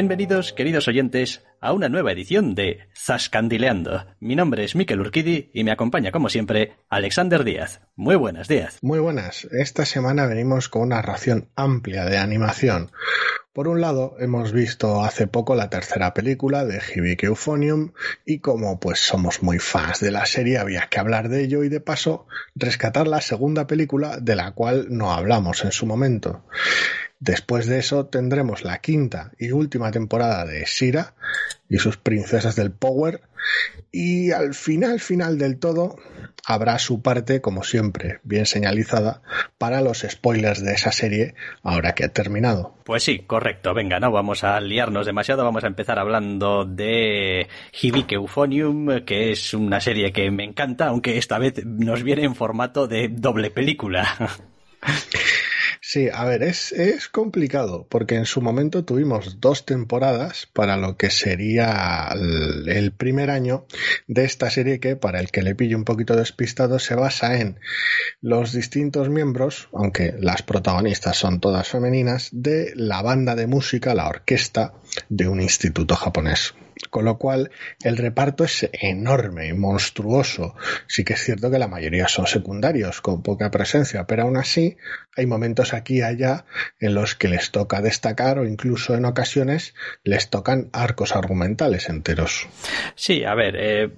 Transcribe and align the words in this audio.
Bienvenidos, 0.00 0.54
queridos 0.54 0.88
oyentes, 0.88 1.44
a 1.60 1.74
una 1.74 1.90
nueva 1.90 2.12
edición 2.12 2.54
de 2.54 2.88
Zascandileando. 2.96 4.06
Mi 4.18 4.34
nombre 4.34 4.64
es 4.64 4.74
Miquel 4.74 4.98
Urquidi 4.98 5.50
y 5.52 5.62
me 5.62 5.72
acompaña, 5.72 6.10
como 6.10 6.30
siempre, 6.30 6.72
Alexander 6.88 7.44
Díaz. 7.44 7.82
Muy 7.96 8.16
buenas, 8.16 8.48
Díaz. 8.48 8.78
Muy 8.80 8.98
buenas. 8.98 9.44
Esta 9.52 9.84
semana 9.84 10.24
venimos 10.24 10.70
con 10.70 10.80
una 10.80 11.02
ración 11.02 11.50
amplia 11.54 12.06
de 12.06 12.16
animación. 12.16 12.90
Por 13.52 13.68
un 13.68 13.82
lado, 13.82 14.16
hemos 14.20 14.52
visto 14.52 15.04
hace 15.04 15.26
poco 15.26 15.54
la 15.54 15.68
tercera 15.68 16.14
película 16.14 16.64
de 16.64 16.80
Hibiki 16.80 17.26
Euphonium 17.26 17.92
y 18.24 18.38
como 18.38 18.80
pues 18.80 19.00
somos 19.00 19.42
muy 19.42 19.58
fans 19.58 20.00
de 20.00 20.12
la 20.12 20.24
serie 20.24 20.56
había 20.56 20.86
que 20.88 20.98
hablar 20.98 21.28
de 21.28 21.42
ello 21.42 21.62
y 21.62 21.68
de 21.68 21.80
paso 21.80 22.26
rescatar 22.54 23.06
la 23.06 23.20
segunda 23.20 23.66
película 23.66 24.16
de 24.16 24.34
la 24.34 24.52
cual 24.52 24.86
no 24.88 25.12
hablamos 25.12 25.62
en 25.62 25.72
su 25.72 25.84
momento. 25.84 26.42
Después 27.20 27.66
de 27.66 27.78
eso 27.78 28.06
tendremos 28.06 28.64
la 28.64 28.78
quinta 28.78 29.32
y 29.38 29.52
última 29.52 29.90
temporada 29.90 30.46
de 30.46 30.64
Shira 30.64 31.12
y 31.68 31.76
sus 31.76 31.98
princesas 31.98 32.56
del 32.56 32.72
Power 32.72 33.20
y 33.92 34.32
al 34.32 34.54
final 34.54 35.00
final 35.00 35.36
del 35.36 35.58
todo 35.58 35.96
habrá 36.46 36.78
su 36.78 37.02
parte 37.02 37.42
como 37.42 37.62
siempre 37.62 38.20
bien 38.22 38.46
señalizada 38.46 39.20
para 39.58 39.82
los 39.82 39.98
spoilers 39.98 40.64
de 40.64 40.72
esa 40.72 40.92
serie 40.92 41.34
ahora 41.62 41.94
que 41.94 42.04
ha 42.04 42.08
terminado. 42.08 42.74
Pues 42.84 43.02
sí, 43.02 43.18
correcto. 43.26 43.74
Venga, 43.74 44.00
no 44.00 44.10
vamos 44.10 44.42
a 44.42 44.58
liarnos 44.58 45.04
demasiado, 45.04 45.44
vamos 45.44 45.64
a 45.64 45.66
empezar 45.66 45.98
hablando 45.98 46.64
de 46.64 47.48
Hibike 47.82 48.14
Euphonium, 48.14 49.04
que 49.04 49.32
es 49.32 49.52
una 49.52 49.80
serie 49.82 50.10
que 50.10 50.30
me 50.30 50.44
encanta, 50.44 50.86
aunque 50.86 51.18
esta 51.18 51.38
vez 51.38 51.64
nos 51.66 52.02
viene 52.02 52.24
en 52.24 52.34
formato 52.34 52.86
de 52.86 53.08
doble 53.08 53.50
película. 53.50 54.08
Sí, 55.92 56.08
a 56.08 56.24
ver, 56.24 56.44
es, 56.44 56.70
es 56.70 57.08
complicado 57.08 57.84
porque 57.90 58.14
en 58.14 58.24
su 58.24 58.40
momento 58.40 58.84
tuvimos 58.84 59.40
dos 59.40 59.66
temporadas 59.66 60.46
para 60.52 60.76
lo 60.76 60.96
que 60.96 61.10
sería 61.10 62.06
el, 62.14 62.68
el, 62.68 62.92
primer 62.92 63.28
año 63.28 63.66
de 64.06 64.24
esta 64.24 64.50
serie 64.50 64.78
que, 64.78 64.94
para 64.94 65.18
el 65.18 65.32
que 65.32 65.42
le 65.42 65.56
pille 65.56 65.74
un 65.74 65.82
poquito 65.82 66.14
despistado, 66.14 66.78
se 66.78 66.94
basa 66.94 67.40
en 67.40 67.58
los 68.20 68.52
distintos 68.52 69.08
miembros, 69.08 69.68
aunque 69.72 70.14
las 70.16 70.42
protagonistas 70.42 71.16
son 71.16 71.40
todas 71.40 71.66
femeninas, 71.66 72.28
de 72.30 72.72
la 72.76 73.02
banda 73.02 73.34
de 73.34 73.48
música, 73.48 73.92
la 73.92 74.06
orquesta 74.06 74.74
de 75.08 75.26
un 75.26 75.40
instituto 75.40 75.96
japonés. 75.96 76.54
Con 76.88 77.04
lo 77.04 77.18
cual, 77.18 77.50
el 77.82 77.96
reparto 77.96 78.44
es 78.44 78.68
enorme 78.72 79.52
monstruoso. 79.54 80.54
Sí 80.86 81.04
que 81.04 81.12
es 81.14 81.22
cierto 81.22 81.50
que 81.50 81.58
la 81.58 81.68
mayoría 81.68 82.08
son 82.08 82.26
secundarios, 82.26 83.00
con 83.00 83.22
poca 83.22 83.50
presencia, 83.50 84.06
pero 84.06 84.22
aún 84.22 84.36
así 84.36 84.76
hay 85.16 85.26
momentos 85.26 85.74
aquí 85.74 85.98
y 85.98 86.02
allá 86.02 86.46
en 86.78 86.94
los 86.94 87.14
que 87.14 87.28
les 87.28 87.50
toca 87.50 87.82
destacar 87.82 88.38
o 88.38 88.46
incluso 88.46 88.94
en 88.94 89.04
ocasiones 89.04 89.74
les 90.04 90.30
tocan 90.30 90.70
arcos 90.72 91.14
argumentales 91.14 91.88
enteros. 91.88 92.48
Sí, 92.94 93.24
a 93.24 93.34
ver, 93.34 93.56
eh, 93.56 93.90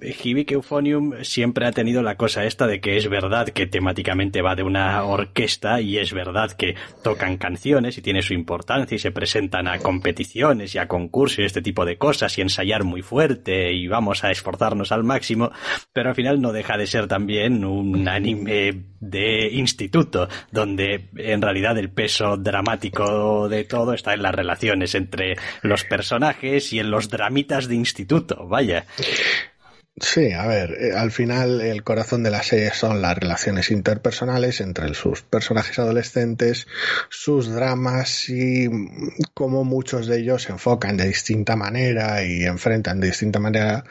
Euphonium 0.49 1.23
siempre 1.23 1.67
ha 1.67 1.71
tenido 1.71 2.01
la 2.01 2.17
cosa 2.17 2.45
esta 2.45 2.67
de 2.67 2.81
que 2.81 2.97
es 2.97 3.09
verdad 3.09 3.49
que 3.49 3.67
temáticamente 3.67 4.41
va 4.41 4.55
de 4.55 4.63
una 4.63 5.03
orquesta 5.03 5.81
y 5.81 5.97
es 5.97 6.13
verdad 6.13 6.51
que 6.51 6.75
tocan 7.03 7.37
canciones 7.37 7.97
y 7.97 8.01
tiene 8.01 8.21
su 8.21 8.33
importancia 8.33 8.95
y 8.95 8.99
se 8.99 9.11
presentan 9.11 9.67
a 9.67 9.79
competiciones 9.79 10.75
y 10.75 10.79
a 10.79 10.87
concursos 10.87 11.39
y 11.39 11.43
este 11.43 11.61
tipo 11.61 11.85
de 11.85 11.97
cosas 11.97 12.37
y 12.37 12.41
ensayar 12.41 12.72
muy 12.81 13.03
fuerte 13.03 13.71
y 13.73 13.87
vamos 13.87 14.23
a 14.23 14.31
esforzarnos 14.31 14.91
al 14.91 15.03
máximo, 15.03 15.51
pero 15.91 16.09
al 16.09 16.15
final 16.15 16.41
no 16.41 16.51
deja 16.51 16.77
de 16.77 16.87
ser 16.87 17.07
también 17.07 17.63
un 17.63 18.07
anime 18.07 18.85
de 18.99 19.49
instituto 19.51 20.27
donde 20.51 21.09
en 21.17 21.41
realidad 21.41 21.77
el 21.77 21.89
peso 21.89 22.37
dramático 22.37 23.49
de 23.49 23.65
todo 23.65 23.93
está 23.93 24.13
en 24.13 24.23
las 24.23 24.33
relaciones 24.33 24.95
entre 24.95 25.35
los 25.61 25.83
personajes 25.83 26.73
y 26.73 26.79
en 26.79 26.89
los 26.89 27.09
dramitas 27.09 27.67
de 27.67 27.75
instituto, 27.75 28.47
vaya. 28.47 28.85
Sí, 29.95 30.31
a 30.31 30.47
ver, 30.47 30.71
eh, 30.71 30.93
al 30.97 31.11
final 31.11 31.61
el 31.61 31.83
corazón 31.83 32.23
de 32.23 32.31
la 32.31 32.41
serie 32.41 32.71
son 32.73 32.99
las 32.99 33.15
relaciones 33.15 33.69
interpersonales 33.69 34.59
entre 34.59 34.91
sus 34.95 35.21
personajes 35.21 35.77
adolescentes, 35.77 36.65
sus 37.09 37.53
dramas 37.53 38.27
y 38.27 38.67
cómo 39.35 39.63
muchos 39.63 40.07
de 40.07 40.17
ellos 40.17 40.41
se 40.43 40.51
enfocan 40.51 40.97
de 40.97 41.05
distinta 41.05 41.55
manera 41.55 42.23
y 42.23 42.43
enfrentan 42.43 42.99
de 43.01 43.07
distinta 43.07 43.37
manera 43.37 43.83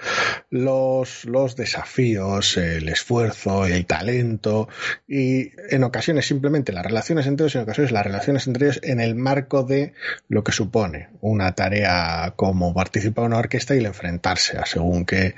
los, 0.50 1.24
los 1.24 1.54
desafíos, 1.54 2.56
el 2.56 2.88
esfuerzo, 2.88 3.64
el 3.66 3.86
talento 3.86 4.68
y 5.06 5.52
en 5.70 5.84
ocasiones 5.84 6.26
simplemente 6.26 6.72
las 6.72 6.84
relaciones 6.84 7.28
entre 7.28 7.44
ellos 7.44 7.54
y 7.54 7.58
en 7.58 7.62
ocasiones 7.62 7.92
las 7.92 8.04
relaciones 8.04 8.48
entre 8.48 8.66
ellos 8.66 8.80
en 8.82 8.98
el 8.98 9.14
marco 9.14 9.62
de 9.62 9.92
lo 10.26 10.42
que 10.42 10.50
supone 10.50 11.10
una 11.20 11.52
tarea 11.54 12.34
como 12.34 12.74
participar 12.74 13.26
en 13.26 13.26
una 13.28 13.38
orquesta 13.38 13.76
y 13.76 13.78
el 13.78 13.86
enfrentarse 13.86 14.58
a 14.58 14.66
según 14.66 15.04
qué 15.04 15.36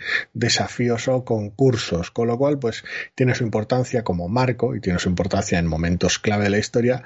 desafíos 0.54 1.09
o 1.09 1.25
concursos, 1.25 2.10
con 2.10 2.28
lo 2.28 2.38
cual 2.38 2.59
pues 2.59 2.84
tiene 3.15 3.34
su 3.34 3.42
importancia 3.42 4.04
como 4.04 4.28
marco 4.28 4.76
y 4.76 4.81
tiene 4.81 4.98
su 4.98 5.09
importancia 5.09 5.59
en 5.59 5.66
momentos 5.66 6.19
clave 6.19 6.44
de 6.44 6.50
la 6.50 6.59
historia, 6.59 7.03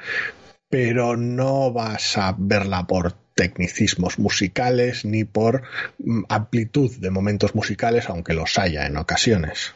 pero 0.69 1.17
no 1.17 1.73
vas 1.73 2.19
a 2.19 2.35
verla 2.37 2.87
por 2.87 3.15
tecnicismos 3.35 4.19
musicales 4.19 5.05
ni 5.05 5.25
por 5.25 5.63
mm, 5.99 6.25
amplitud 6.29 6.91
de 6.99 7.11
momentos 7.11 7.55
musicales, 7.55 8.11
aunque 8.11 8.35
los 8.35 8.59
haya 8.59 8.87
en 8.87 8.97
ocasiones. 8.97 9.75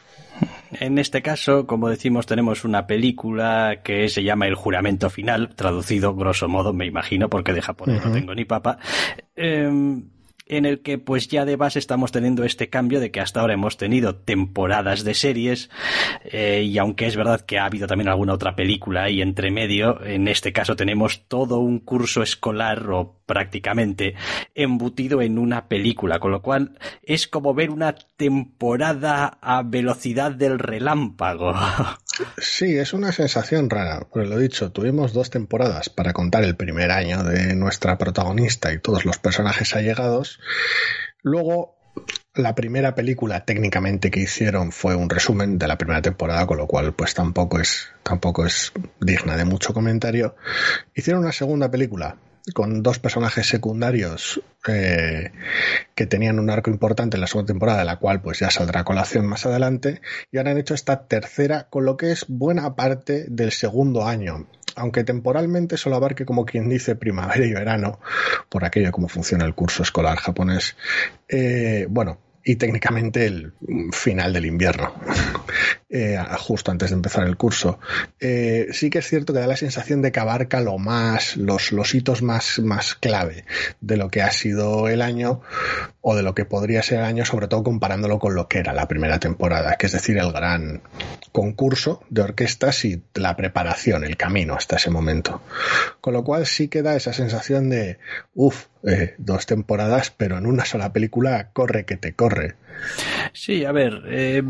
En 0.79 0.97
este 0.97 1.21
caso, 1.21 1.65
como 1.65 1.89
decimos, 1.89 2.25
tenemos 2.25 2.65
una 2.65 2.85
película 2.87 3.81
que 3.83 4.09
se 4.09 4.23
llama 4.23 4.47
El 4.47 4.55
juramento 4.55 5.09
final, 5.09 5.55
traducido 5.55 6.15
grosso 6.15 6.47
modo, 6.47 6.73
me 6.73 6.85
imagino, 6.85 7.29
porque 7.29 7.53
de 7.53 7.61
japonés 7.61 8.01
uh 8.01 8.03
-huh. 8.03 8.07
no 8.09 8.13
tengo 8.13 8.35
ni 8.35 8.45
papa. 8.45 8.77
Eh, 9.35 9.69
en 10.45 10.65
el 10.65 10.81
que 10.81 10.97
pues 10.97 11.27
ya 11.27 11.45
de 11.45 11.55
base 11.55 11.79
estamos 11.79 12.11
teniendo 12.11 12.43
este 12.43 12.69
cambio 12.69 12.99
de 12.99 13.11
que 13.11 13.21
hasta 13.21 13.41
ahora 13.41 13.53
hemos 13.53 13.77
tenido 13.77 14.15
temporadas 14.15 15.03
de 15.03 15.13
series 15.13 15.69
eh, 16.25 16.63
y 16.67 16.77
aunque 16.77 17.07
es 17.07 17.15
verdad 17.15 17.41
que 17.41 17.59
ha 17.59 17.65
habido 17.65 17.87
también 17.87 18.09
alguna 18.09 18.33
otra 18.33 18.55
película 18.55 19.03
ahí 19.03 19.21
entre 19.21 19.51
medio, 19.51 20.03
en 20.03 20.27
este 20.27 20.53
caso 20.53 20.75
tenemos 20.75 21.27
todo 21.27 21.59
un 21.59 21.79
curso 21.79 22.21
escolar 22.21 22.89
o 22.89 23.19
prácticamente 23.25 24.15
embutido 24.53 25.21
en 25.21 25.37
una 25.37 25.67
película, 25.67 26.19
con 26.19 26.31
lo 26.31 26.41
cual 26.41 26.77
es 27.01 27.27
como 27.27 27.53
ver 27.53 27.69
una 27.69 27.95
temporada 28.17 29.37
a 29.41 29.63
velocidad 29.63 30.31
del 30.31 30.59
relámpago. 30.59 31.53
Sí, 32.37 32.77
es 32.77 32.93
una 32.93 33.11
sensación 33.11 33.69
rara, 33.69 34.07
pues 34.11 34.27
lo 34.27 34.37
dicho, 34.37 34.71
tuvimos 34.71 35.13
dos 35.13 35.29
temporadas 35.29 35.89
para 35.89 36.13
contar 36.13 36.43
el 36.43 36.55
primer 36.55 36.91
año 36.91 37.23
de 37.23 37.55
nuestra 37.55 37.97
protagonista 37.97 38.71
y 38.71 38.79
todos 38.79 39.05
los 39.05 39.17
personajes 39.17 39.75
allegados. 39.75 40.39
Luego 41.23 41.75
la 42.35 42.55
primera 42.55 42.95
película 42.95 43.45
técnicamente 43.45 44.11
que 44.11 44.21
hicieron 44.21 44.71
fue 44.71 44.95
un 44.95 45.09
resumen 45.09 45.57
de 45.57 45.67
la 45.67 45.77
primera 45.77 46.01
temporada, 46.01 46.45
con 46.45 46.57
lo 46.57 46.67
cual 46.67 46.93
pues 46.93 47.13
tampoco 47.13 47.59
es, 47.59 47.89
tampoco 48.03 48.45
es 48.45 48.73
digna 48.99 49.37
de 49.37 49.45
mucho 49.45 49.73
comentario. 49.73 50.35
Hicieron 50.95 51.23
una 51.23 51.31
segunda 51.31 51.69
película 51.69 52.17
con 52.53 52.83
dos 52.83 52.99
personajes 52.99 53.47
secundarios 53.47 54.41
eh, 54.67 55.31
que 55.95 56.05
tenían 56.05 56.39
un 56.39 56.49
arco 56.49 56.69
importante 56.69 57.15
en 57.15 57.21
la 57.21 57.27
segunda 57.27 57.47
temporada, 57.47 57.85
la 57.85 57.97
cual 57.97 58.21
pues 58.21 58.39
ya 58.39 58.49
saldrá 58.51 58.83
colación 58.83 59.25
más 59.25 59.45
adelante, 59.45 60.01
y 60.31 60.37
ahora 60.37 60.51
han 60.51 60.57
hecho 60.57 60.73
esta 60.73 61.07
tercera 61.07 61.67
con 61.69 61.85
lo 61.85 61.95
que 61.95 62.11
es 62.11 62.25
buena 62.27 62.75
parte 62.75 63.25
del 63.29 63.51
segundo 63.51 64.05
año. 64.05 64.47
Aunque 64.75 65.03
temporalmente 65.03 65.77
solo 65.77 65.97
abarque 65.97 66.25
como 66.25 66.45
quien 66.45 66.67
dice 66.67 66.95
primavera 66.95 67.45
y 67.45 67.53
verano, 67.53 67.99
por 68.49 68.65
aquello 68.65 68.91
como 68.91 69.07
funciona 69.07 69.45
el 69.45 69.53
curso 69.53 69.83
escolar 69.83 70.17
japonés, 70.17 70.75
eh, 71.29 71.85
bueno, 71.89 72.17
y 72.43 72.57
técnicamente 72.57 73.25
el 73.25 73.53
final 73.91 74.33
del 74.33 74.45
invierno, 74.45 74.93
eh, 75.89 76.17
justo 76.39 76.71
antes 76.71 76.89
de 76.89 76.95
empezar 76.95 77.25
el 77.25 77.37
curso. 77.37 77.79
Eh, 78.19 78.67
sí 78.71 78.89
que 78.89 78.99
es 78.99 79.07
cierto 79.07 79.33
que 79.33 79.39
da 79.39 79.47
la 79.47 79.55
sensación 79.55 80.01
de 80.01 80.11
que 80.11 80.19
abarca 80.19 80.59
lo 80.59 80.77
más, 80.77 81.37
los, 81.37 81.71
hitos 81.93 82.21
más, 82.21 82.59
más 82.59 82.95
clave 82.95 83.45
de 83.81 83.97
lo 83.97 84.09
que 84.09 84.21
ha 84.21 84.31
sido 84.31 84.89
el 84.89 85.01
año 85.01 85.41
o 86.05 86.15
de 86.15 86.21
lo 86.21 86.35
que 86.35 86.43
podría 86.43 86.83
ser 86.83 86.99
el 86.99 87.05
año, 87.05 87.23
sobre 87.23 87.47
todo 87.47 87.63
comparándolo 87.63 88.19
con 88.19 88.35
lo 88.35 88.49
que 88.49 88.59
era 88.59 88.73
la 88.73 88.89
primera 88.89 89.19
temporada, 89.19 89.77
que 89.77 89.85
es 89.85 89.93
decir, 89.93 90.17
el 90.17 90.33
gran 90.33 90.81
concurso 91.31 92.03
de 92.09 92.21
orquestas 92.21 92.83
y 92.83 93.01
la 93.15 93.37
preparación, 93.37 94.03
el 94.03 94.17
camino 94.17 94.53
hasta 94.53 94.75
ese 94.75 94.89
momento. 94.89 95.41
Con 96.01 96.13
lo 96.13 96.25
cual 96.25 96.45
sí 96.45 96.67
que 96.67 96.81
da 96.81 96.97
esa 96.97 97.13
sensación 97.13 97.69
de, 97.69 97.99
uff, 98.35 98.65
eh, 98.85 99.15
dos 99.17 99.45
temporadas, 99.45 100.11
pero 100.11 100.37
en 100.37 100.45
una 100.45 100.65
sola 100.65 100.91
película 100.91 101.51
corre 101.53 101.85
que 101.85 101.95
te 101.95 102.13
corre. 102.13 102.55
Sí, 103.31 103.63
a 103.63 103.71
ver, 103.71 104.03
eh, 104.07 104.43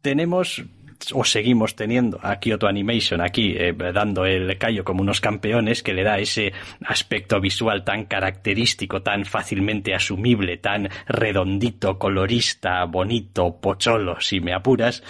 tenemos 0.00 0.64
o 1.12 1.24
seguimos 1.24 1.76
teniendo 1.76 2.18
a 2.22 2.38
Kyoto 2.38 2.66
Animation 2.66 3.20
aquí 3.20 3.54
eh, 3.56 3.72
dando 3.72 4.24
el 4.24 4.56
callo 4.58 4.84
como 4.84 5.02
unos 5.02 5.20
campeones 5.20 5.82
que 5.82 5.92
le 5.92 6.02
da 6.02 6.18
ese 6.18 6.52
aspecto 6.86 7.40
visual 7.40 7.84
tan 7.84 8.06
característico, 8.06 9.02
tan 9.02 9.24
fácilmente 9.24 9.94
asumible, 9.94 10.58
tan 10.58 10.88
redondito, 11.06 11.98
colorista, 11.98 12.84
bonito, 12.84 13.58
pocholo, 13.60 14.20
si 14.20 14.40
me 14.40 14.52
apuras, 14.52 15.02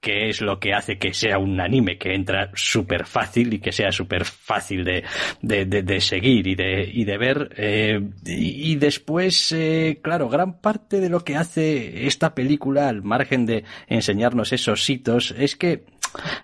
que 0.00 0.28
es 0.28 0.40
lo 0.40 0.58
que 0.58 0.74
hace 0.74 0.98
que 0.98 1.14
sea 1.14 1.38
un 1.38 1.60
anime 1.60 1.96
que 1.98 2.14
entra 2.14 2.50
súper 2.54 3.06
fácil 3.06 3.54
y 3.54 3.58
que 3.58 3.72
sea 3.72 3.92
súper 3.92 4.24
fácil 4.24 4.84
de, 4.84 5.04
de, 5.42 6.00
seguir 6.00 6.46
y 6.46 6.54
de, 6.54 6.90
y 6.92 7.04
de 7.04 7.18
ver. 7.18 7.54
Eh, 7.56 8.00
y, 8.24 8.74
después, 8.76 9.52
eh, 9.52 10.00
claro, 10.02 10.28
gran 10.28 10.60
parte 10.60 11.00
de 11.00 11.08
lo 11.08 11.24
que 11.24 11.36
hace 11.36 12.06
esta 12.06 12.34
película, 12.34 12.88
al 12.88 13.02
margen 13.02 13.46
de 13.46 13.64
enseñarnos 13.86 14.52
esos 14.52 14.88
hitos, 14.88 15.31
es 15.36 15.56
que 15.56 15.84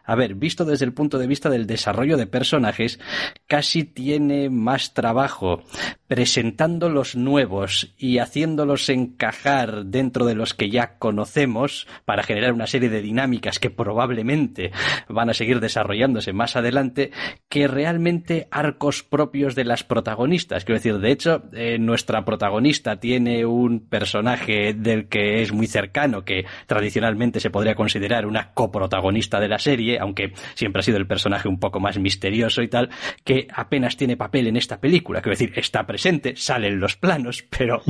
a 0.04 0.14
ver, 0.14 0.34
visto 0.34 0.64
desde 0.64 0.84
el 0.84 0.92
punto 0.92 1.18
de 1.18 1.26
vista 1.26 1.50
del 1.50 1.66
desarrollo 1.66 2.16
de 2.16 2.26
personajes, 2.26 2.98
casi 3.46 3.84
tiene 3.84 4.50
más 4.50 4.94
trabajo 4.94 5.62
presentando 6.06 6.88
los 6.88 7.16
nuevos 7.16 7.94
y 7.98 8.18
haciéndolos 8.18 8.88
encajar 8.88 9.84
dentro 9.84 10.24
de 10.24 10.34
los 10.34 10.54
que 10.54 10.70
ya 10.70 10.98
conocemos 10.98 11.86
para 12.04 12.22
generar 12.22 12.52
una 12.52 12.66
serie 12.66 12.88
de 12.88 13.02
dinámicas 13.02 13.58
que 13.58 13.70
probablemente 13.70 14.72
van 15.08 15.28
a 15.28 15.34
seguir 15.34 15.60
desarrollándose 15.60 16.32
más 16.32 16.56
adelante 16.56 17.12
que 17.48 17.68
realmente 17.68 18.48
arcos 18.50 19.02
propios 19.02 19.54
de 19.54 19.64
las 19.64 19.84
protagonistas. 19.84 20.64
Quiero 20.64 20.78
decir, 20.78 20.98
de 20.98 21.10
hecho, 21.10 21.42
eh, 21.52 21.78
nuestra 21.78 22.24
protagonista 22.24 22.98
tiene 22.98 23.44
un 23.44 23.80
personaje 23.88 24.72
del 24.72 25.08
que 25.08 25.42
es 25.42 25.52
muy 25.52 25.66
cercano, 25.66 26.24
que 26.24 26.46
tradicionalmente 26.66 27.40
se 27.40 27.50
podría 27.50 27.74
considerar 27.74 28.26
una 28.26 28.52
coprotagonista 28.52 29.40
de 29.40 29.48
la 29.48 29.57
serie, 29.58 29.98
aunque 29.98 30.32
siempre 30.54 30.80
ha 30.80 30.82
sido 30.82 30.98
el 30.98 31.06
personaje 31.06 31.48
un 31.48 31.58
poco 31.58 31.80
más 31.80 31.98
misterioso 31.98 32.62
y 32.62 32.68
tal, 32.68 32.90
que 33.24 33.48
apenas 33.52 33.96
tiene 33.96 34.16
papel 34.16 34.46
en 34.46 34.56
esta 34.56 34.80
película. 34.80 35.20
Quiero 35.20 35.38
decir, 35.38 35.52
está 35.56 35.86
presente, 35.86 36.34
sale 36.36 36.68
en 36.68 36.80
los 36.80 36.96
planos, 36.96 37.44
pero 37.56 37.82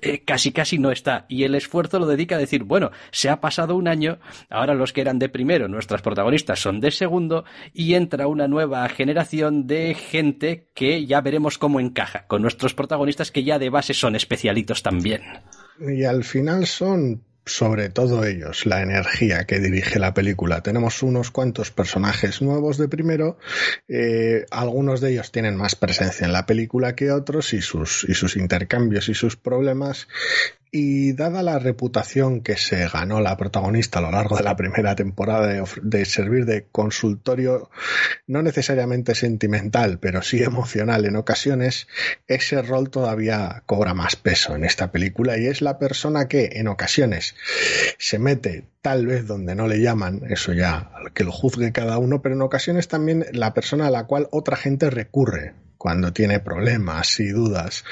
eh, 0.00 0.22
casi 0.24 0.52
casi 0.52 0.78
no 0.78 0.90
está. 0.90 1.26
Y 1.28 1.44
el 1.44 1.54
esfuerzo 1.54 1.98
lo 1.98 2.06
dedica 2.06 2.36
a 2.36 2.38
decir, 2.38 2.64
bueno, 2.64 2.90
se 3.10 3.28
ha 3.28 3.40
pasado 3.40 3.76
un 3.76 3.88
año, 3.88 4.18
ahora 4.50 4.74
los 4.74 4.92
que 4.92 5.00
eran 5.00 5.18
de 5.18 5.28
primero, 5.28 5.68
nuestras 5.68 6.02
protagonistas 6.02 6.60
son 6.60 6.80
de 6.80 6.90
segundo, 6.90 7.44
y 7.72 7.94
entra 7.94 8.26
una 8.26 8.48
nueva 8.48 8.88
generación 8.88 9.66
de 9.66 9.94
gente 9.94 10.68
que 10.74 11.06
ya 11.06 11.20
veremos 11.20 11.58
cómo 11.58 11.80
encaja, 11.80 12.26
con 12.26 12.42
nuestros 12.42 12.74
protagonistas 12.74 13.30
que 13.30 13.44
ya 13.44 13.58
de 13.58 13.70
base 13.70 13.94
son 13.94 14.16
especialitos 14.16 14.82
también. 14.82 15.22
Y 15.78 16.04
al 16.04 16.24
final 16.24 16.66
son 16.66 17.22
sobre 17.46 17.88
todo 17.90 18.24
ellos, 18.24 18.66
la 18.66 18.82
energía 18.82 19.44
que 19.44 19.60
dirige 19.60 20.00
la 20.00 20.12
película. 20.12 20.62
Tenemos 20.62 21.04
unos 21.04 21.30
cuantos 21.30 21.70
personajes 21.70 22.42
nuevos 22.42 22.76
de 22.76 22.88
primero, 22.88 23.38
eh, 23.88 24.46
algunos 24.50 25.00
de 25.00 25.12
ellos 25.12 25.30
tienen 25.30 25.56
más 25.56 25.76
presencia 25.76 26.26
en 26.26 26.32
la 26.32 26.44
película 26.44 26.96
que 26.96 27.12
otros 27.12 27.54
y 27.54 27.62
sus, 27.62 28.04
y 28.08 28.14
sus 28.14 28.36
intercambios 28.36 29.08
y 29.08 29.14
sus 29.14 29.36
problemas 29.36 30.08
y 30.70 31.12
dada 31.12 31.42
la 31.42 31.58
reputación 31.58 32.40
que 32.40 32.56
se 32.56 32.88
ganó 32.88 33.20
la 33.20 33.36
protagonista 33.36 33.98
a 33.98 34.02
lo 34.02 34.10
largo 34.10 34.36
de 34.36 34.42
la 34.42 34.56
primera 34.56 34.94
temporada 34.94 35.64
de, 35.82 36.04
servir 36.04 36.44
de 36.44 36.66
consultorio, 36.70 37.70
no 38.26 38.42
necesariamente 38.42 39.14
sentimental, 39.14 39.98
pero 39.98 40.22
sí 40.22 40.42
emocional 40.42 41.04
en 41.04 41.16
ocasiones, 41.16 41.86
ese 42.26 42.62
rol 42.62 42.90
todavía 42.90 43.62
cobra 43.66 43.94
más 43.94 44.16
peso 44.16 44.54
en 44.54 44.64
esta 44.64 44.90
película 44.92 45.38
y 45.38 45.46
es 45.46 45.62
la 45.62 45.78
persona 45.78 46.28
que 46.28 46.50
en 46.54 46.68
ocasiones 46.68 47.34
se 47.98 48.18
mete 48.18 48.64
tal 48.82 49.06
vez 49.06 49.26
donde 49.26 49.54
no 49.54 49.66
le 49.66 49.80
llaman, 49.80 50.22
eso 50.28 50.52
ya 50.52 50.90
que 51.14 51.24
lo 51.24 51.32
juzgue 51.32 51.72
cada 51.72 51.98
uno, 51.98 52.22
pero 52.22 52.34
en 52.34 52.42
ocasiones 52.42 52.88
también 52.88 53.26
la 53.32 53.54
persona 53.54 53.86
a 53.86 53.90
la 53.90 54.04
cual 54.04 54.28
otra 54.30 54.56
gente 54.56 54.90
recurre 54.90 55.54
cuando 55.86 56.12
tiene 56.12 56.40
problemas 56.40 57.20
y 57.20 57.28
dudas. 57.28 57.84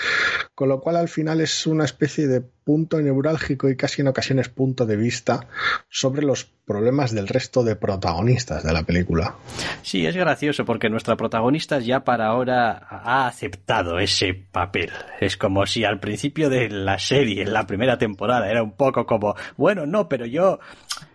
Con 0.56 0.68
lo 0.68 0.80
cual 0.80 0.96
al 0.96 1.08
final 1.08 1.40
es 1.40 1.64
una 1.64 1.84
especie 1.84 2.26
de 2.26 2.40
punto 2.40 3.00
neurálgico 3.00 3.68
y 3.68 3.76
casi 3.76 4.02
en 4.02 4.08
ocasiones 4.08 4.48
punto 4.48 4.84
de 4.84 4.96
vista 4.96 5.46
sobre 5.88 6.22
los 6.22 6.44
problemas 6.64 7.14
del 7.14 7.28
resto 7.28 7.62
de 7.62 7.76
protagonistas 7.76 8.64
de 8.64 8.72
la 8.72 8.84
película. 8.84 9.34
Sí, 9.82 10.06
es 10.06 10.16
gracioso 10.16 10.64
porque 10.64 10.88
nuestra 10.88 11.16
protagonista 11.16 11.78
ya 11.78 12.04
para 12.04 12.26
ahora 12.26 12.86
ha 12.88 13.26
aceptado 13.26 13.98
ese 13.98 14.34
papel. 14.34 14.90
Es 15.20 15.36
como 15.36 15.66
si 15.66 15.84
al 15.84 16.00
principio 16.00 16.48
de 16.48 16.70
la 16.70 16.98
serie, 16.98 17.42
en 17.42 17.52
la 17.52 17.66
primera 17.66 17.98
temporada, 17.98 18.50
era 18.50 18.62
un 18.62 18.72
poco 18.72 19.04
como, 19.04 19.34
bueno, 19.56 19.84
no, 19.84 20.08
pero 20.08 20.24
yo, 20.24 20.58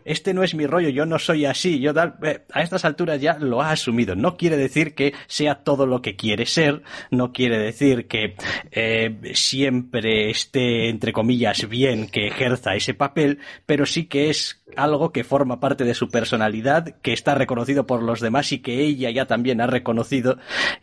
este 0.06 0.34
no 0.34 0.44
es 0.44 0.54
mi 0.54 0.68
rollo, 0.68 0.90
yo 0.90 1.06
no 1.06 1.18
soy 1.18 1.46
así, 1.46 1.80
yo 1.80 1.94
tal, 1.94 2.16
eh, 2.24 2.42
a 2.52 2.62
estas 2.62 2.86
alturas 2.86 3.20
ya 3.20 3.38
lo 3.40 3.62
ha 3.62 3.72
asumido. 3.72 4.16
No 4.16 4.38
quiere 4.38 4.58
decir 4.58 4.94
que 4.94 5.14
sea 5.28 5.64
todo 5.64 5.88
lo 5.88 6.02
que 6.02 6.16
quiere 6.16 6.46
ser, 6.46 6.84
no 7.10 7.34
quiere 7.34 7.58
decir 7.58 8.08
que 8.08 8.36
eh, 8.72 9.32
siempre 9.34 10.30
esté, 10.30 10.90
entre 10.90 11.12
comillas, 11.12 11.68
bien 11.68 12.08
que 12.08 12.28
ejerza 12.28 12.76
ese 12.76 12.94
papel, 12.94 13.40
pero 13.66 13.86
sí 13.86 14.06
que 14.06 14.30
es 14.30 14.59
algo 14.76 15.12
que 15.12 15.24
forma 15.24 15.60
parte 15.60 15.84
de 15.84 15.94
su 15.94 16.10
personalidad, 16.10 16.96
que 17.02 17.14
está 17.14 17.36
reconocido 17.36 17.86
por 17.86 18.04
los 18.04 18.20
demás 18.20 18.52
y 18.52 18.60
que 18.60 18.82
ella 18.82 19.10
ya 19.12 19.26
también 19.26 19.62
ha 19.62 19.68
reconocido 19.68 20.38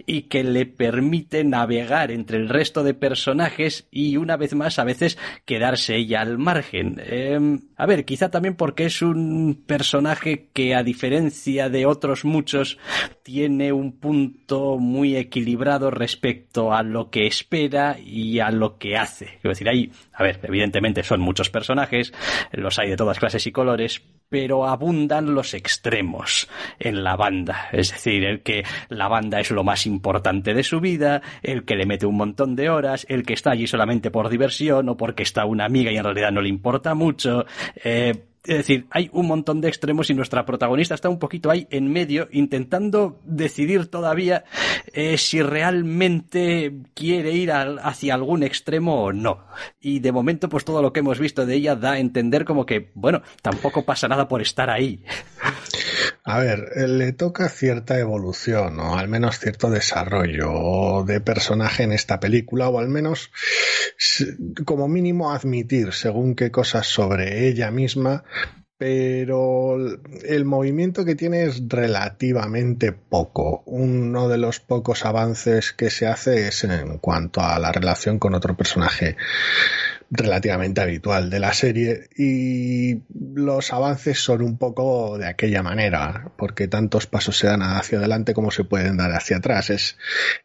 y 0.06 0.22
que 0.22 0.44
le 0.44 0.66
permite 0.66 1.44
navegar 1.44 2.10
entre 2.10 2.38
el 2.38 2.48
resto 2.48 2.82
de 2.82 2.94
personajes 2.94 3.86
y 3.90 4.16
una 4.16 4.36
vez 4.36 4.54
más 4.54 4.78
a 4.78 4.84
veces 4.84 5.18
quedarse 5.44 5.96
ella 5.96 6.20
al 6.20 6.38
margen. 6.38 7.00
Em, 7.04 7.60
a 7.76 7.86
ver, 7.86 8.04
quizá 8.04 8.30
también 8.30 8.54
porque 8.54 8.86
es 8.86 9.02
un 9.02 9.64
personaje 9.66 10.48
que 10.52 10.74
a 10.74 10.82
diferencia 10.82 11.68
de 11.68 11.86
otros 11.86 12.24
muchos 12.24 12.78
tiene 13.22 13.72
un 13.72 13.98
punto 13.98 14.78
muy 14.78 15.16
equilibrado 15.16 15.90
respecto 15.90 16.72
a 16.72 16.82
lo 16.82 17.10
que 17.10 17.26
espera 17.26 17.98
y 17.98 18.40
a 18.40 18.50
lo 18.50 18.78
que 18.78 18.96
hace. 18.96 19.26
Quiero 19.40 19.50
decir, 19.50 19.68
hay, 19.68 19.90
a 20.16 20.22
ver, 20.22 20.40
evidentemente 20.42 21.02
son 21.02 21.20
muchos 21.20 21.50
personajes, 21.50 22.12
los 22.52 22.78
hay 22.78 22.88
de 22.88 22.96
todas 22.96 23.18
clases 23.18 23.46
y 23.46 23.52
colores, 23.52 24.02
pero 24.30 24.66
abundan 24.66 25.34
los 25.34 25.52
extremos 25.52 26.48
en 26.78 27.04
la 27.04 27.16
banda. 27.16 27.68
Es 27.70 27.92
decir, 27.92 28.24
el 28.24 28.42
que 28.42 28.64
la 28.88 29.08
banda 29.08 29.40
es 29.40 29.50
lo 29.50 29.62
más 29.62 29.86
importante 29.86 30.54
de 30.54 30.62
su 30.62 30.80
vida, 30.80 31.20
el 31.42 31.64
que 31.64 31.76
le 31.76 31.84
mete 31.84 32.06
un 32.06 32.16
montón 32.16 32.56
de 32.56 32.70
horas, 32.70 33.06
el 33.10 33.24
que 33.24 33.34
está 33.34 33.50
allí 33.50 33.66
solamente 33.66 34.10
por 34.10 34.30
diversión 34.30 34.88
o 34.88 34.96
porque 34.96 35.22
está 35.22 35.44
una 35.44 35.66
amiga 35.66 35.92
y 35.92 35.98
en 35.98 36.04
realidad 36.04 36.32
no 36.32 36.40
le 36.40 36.48
importa 36.48 36.94
mucho. 36.94 37.44
Eh, 37.84 38.14
es 38.46 38.58
decir, 38.58 38.86
hay 38.90 39.10
un 39.12 39.26
montón 39.26 39.60
de 39.60 39.68
extremos 39.68 40.08
y 40.10 40.14
nuestra 40.14 40.46
protagonista 40.46 40.94
está 40.94 41.08
un 41.08 41.18
poquito 41.18 41.50
ahí 41.50 41.66
en 41.70 41.92
medio 41.92 42.28
intentando 42.30 43.20
decidir 43.24 43.86
todavía 43.86 44.44
eh, 44.92 45.18
si 45.18 45.42
realmente 45.42 46.72
quiere 46.94 47.32
ir 47.32 47.52
hacia 47.52 48.14
algún 48.14 48.42
extremo 48.42 49.04
o 49.04 49.12
no. 49.12 49.46
Y 49.80 49.98
de 50.00 50.12
momento, 50.12 50.48
pues 50.48 50.64
todo 50.64 50.82
lo 50.82 50.92
que 50.92 51.00
hemos 51.00 51.18
visto 51.18 51.44
de 51.44 51.54
ella 51.54 51.74
da 51.74 51.92
a 51.92 51.98
entender 51.98 52.44
como 52.44 52.66
que, 52.66 52.90
bueno, 52.94 53.22
tampoco 53.42 53.84
pasa 53.84 54.08
nada 54.08 54.28
por 54.28 54.42
estar 54.42 54.70
ahí. 54.70 55.02
A 56.24 56.38
ver, 56.38 56.72
eh, 56.76 56.88
le 56.88 57.12
toca 57.12 57.48
cierta 57.48 57.98
evolución 57.98 58.78
o 58.80 58.98
al 58.98 59.08
menos 59.08 59.38
cierto 59.38 59.70
desarrollo 59.70 61.04
de 61.04 61.20
personaje 61.20 61.82
en 61.84 61.92
esta 61.92 62.20
película 62.20 62.68
o 62.68 62.78
al 62.78 62.88
menos 62.88 63.30
como 64.64 64.88
mínimo 64.88 65.32
admitir 65.32 65.92
según 65.92 66.34
qué 66.34 66.50
cosas 66.50 66.86
sobre 66.86 67.48
ella 67.48 67.70
misma 67.70 68.24
pero 68.78 69.78
el 70.24 70.44
movimiento 70.44 71.04
que 71.04 71.14
tiene 71.14 71.44
es 71.44 71.62
relativamente 71.66 72.92
poco. 72.92 73.62
Uno 73.64 74.28
de 74.28 74.36
los 74.36 74.60
pocos 74.60 75.06
avances 75.06 75.72
que 75.72 75.88
se 75.88 76.06
hace 76.06 76.48
es 76.48 76.64
en 76.64 76.98
cuanto 76.98 77.40
a 77.40 77.58
la 77.58 77.72
relación 77.72 78.18
con 78.18 78.34
otro 78.34 78.54
personaje 78.54 79.16
relativamente 80.10 80.80
habitual 80.80 81.30
de 81.30 81.40
la 81.40 81.52
serie 81.52 82.08
y 82.16 83.02
los 83.34 83.72
avances 83.72 84.18
son 84.18 84.42
un 84.42 84.56
poco 84.56 85.18
de 85.18 85.26
aquella 85.26 85.62
manera, 85.62 86.32
porque 86.36 86.68
tantos 86.68 87.06
pasos 87.06 87.36
se 87.38 87.48
dan 87.48 87.62
hacia 87.62 87.98
adelante 87.98 88.34
como 88.34 88.50
se 88.50 88.64
pueden 88.64 88.96
dar 88.96 89.12
hacia 89.12 89.38
atrás. 89.38 89.70
Es, 89.70 89.98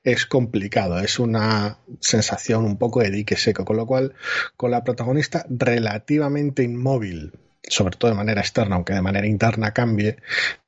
es 0.04 0.26
complicado, 0.26 1.00
es 1.00 1.20
una 1.20 1.78
sensación 2.00 2.66
un 2.66 2.78
poco 2.78 3.02
de 3.02 3.12
dique 3.12 3.36
seco, 3.36 3.66
con 3.66 3.78
lo 3.78 3.86
cual 3.86 4.14
con 4.58 4.72
la 4.72 4.84
protagonista 4.84 5.46
relativamente 5.50 6.64
inmóvil 6.64 7.34
sobre 7.64 7.96
todo 7.96 8.12
de 8.12 8.18
manera 8.18 8.42
externa, 8.42 8.76
aunque 8.76 8.94
de 8.94 9.02
manera 9.02 9.28
interna 9.28 9.72
cambie, 9.72 10.18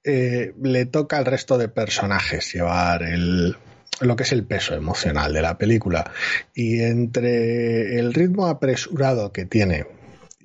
eh, 0.04 0.54
le 0.62 0.86
toca 0.86 1.18
al 1.18 1.26
resto 1.26 1.58
de 1.58 1.68
personajes 1.68 2.54
llevar 2.54 3.04
el, 3.04 3.58
lo 4.02 4.16
que 4.16 4.24
es 4.24 4.32
el 4.32 4.44
peso 4.44 4.74
emocional 4.74 5.34
de 5.34 5.42
la 5.42 5.58
película. 5.58 6.12
Y 6.54 6.82
entre 6.82 8.00
el 8.00 8.14
ritmo 8.14 8.48
apresurado 8.48 9.32
que 9.32 9.46
tiene 9.46 9.86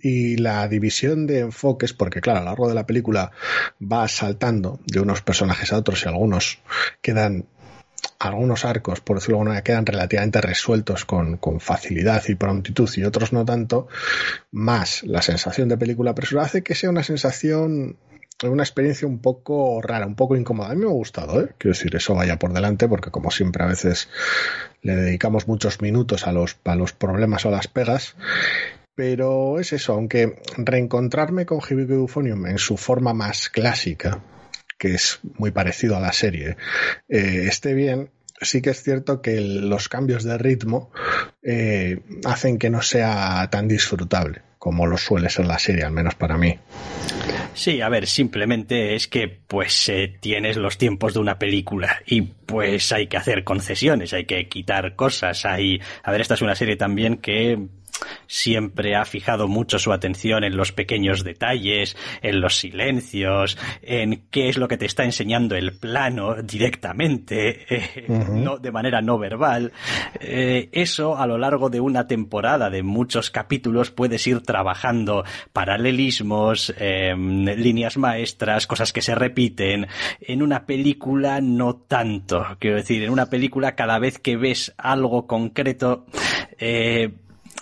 y 0.01 0.37
la 0.37 0.69
división 0.69 1.27
de 1.27 1.41
enfoques, 1.41 1.93
porque 1.93 2.21
claro, 2.21 2.39
a 2.39 2.43
lo 2.43 2.51
largo 2.51 2.69
de 2.69 2.75
la 2.75 2.87
película 2.87 3.33
va 3.81 4.07
saltando 4.09 4.81
de 4.87 5.01
unos 5.01 5.23
personajes 5.23 5.73
a 5.73 5.79
otros 5.79 6.05
y 6.05 6.09
algunos 6.09 6.59
quedan 7.03 7.47
algunos 8.21 8.65
arcos, 8.65 9.01
por 9.01 9.17
decirlo 9.17 9.35
de 9.35 9.39
alguna 9.39 9.51
manera, 9.51 9.65
quedan 9.65 9.87
relativamente 9.87 10.41
resueltos 10.41 11.05
con, 11.05 11.37
con, 11.37 11.61
facilidad 11.61 12.23
y 12.29 12.35
prontitud 12.35 12.91
y 12.97 13.05
otros 13.05 13.33
no 13.33 13.45
tanto, 13.45 13.89
más 14.51 15.03
la 15.05 15.23
sensación 15.23 15.69
de 15.69 15.77
película 15.77 16.13
apresurada 16.13 16.47
hace 16.47 16.63
que 16.63 16.75
sea 16.75 16.91
una 16.91 17.05
sensación 17.05 17.97
una 18.47 18.63
experiencia 18.63 19.09
un 19.09 19.19
poco 19.19 19.83
rara, 19.83 20.07
un 20.07 20.15
poco 20.15 20.37
incómoda. 20.37 20.71
A 20.71 20.75
mí 20.75 20.83
me 20.83 20.87
ha 20.87 20.93
gustado, 20.93 21.41
¿eh? 21.41 21.55
Quiero 21.59 21.75
decir, 21.75 21.95
eso 21.97 22.15
vaya 22.15 22.39
por 22.39 22.53
delante, 22.53 22.87
porque 22.89 23.11
como 23.11 23.31
siempre 23.31 23.65
a 23.65 23.67
veces 23.67 24.09
le 24.83 24.95
dedicamos 24.95 25.49
muchos 25.49 25.81
minutos 25.81 26.27
a 26.27 26.33
los, 26.33 26.57
a 26.65 26.77
los 26.77 26.93
problemas 26.93 27.45
o 27.47 27.51
las 27.51 27.67
pegas. 27.67 28.15
Pero 28.95 29.59
es 29.59 29.73
eso, 29.73 29.95
aunque 29.95 30.41
reencontrarme 30.57 31.47
con 31.47 31.61
Hibiki 31.61 31.93
Euphonium 31.93 32.47
en 32.47 32.59
su 32.59 32.77
forma 32.77 33.13
más 33.13 33.49
clásica, 33.49 34.23
que 34.79 34.95
es 34.95 35.21
muy 35.37 35.51
parecido 35.51 35.97
a 35.97 36.01
la 36.01 36.13
serie, 36.13 36.57
eh, 37.09 37.47
esté 37.49 37.75
bien, 37.75 38.11
sí 38.41 38.63
que 38.63 38.71
es 38.71 38.83
cierto 38.83 39.21
que 39.21 39.41
los 39.41 39.89
cambios 39.89 40.25
de 40.25 40.39
ritmo 40.39 40.91
eh, 41.43 42.01
hacen 42.25 42.59
que 42.59 42.71
no 42.71 42.83
sea 42.83 43.49
tan 43.51 43.67
disfrutable 43.69 44.43
como 44.59 44.87
lo 44.87 44.99
suele 44.99 45.31
ser 45.31 45.47
la 45.47 45.59
serie, 45.59 45.85
al 45.85 45.93
menos 45.93 46.15
para 46.15 46.37
mí. 46.37 46.59
Sí, 47.59 47.81
a 47.81 47.89
ver, 47.89 48.07
simplemente 48.07 48.95
es 48.95 49.09
que 49.09 49.27
pues 49.27 49.89
eh, 49.89 50.17
tienes 50.21 50.57
los 50.57 50.79
tiempos 50.79 51.15
de 51.15 51.19
una 51.19 51.41
película 51.41 52.01
y 52.07 52.23
pues 52.23 52.93
hay 52.93 53.09
que 53.09 53.17
hacer 53.17 53.43
concesiones, 53.43 54.13
hay 54.13 54.27
que 54.27 54.49
quitar 54.49 54.95
cosas, 54.95 55.45
hay... 55.45 55.81
A 56.05 56.13
ver, 56.13 56.21
esta 56.21 56.35
es 56.35 56.43
una 56.43 56.55
serie 56.55 56.77
también 56.77 57.17
que 57.17 57.59
siempre 58.27 58.97
ha 58.97 59.05
fijado 59.05 59.49
mucho 59.49 59.79
su 59.79 59.93
atención 59.93 60.45
en 60.45 60.57
los 60.57 60.73
pequeños 60.73 61.25
detalles, 61.25 61.97
en 62.23 62.41
los 62.41 62.59
silencios, 62.59 63.59
en 63.83 64.25
qué 64.31 64.49
es 64.49 64.59
lo 64.59 64.69
que 64.69 64.77
te 64.77 64.87
está 64.87 65.05
enseñando 65.05 65.57
el 65.57 65.77
plano 65.77 66.43
directamente, 66.43 67.67
eh, 67.69 68.07
no, 68.09 68.59
de 68.59 68.73
manera 68.73 69.01
no 69.01 69.19
verbal. 69.19 69.73
Eh, 70.21 70.69
eso 70.73 71.17
a 71.17 71.27
lo 71.27 71.39
largo 71.39 71.71
de 71.71 71.81
una 71.81 72.07
temporada 72.07 72.71
de 72.71 72.83
muchos 72.83 73.31
capítulos 73.31 73.91
puedes 73.91 74.27
ir 74.27 74.43
trabajando 74.43 75.25
paralelismos, 75.53 76.75
em, 76.79 77.45
líneas 77.45 77.97
maestras, 77.97 78.67
cosas 78.67 78.93
que 78.93 79.03
se 79.03 79.15
repiten. 79.15 79.87
En 80.21 80.43
una 80.43 80.67
película 80.67 81.41
no 81.41 81.77
tanto. 81.77 82.47
Quiero 82.59 82.77
decir, 82.77 83.03
en 83.03 83.11
una 83.11 83.27
película 83.27 83.75
cada 83.75 83.99
vez 83.99 84.19
que 84.19 84.37
ves 84.37 84.75
algo 84.77 85.27
concreto, 85.27 86.07
eh, 86.59 87.13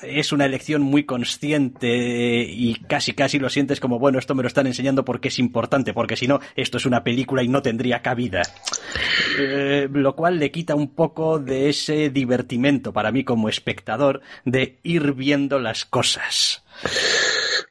es 0.02 0.32
una 0.32 0.46
elección 0.46 0.82
muy 0.82 1.04
consciente 1.04 2.44
y 2.48 2.74
casi 2.86 3.12
casi 3.12 3.38
lo 3.38 3.48
sientes 3.48 3.80
como, 3.80 3.98
bueno, 3.98 4.18
esto 4.18 4.34
me 4.34 4.42
lo 4.42 4.48
están 4.48 4.66
enseñando 4.66 5.04
porque 5.04 5.28
es 5.28 5.38
importante, 5.38 5.94
porque 5.94 6.16
si 6.16 6.26
no, 6.26 6.40
esto 6.54 6.78
es 6.78 6.86
una 6.86 7.04
película 7.04 7.42
y 7.42 7.48
no 7.48 7.62
tendría 7.62 8.02
cabida. 8.02 8.42
Eh, 9.38 9.88
lo 9.92 10.14
cual 10.16 10.38
le 10.38 10.50
quita 10.50 10.74
un 10.74 10.94
poco 10.94 11.38
de 11.38 11.68
ese 11.68 12.10
divertimento 12.10 12.92
para 12.92 13.12
mí 13.12 13.24
como 13.24 13.48
espectador 13.48 14.20
de 14.44 14.78
ir 14.82 15.12
viendo 15.12 15.58
las 15.58 15.84
cosas. 15.84 16.62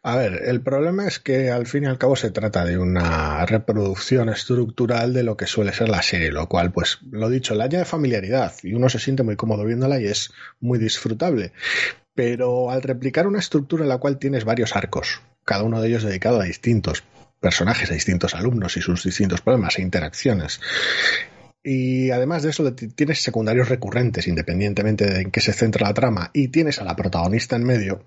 A 0.01 0.17
ver, 0.17 0.41
el 0.46 0.62
problema 0.62 1.08
es 1.08 1.20
que 1.20 1.50
al 1.51 1.65
fin 1.65 1.84
y 1.84 1.88
al 1.88 1.98
cabo 1.98 2.15
se 2.15 2.32
trata 2.32 2.63
de 2.63 2.77
una 2.77 3.44
reproducción 3.46 4.29
estructural 4.29 5.13
de 5.13 5.24
lo 5.24 5.36
que 5.36 5.48
suele 5.48 5.74
ser 5.74 5.89
la 5.89 6.01
serie, 6.01 6.32
lo 6.32 6.48
cual, 6.48 6.72
pues, 6.72 7.00
lo 7.10 7.29
dicho, 7.29 7.55
la 7.55 7.65
añade 7.65 7.86
familiaridad 7.86 8.53
y 8.62 8.74
uno 8.74 8.89
se 8.89 9.00
siente 9.00 9.24
muy 9.24 9.36
cómodo 9.36 9.65
viéndola 9.65 10.00
y 10.00 10.05
es 10.05 10.32
muy 10.60 10.77
disfrutable 10.77 11.53
pero 12.15 12.72
al 12.72 12.81
replicar 12.81 13.27
una 13.27 13.39
estructura 13.39 13.84
en 13.84 13.89
la 13.89 13.98
cual 13.98 14.17
tienes 14.17 14.45
varios 14.45 14.75
arcos, 14.75 15.22
cada 15.43 15.63
uno 15.63 15.81
de 15.81 15.89
ellos 15.89 16.03
dedicado 16.03 16.39
a 16.39 16.45
distintos 16.45 17.03
personajes, 17.39 17.91
a 17.91 17.93
distintos 17.93 18.34
alumnos 18.34 18.77
y 18.77 18.81
sus 18.81 19.03
distintos 19.03 19.41
problemas 19.41 19.77
e 19.77 19.81
interacciones, 19.81 20.62
y 21.67 22.12
además 22.12 22.43
de 22.43 22.51
eso, 22.51 22.75
tienes 22.75 23.24
secundarios 23.24 23.69
recurrentes, 23.69 24.27
independientemente 24.27 25.05
de 25.05 25.22
en 25.22 25.31
qué 25.31 25.41
se 25.41 25.51
centra 25.51 25.88
la 25.88 25.95
trama, 25.95 26.29
y 26.31 26.50
tienes 26.50 26.79
a 26.79 26.84
la 26.84 26.95
protagonista 26.95 27.55
en 27.55 27.63
medio. 27.63 28.03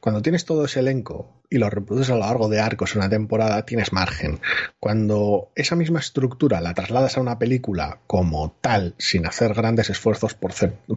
Cuando 0.00 0.20
tienes 0.20 0.44
todo 0.44 0.66
ese 0.66 0.80
elenco 0.80 1.40
y 1.48 1.56
lo 1.56 1.70
reproduces 1.70 2.10
a 2.10 2.16
lo 2.16 2.20
largo 2.20 2.50
de 2.50 2.60
arcos 2.60 2.92
en 2.92 2.98
una 2.98 3.08
temporada, 3.08 3.64
tienes 3.64 3.94
margen. 3.94 4.38
Cuando 4.78 5.50
esa 5.54 5.76
misma 5.76 6.00
estructura 6.00 6.60
la 6.60 6.74
trasladas 6.74 7.16
a 7.16 7.22
una 7.22 7.38
película 7.38 8.00
como 8.06 8.54
tal, 8.60 8.94
sin 8.98 9.24
hacer 9.24 9.54
grandes 9.54 9.88
esfuerzos 9.88 10.34
por, 10.34 10.52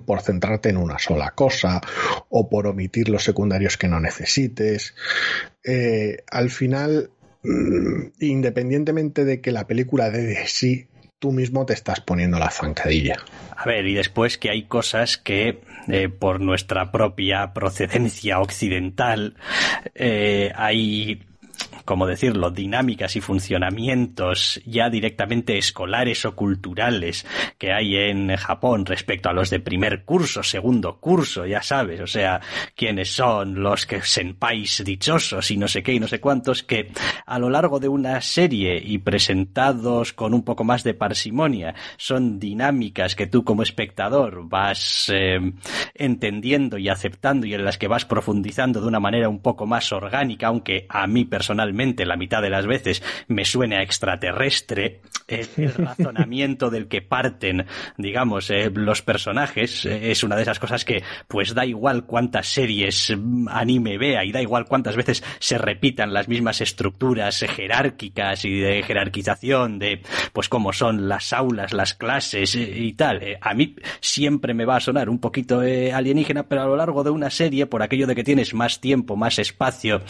por 0.06 0.22
centrarte 0.22 0.68
en 0.68 0.78
una 0.78 1.00
sola 1.00 1.32
cosa, 1.32 1.80
o 2.28 2.50
por 2.50 2.68
omitir 2.68 3.08
los 3.08 3.24
secundarios 3.24 3.78
que 3.78 3.88
no 3.88 4.02
necesites, 4.02 4.94
eh, 5.64 6.18
al 6.30 6.50
final 6.50 7.12
mm, 7.44 8.08
independientemente 8.20 9.24
de 9.24 9.40
que 9.40 9.54
la 9.54 9.68
película 9.68 10.10
dé 10.10 10.24
de 10.24 10.48
sí 10.48 10.90
tú 11.24 11.32
mismo 11.32 11.66
te 11.66 11.72
estás 11.72 12.02
poniendo 12.02 12.38
la 12.38 12.52
zancadilla. 12.52 13.16
A 13.56 13.64
ver, 13.64 13.88
y 13.88 13.94
después 13.94 14.38
que 14.38 14.50
hay 14.50 14.64
cosas 14.64 15.16
que 15.16 15.62
eh, 15.88 16.10
por 16.10 16.42
nuestra 16.42 16.92
propia 16.92 17.54
procedencia 17.54 18.42
occidental 18.42 19.38
eh, 19.96 20.52
hay 20.54 21.24
como 21.86 22.08
decirlo, 22.08 22.50
dinámicas 22.52 23.16
y 23.16 23.22
funcionamientos 23.22 24.62
ya 24.66 24.90
directamente 24.90 25.58
escolares 25.58 26.26
o 26.26 26.36
culturales 26.36 27.26
que 27.58 27.74
hay 27.74 27.96
en 27.98 28.36
Japón 28.38 28.86
respecto 28.86 29.30
a 29.30 29.34
los 29.34 29.50
de 29.50 29.60
primer 29.60 30.04
curso, 30.06 30.44
segundo 30.44 31.00
curso, 31.00 31.46
ya 31.46 31.62
sabes, 31.62 32.00
o 32.00 32.08
sea, 32.08 32.40
quiénes 32.76 33.14
son 33.14 33.62
los 33.62 33.86
que 33.86 34.02
senpais 34.02 34.84
dichosos 34.86 35.52
y 35.52 35.58
no 35.58 35.68
sé 35.68 35.84
qué 35.84 35.94
y 35.94 36.00
no 36.00 36.08
sé 36.08 36.20
cuántos, 36.20 36.64
que 36.64 36.92
a 37.26 37.40
lo 37.40 37.50
largo 37.50 37.80
de 37.80 37.90
una 37.90 38.22
serie 38.22 38.82
y 38.84 39.00
presentados 39.00 40.14
con 40.14 40.34
un 40.34 40.44
poco 40.44 40.64
más 40.64 40.84
de 40.84 40.94
parsimonia, 40.94 41.76
son 41.98 42.40
dinámicas 42.40 43.16
que 43.16 43.28
tú 43.28 43.44
como 43.44 43.64
espectador 43.64 44.48
vas 44.48 45.12
eh, 45.14 45.40
entendiendo 45.96 46.78
y 46.78 46.90
aceptando 46.90 47.46
y 47.46 47.54
en 47.54 47.66
las 47.66 47.78
que 47.78 47.88
vas 47.88 48.06
profundizando 48.06 48.82
de 48.82 48.88
una 48.88 49.00
manera 49.00 49.30
un 49.30 49.40
poco 49.40 49.66
más 49.66 49.92
orgánica, 49.92 50.48
aunque 50.48 50.86
a 50.90 51.08
mí 51.08 51.26
personalmente 51.26 51.73
la 51.74 52.18
mitad 52.18 52.42
de 52.42 52.50
las 52.50 52.68
veces 52.68 53.04
me 53.28 53.46
suene 53.46 53.78
a 53.78 53.82
extraterrestre, 53.82 55.02
el, 55.28 55.74
razonamiento 55.74 56.70
del 56.70 56.88
que 56.88 57.02
parten, 57.02 57.66
digamos, 57.98 58.50
eh, 58.50 58.70
los 58.74 59.02
personajes 59.02 59.86
eh, 59.86 60.12
es 60.12 60.24
una 60.24 60.36
de 60.36 60.44
esas 60.44 60.60
cosas 60.60 60.86
que 60.86 61.04
pues 61.28 61.54
da 61.54 61.66
igual 61.66 62.06
cuántas 62.06 62.48
series 62.48 63.14
mm, 63.16 63.48
anime 63.50 63.98
vea 63.98 64.24
y 64.24 64.32
da 64.32 64.42
igual 64.42 64.66
cuántas 64.66 64.96
veces 64.96 65.24
se 65.40 65.58
repitan 65.58 66.14
las 66.14 66.28
mismas 66.28 66.62
estructuras 66.62 67.40
jerárquicas 67.40 68.46
y 68.46 68.60
de 68.60 68.84
jerarquización 68.84 69.80
de 69.80 70.02
pues 70.34 70.50
cómo 70.50 70.74
son 70.74 71.08
las 71.08 71.34
aulas, 71.34 71.74
las 71.74 71.94
clases 71.94 72.56
eh, 72.56 72.74
y 72.76 72.94
tal. 72.94 73.22
a 73.40 73.54
mí 73.54 73.76
siempre 74.00 74.54
me 74.54 74.66
va 74.66 74.78
a 74.78 74.82
sonar 74.82 75.10
un 75.10 75.20
poquito 75.20 75.60
alienígena, 75.60 76.44
pero 76.44 76.64
a 76.64 76.66
lo 76.66 76.76
largo 76.76 77.04
de 77.04 77.10
una 77.10 77.30
serie, 77.30 77.66
por 77.66 77.82
aquello 77.82 78.08
de 78.08 78.16
que 78.16 78.24
tienes 78.24 78.54
más 78.54 78.80
tiempo, 78.80 79.16
más 79.16 79.40
espacio, 79.40 80.02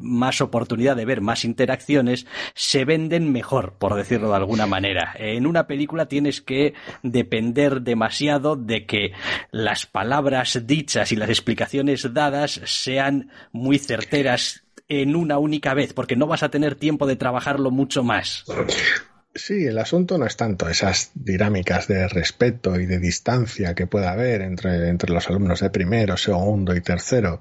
más 0.00 0.40
oportunidades, 0.40 0.61
oportunidad 0.62 0.96
de 0.96 1.04
ver 1.04 1.20
más 1.20 1.44
interacciones, 1.44 2.26
se 2.54 2.84
venden 2.84 3.32
mejor, 3.32 3.74
por 3.78 3.94
decirlo 3.94 4.30
de 4.30 4.36
alguna 4.36 4.66
manera. 4.66 5.14
En 5.18 5.46
una 5.46 5.66
película 5.66 6.06
tienes 6.06 6.40
que 6.40 6.74
depender 7.02 7.82
demasiado 7.82 8.56
de 8.56 8.86
que 8.86 9.12
las 9.50 9.86
palabras 9.86 10.66
dichas 10.66 11.12
y 11.12 11.16
las 11.16 11.28
explicaciones 11.28 12.12
dadas 12.14 12.60
sean 12.64 13.30
muy 13.52 13.78
certeras 13.78 14.64
en 14.88 15.16
una 15.16 15.38
única 15.38 15.74
vez, 15.74 15.92
porque 15.92 16.16
no 16.16 16.26
vas 16.26 16.42
a 16.42 16.50
tener 16.50 16.74
tiempo 16.74 17.06
de 17.06 17.16
trabajarlo 17.16 17.70
mucho 17.70 18.02
más. 18.02 18.44
Sí, 19.34 19.64
el 19.64 19.78
asunto 19.78 20.18
no 20.18 20.26
es 20.26 20.36
tanto 20.36 20.68
esas 20.68 21.10
dinámicas 21.14 21.88
de 21.88 22.06
respeto 22.06 22.78
y 22.78 22.84
de 22.84 22.98
distancia 22.98 23.74
que 23.74 23.86
pueda 23.86 24.12
haber 24.12 24.42
entre, 24.42 24.90
entre 24.90 25.10
los 25.10 25.26
alumnos 25.30 25.60
de 25.60 25.70
primero, 25.70 26.18
segundo 26.18 26.76
y 26.76 26.82
tercero. 26.82 27.40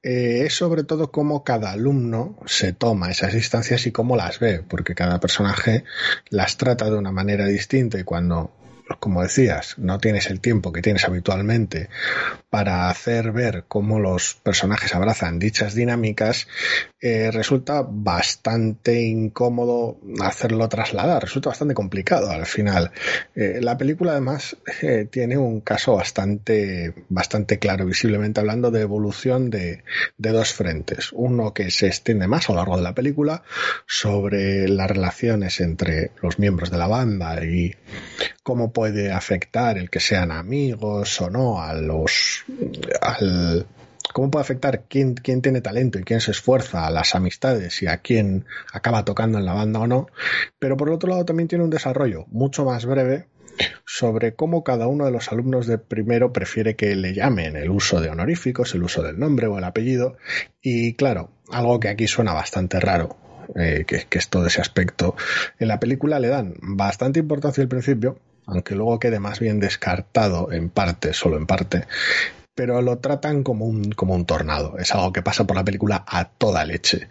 Eh, 0.00 0.42
es 0.46 0.54
sobre 0.54 0.84
todo 0.84 1.10
cómo 1.10 1.42
cada 1.42 1.72
alumno 1.72 2.38
se 2.46 2.72
toma 2.72 3.10
esas 3.10 3.32
distancias 3.34 3.84
y 3.88 3.90
cómo 3.90 4.14
las 4.14 4.38
ve, 4.38 4.62
porque 4.68 4.94
cada 4.94 5.18
personaje 5.18 5.82
las 6.28 6.56
trata 6.56 6.84
de 6.84 6.96
una 6.96 7.10
manera 7.10 7.46
distinta 7.46 7.98
y 7.98 8.04
cuando 8.04 8.52
como 9.00 9.22
decías, 9.22 9.76
no 9.78 9.98
tienes 9.98 10.30
el 10.30 10.40
tiempo 10.40 10.72
que 10.72 10.82
tienes 10.82 11.04
habitualmente 11.04 11.88
para 12.50 12.88
hacer 12.88 13.32
ver 13.32 13.64
cómo 13.68 13.98
los 13.98 14.34
personajes 14.34 14.94
abrazan 14.94 15.38
dichas 15.38 15.74
dinámicas, 15.74 16.46
eh, 17.00 17.30
resulta 17.30 17.84
bastante 17.86 19.02
incómodo 19.02 19.98
hacerlo 20.22 20.68
trasladar, 20.68 21.22
resulta 21.22 21.50
bastante 21.50 21.74
complicado 21.74 22.30
al 22.30 22.46
final. 22.46 22.92
Eh, 23.34 23.58
la 23.60 23.76
película 23.76 24.12
además 24.12 24.56
eh, 24.82 25.06
tiene 25.10 25.36
un 25.36 25.60
caso 25.60 25.96
bastante, 25.96 26.94
bastante 27.08 27.58
claro, 27.58 27.86
visiblemente 27.86 28.40
hablando 28.40 28.70
de 28.70 28.82
evolución 28.82 29.50
de, 29.50 29.82
de 30.16 30.30
dos 30.30 30.52
frentes. 30.52 31.10
Uno 31.12 31.52
que 31.52 31.70
se 31.70 31.88
extiende 31.88 32.26
más 32.26 32.48
a 32.48 32.52
lo 32.52 32.58
largo 32.58 32.76
de 32.76 32.82
la 32.82 32.94
película 32.94 33.42
sobre 33.86 34.68
las 34.68 34.88
relaciones 34.88 35.60
entre 35.60 36.12
los 36.22 36.38
miembros 36.38 36.70
de 36.70 36.78
la 36.78 36.86
banda 36.86 37.44
y 37.44 37.74
cómo 38.42 38.72
puede 38.72 38.83
afectar 39.12 39.78
el 39.78 39.90
que 39.90 40.00
sean 40.00 40.30
amigos 40.30 41.20
o 41.20 41.30
no 41.30 41.60
a 41.60 41.74
los 41.74 42.44
al 43.00 43.66
cómo 44.12 44.30
puede 44.30 44.42
afectar 44.42 44.84
quién, 44.88 45.14
quién 45.14 45.42
tiene 45.42 45.60
talento 45.60 45.98
y 45.98 46.04
quién 46.04 46.20
se 46.20 46.30
esfuerza 46.30 46.86
a 46.86 46.90
las 46.90 47.14
amistades 47.16 47.82
y 47.82 47.88
a 47.88 47.98
quién 47.98 48.46
acaba 48.72 49.04
tocando 49.04 49.38
en 49.38 49.44
la 49.44 49.54
banda 49.54 49.80
o 49.80 49.86
no. 49.86 50.06
Pero 50.58 50.76
por 50.76 50.90
otro 50.90 51.10
lado 51.10 51.24
también 51.24 51.48
tiene 51.48 51.64
un 51.64 51.70
desarrollo 51.70 52.24
mucho 52.28 52.64
más 52.64 52.86
breve 52.86 53.26
sobre 53.84 54.34
cómo 54.34 54.64
cada 54.64 54.86
uno 54.86 55.04
de 55.04 55.10
los 55.10 55.30
alumnos 55.32 55.66
de 55.66 55.78
primero 55.78 56.32
prefiere 56.32 56.76
que 56.76 56.94
le 56.94 57.12
llamen 57.12 57.56
el 57.56 57.70
uso 57.70 58.00
de 58.00 58.10
honoríficos, 58.10 58.74
el 58.74 58.84
uso 58.84 59.02
del 59.02 59.18
nombre 59.18 59.48
o 59.48 59.58
el 59.58 59.64
apellido. 59.64 60.16
Y 60.62 60.94
claro, 60.94 61.30
algo 61.50 61.80
que 61.80 61.88
aquí 61.88 62.06
suena 62.06 62.32
bastante 62.32 62.78
raro, 62.78 63.16
eh, 63.56 63.84
que, 63.86 64.06
que, 64.08 64.18
es 64.18 64.28
todo 64.28 64.46
ese 64.46 64.60
aspecto. 64.60 65.16
En 65.58 65.68
la 65.68 65.80
película 65.80 66.20
le 66.20 66.28
dan 66.28 66.54
bastante 66.60 67.20
importancia 67.20 67.62
al 67.62 67.68
principio, 67.68 68.20
aunque 68.46 68.74
luego 68.74 68.98
quede 68.98 69.20
más 69.20 69.40
bien 69.40 69.60
descartado 69.60 70.52
en 70.52 70.70
parte, 70.70 71.12
solo 71.12 71.36
en 71.36 71.46
parte, 71.46 71.86
pero 72.54 72.82
lo 72.82 72.98
tratan 72.98 73.42
como 73.42 73.64
un, 73.64 73.92
como 73.92 74.14
un 74.14 74.26
tornado. 74.26 74.78
Es 74.78 74.94
algo 74.94 75.12
que 75.12 75.22
pasa 75.22 75.46
por 75.46 75.56
la 75.56 75.64
película 75.64 76.04
a 76.06 76.26
toda 76.28 76.64
leche. 76.64 77.08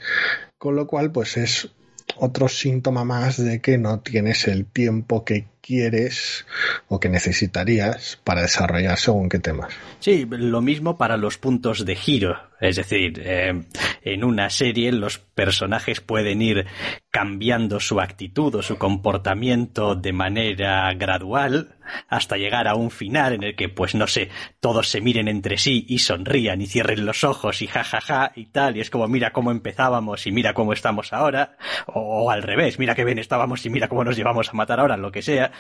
Con 0.58 0.76
lo 0.76 0.88
cual, 0.88 1.12
pues 1.12 1.38
es 1.38 1.70
otro 2.16 2.48
síntoma 2.48 3.04
más 3.04 3.44
de 3.44 3.62
que 3.62 3.78
no 3.78 4.00
tienes 4.00 4.48
el 4.48 4.66
tiempo 4.66 5.26
que 5.26 5.48
quieres 5.64 6.46
o 6.90 7.00
que 7.00 7.10
necesitarías 7.10 8.20
para 8.24 8.42
desarrollar 8.42 9.00
según 9.00 9.30
qué 9.30 9.40
temas. 9.40 9.74
Sí, 10.00 10.28
lo 10.30 10.62
mismo 10.62 10.98
para 10.98 11.16
los 11.16 11.38
puntos 11.38 11.86
de 11.86 11.96
giro. 11.96 12.38
Es 12.60 12.76
decir, 12.76 13.22
eh, 13.26 13.64
en 14.04 14.24
una 14.24 14.50
serie 14.50 14.92
los 14.92 15.18
personajes 15.18 16.02
pueden 16.02 16.42
ir 16.42 16.66
cambiando 17.12 17.80
su 17.80 18.00
actitud 18.00 18.56
o 18.56 18.62
su 18.62 18.78
comportamiento 18.78 19.96
de 19.96 20.14
manera 20.14 20.94
gradual 20.94 21.76
hasta 22.08 22.38
llegar 22.38 22.68
a 22.68 22.76
un 22.76 22.90
final 22.90 23.34
en 23.34 23.44
el 23.44 23.56
que, 23.56 23.70
pues 23.70 23.96
no 23.96 24.08
sé, 24.08 24.30
todos 24.60 24.90
se 24.90 25.02
miren 25.02 25.28
entre 25.28 25.58
sí 25.58 25.86
y 25.90 26.00
sonrían 26.00 26.62
y 26.62 26.68
cierren 26.68 27.06
los 27.06 27.24
ojos 27.24 27.62
y 27.62 27.68
jajaja 27.68 28.02
ja, 28.02 28.28
ja, 28.28 28.32
y 28.36 28.46
tal, 28.46 28.78
y 28.78 28.82
es 28.82 28.90
como 28.90 29.08
mira 29.08 29.32
cómo 29.32 29.52
empezábamos 29.52 30.26
y 30.26 30.32
mira 30.32 30.54
cómo 30.54 30.74
estamos 30.74 31.12
ahora, 31.12 31.58
o, 31.88 32.00
o 32.00 32.32
al 32.32 32.44
revés, 32.44 32.80
mira 32.80 32.96
qué 32.96 33.04
bien 33.04 33.20
estábamos 33.20 33.66
y 33.66 33.70
mira 33.70 33.90
cómo 33.90 34.04
nos 34.04 34.16
llevamos 34.16 34.50
a 34.50 34.54
matar 34.54 34.80
ahora, 34.80 34.96
lo 34.96 35.12
que 35.12 35.22
sea. 35.22 35.52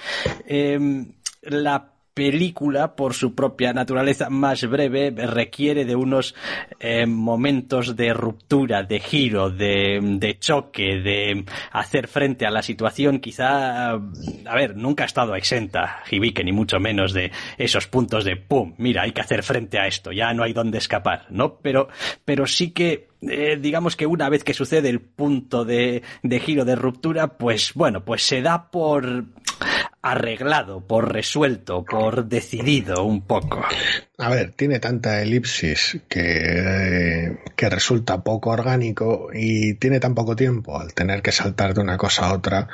Eh, 0.47 1.05
la 1.41 1.93
película, 2.13 2.95
por 2.95 3.13
su 3.13 3.33
propia 3.33 3.73
naturaleza 3.73 4.29
más 4.29 4.67
breve, 4.67 5.11
requiere 5.11 5.85
de 5.85 5.95
unos 5.95 6.35
eh, 6.79 7.05
momentos 7.05 7.95
de 7.95 8.13
ruptura, 8.13 8.83
de 8.83 8.99
giro, 8.99 9.49
de, 9.49 10.37
choque, 10.39 10.99
de 10.99 11.45
hacer 11.71 12.07
frente 12.07 12.45
a 12.45 12.51
la 12.51 12.61
situación. 12.61 13.19
Quizá, 13.19 13.91
a 13.93 14.55
ver, 14.55 14.75
nunca 14.75 15.03
ha 15.03 15.07
estado 15.07 15.35
exenta 15.35 16.03
Hibike, 16.09 16.43
ni 16.43 16.51
mucho 16.51 16.79
menos 16.79 17.13
de 17.13 17.31
esos 17.57 17.87
puntos 17.87 18.25
de 18.25 18.35
pum, 18.35 18.73
mira, 18.77 19.03
hay 19.03 19.11
que 19.11 19.21
hacer 19.21 19.43
frente 19.43 19.79
a 19.79 19.87
esto, 19.87 20.11
ya 20.11 20.33
no 20.33 20.43
hay 20.43 20.53
dónde 20.53 20.77
escapar, 20.77 21.25
¿no? 21.29 21.55
Pero, 21.61 21.87
pero 22.25 22.45
sí 22.45 22.71
que 22.71 23.07
eh, 23.21 23.57
digamos 23.59 23.95
que 23.95 24.05
una 24.05 24.29
vez 24.29 24.43
que 24.43 24.53
sucede 24.53 24.89
el 24.89 24.99
punto 24.99 25.65
de 25.65 26.01
giro 26.41 26.65
de 26.65 26.75
ruptura, 26.75 27.37
pues 27.37 27.73
bueno, 27.73 28.03
pues 28.03 28.23
se 28.23 28.41
da 28.41 28.69
por 28.69 29.25
arreglado, 30.03 30.81
por 30.85 31.11
resuelto, 31.11 31.85
por 31.85 32.25
decidido 32.25 33.05
un 33.05 33.21
poco. 33.21 33.61
A 34.17 34.29
ver, 34.29 34.51
tiene 34.51 34.79
tanta 34.79 35.21
elipsis 35.21 35.97
que, 36.09 37.39
que 37.55 37.69
resulta 37.69 38.21
poco 38.21 38.49
orgánico 38.51 39.29
y 39.33 39.75
tiene 39.75 40.01
tan 40.01 40.13
poco 40.13 40.35
tiempo 40.35 40.77
al 40.77 40.93
tener 40.93 41.21
que 41.21 41.31
saltar 41.31 41.73
de 41.73 41.81
una 41.81 41.97
cosa 41.97 42.27
a 42.27 42.33
otra 42.33 42.67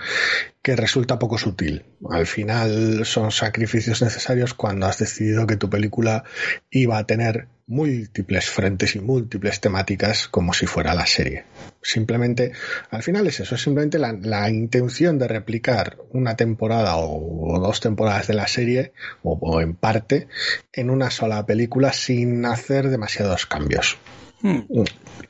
que 0.70 0.76
resulta 0.76 1.18
poco 1.18 1.40
sutil. 1.40 1.84
Al 2.12 2.28
final 2.28 3.04
son 3.04 3.32
sacrificios 3.32 4.04
necesarios 4.04 4.54
cuando 4.54 4.86
has 4.86 5.00
decidido 5.00 5.48
que 5.48 5.58
tu 5.58 5.68
película 5.68 6.26
iba 6.70 7.00
a 7.00 7.08
tener 7.08 7.48
múltiples 7.66 8.52
frentes 8.52 8.96
y 8.96 9.00
múltiples 9.00 9.62
temáticas 9.62 10.28
como 10.28 10.54
si 10.54 10.68
fuera 10.68 10.94
la 10.94 11.08
serie. 11.08 11.46
Simplemente, 11.82 12.52
al 12.92 13.02
final 13.02 13.26
es 13.26 13.40
eso, 13.40 13.56
es 13.56 13.64
simplemente 13.64 13.98
la, 13.98 14.50
intención 14.52 15.18
de 15.18 15.28
replicar 15.28 15.98
una 16.12 16.36
temporada 16.36 16.98
o, 16.98 17.60
dos 17.60 17.80
temporadas 17.80 18.28
de 18.28 18.36
la 18.36 18.48
serie, 18.48 18.94
o 19.24 19.62
en 19.62 19.74
parte, 19.74 20.28
en 20.72 20.92
una 20.92 21.10
sola 21.10 21.48
película 21.48 21.94
sin 21.94 22.46
hacer 22.46 22.90
demasiados 22.92 23.48
cambios. 23.48 23.98
Hmm. 24.42 24.62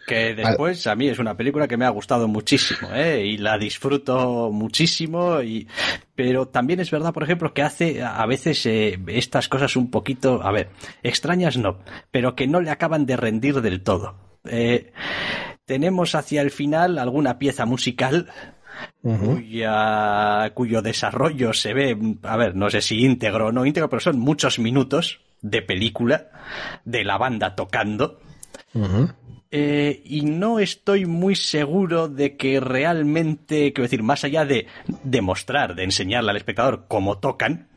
Que 0.07 0.35
después 0.35 0.85
a 0.85 0.95
mí 0.95 1.07
es 1.07 1.17
una 1.17 1.35
película 1.35 1.67
que 1.67 1.77
me 1.77 1.85
ha 1.85 1.89
gustado 1.89 2.27
muchísimo 2.27 2.89
¿eh? 2.93 3.25
y 3.25 3.37
la 3.37 3.57
disfruto 3.57 4.51
muchísimo 4.51 5.41
y 5.41 5.67
pero 6.15 6.47
también 6.47 6.79
es 6.79 6.91
verdad 6.91 7.13
por 7.13 7.23
ejemplo 7.23 7.53
que 7.53 7.63
hace 7.63 8.03
a 8.03 8.25
veces 8.27 8.65
eh, 8.67 8.99
estas 9.07 9.47
cosas 9.47 9.75
un 9.75 9.89
poquito 9.89 10.43
a 10.43 10.51
ver 10.51 10.69
extrañas 11.01 11.57
no 11.57 11.79
pero 12.11 12.35
que 12.35 12.47
no 12.47 12.61
le 12.61 12.69
acaban 12.69 13.05
de 13.07 13.17
rendir 13.17 13.61
del 13.61 13.81
todo 13.81 14.15
eh, 14.45 14.91
tenemos 15.65 16.13
hacia 16.13 16.41
el 16.41 16.51
final 16.51 16.99
alguna 16.99 17.39
pieza 17.39 17.65
musical 17.65 18.29
Uh 19.01 19.11
-huh. 19.11 19.35
cuya, 19.35 20.51
cuyo 20.53 20.81
desarrollo 20.81 21.51
se 21.51 21.73
ve, 21.73 21.97
a 22.23 22.37
ver, 22.37 22.55
no 22.55 22.69
sé 22.69 22.81
si 22.81 23.03
íntegro 23.03 23.47
o 23.47 23.51
no 23.51 23.65
íntegro, 23.65 23.89
pero 23.89 23.99
son 23.99 24.19
muchos 24.19 24.57
minutos 24.57 25.19
de 25.41 25.61
película 25.61 26.29
de 26.85 27.03
la 27.03 27.17
banda 27.17 27.55
tocando. 27.55 28.19
Eh, 29.51 30.01
y 30.05 30.21
no 30.21 30.59
estoy 30.59 31.05
muy 31.05 31.35
seguro 31.35 32.07
de 32.07 32.37
que 32.37 32.59
realmente, 32.59 33.73
quiero 33.73 33.83
decir, 33.83 34.03
más 34.03 34.23
allá 34.23 34.45
de 34.45 34.67
demostrar, 35.03 35.73
de 35.73 35.83
enseñarle 35.83 36.29
al 36.31 36.37
espectador 36.37 36.85
cómo 36.87 37.17
tocan, 37.17 37.67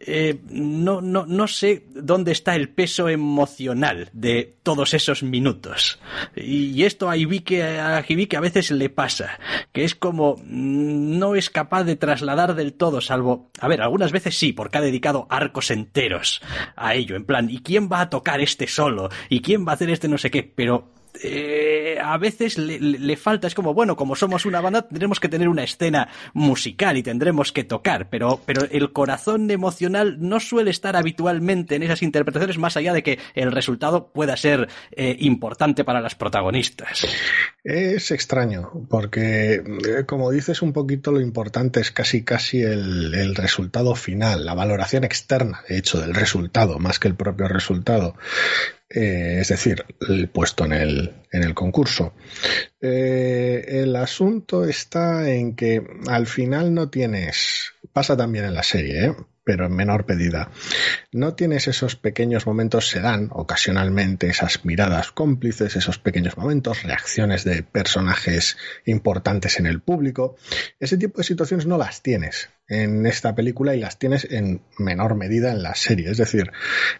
eh, 0.00 0.38
no, 0.50 1.00
no, 1.00 1.26
no 1.26 1.48
sé 1.48 1.84
dónde 1.94 2.32
está 2.32 2.54
el 2.54 2.68
peso 2.68 3.08
emocional 3.08 4.08
de 4.12 4.56
todos 4.62 4.94
esos 4.94 5.22
minutos. 5.22 5.98
Y 6.36 6.84
esto 6.84 7.10
a 7.10 7.16
Ibike, 7.16 7.62
a 7.62 7.98
a 7.98 8.40
veces 8.40 8.70
le 8.70 8.90
pasa, 8.90 9.38
que 9.72 9.84
es 9.84 9.94
como 9.94 10.36
mm, 10.36 11.18
no 11.18 11.34
es 11.34 11.50
capaz 11.50 11.84
de 11.84 11.96
trasladar 11.96 12.54
del 12.54 12.74
todo, 12.74 13.00
salvo, 13.00 13.50
a 13.60 13.68
ver, 13.68 13.82
algunas 13.82 14.12
veces 14.12 14.38
sí, 14.38 14.52
porque 14.52 14.78
ha 14.78 14.82
dedicado 14.82 15.26
arcos 15.30 15.70
enteros 15.70 16.40
a 16.76 16.94
ello, 16.94 17.16
en 17.16 17.24
plan, 17.24 17.48
¿y 17.50 17.60
quién 17.62 17.88
va 17.90 18.02
a 18.02 18.10
tocar 18.10 18.40
este 18.40 18.66
solo? 18.66 19.08
¿Y 19.28 19.40
quién 19.40 19.66
va 19.66 19.72
a 19.72 19.74
hacer 19.74 19.90
este 19.90 20.08
no 20.08 20.18
sé 20.18 20.30
qué? 20.30 20.42
Pero 20.42 20.92
eh, 21.22 21.98
a 22.02 22.16
veces 22.18 22.58
le, 22.58 22.78
le, 22.78 23.16
falta, 23.16 23.46
es 23.46 23.54
como, 23.54 23.74
bueno, 23.74 23.96
como 23.96 24.16
somos 24.16 24.46
una 24.46 24.60
banda, 24.60 24.82
tendremos 24.82 25.20
que 25.20 25.28
tener 25.28 25.48
una 25.48 25.64
escena 25.64 26.08
musical 26.32 26.96
y 26.96 27.02
tendremos 27.02 27.52
que 27.52 27.64
tocar, 27.64 28.08
pero, 28.08 28.40
pero 28.44 28.66
el 28.70 28.92
corazón 28.92 29.50
emocional 29.50 30.16
no 30.20 30.40
suele 30.40 30.70
estar 30.70 30.96
habitualmente 30.96 31.76
en 31.76 31.82
esas 31.82 32.02
interpretaciones, 32.02 32.58
más 32.58 32.76
allá 32.76 32.92
de 32.92 33.02
que 33.02 33.18
el 33.34 33.52
resultado 33.52 34.12
pueda 34.12 34.36
ser 34.36 34.68
eh, 34.92 35.16
importante 35.20 35.84
para 35.84 36.00
las 36.00 36.14
protagonistas. 36.14 37.06
Es 37.64 38.10
extraño, 38.10 38.70
porque, 38.88 39.54
eh, 39.54 40.04
como 40.06 40.30
dices, 40.30 40.62
un 40.62 40.72
poquito 40.72 41.12
lo 41.12 41.20
importante 41.20 41.80
es 41.80 41.90
casi 41.90 42.24
casi 42.24 42.62
el, 42.62 43.14
el 43.14 43.34
resultado 43.34 43.94
final, 43.94 44.44
la 44.44 44.54
valoración 44.54 45.04
externa, 45.04 45.62
de 45.68 45.78
hecho, 45.78 46.00
del 46.00 46.14
resultado, 46.14 46.78
más 46.78 46.98
que 46.98 47.08
el 47.08 47.14
propio 47.14 47.48
resultado. 47.48 48.14
Eh, 48.90 49.38
es 49.40 49.48
decir, 49.48 49.84
el 50.08 50.28
puesto 50.28 50.64
en 50.64 50.72
el, 50.72 51.12
en 51.30 51.42
el 51.42 51.54
concurso. 51.54 52.14
Eh, 52.80 53.64
el 53.68 53.94
asunto 53.96 54.64
está 54.64 55.30
en 55.30 55.54
que 55.54 55.82
al 56.08 56.26
final 56.26 56.72
no 56.72 56.88
tienes, 56.88 57.72
pasa 57.92 58.16
también 58.16 58.46
en 58.46 58.54
la 58.54 58.62
serie, 58.62 59.06
¿eh? 59.06 59.14
Pero 59.48 59.64
en 59.64 59.72
menor 59.74 60.04
medida. 60.06 60.50
No 61.10 61.32
tienes 61.32 61.68
esos 61.68 61.96
pequeños 61.96 62.46
momentos, 62.46 62.90
se 62.90 63.00
dan 63.00 63.30
ocasionalmente 63.32 64.26
esas 64.26 64.66
miradas 64.66 65.10
cómplices, 65.10 65.74
esos 65.74 65.98
pequeños 65.98 66.36
momentos, 66.36 66.82
reacciones 66.82 67.44
de 67.44 67.62
personajes 67.62 68.58
importantes 68.84 69.58
en 69.58 69.64
el 69.64 69.80
público. 69.80 70.36
Ese 70.78 70.98
tipo 70.98 71.16
de 71.16 71.24
situaciones 71.24 71.64
no 71.64 71.78
las 71.78 72.02
tienes 72.02 72.50
en 72.68 73.06
esta 73.06 73.34
película 73.34 73.74
y 73.74 73.80
las 73.80 73.98
tienes 73.98 74.26
en 74.30 74.60
menor 74.76 75.14
medida 75.14 75.50
en 75.50 75.62
la 75.62 75.74
serie. 75.74 76.10
Es 76.10 76.18
decir, 76.18 76.52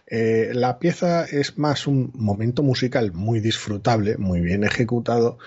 eh, 0.07 0.49
la 0.51 0.79
pieza 0.79 1.25
es 1.25 1.59
más 1.59 1.85
un 1.85 2.11
momento 2.15 2.63
musical 2.63 3.11
muy 3.13 3.41
disfrutable, 3.41 4.17
muy 4.17 4.41
bien 4.41 4.63
ejecutado, 4.63 5.37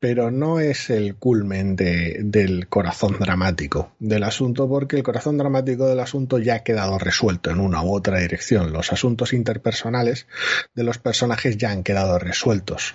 pero 0.00 0.30
no 0.30 0.60
es 0.60 0.88
el 0.88 1.14
culmen 1.14 1.76
de, 1.76 2.16
del 2.22 2.68
corazón 2.68 3.18
dramático 3.20 3.92
del 3.98 4.22
asunto, 4.22 4.66
porque 4.66 4.96
el 4.96 5.02
corazón 5.02 5.36
dramático 5.36 5.86
del 5.86 6.00
asunto 6.00 6.38
ya 6.38 6.54
ha 6.56 6.64
quedado 6.64 6.98
resuelto 6.98 7.50
en 7.50 7.60
una 7.60 7.82
u 7.82 7.94
otra 7.94 8.18
dirección. 8.18 8.72
Los 8.72 8.92
asuntos 8.92 9.34
interpersonales 9.34 10.26
de 10.74 10.84
los 10.84 10.96
personajes 10.96 11.58
ya 11.58 11.70
han 11.70 11.82
quedado 11.82 12.18
resueltos 12.18 12.94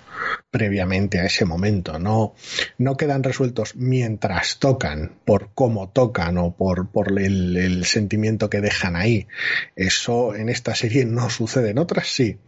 previamente 0.50 1.20
a 1.20 1.26
ese 1.26 1.46
momento. 1.46 2.00
No, 2.00 2.34
no 2.80 2.98
quedan 2.98 3.22
resueltos 3.22 3.76
mientras 3.76 4.58
tocan, 4.58 5.20
por 5.26 5.52
cómo 5.54 5.90
tocan 5.90 6.40
o 6.40 6.56
por, 6.56 6.90
por 6.90 7.20
el 7.20 7.86
sentimiento 7.86 8.50
que 8.50 8.62
dejan 8.62 8.96
ahí. 8.96 9.28
Eso 9.76 10.34
en 10.34 10.50
esta 10.50 10.74
serie 10.74 11.06
no 11.06 11.30
sucede, 11.30 11.70
en 11.70 11.78
otras 11.78 12.08
sí, 12.08 12.40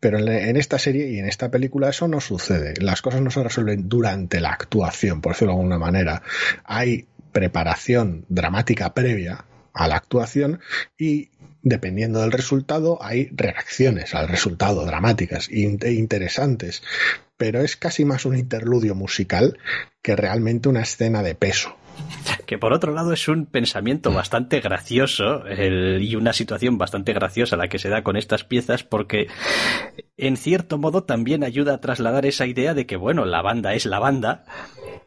pero 0.00 0.18
en 0.18 0.56
esta 0.56 0.78
serie 0.78 1.08
y 1.10 1.18
en 1.18 1.26
esta 1.26 1.50
película 1.50 1.88
eso 1.88 2.08
no 2.08 2.20
sucede. 2.20 2.74
Las 2.80 3.02
cosas 3.02 3.20
no 3.20 3.30
se 3.30 3.42
resuelven 3.42 3.88
durante 3.88 4.40
la 4.40 4.50
actuación, 4.50 5.20
por 5.20 5.32
decirlo 5.32 5.54
de 5.54 5.58
alguna 5.58 5.78
manera. 5.78 6.22
Hay 6.64 7.06
preparación 7.32 8.24
dramática 8.28 8.94
previa 8.94 9.44
a 9.72 9.88
la 9.88 9.96
actuación 9.96 10.60
y 10.96 11.30
dependiendo 11.62 12.20
del 12.20 12.32
resultado 12.32 13.02
hay 13.02 13.30
reacciones 13.32 14.14
al 14.14 14.28
resultado 14.28 14.84
dramáticas 14.84 15.48
e 15.48 15.92
interesantes, 15.92 16.82
pero 17.36 17.60
es 17.60 17.76
casi 17.76 18.04
más 18.04 18.24
un 18.24 18.36
interludio 18.36 18.94
musical 18.94 19.58
que 20.02 20.16
realmente 20.16 20.68
una 20.68 20.82
escena 20.82 21.22
de 21.22 21.34
peso. 21.34 21.76
Que 22.46 22.58
por 22.58 22.72
otro 22.72 22.92
lado 22.92 23.12
es 23.12 23.28
un 23.28 23.46
pensamiento 23.46 24.12
bastante 24.12 24.60
gracioso 24.60 25.42
y 25.48 26.16
una 26.16 26.32
situación 26.32 26.78
bastante 26.78 27.12
graciosa 27.12 27.56
la 27.56 27.68
que 27.68 27.78
se 27.78 27.88
da 27.88 28.02
con 28.02 28.16
estas 28.16 28.44
piezas 28.44 28.84
porque 28.84 29.28
en 30.16 30.36
cierto 30.36 30.78
modo 30.78 31.04
también 31.04 31.44
ayuda 31.44 31.74
a 31.74 31.80
trasladar 31.80 32.26
esa 32.26 32.46
idea 32.46 32.74
de 32.74 32.86
que 32.86 32.96
bueno, 32.96 33.24
la 33.24 33.42
banda 33.42 33.74
es 33.74 33.86
la 33.86 33.98
banda, 33.98 34.44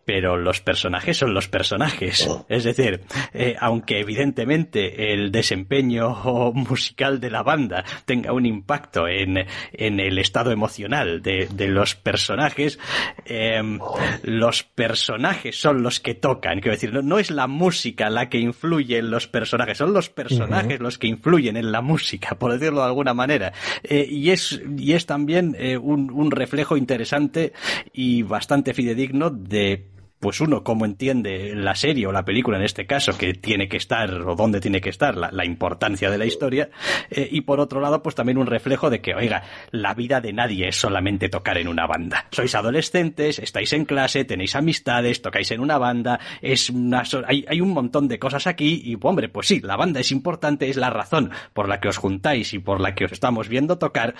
pero 0.05 0.37
los 0.37 0.61
personajes 0.61 1.17
son 1.17 1.33
los 1.33 1.47
personajes. 1.47 2.29
Es 2.49 2.63
decir, 2.63 3.01
eh, 3.33 3.55
aunque 3.59 3.99
evidentemente 3.99 5.13
el 5.13 5.31
desempeño 5.31 6.51
musical 6.53 7.19
de 7.19 7.29
la 7.29 7.43
banda 7.43 7.83
tenga 8.05 8.33
un 8.33 8.45
impacto 8.45 9.07
en, 9.07 9.45
en 9.73 9.99
el 9.99 10.17
estado 10.17 10.51
emocional 10.51 11.21
de, 11.21 11.47
de 11.51 11.67
los 11.67 11.95
personajes, 11.95 12.79
em, 13.25 13.79
los 14.23 14.63
personajes 14.63 15.59
son 15.59 15.83
los 15.83 15.99
que 15.99 16.15
tocan. 16.15 16.61
Decir, 16.81 17.03
no, 17.03 17.19
es 17.19 17.31
la 17.31 17.47
música 17.47 18.09
la 18.09 18.29
que 18.29 18.39
influye 18.39 18.97
en 18.97 19.11
los 19.11 19.27
personajes, 19.27 19.77
son 19.77 19.93
los 19.93 20.09
personajes 20.09 20.79
los 20.79 20.97
que 20.97 21.07
influyen 21.07 21.57
en 21.57 21.71
la 21.71 21.81
música, 21.81 22.35
por 22.39 22.53
decirlo 22.53 22.81
de 22.81 22.87
alguna 22.87 23.13
manera. 23.13 23.53
Eh, 23.83 24.07
y, 24.09 24.31
es, 24.31 24.61
y 24.77 24.93
es 24.93 25.05
también 25.05 25.55
eh, 25.59 25.77
un, 25.77 26.11
un 26.11 26.31
reflejo 26.31 26.77
interesante 26.77 27.53
y 27.93 28.23
bastante 28.23 28.73
fidedigno 28.73 29.29
de 29.29 29.87
pues 30.21 30.39
uno, 30.39 30.63
cómo 30.63 30.85
entiende 30.85 31.53
la 31.55 31.73
serie 31.73 32.05
o 32.05 32.11
la 32.11 32.23
película 32.23 32.57
en 32.57 32.63
este 32.63 32.85
caso, 32.85 33.17
que 33.17 33.33
tiene 33.33 33.67
que 33.67 33.77
estar 33.77 34.13
o 34.13 34.35
dónde 34.35 34.61
tiene 34.61 34.79
que 34.79 34.91
estar 34.91 35.17
la, 35.17 35.43
importancia 35.43 36.11
de 36.11 36.17
la 36.19 36.25
historia, 36.25 36.69
eh, 37.09 37.27
y 37.29 37.41
por 37.41 37.59
otro 37.59 37.81
lado, 37.81 38.03
pues 38.03 38.13
también 38.13 38.37
un 38.37 38.45
reflejo 38.45 38.91
de 38.91 39.01
que, 39.01 39.15
oiga, 39.15 39.43
la 39.71 39.95
vida 39.95 40.21
de 40.21 40.31
nadie 40.31 40.67
es 40.67 40.75
solamente 40.75 41.27
tocar 41.27 41.57
en 41.57 41.67
una 41.67 41.87
banda. 41.87 42.27
Sois 42.31 42.53
adolescentes, 42.53 43.39
estáis 43.39 43.73
en 43.73 43.85
clase, 43.85 44.23
tenéis 44.23 44.55
amistades, 44.55 45.23
tocáis 45.23 45.49
en 45.49 45.59
una 45.59 45.79
banda, 45.79 46.19
es 46.39 46.69
una, 46.69 47.03
hay, 47.27 47.43
hay 47.49 47.59
un 47.59 47.71
montón 47.71 48.07
de 48.07 48.19
cosas 48.19 48.45
aquí 48.45 48.79
y, 48.85 48.97
hombre, 49.01 49.27
pues 49.27 49.47
sí, 49.47 49.59
la 49.59 49.75
banda 49.75 49.99
es 49.99 50.11
importante, 50.11 50.69
es 50.69 50.77
la 50.77 50.91
razón 50.91 51.31
por 51.53 51.67
la 51.67 51.79
que 51.79 51.87
os 51.87 51.97
juntáis 51.97 52.53
y 52.53 52.59
por 52.59 52.79
la 52.79 52.93
que 52.93 53.05
os 53.05 53.11
estamos 53.11 53.49
viendo 53.49 53.79
tocar, 53.79 54.13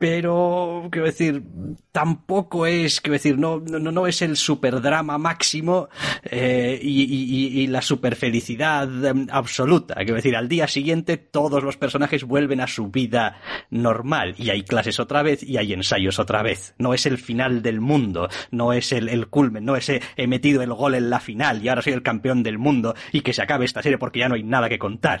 pero, 0.00 0.88
quiero 0.90 1.06
decir, 1.06 1.44
tampoco 1.92 2.66
es, 2.66 3.00
quiero 3.00 3.12
decir, 3.12 3.38
no, 3.38 3.60
no, 3.60 3.92
no 3.92 4.06
es 4.08 4.20
el 4.20 4.36
superdrama 4.36 5.16
máximo 5.16 5.43
eh, 6.24 6.78
y, 6.80 7.66
la 7.66 7.82
superfelicidad 7.82 9.04
em, 9.04 9.26
absoluta. 9.30 9.94
Quiero 9.96 10.14
decir, 10.14 10.36
al 10.36 10.48
día 10.48 10.68
siguiente 10.68 11.16
todos 11.16 11.62
los 11.62 11.76
personajes 11.76 12.24
vuelven 12.24 12.60
a 12.60 12.66
su 12.66 12.88
vida 12.88 13.40
normal 13.70 14.34
y 14.38 14.50
hay 14.50 14.62
clases 14.62 15.00
otra 15.00 15.22
vez 15.22 15.42
y 15.42 15.56
hay 15.56 15.72
ensayos 15.72 16.18
otra 16.18 16.42
vez. 16.42 16.74
No 16.78 16.94
es 16.94 17.06
el 17.06 17.18
final 17.18 17.62
del 17.62 17.80
mundo, 17.80 18.28
no 18.50 18.72
es 18.72 18.92
el, 18.92 19.26
culmen, 19.28 19.64
no 19.64 19.76
es 19.76 19.88
he, 19.88 20.02
he 20.16 20.26
metido 20.26 20.62
el 20.62 20.72
gol 20.72 20.94
en 20.94 21.10
la 21.10 21.20
final 21.20 21.62
y 21.62 21.68
ahora 21.68 21.82
soy 21.82 21.92
el 21.92 22.02
campeón 22.02 22.42
del 22.42 22.58
mundo 22.58 22.94
y 23.12 23.22
que 23.22 23.32
se 23.32 23.42
acabe 23.42 23.64
esta 23.64 23.82
serie 23.82 23.98
porque 23.98 24.20
ya 24.20 24.28
no 24.28 24.34
hay 24.34 24.42
nada 24.42 24.68
que 24.68 24.78
contar. 24.78 25.20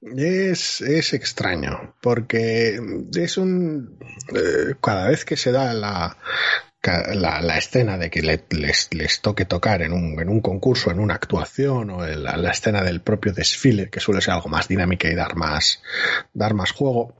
Es, 0.00 0.80
es 0.82 1.14
extraño, 1.14 1.94
porque 2.00 2.78
es 3.14 3.36
un... 3.36 3.98
Eh, 4.34 4.74
cada 4.80 5.08
vez 5.08 5.24
que 5.24 5.36
se 5.36 5.50
da 5.50 5.72
la, 5.74 6.16
la, 6.86 7.58
escena 7.58 7.98
de 7.98 8.10
que 8.10 8.22
les, 8.22 9.20
toque 9.20 9.44
tocar 9.44 9.82
en 9.82 9.92
un, 9.92 10.20
en 10.20 10.28
un, 10.28 10.40
concurso, 10.40 10.90
en 10.90 11.00
una 11.00 11.14
actuación 11.14 11.90
o 11.90 12.06
la, 12.06 12.36
la, 12.36 12.50
escena 12.50 12.82
del 12.82 13.00
propio 13.00 13.32
desfile, 13.32 13.90
que 13.90 14.00
suele 14.00 14.20
ser 14.20 14.34
algo 14.34 14.48
más 14.48 14.68
dinámica 14.68 15.08
y 15.08 15.14
dar 15.14 15.36
más, 15.36 15.82
dar 16.32 16.54
más 16.54 16.72
juego, 16.72 17.14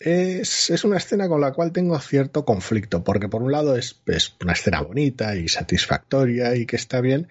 es, 0.00 0.84
una 0.84 0.96
escena 0.96 1.28
con 1.28 1.40
la 1.40 1.52
cual 1.52 1.72
tengo 1.72 1.98
cierto 1.98 2.44
conflicto, 2.44 3.02
porque 3.02 3.28
por 3.28 3.42
un 3.42 3.50
lado 3.50 3.76
es, 3.76 4.00
es, 4.06 4.36
una 4.40 4.52
escena 4.52 4.80
bonita 4.80 5.34
y 5.36 5.48
satisfactoria 5.48 6.54
y 6.54 6.66
que 6.66 6.76
está 6.76 7.00
bien, 7.00 7.28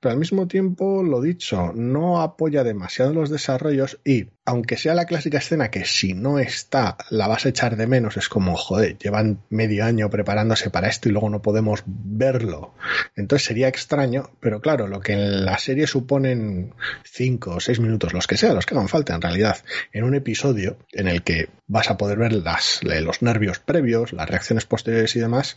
pero 0.00 0.12
al 0.12 0.18
mismo 0.18 0.48
tiempo, 0.48 1.02
lo 1.02 1.20
dicho, 1.20 1.72
no 1.74 2.20
apoya 2.20 2.64
demasiado 2.64 3.12
los 3.12 3.30
desarrollos 3.30 4.00
y, 4.04 4.30
aunque 4.44 4.76
sea 4.76 4.94
la 4.94 5.06
clásica 5.06 5.38
escena 5.38 5.70
que 5.70 5.84
si 5.84 6.14
no 6.14 6.38
está 6.38 6.96
la 7.10 7.28
vas 7.28 7.46
a 7.46 7.50
echar 7.50 7.76
de 7.76 7.86
menos, 7.86 8.16
es 8.16 8.28
como, 8.28 8.56
joder, 8.56 8.98
llevan 8.98 9.42
medio 9.50 9.84
año 9.84 10.10
preparándose 10.10 10.70
para 10.70 10.88
esto 10.88 11.08
y 11.08 11.12
luego 11.12 11.30
no 11.30 11.42
podemos 11.42 11.82
verlo. 11.86 12.74
Entonces 13.18 13.48
sería 13.48 13.66
extraño, 13.66 14.30
pero 14.38 14.60
claro, 14.60 14.86
lo 14.86 15.00
que 15.00 15.12
en 15.12 15.44
la 15.44 15.58
serie 15.58 15.88
suponen 15.88 16.72
cinco 17.02 17.56
o 17.56 17.60
seis 17.60 17.80
minutos, 17.80 18.12
los 18.12 18.28
que 18.28 18.36
sean, 18.36 18.54
los 18.54 18.64
que 18.64 18.74
hagan 18.74 18.88
falta 18.88 19.12
en 19.12 19.20
realidad, 19.20 19.58
en 19.92 20.04
un 20.04 20.14
episodio 20.14 20.78
en 20.92 21.08
el 21.08 21.24
que 21.24 21.48
vas 21.66 21.90
a 21.90 21.96
poder 21.96 22.16
ver 22.16 22.32
las, 22.32 22.80
los 22.84 23.20
nervios 23.20 23.58
previos, 23.58 24.12
las 24.12 24.30
reacciones 24.30 24.66
posteriores 24.66 25.16
y 25.16 25.18
demás, 25.18 25.56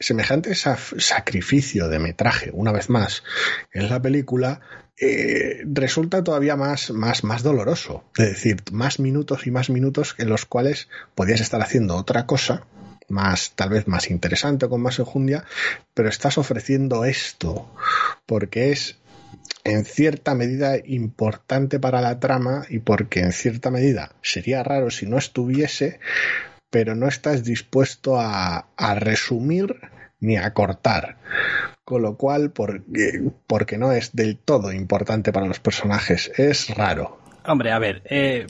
semejante 0.00 0.54
sacrificio 0.54 1.88
de 1.88 1.98
metraje, 1.98 2.50
una 2.54 2.72
vez 2.72 2.88
más, 2.88 3.22
en 3.74 3.90
la 3.90 4.00
película, 4.00 4.60
eh, 4.98 5.62
resulta 5.66 6.24
todavía 6.24 6.56
más, 6.56 6.90
más, 6.90 7.22
más 7.22 7.42
doloroso. 7.42 8.04
Es 8.16 8.28
decir, 8.28 8.62
más 8.72 8.98
minutos 8.98 9.46
y 9.46 9.50
más 9.50 9.68
minutos 9.68 10.14
en 10.16 10.30
los 10.30 10.46
cuales 10.46 10.88
podías 11.14 11.42
estar 11.42 11.60
haciendo 11.60 11.96
otra 11.96 12.24
cosa, 12.24 12.64
más, 13.08 13.52
tal 13.54 13.70
vez 13.70 13.86
más 13.86 14.10
interesante, 14.10 14.68
con 14.68 14.80
más 14.80 14.98
enjundia, 14.98 15.44
pero 15.94 16.08
estás 16.08 16.38
ofreciendo 16.38 17.04
esto, 17.04 17.70
porque 18.26 18.72
es 18.72 18.98
en 19.64 19.84
cierta 19.84 20.34
medida 20.34 20.76
importante 20.84 21.80
para 21.80 22.00
la 22.00 22.20
trama 22.20 22.64
y 22.68 22.78
porque 22.80 23.20
en 23.20 23.32
cierta 23.32 23.70
medida 23.70 24.12
sería 24.22 24.62
raro 24.62 24.90
si 24.90 25.06
no 25.06 25.16
estuviese, 25.16 26.00
pero 26.70 26.94
no 26.94 27.08
estás 27.08 27.44
dispuesto 27.44 28.16
a, 28.18 28.66
resumir 28.96 29.76
ni 30.20 30.36
a 30.36 30.52
cortar. 30.52 31.16
Con 31.84 32.02
lo 32.02 32.16
cual, 32.16 32.50
porque, 32.50 33.30
porque 33.46 33.78
no 33.78 33.92
es 33.92 34.14
del 34.16 34.38
todo 34.38 34.72
importante 34.72 35.32
para 35.32 35.46
los 35.46 35.60
personajes, 35.60 36.32
es 36.36 36.70
raro. 36.70 37.20
Hombre, 37.46 37.72
a 37.72 37.78
ver, 37.78 38.02
eh, 38.06 38.46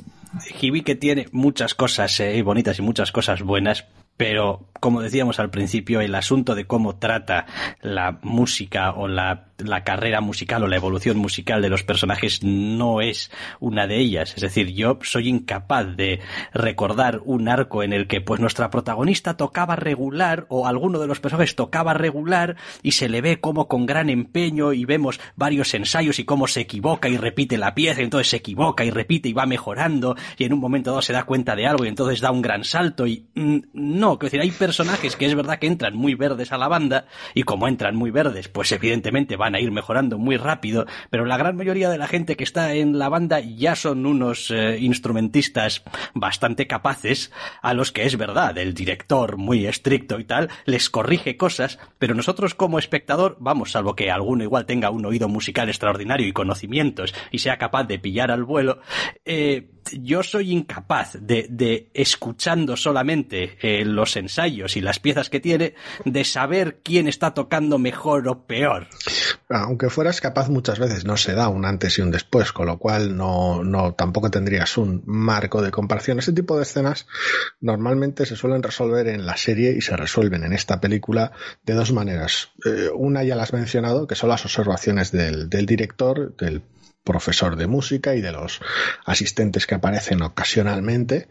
que 0.85 0.95
tiene 0.95 1.27
muchas 1.33 1.75
cosas 1.75 2.19
eh, 2.21 2.41
bonitas 2.43 2.79
y 2.79 2.83
muchas 2.83 3.11
cosas 3.11 3.43
buenas, 3.43 3.87
pero 4.17 4.69
como 4.81 5.01
decíamos 5.01 5.41
al 5.41 5.49
principio, 5.51 6.03
el 6.03 6.15
asunto 6.15 6.55
de 6.55 6.67
cómo 6.67 6.97
trata 6.97 7.47
la 7.81 8.19
música 8.23 8.93
o 8.93 9.09
la, 9.09 9.47
la, 9.59 9.85
carrera 9.85 10.21
musical 10.21 10.63
o 10.63 10.67
la 10.67 10.77
evolución 10.77 11.19
musical 11.19 11.63
de 11.63 11.69
los 11.69 11.83
personajes 11.83 12.43
no 12.43 13.01
es 13.01 13.31
una 13.61 13.87
de 13.87 13.99
ellas. 13.99 14.35
Es 14.37 14.43
decir, 14.43 14.73
yo 14.73 14.99
soy 15.03 15.29
incapaz 15.29 15.97
de 15.97 16.21
recordar 16.53 17.21
un 17.25 17.49
arco 17.49 17.83
en 17.83 17.93
el 17.93 18.07
que 18.07 18.21
pues 18.21 18.41
nuestra 18.41 18.71
protagonista 18.71 19.37
tocaba 19.37 19.77
regular 19.77 20.47
o 20.49 20.67
alguno 20.67 20.99
de 20.99 21.07
los 21.07 21.21
personajes 21.21 21.55
tocaba 21.55 21.95
regular 21.95 22.57
y 22.83 22.93
se 22.93 23.09
le 23.09 23.21
ve 23.21 23.41
como 23.41 23.69
con 23.69 23.87
gran 23.87 24.11
empeño 24.11 24.73
y 24.73 24.85
vemos 24.85 25.21
varios 25.37 25.75
ensayos 25.75 26.19
y 26.19 26.25
cómo 26.25 26.47
se 26.47 26.61
equivoca 26.61 27.09
y 27.09 27.17
repite 27.17 27.59
la 27.59 27.75
pieza 27.75 28.01
y 28.01 28.05
entonces 28.05 28.29
se 28.29 28.37
equivoca 28.37 28.85
y 28.85 28.91
repite 28.91 29.29
y 29.29 29.33
va 29.33 29.47
mejorando 29.47 30.17
y 30.39 30.45
en 30.45 30.53
un 30.53 30.61
momento 30.61 30.91
dado 30.91 31.03
se 31.03 31.13
da 31.13 31.25
cuenta 31.25 31.57
de 31.57 31.67
algo 31.67 31.85
y 31.85 31.89
entonces 31.89 32.21
da 32.21 32.31
un 32.31 32.43
gran 32.43 32.65
salto 32.65 33.07
y 33.07 33.27
mm, 33.35 33.59
no, 33.73 34.19
quiero 34.19 34.31
decir, 34.31 34.41
hay 34.41 34.51
personajes 34.51 35.17
que 35.17 35.27
es 35.27 35.35
verdad 35.35 35.59
que 35.59 35.67
entran 35.67 35.97
muy 35.97 36.15
verdes 36.15 36.53
a 36.53 36.59
la 36.59 36.69
banda 36.69 37.07
y 37.35 37.43
como 37.43 37.69
entran 37.69 37.97
muy 37.97 38.11
verdes, 38.11 38.49
pues 38.49 38.73
evidentemente 38.73 39.37
van 39.45 39.55
a 39.55 39.61
ir 39.61 39.71
mejorando 39.71 40.17
muy 40.17 40.39
rápido, 40.39 40.87
pero 41.11 41.27
la 41.27 41.37
gran 41.37 41.55
mayoría 41.55 41.91
de 41.91 41.99
la 41.99 42.07
gente 42.07 42.35
que 42.35 42.45
está 42.45 42.73
en 42.73 42.99
la 42.99 43.11
banda 43.11 43.41
ya 43.41 43.77
son 43.77 44.07
unos 44.07 44.51
eh, 44.51 44.79
instrumentistas 44.81 45.83
bastante 46.15 46.67
capaces 46.67 47.31
a 47.61 47.75
los 47.75 47.93
que 47.93 48.07
es 48.07 48.17
verdad, 48.17 48.57
el 48.57 48.73
director 48.73 49.37
muy 49.37 49.67
estricto 49.67 50.19
y 50.19 50.25
tal, 50.25 50.49
les 50.65 50.89
corrige 50.89 51.37
cosas, 51.37 51.79
pero 51.99 52.15
nosotros 52.15 52.55
como 52.55 52.79
espectador, 52.79 53.37
vamos, 53.39 53.73
salvo 53.73 53.95
que 53.95 54.11
alguno 54.11 54.45
igual 54.45 54.65
tenga 54.65 54.89
un 54.89 55.05
oído 55.05 55.29
musical 55.29 55.69
extraordinario 55.69 56.27
y 56.27 56.33
conocimientos 56.33 57.15
y 57.31 57.41
sea 57.41 57.59
capaz 57.59 57.85
de 57.85 57.99
pillar 57.99 58.31
al 58.31 58.45
vuelo, 58.45 58.81
eh, 59.27 59.74
yo 59.93 60.23
soy 60.23 60.53
incapaz 60.53 61.17
de, 61.21 61.47
de 61.51 61.91
escuchando 61.95 62.77
solamente 62.77 63.59
eh, 63.61 63.85
los 63.85 64.17
ensayos 64.17 64.77
y 64.77 64.81
las 64.81 64.99
piezas 64.99 65.31
que 65.31 65.41
tiene, 65.41 65.75
de 66.05 66.25
saber 66.25 66.81
quién 66.83 67.09
está 67.09 67.35
tocando 67.35 67.79
mejor 67.79 68.29
o 68.29 68.47
peor. 68.47 68.89
Aunque 69.49 69.91
fueras 69.91 70.21
capaz 70.21 70.49
muchas 70.49 70.79
veces 70.79 71.05
no 71.05 71.17
se 71.17 71.35
da 71.35 71.49
un 71.49 71.65
antes 71.65 71.99
y 71.99 72.03
un 72.03 72.11
después, 72.11 72.53
con 72.53 72.67
lo 72.67 72.79
cual 72.79 73.17
no, 73.17 73.63
no 73.63 73.95
tampoco 73.95 74.31
tendrías 74.31 74.77
un 74.79 75.03
marco 75.07 75.63
de 75.63 75.71
comparación. 75.71 76.19
Este 76.19 76.33
tipo 76.33 76.57
de 76.57 76.63
escenas 76.63 77.07
normalmente 77.61 78.27
se 78.27 78.37
suelen 78.37 78.63
resolver 78.63 79.09
en 79.09 79.27
la 79.27 79.37
serie 79.37 79.73
y 79.77 79.81
se 79.81 79.97
resuelven 79.97 80.45
en 80.45 80.53
esta 80.53 80.81
película 80.81 81.33
de 81.65 81.75
dos 81.75 81.93
maneras. 81.93 82.51
Eh, 82.65 82.91
una 82.95 83.23
ya 83.25 83.37
la 83.37 83.43
has 83.43 83.53
mencionado, 83.53 84.07
que 84.07 84.15
son 84.15 84.31
las 84.31 84.45
observaciones 84.45 85.13
del, 85.13 85.49
del 85.49 85.67
director, 85.67 86.37
del 86.37 86.63
profesor 87.05 87.57
de 87.57 87.67
música 87.67 88.15
y 88.15 88.21
de 88.21 88.33
los 88.33 88.61
asistentes 89.05 89.67
que 89.67 89.75
aparecen 89.75 90.23
ocasionalmente, 90.23 91.29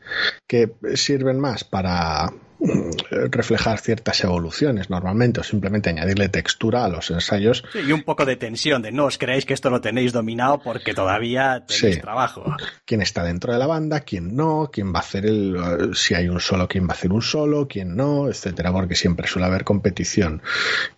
que 0.47 0.73
sirven 0.95 1.39
más 1.39 1.63
para 1.63 2.31
Mm, 2.63 2.91
reflejar 3.29 3.77
ciertas 3.79 4.23
evoluciones 4.23 4.89
normalmente 4.89 5.41
o 5.41 5.43
simplemente 5.43 5.89
añadirle 5.89 6.29
textura 6.29 6.85
a 6.85 6.87
los 6.87 7.11
ensayos. 7.11 7.65
y 7.73 7.91
un 7.91 8.03
poco 8.03 8.25
de 8.25 8.37
tensión, 8.37 8.81
de 8.81 8.93
no 8.93 9.05
os 9.05 9.17
creéis 9.17 9.45
que 9.45 9.53
esto 9.53 9.69
lo 9.69 9.81
tenéis 9.81 10.13
dominado 10.13 10.61
porque 10.61 10.93
todavía 10.93 11.65
tenéis 11.67 11.99
trabajo. 11.99 12.55
¿Quién 12.85 13.01
está 13.01 13.25
dentro 13.25 13.51
de 13.51 13.59
la 13.59 13.67
banda? 13.67 13.99
¿Quién 13.99 14.37
no? 14.37 14.69
¿Quién 14.71 14.93
va 14.93 14.99
a 14.99 15.01
hacer 15.01 15.25
el... 15.25 15.91
si 15.93 16.15
hay 16.15 16.29
un 16.29 16.39
solo, 16.39 16.69
quién 16.69 16.85
va 16.85 16.91
a 16.91 16.93
hacer 16.93 17.11
un 17.11 17.21
solo? 17.21 17.67
¿Quién 17.67 17.97
no? 17.97 18.29
Etcétera, 18.29 18.71
porque 18.71 18.95
siempre 18.95 19.27
suele 19.27 19.47
haber 19.47 19.65
competición. 19.65 20.41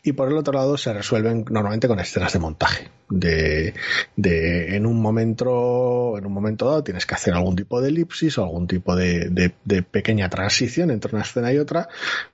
Y 0.03 0.11
por 0.11 0.27
el 0.27 0.37
otro 0.37 0.53
lado 0.53 0.77
se 0.77 0.93
resuelven 0.93 1.45
normalmente 1.49 1.87
con 1.87 1.99
escenas 1.99 2.33
de 2.33 2.39
montaje. 2.39 2.91
De, 3.07 3.75
de 4.15 4.75
en 4.75 4.87
un 4.87 4.99
momento 4.99 6.17
en 6.17 6.25
un 6.25 6.33
momento 6.33 6.65
dado 6.65 6.83
tienes 6.83 7.05
que 7.05 7.13
hacer 7.13 7.35
algún 7.35 7.55
tipo 7.55 7.79
de 7.79 7.89
elipsis 7.89 8.37
o 8.39 8.43
algún 8.43 8.67
tipo 8.67 8.95
de, 8.95 9.29
de, 9.29 9.83
pequeña 9.83 10.29
transición 10.29 10.89
entre 10.89 11.15
una 11.15 11.23
escena 11.23 11.53
y 11.53 11.59
otra, 11.59 11.87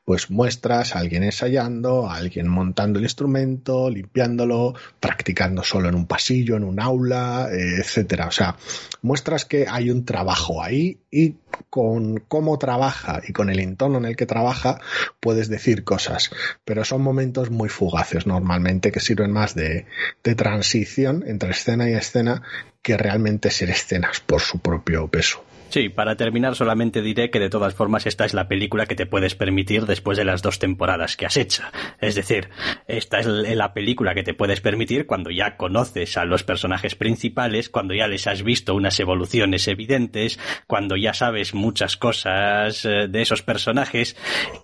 pues 0.06 0.30
muestras 0.30 0.96
a 0.96 1.00
alguien 1.00 1.24
ensayando, 1.24 2.10
a 2.10 2.16
alguien 2.16 2.48
montando 2.48 3.00
el 3.00 3.06
instrumento, 3.06 3.90
limpiándolo, 3.90 4.74
practicando 5.00 5.64
solo 5.64 5.90
en 5.90 5.96
un 5.96 6.06
pasillo, 6.06 6.56
en 6.56 6.64
un 6.64 6.80
aula, 6.80 7.50
eh, 7.52 7.80
etcétera. 7.80 8.28
O 8.28 8.32
sea, 8.32 8.56
muestras 9.02 9.46
que 9.46 9.66
hay 9.70 9.90
un 9.90 10.06
trabajo 10.06 10.64
ahí 10.64 11.00
y 11.12 11.36
con 11.70 12.18
cómo 12.28 12.58
trabaja 12.58 13.22
y 13.28 13.34
con 13.34 13.50
el 13.50 13.60
entorno 13.60 13.98
en 13.98 14.06
el 14.06 14.16
que 14.16 14.26
trabaja 14.26 14.80
puedes 15.20 15.50
decir 15.50 15.84
cosas, 15.84 16.32
pero 16.66 16.86
son 16.86 17.02
momentos 17.02 17.50
muy 17.50 17.70
fugaces 17.70 18.28
normalmente 18.28 18.92
que 18.92 19.00
sirven 19.00 19.32
más 19.32 19.56
de, 19.56 19.86
de 20.24 20.36
transición 20.36 21.24
entre 21.28 21.52
escena 21.52 21.90
y 21.90 21.94
escena 21.94 22.44
que 22.82 22.98
realmente 22.98 23.52
ser 23.52 23.70
escenas 23.70 24.20
por 24.20 24.42
su 24.42 24.60
propio 24.60 25.08
peso. 25.08 25.44
Sí, 25.72 25.88
para 25.88 26.18
terminar 26.18 26.58
solamente 26.58 27.02
diré 27.02 27.30
que 27.30 27.40
de 27.40 27.50
todas 27.50 27.74
formas 27.74 28.06
esta 28.06 28.26
es 28.26 28.34
la 28.34 28.50
película 28.50 28.88
que 28.88 28.96
te 28.96 29.06
puedes 29.06 29.36
permitir 29.36 29.86
después 29.86 30.18
de 30.18 30.26
las 30.26 30.42
dos 30.42 30.60
temporadas 30.60 31.16
que 31.16 31.26
has 31.26 31.38
hecho. 31.38 31.64
Es 32.02 32.16
decir, 32.16 32.50
esta 32.88 33.22
es 33.22 33.26
la 33.26 33.74
película 33.74 34.14
que 34.14 34.24
te 34.24 34.34
puedes 34.34 34.60
permitir 34.60 35.06
cuando 35.06 35.32
ya 35.32 35.56
conoces 35.56 36.18
a 36.18 36.26
los 36.26 36.44
personajes 36.44 36.96
principales, 36.96 37.70
cuando 37.70 37.94
ya 37.94 38.10
les 38.10 38.28
has 38.28 38.44
visto 38.44 38.76
unas 38.76 39.00
evoluciones 39.00 39.66
evidentes, 39.70 40.40
cuando 40.68 40.98
ya 40.98 41.14
sabes 41.14 41.54
muchas 41.54 41.96
cosas 41.96 42.84
eh, 42.84 43.08
de 43.08 43.22
esos 43.22 43.42
personajes 43.42 44.18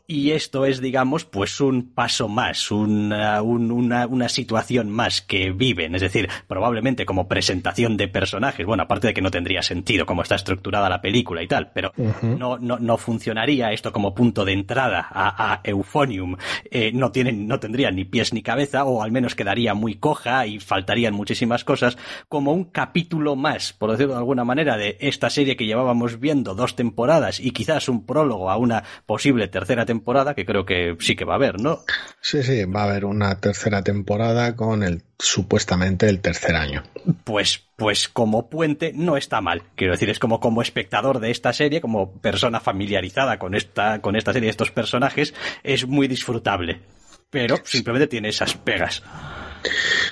y 0.08 0.32
esto 0.32 0.65
es, 0.65 0.82
digamos, 0.82 1.24
pues 1.24 1.62
un 1.62 1.93
paso 1.93 2.28
más, 2.28 2.70
una, 2.70 3.41
una, 3.41 4.08
una 4.08 4.28
situación 4.28 4.89
más 4.89 5.22
que 5.22 5.52
viven. 5.52 5.96
Es 5.96 6.02
decir, 6.02 6.28
probablemente 6.48 7.06
como 7.06 7.30
presentación 7.30 7.96
de 7.96 8.10
personajes, 8.10 8.65
bueno, 8.65 8.84
aparte 8.84 9.08
de 9.08 9.13
que 9.13 9.22
no 9.22 9.32
tendría 9.32 9.62
sentido 9.62 10.06
cómo 10.06 10.24
está 10.24 10.36
estructurada 10.36 10.89
la 10.89 10.97
película 11.02 11.44
y 11.44 11.48
tal, 11.48 11.72
pero 11.74 11.92
no, 12.22 12.58
no, 12.58 12.78
no, 12.80 12.98
funcionaría 12.98 13.72
esto 13.72 13.92
como 13.92 14.14
punto 14.14 14.46
de 14.46 14.54
entrada 14.54 15.08
a, 15.10 15.54
a 15.54 15.62
Euphonium. 15.64 16.38
Eh, 16.70 16.92
no, 16.94 17.12
tienen, 17.12 17.48
no 17.48 17.60
tendría 17.60 17.92
ni 17.92 18.06
pies 18.06 18.34
ni 18.34 18.42
cabeza, 18.42 18.86
o 18.86 19.02
al 19.02 19.12
menos 19.12 19.36
quedaría 19.36 19.74
muy 19.74 19.96
coja 19.96 20.46
y 20.46 20.60
faltarían 20.60 21.14
muchísimas 21.14 21.64
cosas, 21.64 21.98
como 22.28 22.54
un 22.54 22.66
capítulo 22.66 23.36
más, 23.36 23.74
por 23.74 23.92
decirlo 23.92 24.14
de 24.14 24.20
alguna 24.20 24.44
manera, 24.44 24.78
de 24.78 24.98
esta 25.00 25.30
serie 25.30 25.56
que 25.56 25.66
llevábamos 25.66 26.20
viendo 26.20 26.56
dos 26.56 26.76
temporadas 26.76 27.40
y 27.40 27.52
quizás 27.52 27.90
un 27.90 28.06
prólogo 28.06 28.50
a 28.50 28.58
una 28.58 28.84
posible 29.06 29.48
tercera 29.48 29.86
temporada, 29.86 30.34
que 30.34 30.46
creo 30.46 30.66
que 30.66 30.96
sí 31.00 31.16
que 31.16 31.26
va 31.26 31.34
a 31.34 31.38
haber, 31.38 31.62
¿no? 31.62 31.80
Sí, 32.22 32.44
sí, 32.44 32.66
va 32.66 32.82
a 32.82 32.90
haber 32.90 33.06
una 33.06 33.40
tercera 33.40 33.84
temporada 33.84 34.56
con 34.56 34.84
el 34.84 35.04
supuestamente 35.20 36.08
el 36.08 36.20
tercer 36.22 36.56
año. 36.56 36.84
Pues, 37.24 37.64
pues 37.76 38.08
como 38.08 38.50
puente 38.50 38.92
no 38.94 39.18
está 39.18 39.42
mal. 39.42 39.64
Quiero 39.76 39.94
decir, 39.94 40.10
es 40.10 40.20
como 40.20 40.40
como 40.40 40.62
espectador 40.62 41.20
de 41.20 41.32
esta 41.32 41.54
serie, 41.54 41.82
como 41.82 42.12
persona 42.20 42.60
familiarizada 42.60 43.40
con 43.40 43.56
esta, 43.56 44.02
con 44.02 44.16
esta 44.16 44.34
serie, 44.34 44.50
estos 44.50 44.72
personajes, 44.72 45.34
es 45.64 45.88
muy 45.88 46.08
disfrutable. 46.08 46.82
Pero 47.30 47.58
simplemente 47.66 48.08
tiene 48.08 48.30
esas 48.30 48.54
pegas. 48.54 49.04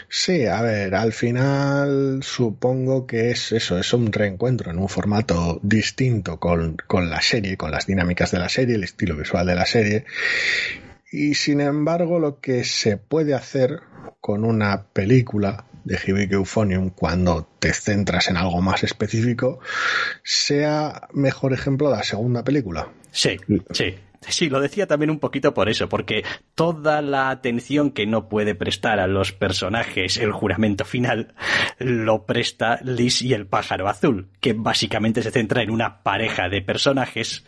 Sí, 0.09 0.45
a 0.47 0.61
ver, 0.61 0.95
al 0.95 1.13
final 1.13 2.19
supongo 2.23 3.05
que 3.05 3.31
es 3.31 3.51
eso, 3.51 3.77
es 3.77 3.93
un 3.93 4.11
reencuentro 4.11 4.71
en 4.71 4.79
un 4.79 4.89
formato 4.89 5.59
distinto 5.63 6.39
con, 6.39 6.77
con 6.87 7.09
la 7.09 7.21
serie, 7.21 7.55
con 7.55 7.71
las 7.71 7.85
dinámicas 7.85 8.31
de 8.31 8.39
la 8.39 8.49
serie, 8.49 8.75
el 8.75 8.83
estilo 8.83 9.15
visual 9.15 9.45
de 9.45 9.55
la 9.55 9.65
serie. 9.65 10.05
Y 11.15 11.35
sin 11.35 11.61
embargo, 11.61 12.19
lo 12.19 12.41
que 12.41 12.65
se 12.65 12.97
puede 12.97 13.33
hacer 13.35 13.79
con 14.19 14.43
una 14.43 14.87
película 14.91 15.63
de 15.85 15.97
Hibiki 16.05 16.33
Euphonium 16.33 16.89
cuando 16.89 17.47
te 17.59 17.71
centras 17.71 18.27
en 18.27 18.35
algo 18.35 18.61
más 18.61 18.83
específico, 18.83 19.59
sea 20.23 21.07
mejor 21.13 21.53
ejemplo 21.53 21.89
la 21.89 22.03
segunda 22.03 22.43
película. 22.43 22.89
Sí, 23.11 23.37
sí. 23.71 23.95
Sí, 24.27 24.49
lo 24.49 24.59
decía 24.59 24.87
también 24.87 25.09
un 25.09 25.19
poquito 25.19 25.53
por 25.53 25.69
eso, 25.69 25.89
porque 25.89 26.23
toda 26.55 27.01
la 27.01 27.29
atención 27.29 27.91
que 27.91 28.05
no 28.05 28.27
puede 28.29 28.55
prestar 28.55 28.99
a 28.99 29.07
los 29.07 29.31
personajes 29.31 30.17
el 30.17 30.31
juramento 30.31 30.85
final 30.85 31.33
lo 31.77 32.25
presta 32.25 32.79
Liz 32.83 33.21
y 33.21 33.33
el 33.33 33.47
pájaro 33.47 33.87
azul, 33.87 34.29
que 34.39 34.53
básicamente 34.53 35.21
se 35.21 35.31
centra 35.31 35.61
en 35.61 35.71
una 35.71 36.03
pareja 36.03 36.49
de 36.49 36.61
personajes 36.61 37.45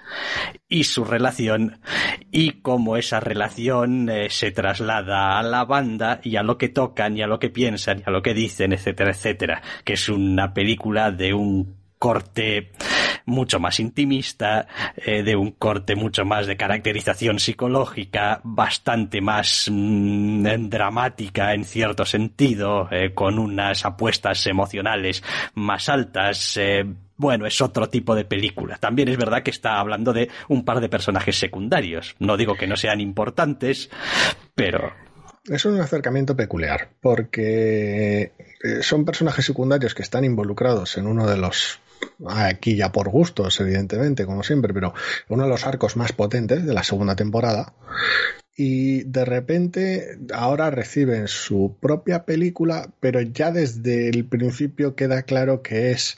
y 0.67 0.83
su 0.83 1.03
relación 1.03 1.81
y 2.31 2.61
cómo 2.61 2.97
esa 2.97 3.19
relación 3.19 4.09
eh, 4.09 4.29
se 4.29 4.51
traslada 4.51 5.39
a 5.39 5.43
la 5.43 5.65
banda 5.65 6.19
y 6.23 6.35
a 6.35 6.43
lo 6.43 6.57
que 6.57 6.69
tocan 6.69 7.17
y 7.17 7.21
a 7.21 7.27
lo 7.27 7.39
que 7.39 7.49
piensan 7.49 7.99
y 7.99 8.03
a 8.05 8.11
lo 8.11 8.21
que 8.21 8.33
dicen, 8.33 8.73
etcétera, 8.73 9.11
etcétera, 9.11 9.61
que 9.83 9.93
es 9.93 10.09
una 10.09 10.53
película 10.53 11.11
de 11.11 11.33
un 11.33 11.77
corte 11.97 12.71
mucho 13.27 13.59
más 13.59 13.79
intimista, 13.79 14.67
eh, 14.95 15.21
de 15.21 15.35
un 15.35 15.51
corte 15.51 15.95
mucho 15.95 16.25
más 16.25 16.47
de 16.47 16.57
caracterización 16.57 17.39
psicológica, 17.39 18.39
bastante 18.43 19.21
más 19.21 19.69
mm, 19.69 20.69
dramática 20.69 21.53
en 21.53 21.65
cierto 21.65 22.05
sentido, 22.05 22.87
eh, 22.89 23.13
con 23.13 23.37
unas 23.37 23.85
apuestas 23.85 24.47
emocionales 24.47 25.21
más 25.53 25.89
altas. 25.89 26.57
Eh, 26.57 26.85
bueno, 27.17 27.45
es 27.45 27.61
otro 27.61 27.89
tipo 27.89 28.15
de 28.15 28.25
película. 28.25 28.77
También 28.77 29.09
es 29.09 29.17
verdad 29.17 29.43
que 29.43 29.51
está 29.51 29.79
hablando 29.79 30.13
de 30.13 30.29
un 30.47 30.63
par 30.63 30.79
de 30.79 30.87
personajes 30.87 31.37
secundarios. 31.37 32.15
No 32.19 32.37
digo 32.37 32.55
que 32.55 32.67
no 32.67 32.77
sean 32.77 33.01
importantes, 33.01 33.89
pero 34.55 34.93
es 35.45 35.65
un 35.65 35.81
acercamiento 35.81 36.35
peculiar, 36.35 36.89
porque 37.01 38.31
son 38.81 39.03
personajes 39.03 39.45
secundarios 39.45 39.95
que 39.95 40.03
están 40.03 40.25
involucrados 40.25 40.97
en 40.97 41.07
uno 41.07 41.27
de 41.27 41.37
los 41.37 41.79
aquí 42.27 42.75
ya 42.75 42.91
por 42.91 43.09
gustos, 43.09 43.59
evidentemente, 43.59 44.25
como 44.25 44.43
siempre, 44.43 44.73
pero 44.73 44.93
uno 45.29 45.43
de 45.43 45.49
los 45.49 45.65
arcos 45.65 45.95
más 45.95 46.13
potentes 46.13 46.65
de 46.65 46.73
la 46.73 46.83
segunda 46.83 47.15
temporada. 47.15 47.73
Y 48.59 49.03
de 49.03 49.23
repente 49.23 50.17
ahora 50.33 50.71
reciben 50.71 51.27
su 51.27 51.77
propia 51.79 52.25
película, 52.25 52.89
pero 52.99 53.21
ya 53.21 53.51
desde 53.51 54.09
el 54.09 54.25
principio 54.25 54.95
queda 54.95 55.21
claro 55.21 55.61
que 55.61 55.91
es 55.91 56.17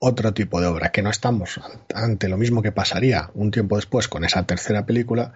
otro 0.00 0.34
tipo 0.34 0.60
de 0.60 0.66
obra, 0.66 0.90
que 0.90 1.02
no 1.02 1.10
estamos 1.10 1.60
ante 1.94 2.28
lo 2.28 2.38
mismo 2.38 2.60
que 2.60 2.72
pasaría 2.72 3.30
un 3.34 3.52
tiempo 3.52 3.76
después 3.76 4.08
con 4.08 4.24
esa 4.24 4.44
tercera 4.46 4.84
película, 4.84 5.32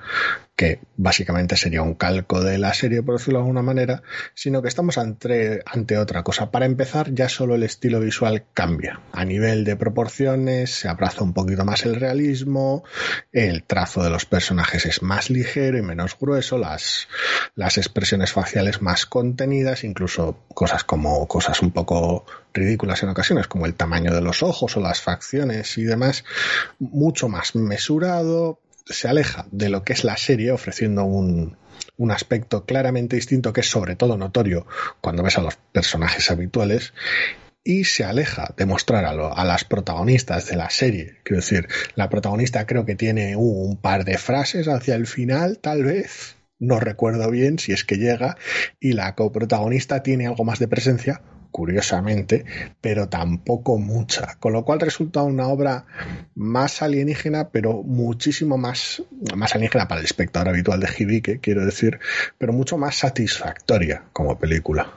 que 0.57 0.81
básicamente 0.97 1.57
sería 1.57 1.83
un 1.83 1.95
calco 1.95 2.43
de 2.43 2.59
la 2.59 2.75
serie, 2.75 3.03
por 3.03 3.17
decirlo 3.17 3.39
de 3.39 3.45
alguna 3.45 3.63
manera, 3.63 4.03
sino 4.35 4.61
que 4.61 4.69
estamos 4.69 4.99
ante, 4.99 5.63
ante 5.65 5.99
otra 5.99 6.25
cosa. 6.25 6.51
Para 6.51 6.67
empezar, 6.67 7.15
ya 7.15 7.29
solo 7.29 7.55
el 7.55 7.63
estilo 7.63 8.01
visual 8.01 8.45
cambia. 8.55 9.01
A 9.13 9.25
nivel 9.25 9.65
de 9.65 9.77
proporciones, 9.77 10.71
se 10.73 10.89
abraza 10.89 11.23
un 11.23 11.33
poquito 11.33 11.65
más 11.65 11.87
el 11.87 11.95
realismo, 11.95 12.83
el 13.31 13.63
trazo 13.63 14.03
de 14.03 14.11
los 14.11 14.27
personajes 14.27 14.85
es 14.85 15.01
más 15.01 15.31
ligero 15.31 15.79
y 15.79 15.83
menos 15.83 16.19
grueso, 16.19 16.40
las, 16.59 17.09
las 17.55 17.79
expresiones 17.79 18.33
faciales 18.33 18.83
más 18.83 19.07
contenidas, 19.07 19.85
incluso 19.85 20.37
cosas 20.55 20.85
como 20.85 21.27
cosas 21.29 21.63
un 21.63 21.71
poco 21.71 22.25
ridículas 22.53 23.03
en 23.03 23.11
ocasiones, 23.11 23.47
como 23.47 23.67
el 23.67 23.75
tamaño 23.75 24.15
de 24.15 24.21
los 24.21 24.43
ojos 24.43 24.77
o 24.77 24.81
las 24.81 25.01
facciones 25.01 25.79
y 25.79 25.85
demás, 25.85 26.25
mucho 26.79 27.29
más 27.29 27.55
mesurado, 27.55 28.61
se 28.87 29.09
aleja 29.09 29.47
de 29.51 29.69
lo 29.69 29.85
que 29.85 29.93
es 29.93 30.05
la 30.05 30.17
serie 30.17 30.51
ofreciendo 30.53 31.05
un, 31.05 31.57
un 31.97 32.11
aspecto 32.11 32.65
claramente 32.65 33.17
distinto 33.17 33.53
que 33.53 33.61
es 33.61 33.71
sobre 33.71 33.95
todo 33.95 34.17
notorio 34.17 34.67
cuando 35.01 35.23
ves 35.23 35.39
a 35.39 35.43
los 35.43 35.57
personajes 35.57 36.31
habituales 36.31 36.93
y 37.65 37.85
se 37.85 38.05
aleja 38.05 38.55
de 38.57 38.67
mostrar 38.67 39.05
a, 39.05 39.11
a, 39.11 39.45
las 39.45 39.65
protagonistas 39.65 40.47
de 40.49 40.57
la 40.57 40.71
serie. 40.71 41.19
Quiero 41.25 41.41
decir, 41.41 41.69
la 41.95 42.09
protagonista 42.09 42.67
creo 42.67 42.85
que 42.85 42.97
tiene 42.97 43.37
un 43.37 43.77
par 43.77 44.05
de 44.05 44.19
frases 44.19 44.69
hacia 44.69 44.95
el 44.95 45.07
final, 45.07 45.59
tal 45.59 45.85
vez. 45.85 46.37
No 46.59 46.79
recuerdo 46.79 47.31
bien 47.31 47.59
si 47.59 47.73
es 47.73 47.85
que 47.85 47.97
llega. 47.97 48.37
Y 48.79 48.93
la 48.93 49.15
coprotagonista 49.15 50.03
tiene 50.03 50.27
algo 50.27 50.45
más 50.45 50.59
de 50.59 50.69
presencia, 50.69 51.23
curiosamente, 51.51 52.45
pero 52.81 53.09
tampoco 53.09 53.79
mucha. 53.79 54.37
Con 54.39 54.53
lo 54.53 54.65
cual 54.65 54.81
resulta 54.81 55.23
una 55.23 55.49
obra 55.49 55.85
más 56.35 56.83
alienígena, 56.83 57.51
pero 57.51 57.83
muchísimo 57.83 58.57
más, 58.57 59.03
más 59.37 59.55
alienígena 59.55 59.89
para 59.89 60.01
el 60.01 60.07
espectador 60.07 60.51
habitual 60.51 60.81
de 60.81 60.89
Hibike, 60.97 61.41
quiero 61.41 61.65
decir, 61.65 61.99
pero 62.39 62.53
mucho 62.53 62.79
más 62.79 62.97
satisfactoria 62.97 64.05
como 64.13 64.39
película. 64.39 64.89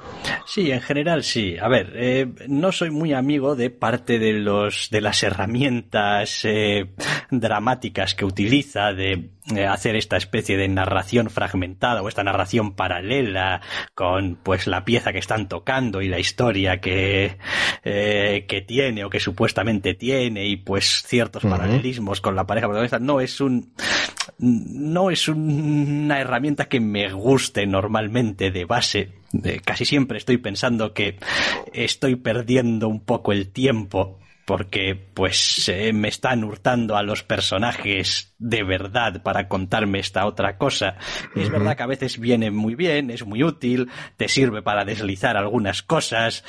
Sí, 0.46 0.72
en 0.72 0.82
general 0.82 1.24
sí. 1.24 1.58
A 1.58 1.68
ver, 1.68 1.94
eh, 1.96 2.28
no 2.48 2.72
soy 2.72 2.92
muy 2.92 3.14
amigo 3.14 3.56
de 3.56 3.70
parte 3.70 4.20
de 4.20 4.34
los 4.34 4.90
de 4.92 5.02
las 5.02 5.24
herramientas 5.24 6.42
eh, 6.44 6.92
dramáticas 7.32 8.16
que 8.16 8.26
utiliza 8.26 8.94
de 8.94 9.30
hacer 9.70 9.96
esta 9.96 10.16
especie 10.16 10.58
de 10.58 10.68
narración 10.70 11.30
fragmentada 11.30 12.02
o 12.02 12.08
esta 12.08 12.24
narración 12.24 12.76
paralela 12.76 13.62
con 13.94 14.36
pues 14.42 14.68
la 14.68 14.86
pieza 14.86 15.12
que 15.12 15.20
están 15.20 15.50
tocando 15.50 16.02
y 16.02 16.08
la 16.08 16.20
historia 16.20 16.80
que, 16.80 17.38
eh, 17.84 18.46
que 18.48 18.62
tiene 18.62 19.04
o 19.04 19.10
que 19.10 19.20
supuestamente 19.20 19.96
tiene 19.96 20.46
y 20.46 20.56
pues 20.56 21.04
ciertos 21.06 21.44
paralelismos 21.44 22.22
con 22.22 22.36
la 22.36 22.48
pareja 22.48 22.68
protagonista 22.68 23.00
no 23.00 23.20
es 23.20 23.42
un 23.42 23.74
no 24.40 25.12
es 25.12 25.28
una 25.28 26.20
herramienta 26.20 26.66
que 26.66 26.80
me 26.80 27.12
guste 27.12 27.66
normalmente 27.66 28.52
de 28.52 28.66
base. 28.66 29.10
Casi 29.66 29.86
siempre 29.86 30.18
estoy 30.18 30.38
pensando 30.38 30.94
que 30.94 31.18
estoy 31.74 32.16
perdiendo 32.16 32.88
un 32.88 33.02
poco 33.02 33.32
el 33.32 33.50
tiempo 33.50 34.20
porque 34.46 34.96
pues 34.96 35.70
eh, 35.70 35.94
me 35.94 36.08
están 36.08 36.44
hurtando 36.44 36.98
a 36.98 37.04
los 37.04 37.24
personajes 37.24 38.34
de 38.38 38.64
verdad 38.64 39.22
para 39.24 39.48
contarme 39.48 40.00
esta 40.00 40.26
otra 40.26 40.58
cosa. 40.58 40.98
Es 41.36 41.50
verdad 41.50 41.78
que 41.78 41.84
a 41.84 41.88
veces 41.88 42.20
viene 42.20 42.52
muy 42.52 42.76
bien, 42.76 43.10
es 43.10 43.26
muy 43.26 43.44
útil, 43.44 43.90
te 44.18 44.28
sirve 44.28 44.62
para 44.62 44.84
deslizar 44.84 45.38
algunas 45.38 45.82
cosas, 45.82 46.44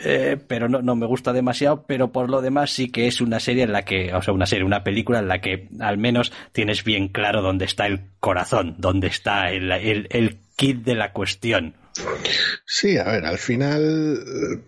eh, 0.00 0.36
pero 0.46 0.68
no, 0.68 0.82
no 0.82 0.94
me 0.94 1.06
gusta 1.06 1.32
demasiado, 1.32 1.84
pero 1.86 2.12
por 2.12 2.28
lo 2.28 2.42
demás 2.42 2.70
sí 2.70 2.90
que 2.90 3.06
es 3.06 3.20
una 3.20 3.40
serie 3.40 3.64
en 3.64 3.72
la 3.72 3.84
que, 3.84 4.12
o 4.12 4.22
sea, 4.22 4.34
una 4.34 4.46
serie, 4.46 4.64
una 4.64 4.84
película 4.84 5.20
en 5.20 5.28
la 5.28 5.40
que 5.40 5.68
al 5.80 5.96
menos 5.96 6.32
tienes 6.52 6.84
bien 6.84 7.08
claro 7.08 7.40
dónde 7.40 7.64
está 7.64 7.86
el 7.86 8.02
corazón, 8.20 8.74
dónde 8.78 9.06
está 9.06 9.50
el, 9.50 9.72
el, 9.72 10.06
el 10.10 10.38
kit 10.56 10.84
de 10.84 10.94
la 10.94 11.12
cuestión. 11.12 11.74
Sí, 12.64 12.98
a 12.98 13.04
ver, 13.04 13.24
al 13.24 13.38
final, 13.38 14.62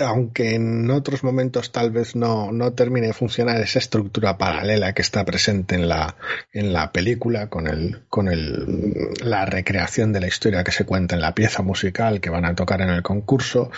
aunque 0.00 0.54
en 0.54 0.90
otros 0.90 1.22
momentos 1.22 1.70
tal 1.70 1.90
vez 1.90 2.16
no, 2.16 2.50
no 2.50 2.72
termine 2.72 3.08
de 3.08 3.12
funcionar 3.12 3.60
esa 3.60 3.78
estructura 3.78 4.38
paralela 4.38 4.92
que 4.94 5.02
está 5.02 5.24
presente 5.24 5.74
en 5.74 5.88
la, 5.88 6.16
en 6.52 6.72
la 6.72 6.92
película 6.92 7.48
con 7.48 7.68
el, 7.68 8.02
con 8.08 8.28
el, 8.28 9.12
la 9.22 9.44
recreación 9.44 10.12
de 10.12 10.20
la 10.20 10.28
historia 10.28 10.64
que 10.64 10.72
se 10.72 10.84
cuenta 10.84 11.14
en 11.14 11.20
la 11.20 11.34
pieza 11.34 11.62
musical 11.62 12.20
que 12.20 12.30
van 12.30 12.44
a 12.44 12.54
tocar 12.54 12.80
en 12.80 12.90
el 12.90 13.02
concurso, 13.02 13.70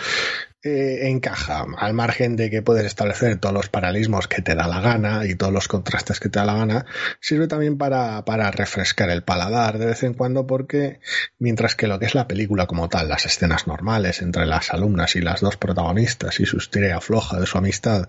eh, 0.65 1.09
encaja, 1.09 1.63
al 1.77 1.93
margen 1.93 2.35
de 2.35 2.49
que 2.49 2.63
puedes 2.63 2.85
establecer 2.85 3.37
todos 3.37 3.53
los 3.53 3.69
paralismos 3.69 4.27
que 4.27 4.41
te 4.41 4.55
da 4.55 4.67
la 4.67 4.81
gana 4.81 5.23
y 5.27 5.35
todos 5.35 5.53
los 5.53 5.67
contrastes 5.67 6.19
que 6.19 6.27
te 6.27 6.39
da 6.39 6.45
la 6.45 6.55
gana, 6.55 6.85
sirve 7.19 7.47
también 7.47 7.77
para, 7.77 8.25
para 8.25 8.49
refrescar 8.49 9.11
el 9.11 9.21
paladar 9.21 9.77
de 9.77 9.85
vez 9.85 10.01
en 10.01 10.15
cuando 10.15 10.47
porque 10.47 10.99
mientras 11.37 11.75
que 11.75 11.85
lo 11.85 11.99
que 11.99 12.07
es 12.07 12.15
la 12.15 12.27
película 12.27 12.65
como 12.65 12.89
tal, 12.89 13.09
las 13.09 13.27
escenas 13.27 13.67
normales 13.67 14.23
entre 14.23 14.47
las 14.47 14.73
alumnas 14.73 15.15
y 15.15 15.21
las 15.21 15.41
dos 15.41 15.55
protagonistas 15.55 16.39
y 16.39 16.47
su 16.47 16.57
historia 16.57 16.99
floja 16.99 17.39
de 17.39 17.45
su 17.45 17.59
amistad, 17.59 18.07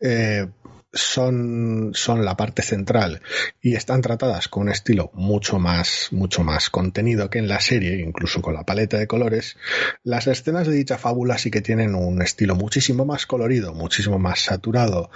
eh, 0.00 0.46
son, 0.92 1.90
son 1.94 2.24
la 2.24 2.36
parte 2.36 2.62
central 2.62 3.20
y 3.60 3.74
están 3.74 4.00
tratadas 4.00 4.48
con 4.48 4.64
un 4.64 4.68
estilo 4.70 5.10
mucho 5.14 5.58
más, 5.58 6.08
mucho 6.10 6.44
más 6.44 6.70
contenido 6.70 7.30
que 7.30 7.38
en 7.38 7.48
la 7.48 7.60
serie, 7.60 8.00
incluso 8.00 8.40
con 8.40 8.54
la 8.54 8.64
paleta 8.64 8.98
de 8.98 9.06
colores, 9.06 9.56
las 10.02 10.26
escenas 10.26 10.66
de 10.66 10.74
dicha 10.74 10.98
fábula 10.98 11.38
sí 11.38 11.50
que 11.50 11.60
tienen 11.60 11.94
un 11.94 12.22
estilo 12.22 12.54
muchísimo 12.54 13.04
más 13.04 13.26
colorido, 13.26 13.74
muchísimo 13.74 14.18
más 14.18 14.40
saturado, 14.40 15.10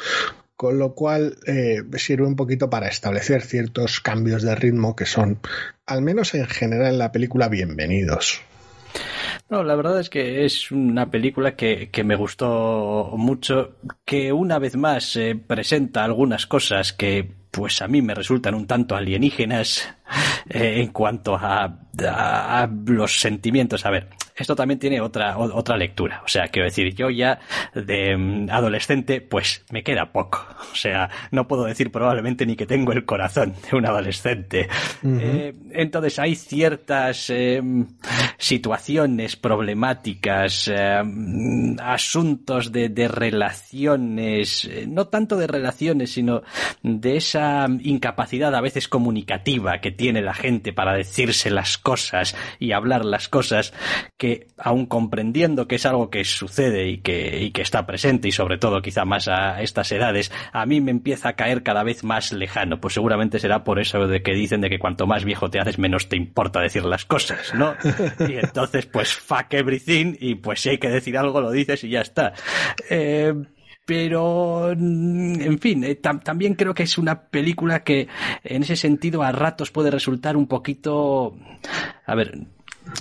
con 0.56 0.78
lo 0.78 0.94
cual 0.94 1.38
eh, 1.46 1.82
sirve 1.96 2.26
un 2.26 2.36
poquito 2.36 2.70
para 2.70 2.88
establecer 2.88 3.42
ciertos 3.42 4.00
cambios 4.00 4.42
de 4.42 4.54
ritmo 4.54 4.94
que 4.94 5.06
son, 5.06 5.40
al 5.86 6.02
menos 6.02 6.34
en 6.34 6.46
general 6.46 6.92
en 6.92 6.98
la 6.98 7.12
película, 7.12 7.48
bienvenidos. 7.48 8.42
No, 9.48 9.62
la 9.62 9.74
verdad 9.74 10.00
es 10.00 10.08
que 10.10 10.44
es 10.44 10.70
una 10.70 11.10
película 11.10 11.56
que, 11.56 11.90
que 11.90 12.04
me 12.04 12.16
gustó 12.16 13.12
mucho, 13.16 13.76
que 14.04 14.32
una 14.32 14.58
vez 14.58 14.76
más 14.76 15.16
eh, 15.16 15.34
presenta 15.34 16.04
algunas 16.04 16.46
cosas 16.46 16.92
que 16.92 17.30
pues 17.50 17.82
a 17.82 17.88
mí 17.88 18.00
me 18.00 18.14
resultan 18.14 18.54
un 18.54 18.66
tanto 18.66 18.96
alienígenas 18.96 19.94
en 20.48 20.88
cuanto 20.88 21.36
a, 21.36 21.78
a, 22.00 22.68
los 22.86 23.20
sentimientos. 23.20 23.84
A 23.86 23.90
ver, 23.90 24.08
esto 24.34 24.56
también 24.56 24.78
tiene 24.78 25.00
otra, 25.00 25.36
otra 25.38 25.76
lectura. 25.76 26.22
O 26.24 26.28
sea, 26.28 26.48
quiero 26.48 26.66
decir, 26.66 26.94
yo 26.94 27.10
ya 27.10 27.38
de 27.74 28.16
mm, 28.16 28.50
adolescente, 28.50 29.20
pues 29.20 29.64
me 29.70 29.82
queda 29.82 30.12
poco. 30.12 30.46
O 30.72 30.74
sea, 30.74 31.10
no 31.30 31.46
puedo 31.46 31.64
decir 31.64 31.90
probablemente 31.90 32.46
ni 32.46 32.56
que 32.56 32.66
tengo 32.66 32.92
el 32.92 33.04
corazón 33.04 33.54
de 33.70 33.76
un 33.76 33.86
adolescente. 33.86 34.68
eh, 35.04 35.54
entonces 35.72 36.18
hay 36.18 36.34
ciertas 36.34 37.30
eh, 37.30 37.62
situaciones 38.38 39.36
problemáticas, 39.36 40.68
eh, 40.68 41.02
asuntos 41.80 42.72
de, 42.72 42.88
de 42.88 43.08
relaciones, 43.08 44.64
eh, 44.64 44.86
no 44.88 45.06
tanto 45.08 45.36
de 45.36 45.46
relaciones, 45.46 46.12
sino 46.12 46.42
de 46.82 47.16
esa 47.16 47.66
incapacidad 47.82 48.54
a 48.54 48.60
veces 48.60 48.88
comunicativa 48.88 49.80
que 49.80 49.90
tiene 49.90 50.01
la 50.10 50.34
gente 50.34 50.72
para 50.72 50.94
decirse 50.94 51.50
las 51.50 51.78
cosas 51.78 52.34
y 52.58 52.72
hablar 52.72 53.04
las 53.04 53.28
cosas 53.28 53.72
que, 54.18 54.48
aun 54.58 54.86
comprendiendo 54.86 55.68
que 55.68 55.76
es 55.76 55.86
algo 55.86 56.10
que 56.10 56.24
sucede 56.24 56.88
y 56.88 56.98
que, 56.98 57.40
y 57.42 57.50
que 57.52 57.62
está 57.62 57.86
presente, 57.86 58.28
y 58.28 58.32
sobre 58.32 58.58
todo 58.58 58.82
quizá 58.82 59.04
más 59.04 59.28
a 59.28 59.62
estas 59.62 59.92
edades, 59.92 60.32
a 60.52 60.66
mí 60.66 60.80
me 60.80 60.90
empieza 60.90 61.30
a 61.30 61.36
caer 61.36 61.62
cada 61.62 61.84
vez 61.84 62.02
más 62.02 62.32
lejano. 62.32 62.80
Pues 62.80 62.94
seguramente 62.94 63.38
será 63.38 63.64
por 63.64 63.78
eso 63.78 64.06
de 64.08 64.22
que 64.22 64.34
dicen 64.34 64.60
de 64.60 64.70
que 64.70 64.78
cuanto 64.78 65.06
más 65.06 65.24
viejo 65.24 65.50
te 65.50 65.60
haces, 65.60 65.78
menos 65.78 66.08
te 66.08 66.16
importa 66.16 66.60
decir 66.60 66.84
las 66.84 67.04
cosas, 67.04 67.54
¿no? 67.54 67.74
Y 68.28 68.34
entonces, 68.34 68.86
pues 68.86 69.12
fuck 69.12 69.52
everything, 69.52 70.14
y 70.18 70.36
pues 70.36 70.60
si 70.60 70.70
hay 70.70 70.78
que 70.78 70.88
decir 70.88 71.16
algo, 71.16 71.40
lo 71.40 71.50
dices 71.50 71.84
y 71.84 71.90
ya 71.90 72.00
está. 72.00 72.32
Eh, 72.88 73.34
pero 73.84 74.70
en 74.72 75.58
fin, 75.58 75.84
eh, 75.84 75.96
tam 75.96 76.20
también 76.20 76.54
creo 76.54 76.74
que 76.74 76.84
es 76.84 76.98
una 76.98 77.22
película 77.22 77.82
que 77.82 78.08
en 78.44 78.62
ese 78.62 78.76
sentido 78.76 79.22
a 79.22 79.32
ratos 79.32 79.70
puede 79.70 79.90
resultar 79.90 80.36
un 80.36 80.46
poquito, 80.46 81.36
a 82.06 82.14
ver, 82.14 82.46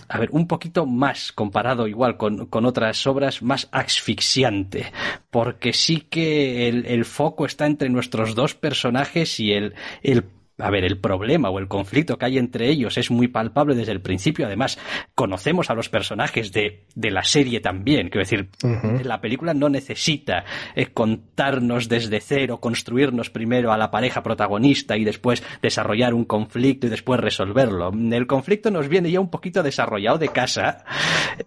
a 0.07 0.17
ver, 0.17 0.29
un 0.31 0.47
poquito 0.47 0.85
más 0.85 1.31
comparado 1.31 1.87
igual 1.87 2.17
con, 2.17 2.47
con 2.47 2.65
otras 2.65 3.05
obras, 3.07 3.41
más 3.41 3.67
asfixiante, 3.71 4.91
porque 5.29 5.73
sí 5.73 6.01
que 6.09 6.67
el, 6.67 6.85
el, 6.85 7.05
foco 7.05 7.45
está 7.45 7.65
entre 7.65 7.89
nuestros 7.89 8.35
dos 8.35 8.55
personajes 8.55 9.39
y 9.39 9.53
el, 9.53 9.73
el 10.03 10.23
a 10.61 10.69
ver, 10.69 10.83
el 10.83 10.99
problema 10.99 11.49
o 11.49 11.59
el 11.59 11.67
conflicto 11.67 12.17
que 12.17 12.25
hay 12.25 12.37
entre 12.37 12.69
ellos 12.69 12.97
es 12.97 13.11
muy 13.11 13.27
palpable 13.27 13.75
desde 13.75 13.91
el 13.91 14.01
principio. 14.01 14.45
Además, 14.45 14.77
conocemos 15.15 15.69
a 15.69 15.73
los 15.73 15.89
personajes 15.89 16.51
de, 16.51 16.85
de 16.95 17.11
la 17.11 17.23
serie 17.23 17.59
también. 17.59 18.09
Quiero 18.09 18.25
decir, 18.25 18.49
uh 18.63 18.67
-huh. 18.67 19.03
la 19.03 19.21
película 19.21 19.53
no 19.53 19.69
necesita 19.69 20.45
eh, 20.75 20.87
contarnos 20.87 21.89
desde 21.89 22.19
cero, 22.21 22.59
construirnos 22.59 23.29
primero 23.29 23.71
a 23.71 23.77
la 23.77 23.91
pareja 23.91 24.23
protagonista 24.23 24.97
y 24.97 25.03
después 25.03 25.43
desarrollar 25.61 26.13
un 26.13 26.25
conflicto 26.25 26.87
y 26.87 26.89
después 26.89 27.19
resolverlo. 27.19 27.91
El 27.91 28.27
conflicto 28.27 28.71
nos 28.71 28.87
viene 28.87 29.11
ya 29.11 29.19
un 29.19 29.29
poquito 29.29 29.63
desarrollado 29.63 30.17
de 30.17 30.29
casa. 30.29 30.83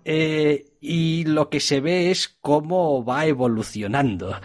Eh, 0.05 0.67
y 0.81 1.25
lo 1.25 1.49
que 1.49 1.61
se 1.61 1.81
ve 1.81 2.11
es 2.11 2.29
cómo 2.41 3.05
va 3.05 3.27
evolucionando. 3.27 4.37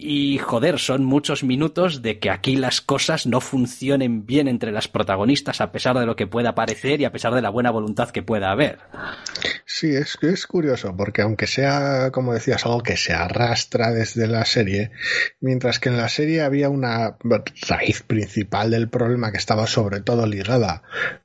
Y 0.00 0.38
joder, 0.38 0.78
son 0.78 1.04
muchos 1.04 1.42
minutos 1.42 2.02
de 2.02 2.20
que 2.20 2.30
aquí 2.30 2.54
las 2.54 2.80
cosas 2.80 3.26
no 3.26 3.40
funcionen 3.40 4.26
bien 4.26 4.46
entre 4.46 4.70
las 4.70 4.86
protagonistas 4.86 5.60
a 5.60 5.72
pesar 5.72 5.98
de 5.98 6.06
lo 6.06 6.14
que 6.14 6.28
pueda 6.28 6.54
parecer 6.54 7.00
y 7.00 7.04
a 7.04 7.10
pesar 7.10 7.34
de 7.34 7.42
la 7.42 7.50
buena 7.50 7.72
voluntad 7.72 8.10
que 8.10 8.22
pueda 8.22 8.52
haber. 8.52 8.78
Sí, 9.66 9.88
es, 9.88 10.16
es 10.22 10.46
curioso 10.46 10.96
porque 10.96 11.22
aunque 11.22 11.48
sea, 11.48 12.12
como 12.12 12.32
decías, 12.32 12.64
algo 12.64 12.80
que 12.84 12.96
se 12.96 13.12
arrastra 13.12 13.90
desde 13.90 14.28
la 14.28 14.44
serie, 14.44 14.92
mientras 15.40 15.80
que 15.80 15.88
en 15.88 15.96
la 15.96 16.08
serie 16.08 16.42
había 16.42 16.68
una 16.68 17.16
raíz 17.66 18.02
principal 18.02 18.70
del 18.70 18.88
problema 18.88 19.32
que 19.32 19.38
estaba 19.38 19.66
sobre 19.66 20.00
todo 20.00 20.28
ligada 20.28 20.84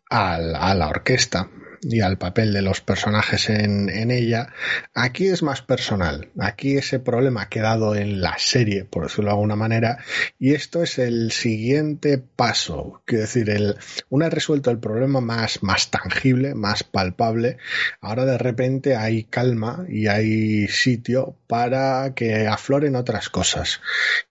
a, 0.09 0.33
a 0.33 0.73
la 0.73 0.87
orquesta, 0.87 1.47
y 1.83 2.01
al 2.01 2.17
papel 2.17 2.53
de 2.53 2.61
los 2.61 2.81
personajes 2.81 3.49
en, 3.49 3.89
en, 3.89 4.11
ella, 4.11 4.53
aquí 4.93 5.27
es 5.27 5.43
más 5.43 5.61
personal. 5.61 6.29
Aquí 6.39 6.77
ese 6.77 6.99
problema 6.99 7.43
ha 7.43 7.49
quedado 7.49 7.95
en 7.95 8.21
la 8.21 8.35
serie, 8.37 8.85
por 8.85 9.03
decirlo 9.03 9.25
de 9.25 9.31
alguna 9.31 9.55
manera, 9.55 9.99
y 10.39 10.53
esto 10.53 10.83
es 10.83 10.99
el 10.99 11.31
siguiente 11.31 12.17
paso. 12.17 13.01
Quiero 13.05 13.23
decir, 13.23 13.49
el, 13.49 13.77
una 14.09 14.25
vez 14.25 14.33
resuelto 14.33 14.71
el 14.71 14.79
problema 14.79 15.21
más, 15.21 15.63
más 15.63 15.91
tangible, 15.91 16.55
más 16.55 16.83
palpable, 16.83 17.57
ahora 18.01 18.25
de 18.25 18.37
repente 18.37 18.95
hay 18.95 19.23
calma 19.23 19.85
y 19.89 20.07
hay 20.07 20.67
sitio 20.67 21.35
para 21.47 22.13
que 22.15 22.47
afloren 22.47 22.95
otras 22.95 23.29
cosas. 23.29 23.81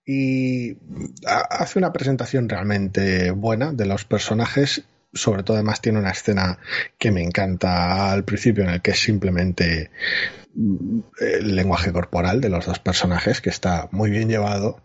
Y 0.05 0.77
hace 1.25 1.79
una 1.79 1.93
presentación 1.93 2.49
realmente 2.49 3.31
buena 3.31 3.73
de 3.73 3.87
los 3.87 4.05
personajes 4.05 4.85
sobre 5.15 5.43
todo 5.43 5.57
además 5.57 5.81
tiene 5.81 5.99
una 5.99 6.11
escena 6.11 6.59
que 6.99 7.11
me 7.11 7.23
encanta 7.23 8.13
al 8.13 8.25
principio 8.25 8.65
en 8.65 8.71
el 8.71 8.83
que 8.83 8.93
es 8.93 9.01
simplemente 9.01 9.91
mm, 10.55 11.01
el 11.21 11.57
lenguaje 11.57 11.93
corporal 11.93 12.41
de 12.41 12.49
los 12.49 12.67
dos 12.67 12.79
personajes 12.79 13.41
que 13.41 13.51
está 13.51 13.89
muy 13.93 14.11
bien 14.11 14.29
llevado 14.29 14.81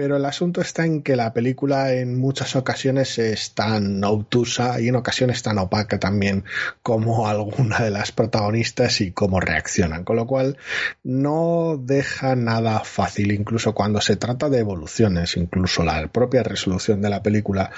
pero 0.00 0.16
el 0.16 0.24
asunto 0.24 0.62
está 0.62 0.86
en 0.86 1.02
que 1.02 1.14
la 1.14 1.34
película 1.34 1.92
en 1.92 2.18
muchas 2.18 2.56
ocasiones 2.56 3.18
es 3.18 3.50
tan 3.52 4.02
obtusa 4.02 4.80
y 4.80 4.88
en 4.88 4.96
ocasiones 4.96 5.42
tan 5.42 5.58
opaca 5.58 5.98
también 5.98 6.44
como 6.82 7.28
alguna 7.28 7.80
de 7.80 7.90
las 7.90 8.10
protagonistas 8.10 9.02
y 9.02 9.10
cómo 9.10 9.40
reaccionan, 9.40 10.04
con 10.04 10.16
lo 10.16 10.26
cual 10.26 10.56
no 11.04 11.78
deja 11.78 12.34
nada 12.34 12.80
fácil, 12.80 13.30
incluso 13.32 13.74
cuando 13.74 14.00
se 14.00 14.16
trata 14.16 14.48
de 14.48 14.60
evoluciones, 14.60 15.36
incluso 15.36 15.84
la 15.84 16.08
propia 16.08 16.42
resolución 16.42 17.02
de 17.02 17.10
la 17.10 17.22
película 17.22 17.70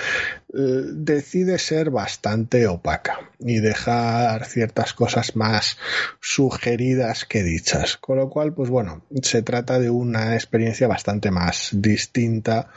eh, 0.55 0.83
decide 0.93 1.59
ser 1.59 1.91
bastante 1.91 2.69
opaca 2.69 3.19
y 3.41 3.59
dejar 3.59 4.45
ciertas 4.45 4.93
cosas 4.93 5.35
más 5.35 5.77
sugeridas 6.21 7.25
que 7.25 7.43
dichas, 7.43 7.97
con 7.97 8.19
lo 8.19 8.31
cual 8.31 8.55
pues 8.55 8.71
bueno, 8.71 9.03
se 9.23 9.43
trata 9.43 9.81
de 9.81 9.91
una 9.91 10.35
experiencia 10.35 10.87
bastante 10.87 11.33
más 11.33 11.71
distinta 11.73 12.12
distinta 12.13 12.69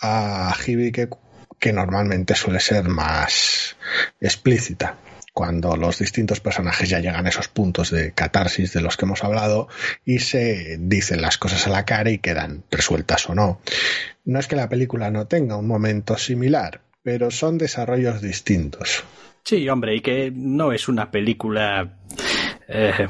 a 0.00 0.54
Hibi 0.64 0.92
que, 0.92 1.72
normalmente 1.72 2.36
suele 2.36 2.60
ser 2.60 2.88
más 2.88 3.76
explícita 4.20 4.96
cuando 5.34 5.76
los 5.76 5.98
distintos 5.98 6.40
personajes 6.40 6.88
ya 6.88 7.00
llegan 7.00 7.26
a 7.26 7.28
esos 7.28 7.48
puntos 7.48 7.90
de 7.90 8.12
catarsis 8.12 8.72
de 8.72 8.80
los 8.80 8.96
que 8.96 9.04
hemos 9.04 9.22
hablado 9.24 9.68
y 10.04 10.20
se 10.20 10.78
dicen 10.80 11.20
las 11.20 11.38
cosas 11.38 11.66
a 11.66 11.70
la 11.70 11.84
cara 11.84 12.10
y 12.10 12.18
quedan 12.18 12.64
resueltas 12.70 13.28
o 13.28 13.34
no. 13.34 13.60
No 14.24 14.38
es 14.38 14.46
que 14.46 14.56
la 14.56 14.68
película 14.68 15.10
no 15.10 15.26
tenga 15.26 15.56
un 15.56 15.66
momento 15.66 16.16
similar, 16.16 16.80
pero 17.02 17.30
son 17.30 17.58
desarrollos 17.58 18.20
distintos. 18.20 19.04
Sí, 19.44 19.68
hombre, 19.68 19.96
y 19.96 20.00
que 20.00 20.32
no 20.32 20.72
es 20.72 20.88
una 20.88 21.10
película... 21.10 21.98
Eh, 22.68 23.08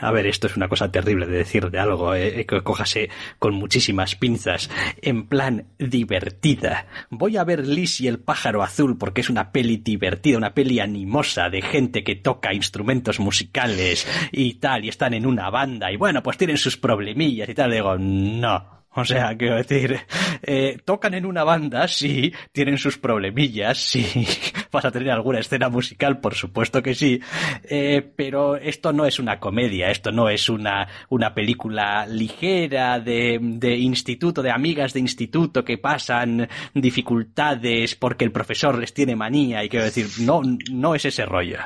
a 0.00 0.10
ver, 0.10 0.26
esto 0.26 0.46
es 0.46 0.56
una 0.56 0.68
cosa 0.68 0.90
terrible 0.90 1.26
de 1.26 1.38
decir 1.38 1.70
de 1.70 1.78
algo, 1.78 2.14
eh, 2.14 2.46
que 2.46 2.62
cójase 2.62 3.10
con 3.38 3.54
muchísimas 3.54 4.14
pinzas, 4.14 4.70
en 5.02 5.26
plan 5.26 5.66
divertida. 5.78 6.86
Voy 7.10 7.36
a 7.36 7.44
ver 7.44 7.66
Liz 7.66 8.00
y 8.00 8.08
el 8.08 8.18
pájaro 8.18 8.62
azul 8.62 8.98
porque 8.98 9.20
es 9.20 9.30
una 9.30 9.52
peli 9.52 9.78
divertida, 9.78 10.38
una 10.38 10.54
peli 10.54 10.80
animosa 10.80 11.48
de 11.50 11.62
gente 11.62 12.04
que 12.04 12.16
toca 12.16 12.54
instrumentos 12.54 13.20
musicales 13.20 14.06
y 14.32 14.54
tal, 14.54 14.84
y 14.84 14.88
están 14.88 15.14
en 15.14 15.26
una 15.26 15.50
banda, 15.50 15.92
y 15.92 15.96
bueno, 15.96 16.22
pues 16.22 16.36
tienen 16.36 16.58
sus 16.58 16.76
problemillas 16.76 17.48
y 17.48 17.54
tal. 17.54 17.70
Digo, 17.70 17.96
no, 17.98 18.83
o 18.96 19.04
sea, 19.04 19.36
quiero 19.36 19.56
decir, 19.56 19.98
eh, 20.42 20.78
tocan 20.84 21.14
en 21.14 21.26
una 21.26 21.44
banda, 21.44 21.88
sí, 21.88 22.32
tienen 22.52 22.78
sus 22.78 22.98
problemillas, 22.98 23.78
sí, 23.78 24.26
vas 24.72 24.84
a 24.84 24.90
tener 24.90 25.10
alguna 25.10 25.40
escena 25.40 25.68
musical, 25.68 26.20
por 26.20 26.34
supuesto 26.34 26.82
que 26.82 26.94
sí, 26.94 27.20
eh, 27.64 28.08
pero 28.14 28.56
esto 28.56 28.92
no 28.92 29.06
es 29.06 29.18
una 29.18 29.40
comedia, 29.40 29.90
esto 29.90 30.12
no 30.12 30.28
es 30.28 30.48
una, 30.48 30.86
una 31.08 31.34
película 31.34 32.06
ligera 32.06 33.00
de, 33.00 33.38
de 33.40 33.76
instituto, 33.76 34.42
de 34.42 34.50
amigas 34.50 34.92
de 34.92 35.00
instituto 35.00 35.64
que 35.64 35.78
pasan 35.78 36.48
dificultades 36.72 37.94
porque 37.94 38.24
el 38.24 38.32
profesor 38.32 38.78
les 38.78 38.94
tiene 38.94 39.16
manía 39.16 39.64
y 39.64 39.68
quiero 39.68 39.84
decir, 39.84 40.06
no, 40.20 40.42
no 40.70 40.94
es 40.94 41.04
ese 41.04 41.26
rollo. 41.26 41.58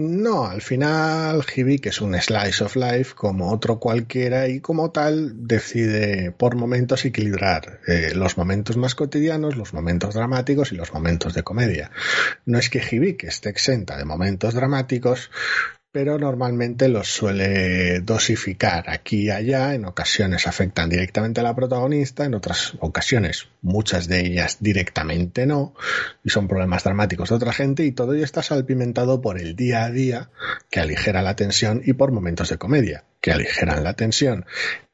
No, 0.00 0.46
al 0.46 0.62
final 0.62 1.44
que 1.44 1.88
es 1.88 2.00
un 2.00 2.14
slice 2.14 2.62
of 2.62 2.76
life 2.76 3.16
como 3.16 3.50
otro 3.50 3.80
cualquiera 3.80 4.46
y 4.46 4.60
como 4.60 4.92
tal 4.92 5.48
decide 5.48 6.30
por 6.30 6.54
momentos 6.54 7.04
equilibrar 7.04 7.80
eh, 7.88 8.12
los 8.14 8.38
momentos 8.38 8.76
más 8.76 8.94
cotidianos, 8.94 9.56
los 9.56 9.74
momentos 9.74 10.14
dramáticos 10.14 10.70
y 10.70 10.76
los 10.76 10.94
momentos 10.94 11.34
de 11.34 11.42
comedia. 11.42 11.90
No 12.46 12.60
es 12.60 12.70
que 12.70 12.80
Hibik 12.80 13.24
esté 13.24 13.48
exenta 13.48 13.96
de 13.96 14.04
momentos 14.04 14.54
dramáticos, 14.54 15.32
pero 15.90 16.18
normalmente 16.18 16.88
los 16.88 17.08
suele 17.08 18.00
dosificar 18.00 18.90
aquí 18.90 19.22
y 19.22 19.30
allá, 19.30 19.74
en 19.74 19.86
ocasiones 19.86 20.46
afectan 20.46 20.90
directamente 20.90 21.40
a 21.40 21.44
la 21.44 21.56
protagonista, 21.56 22.24
en 22.24 22.34
otras 22.34 22.74
ocasiones 22.80 23.48
muchas 23.62 24.06
de 24.06 24.20
ellas 24.20 24.58
directamente 24.60 25.46
no, 25.46 25.74
y 26.22 26.30
son 26.30 26.46
problemas 26.46 26.84
dramáticos 26.84 27.30
de 27.30 27.34
otra 27.34 27.52
gente, 27.52 27.84
y 27.84 27.92
todo 27.92 28.12
ello 28.12 28.24
está 28.24 28.42
salpimentado 28.42 29.22
por 29.22 29.40
el 29.40 29.56
día 29.56 29.84
a 29.84 29.90
día, 29.90 30.30
que 30.70 30.80
aligera 30.80 31.22
la 31.22 31.36
tensión, 31.36 31.82
y 31.84 31.94
por 31.94 32.12
momentos 32.12 32.50
de 32.50 32.58
comedia, 32.58 33.04
que 33.20 33.32
aligeran 33.32 33.82
la 33.82 33.94
tensión. 33.94 34.44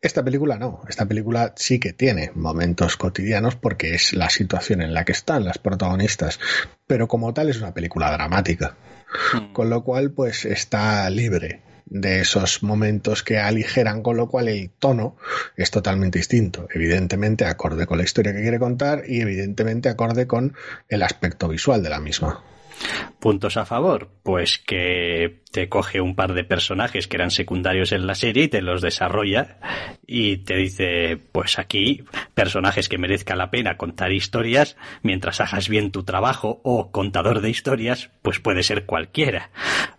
Esta 0.00 0.22
película 0.22 0.58
no, 0.58 0.82
esta 0.88 1.06
película 1.06 1.54
sí 1.56 1.80
que 1.80 1.92
tiene 1.92 2.30
momentos 2.34 2.96
cotidianos 2.96 3.56
porque 3.56 3.94
es 3.94 4.12
la 4.12 4.30
situación 4.30 4.80
en 4.80 4.94
la 4.94 5.04
que 5.04 5.12
están 5.12 5.44
las 5.44 5.58
protagonistas, 5.58 6.38
pero 6.86 7.08
como 7.08 7.34
tal 7.34 7.48
es 7.48 7.58
una 7.58 7.74
película 7.74 8.12
dramática. 8.12 8.76
Hmm. 9.32 9.52
Con 9.52 9.70
lo 9.70 9.84
cual, 9.84 10.12
pues 10.12 10.44
está 10.44 11.08
libre 11.10 11.62
de 11.86 12.20
esos 12.20 12.62
momentos 12.62 13.22
que 13.22 13.38
aligeran, 13.38 14.02
con 14.02 14.16
lo 14.16 14.28
cual 14.28 14.48
el 14.48 14.70
tono 14.70 15.16
es 15.56 15.70
totalmente 15.70 16.18
distinto. 16.18 16.66
Evidentemente 16.72 17.44
acorde 17.44 17.86
con 17.86 17.98
la 17.98 18.04
historia 18.04 18.32
que 18.32 18.42
quiere 18.42 18.58
contar 18.58 19.02
y 19.06 19.20
evidentemente 19.20 19.88
acorde 19.88 20.26
con 20.26 20.54
el 20.88 21.02
aspecto 21.02 21.48
visual 21.48 21.82
de 21.82 21.90
la 21.90 22.00
misma. 22.00 22.42
Puntos 23.20 23.56
a 23.56 23.64
favor, 23.64 24.10
pues 24.22 24.58
que 24.58 25.42
te 25.50 25.68
coge 25.68 26.00
un 26.00 26.14
par 26.14 26.34
de 26.34 26.44
personajes 26.44 27.06
que 27.06 27.16
eran 27.16 27.30
secundarios 27.30 27.92
en 27.92 28.06
la 28.06 28.14
serie 28.14 28.44
y 28.44 28.48
te 28.48 28.60
los 28.60 28.82
desarrolla 28.82 29.58
y 30.06 30.38
te 30.38 30.56
dice, 30.56 31.16
pues 31.32 31.58
aquí, 31.58 32.02
personajes 32.34 32.88
que 32.88 32.98
merezca 32.98 33.36
la 33.36 33.50
pena 33.50 33.76
contar 33.76 34.12
historias, 34.12 34.76
mientras 35.02 35.40
hagas 35.40 35.68
bien 35.68 35.92
tu 35.92 36.02
trabajo 36.02 36.60
o 36.64 36.90
contador 36.90 37.40
de 37.40 37.50
historias, 37.50 38.10
pues 38.20 38.40
puede 38.40 38.62
ser 38.62 38.84
cualquiera, 38.84 39.50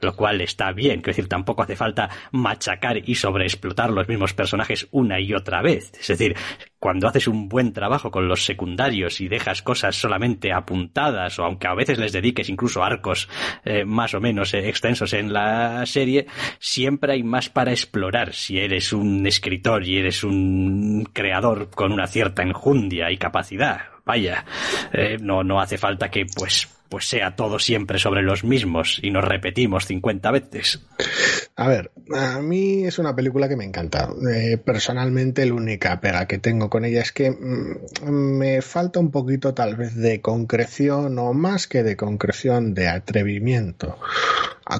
lo 0.01 0.15
cual 0.15 0.41
está 0.41 0.71
bien, 0.73 0.99
es 0.99 1.05
decir, 1.05 1.29
tampoco 1.29 1.63
hace 1.63 1.75
falta 1.75 2.09
machacar 2.31 2.97
y 3.09 3.15
sobreexplotar 3.15 3.91
los 3.91 4.07
mismos 4.07 4.33
personajes 4.33 4.87
una 4.91 5.19
y 5.19 5.33
otra 5.33 5.61
vez, 5.61 5.93
es 5.99 6.07
decir, 6.07 6.35
cuando 6.85 7.07
haces 7.07 7.27
un 7.27 7.49
buen 7.49 7.73
trabajo 7.73 8.11
con 8.11 8.27
los 8.27 8.45
secundarios 8.45 9.19
y 9.19 9.27
dejas 9.27 9.63
cosas 9.63 9.95
solamente 9.95 10.53
apuntadas, 10.53 11.39
o 11.39 11.43
aunque 11.43 11.67
a 11.67 11.73
veces 11.73 11.97
les 11.97 12.11
dediques 12.11 12.47
incluso 12.47 12.83
arcos 12.83 13.27
eh, 13.63 13.85
más 13.85 14.13
o 14.13 14.21
menos 14.21 14.53
eh, 14.53 14.69
extensos 14.69 15.13
en 15.13 15.33
la 15.33 15.83
serie, 15.87 16.27
siempre 16.59 17.13
hay 17.13 17.23
más 17.23 17.49
para 17.49 17.71
explorar 17.71 18.33
si 18.33 18.59
eres 18.59 18.93
un 18.93 19.25
escritor 19.25 19.83
y 19.83 19.97
eres 19.97 20.23
un 20.23 21.09
creador 21.11 21.71
con 21.71 21.91
una 21.91 22.05
cierta 22.05 22.43
enjundia 22.43 23.09
y 23.09 23.17
capacidad. 23.17 23.94
Vaya, 24.05 24.45
eh, 24.93 25.17
no, 25.19 25.43
no 25.43 25.59
hace 25.59 25.77
falta 25.77 26.09
que 26.09 26.25
pues 26.25 26.67
pues 26.89 27.09
sea 27.09 27.35
todo 27.35 27.59
siempre 27.59 27.99
sobre 27.99 28.21
los 28.21 28.43
mismos 28.43 28.99
y 29.01 29.11
nos 29.11 29.25
repetimos 29.25 29.85
50 29.85 30.31
veces. 30.31 30.85
A 31.55 31.67
ver, 31.67 31.91
a 32.13 32.39
mí 32.41 32.85
es 32.85 32.99
una 32.99 33.15
película 33.15 33.49
que 33.49 33.55
me 33.55 33.65
encanta. 33.65 34.09
Eh, 34.33 34.57
personalmente, 34.57 35.45
la 35.45 35.53
única 35.53 35.99
pega 35.99 36.27
que 36.27 36.37
tengo 36.37 36.69
con 36.69 36.85
ella 36.85 37.01
es 37.01 37.11
que 37.11 37.31
mm, 37.31 38.09
me 38.09 38.61
falta 38.61 38.99
un 38.99 39.11
poquito 39.11 39.53
tal 39.53 39.75
vez 39.75 39.95
de 39.95 40.21
concreción 40.21 41.17
o 41.17 41.33
más 41.33 41.67
que 41.67 41.83
de 41.83 41.95
concreción, 41.95 42.73
de 42.73 42.87
atrevimiento 42.87 43.97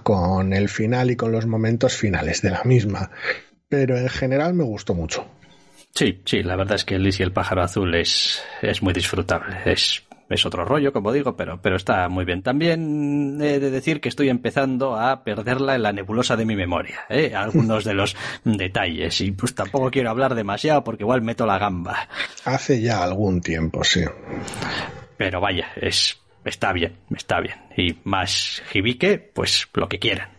con 0.03 0.53
el 0.53 0.69
final 0.69 1.11
y 1.11 1.15
con 1.15 1.31
los 1.31 1.45
momentos 1.45 1.95
finales 1.95 2.41
de 2.41 2.51
la 2.51 2.63
misma. 2.63 3.11
Pero 3.67 3.97
en 3.97 4.09
general 4.09 4.53
me 4.53 4.63
gustó 4.63 4.93
mucho. 4.93 5.27
Sí, 5.95 6.21
sí, 6.25 6.43
la 6.43 6.55
verdad 6.57 6.75
es 6.75 6.85
que 6.85 6.99
Liz 6.99 7.19
y 7.19 7.23
el 7.23 7.31
pájaro 7.31 7.63
azul 7.63 7.95
es, 7.95 8.43
es 8.61 8.83
muy 8.83 8.93
disfrutable. 8.93 9.57
Es 9.65 10.03
es 10.29 10.45
otro 10.45 10.65
rollo, 10.65 10.91
como 10.91 11.11
digo, 11.11 11.35
pero, 11.35 11.61
pero 11.61 11.75
está 11.75 12.09
muy 12.09 12.25
bien. 12.25 12.41
También 12.41 13.39
he 13.41 13.59
de 13.59 13.69
decir 13.69 14.01
que 14.01 14.09
estoy 14.09 14.29
empezando 14.29 14.95
a 14.95 15.23
perderla 15.23 15.75
en 15.75 15.83
la 15.83 15.93
nebulosa 15.93 16.35
de 16.35 16.45
mi 16.45 16.55
memoria, 16.55 17.05
¿eh? 17.09 17.33
algunos 17.35 17.83
de 17.83 17.93
los 17.93 18.15
detalles, 18.43 19.21
y 19.21 19.31
pues 19.31 19.53
tampoco 19.53 19.91
quiero 19.91 20.09
hablar 20.09 20.35
demasiado 20.35 20.83
porque 20.83 21.03
igual 21.03 21.21
meto 21.21 21.45
la 21.45 21.59
gamba. 21.59 22.09
Hace 22.43 22.81
ya 22.81 23.03
algún 23.03 23.41
tiempo, 23.41 23.83
sí. 23.83 24.03
Pero 25.17 25.39
vaya, 25.39 25.67
es, 25.75 26.19
está 26.43 26.73
bien, 26.73 26.97
está 27.15 27.39
bien. 27.39 27.55
Y 27.77 27.97
más 28.03 28.63
jibique, 28.69 29.19
pues 29.33 29.67
lo 29.73 29.87
que 29.87 29.99
quieran. 29.99 30.34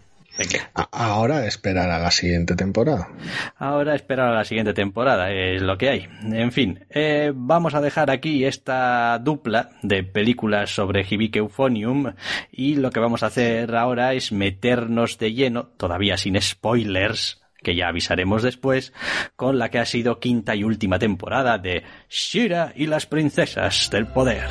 Ahora 0.93 1.47
esperar 1.47 1.91
a 1.91 1.99
la 1.99 2.11
siguiente 2.11 2.55
temporada. 2.55 3.09
Ahora 3.57 3.95
esperar 3.95 4.29
a 4.29 4.35
la 4.35 4.45
siguiente 4.45 4.75
temporada, 4.75 5.31
es 5.31 5.63
lo 5.63 5.79
que 5.79 5.89
hay. 5.89 6.09
En 6.23 6.53
fin, 6.53 6.85
eh, 6.91 7.33
vamos 7.35 7.75
a 7.75 7.81
dejar 7.81 8.11
aquí 8.11 8.45
esta 8.45 9.19
dupla 9.19 9.71
de 9.83 10.03
películas 10.03 10.75
sobre 10.75 11.07
Hibike 11.09 11.39
Euphonium 11.39 12.13
y 12.53 12.77
lo 12.77 12.91
que 12.91 13.01
vamos 13.01 13.23
a 13.23 13.27
hacer 13.27 13.75
ahora 13.75 14.13
es 14.13 14.33
meternos 14.33 15.19
de 15.19 15.33
lleno, 15.33 15.69
todavía 15.77 16.17
sin 16.17 16.41
spoilers, 16.41 17.43
que 17.63 17.75
ya 17.75 17.89
avisaremos 17.89 18.43
después, 18.43 18.93
con 19.35 19.59
la 19.59 19.71
que 19.71 19.79
ha 19.79 19.87
sido 19.87 20.21
quinta 20.21 20.55
y 20.55 20.65
última 20.65 20.99
temporada 20.99 21.59
de 21.59 21.83
Shira 22.09 22.73
y 22.77 22.87
las 22.87 23.07
princesas 23.07 23.89
del 23.91 24.07
poder. 24.07 24.47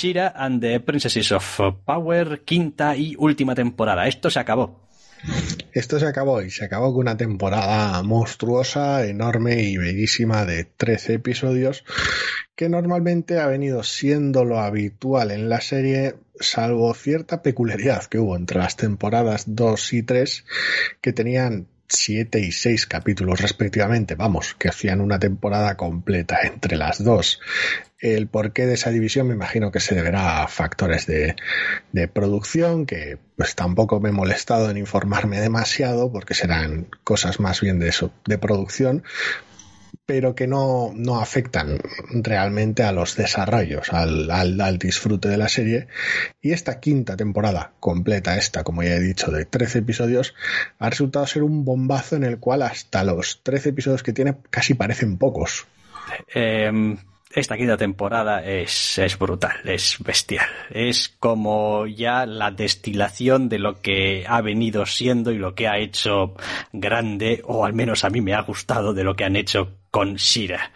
Shira 0.00 0.32
and 0.34 0.62
the 0.62 0.80
Princesses 0.80 1.30
of 1.30 1.60
Power, 1.84 2.40
quinta 2.40 2.96
y 2.96 3.14
última 3.18 3.54
temporada. 3.54 4.08
Esto 4.08 4.30
se 4.30 4.40
acabó. 4.40 4.88
Esto 5.72 6.00
se 6.00 6.06
acabó 6.06 6.40
y 6.40 6.50
se 6.50 6.64
acabó 6.64 6.94
con 6.94 7.02
una 7.02 7.18
temporada 7.18 8.02
monstruosa, 8.02 9.04
enorme 9.04 9.62
y 9.62 9.76
bellísima 9.76 10.46
de 10.46 10.64
13 10.64 11.14
episodios 11.14 11.84
que 12.56 12.70
normalmente 12.70 13.40
ha 13.40 13.46
venido 13.46 13.82
siendo 13.82 14.46
lo 14.46 14.60
habitual 14.60 15.32
en 15.32 15.50
la 15.50 15.60
serie, 15.60 16.14
salvo 16.38 16.94
cierta 16.94 17.42
peculiaridad 17.42 18.04
que 18.04 18.18
hubo 18.18 18.36
entre 18.36 18.58
las 18.58 18.76
temporadas 18.76 19.44
2 19.48 19.92
y 19.92 20.02
3 20.02 20.44
que 21.02 21.12
tenían 21.12 21.68
siete 21.90 22.38
y 22.40 22.52
seis 22.52 22.86
capítulos 22.86 23.40
respectivamente, 23.40 24.14
vamos, 24.14 24.54
que 24.54 24.68
hacían 24.68 25.00
una 25.00 25.18
temporada 25.18 25.76
completa 25.76 26.38
entre 26.44 26.76
las 26.76 27.02
dos. 27.02 27.40
El 28.00 28.28
porqué 28.28 28.66
de 28.66 28.74
esa 28.74 28.90
división 28.90 29.28
me 29.28 29.34
imagino 29.34 29.70
que 29.70 29.80
se 29.80 29.94
deberá 29.94 30.42
a 30.42 30.48
factores 30.48 31.06
de, 31.06 31.36
de 31.92 32.08
producción, 32.08 32.86
que 32.86 33.18
pues 33.36 33.54
tampoco 33.54 34.00
me 34.00 34.08
he 34.08 34.12
molestado 34.12 34.70
en 34.70 34.78
informarme 34.78 35.40
demasiado, 35.40 36.10
porque 36.10 36.34
serán 36.34 36.88
cosas 37.04 37.40
más 37.40 37.60
bien 37.60 37.78
de 37.78 37.88
eso, 37.88 38.12
de 38.26 38.38
producción, 38.38 39.02
pero 40.06 40.34
que 40.34 40.46
no, 40.46 40.92
no 40.94 41.20
afectan 41.20 41.78
realmente 42.10 42.82
a 42.82 42.90
los 42.90 43.14
desarrollos, 43.14 43.92
al, 43.92 44.28
al, 44.30 44.78
disfrute 44.78 45.28
de 45.28 45.36
la 45.36 45.48
serie. 45.48 45.86
Y 46.40 46.52
esta 46.52 46.80
quinta 46.80 47.16
temporada 47.16 47.74
completa, 47.78 48.36
esta, 48.36 48.64
como 48.64 48.82
ya 48.82 48.96
he 48.96 49.00
dicho, 49.00 49.30
de 49.30 49.44
13 49.44 49.78
episodios, 49.78 50.34
ha 50.78 50.90
resultado 50.90 51.26
ser 51.26 51.44
un 51.44 51.64
bombazo 51.64 52.16
en 52.16 52.24
el 52.24 52.38
cual 52.38 52.62
hasta 52.62 53.04
los 53.04 53.42
13 53.44 53.68
episodios 53.68 54.02
que 54.02 54.12
tiene 54.12 54.34
casi 54.50 54.74
parecen 54.74 55.16
pocos. 55.16 55.68
Eh, 56.34 56.96
esta 57.32 57.56
quinta 57.56 57.76
temporada 57.76 58.44
es, 58.44 58.98
es 58.98 59.18
brutal, 59.18 59.56
es 59.64 59.96
bestial. 60.00 60.48
Es 60.70 61.08
como 61.08 61.86
ya 61.86 62.26
la 62.26 62.50
destilación 62.50 63.48
de 63.48 63.58
lo 63.60 63.80
que 63.80 64.24
ha 64.26 64.40
venido 64.40 64.84
siendo 64.84 65.30
y 65.30 65.38
lo 65.38 65.54
que 65.54 65.68
ha 65.68 65.78
hecho 65.78 66.34
grande, 66.72 67.42
o 67.44 67.64
al 67.64 67.72
menos 67.72 68.04
a 68.04 68.10
mí 68.10 68.20
me 68.20 68.34
ha 68.34 68.42
gustado 68.42 68.92
de 68.92 69.04
lo 69.04 69.14
que 69.14 69.24
han 69.24 69.36
hecho 69.36 69.76
con 69.90 70.16
Shira. 70.16 70.72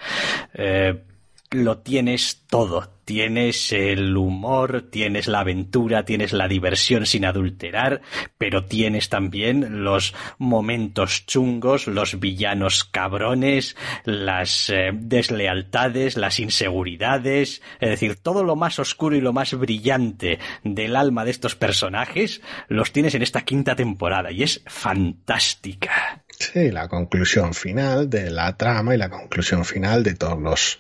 Eh, 0.54 1.02
lo 1.50 1.78
tienes 1.78 2.42
todo. 2.48 2.93
Tienes 3.04 3.72
el 3.72 4.16
humor, 4.16 4.88
tienes 4.90 5.28
la 5.28 5.40
aventura, 5.40 6.04
tienes 6.04 6.32
la 6.32 6.48
diversión 6.48 7.06
sin 7.06 7.24
adulterar, 7.24 8.00
pero 8.38 8.64
tienes 8.64 9.08
también 9.08 9.84
los 9.84 10.14
momentos 10.38 11.26
chungos, 11.26 11.86
los 11.86 12.18
villanos 12.18 12.84
cabrones, 12.84 13.76
las 14.04 14.70
eh, 14.70 14.90
deslealtades, 14.92 16.16
las 16.16 16.40
inseguridades, 16.40 17.62
es 17.80 17.90
decir, 17.90 18.16
todo 18.16 18.42
lo 18.42 18.56
más 18.56 18.78
oscuro 18.78 19.16
y 19.16 19.20
lo 19.20 19.32
más 19.32 19.54
brillante 19.54 20.38
del 20.62 20.96
alma 20.96 21.24
de 21.24 21.30
estos 21.30 21.54
personajes 21.54 22.40
los 22.68 22.92
tienes 22.92 23.14
en 23.14 23.22
esta 23.22 23.42
quinta 23.42 23.76
temporada 23.76 24.30
y 24.32 24.42
es 24.42 24.62
fantástica. 24.66 26.23
Sí, 26.52 26.70
la 26.70 26.88
conclusión 26.88 27.54
final 27.54 28.10
de 28.10 28.30
la 28.30 28.54
trama 28.58 28.94
y 28.94 28.98
la 28.98 29.08
conclusión 29.08 29.64
final 29.64 30.02
de 30.02 30.14
todos 30.14 30.38
los 30.38 30.78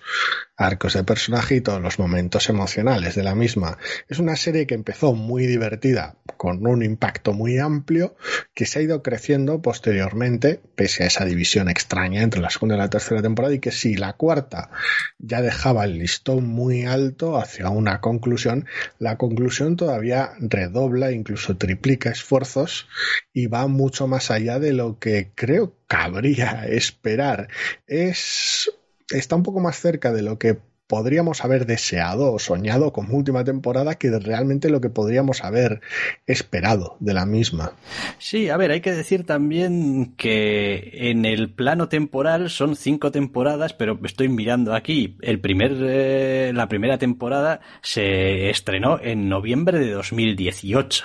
arcos 0.56 0.94
de 0.94 1.02
personaje 1.02 1.56
y 1.56 1.60
todos 1.60 1.80
los 1.80 1.98
momentos 1.98 2.48
emocionales 2.48 3.14
de 3.14 3.24
la 3.24 3.34
misma. 3.34 3.78
Es 4.08 4.18
una 4.18 4.36
serie 4.36 4.66
que 4.66 4.74
empezó 4.74 5.14
muy 5.14 5.46
divertida, 5.46 6.16
con 6.36 6.64
un 6.66 6.84
impacto 6.84 7.32
muy 7.32 7.58
amplio, 7.58 8.14
que 8.54 8.66
se 8.66 8.78
ha 8.78 8.82
ido 8.82 9.02
creciendo 9.02 9.62
posteriormente, 9.62 10.60
pese 10.76 11.02
a 11.02 11.06
esa 11.06 11.24
división 11.24 11.68
extraña 11.68 12.22
entre 12.22 12.40
la 12.40 12.50
segunda 12.50 12.76
y 12.76 12.78
la 12.78 12.90
tercera 12.90 13.22
temporada, 13.22 13.54
y 13.54 13.58
que 13.58 13.72
si 13.72 13.96
la 13.96 14.12
cuarta 14.12 14.70
ya 15.18 15.42
dejaba 15.42 15.84
el 15.84 15.98
listón 15.98 16.46
muy 16.46 16.84
alto 16.84 17.36
hacia 17.36 17.70
una 17.70 18.00
conclusión, 18.00 18.66
la 18.98 19.16
conclusión 19.16 19.76
todavía 19.76 20.32
redobla, 20.38 21.10
incluso 21.10 21.56
triplica 21.56 22.10
esfuerzos 22.10 22.86
y 23.32 23.48
va 23.48 23.66
mucho 23.66 24.06
más 24.06 24.30
allá 24.30 24.60
de 24.60 24.72
lo 24.72 24.98
que 25.00 25.32
creo 25.34 25.53
cabría 25.86 26.66
esperar. 26.68 27.48
Es 27.86 28.70
está 29.10 29.36
un 29.36 29.42
poco 29.42 29.60
más 29.60 29.78
cerca 29.78 30.12
de 30.12 30.22
lo 30.22 30.38
que 30.38 30.58
podríamos 30.86 31.44
haber 31.44 31.66
deseado 31.66 32.32
o 32.32 32.38
soñado 32.38 32.92
como 32.92 33.16
última 33.16 33.42
temporada 33.42 33.94
que 33.94 34.10
realmente 34.18 34.68
lo 34.68 34.80
que 34.80 34.90
podríamos 34.90 35.42
haber 35.42 35.80
esperado 36.26 36.96
de 37.00 37.14
la 37.14 37.24
misma. 37.24 37.72
Sí, 38.18 38.50
a 38.50 38.56
ver, 38.56 38.70
hay 38.70 38.80
que 38.80 38.92
decir 38.92 39.24
también 39.24 40.14
que 40.16 40.90
en 41.10 41.24
el 41.24 41.50
plano 41.50 41.88
temporal 41.88 42.50
son 42.50 42.76
cinco 42.76 43.10
temporadas, 43.10 43.72
pero 43.72 43.98
estoy 44.04 44.28
mirando 44.28 44.74
aquí, 44.74 45.16
el 45.22 45.40
primer, 45.40 45.72
eh, 45.80 46.52
la 46.54 46.68
primera 46.68 46.98
temporada 46.98 47.60
se 47.82 48.50
estrenó 48.50 49.00
en 49.00 49.28
noviembre 49.28 49.78
de 49.78 49.90
2018. 49.90 51.04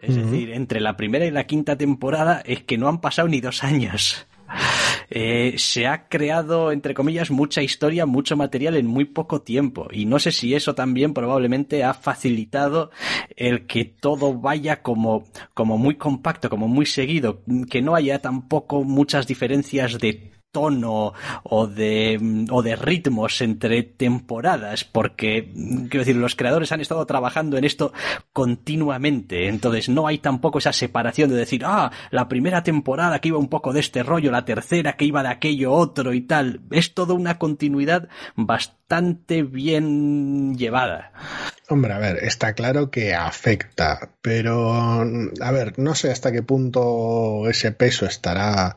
Es 0.00 0.16
decir, 0.16 0.50
entre 0.52 0.80
la 0.80 0.96
primera 0.96 1.26
y 1.26 1.30
la 1.30 1.44
quinta 1.44 1.76
temporada 1.76 2.42
es 2.44 2.62
que 2.62 2.78
no 2.78 2.88
han 2.88 3.00
pasado 3.00 3.28
ni 3.28 3.40
dos 3.40 3.62
años. 3.64 4.26
Eh, 5.12 5.54
se 5.58 5.88
ha 5.88 6.06
creado, 6.06 6.70
entre 6.70 6.94
comillas, 6.94 7.32
mucha 7.32 7.62
historia, 7.62 8.06
mucho 8.06 8.36
material 8.36 8.76
en 8.76 8.86
muy 8.86 9.04
poco 9.04 9.42
tiempo. 9.42 9.88
Y 9.90 10.06
no 10.06 10.20
sé 10.20 10.30
si 10.30 10.54
eso 10.54 10.76
también 10.76 11.14
probablemente 11.14 11.82
ha 11.82 11.94
facilitado 11.94 12.92
el 13.34 13.66
que 13.66 13.84
todo 13.84 14.38
vaya 14.38 14.82
como, 14.82 15.24
como 15.52 15.78
muy 15.78 15.96
compacto, 15.96 16.48
como 16.48 16.68
muy 16.68 16.86
seguido, 16.86 17.42
que 17.68 17.82
no 17.82 17.96
haya 17.96 18.20
tampoco 18.20 18.84
muchas 18.84 19.26
diferencias 19.26 19.98
de 19.98 20.30
tono 20.52 21.12
o 21.42 21.66
de, 21.66 22.46
o 22.50 22.62
de 22.62 22.76
ritmos 22.76 23.40
entre 23.40 23.82
temporadas, 23.82 24.84
porque, 24.84 25.50
quiero 25.52 26.00
decir, 26.00 26.16
los 26.16 26.36
creadores 26.36 26.72
han 26.72 26.80
estado 26.80 27.06
trabajando 27.06 27.56
en 27.56 27.64
esto 27.64 27.92
continuamente, 28.32 29.48
entonces 29.48 29.88
no 29.88 30.06
hay 30.06 30.18
tampoco 30.18 30.58
esa 30.58 30.72
separación 30.72 31.30
de 31.30 31.36
decir, 31.36 31.62
ah, 31.64 31.90
la 32.10 32.28
primera 32.28 32.62
temporada 32.62 33.20
que 33.20 33.28
iba 33.28 33.38
un 33.38 33.48
poco 33.48 33.72
de 33.72 33.80
este 33.80 34.02
rollo, 34.02 34.30
la 34.30 34.44
tercera 34.44 34.94
que 34.94 35.04
iba 35.04 35.22
de 35.22 35.28
aquello 35.28 35.72
otro 35.72 36.12
y 36.12 36.22
tal, 36.22 36.60
es 36.70 36.94
toda 36.94 37.14
una 37.14 37.38
continuidad 37.38 38.08
bastante 38.36 39.42
bien 39.42 40.56
llevada. 40.56 41.12
Hombre, 41.68 41.92
a 41.92 41.98
ver, 41.98 42.24
está 42.24 42.54
claro 42.54 42.90
que 42.90 43.14
afecta, 43.14 44.10
pero 44.22 44.72
a 44.72 45.52
ver, 45.52 45.78
no 45.78 45.94
sé 45.94 46.10
hasta 46.10 46.32
qué 46.32 46.42
punto 46.42 47.48
ese 47.48 47.70
peso 47.70 48.06
estará 48.06 48.76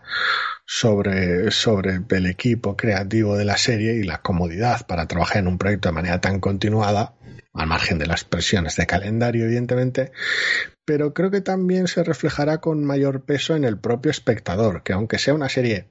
sobre, 0.66 1.52
sobre 1.52 2.02
el 2.10 2.26
equipo 2.26 2.76
creativo 2.78 3.38
de 3.38 3.46
la 3.46 3.58
serie 3.58 3.96
y 3.96 4.04
la 4.04 4.22
comodidad 4.22 4.86
para 4.88 5.08
trabajar 5.08 5.38
en 5.38 5.48
un 5.48 5.58
proyecto 5.58 5.90
de 5.90 5.94
manera 5.94 6.22
tan 6.22 6.40
continuada, 6.40 7.16
al 7.54 7.68
margen 7.68 8.00
de 8.00 8.08
las 8.08 8.24
presiones 8.24 8.76
de 8.76 8.88
calendario, 8.88 9.46
evidentemente, 9.46 10.12
pero 10.86 11.14
creo 11.14 11.32
que 11.32 11.42
también 11.42 11.88
se 11.88 12.04
reflejará 12.04 12.60
con 12.60 12.84
mayor 12.84 13.24
peso 13.26 13.56
en 13.56 13.64
el 13.64 13.78
propio 13.78 14.12
espectador, 14.12 14.84
que 14.84 14.94
aunque 14.94 15.20
sea 15.20 15.34
una 15.34 15.50
serie 15.50 15.88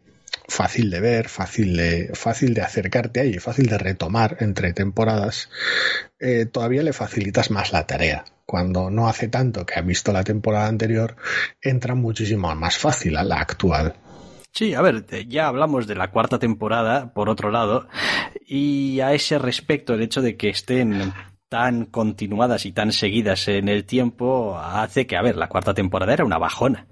fácil 0.49 0.91
de 0.91 1.01
ver, 1.01 1.29
fácil 1.29 1.77
de, 1.77 2.11
fácil 2.15 2.55
de 2.55 2.63
acercarte 2.63 3.21
ahí, 3.21 3.39
fácil 3.39 3.67
de 3.67 3.79
retomar 3.79 4.37
entre 4.41 4.73
temporadas, 4.73 5.49
eh, 6.19 6.47
todavía 6.47 6.83
le 6.83 6.93
facilitas 6.93 7.51
más 7.51 7.73
la 7.73 7.87
tarea. 7.87 8.25
Cuando 8.45 8.91
no 8.91 9.09
hace 9.09 9.29
tanto 9.29 9.65
que 9.65 9.79
ha 9.79 9.83
visto 9.83 10.13
la 10.13 10.25
temporada 10.25 10.67
anterior, 10.67 11.17
entra 11.61 11.95
muchísimo 11.95 12.55
más 12.55 12.77
fácil 12.77 13.17
a 13.17 13.25
la 13.25 13.37
actual. 13.37 13.95
Sí, 14.55 14.75
a 14.75 14.83
ver, 14.83 15.07
ya 15.29 15.49
hablamos 15.49 15.87
de 15.87 15.95
la 15.95 16.11
cuarta 16.11 16.39
temporada, 16.39 17.15
por 17.15 17.31
otro 17.31 17.51
lado, 17.51 17.89
y 18.47 19.01
a 19.01 19.15
ese 19.15 19.39
respecto, 19.39 19.95
el 19.95 20.03
hecho 20.03 20.21
de 20.21 20.37
que 20.37 20.51
estén 20.51 21.15
tan 21.49 21.87
continuadas 21.87 22.67
y 22.67 22.73
tan 22.73 22.93
seguidas 22.93 23.49
en 23.49 23.69
el 23.69 23.87
tiempo 23.87 24.59
hace 24.59 25.07
que, 25.07 25.17
a 25.17 25.23
ver, 25.23 25.37
la 25.37 25.49
cuarta 25.49 25.73
temporada 25.73 26.13
era 26.13 26.25
una 26.27 26.37
bajona. 26.37 26.87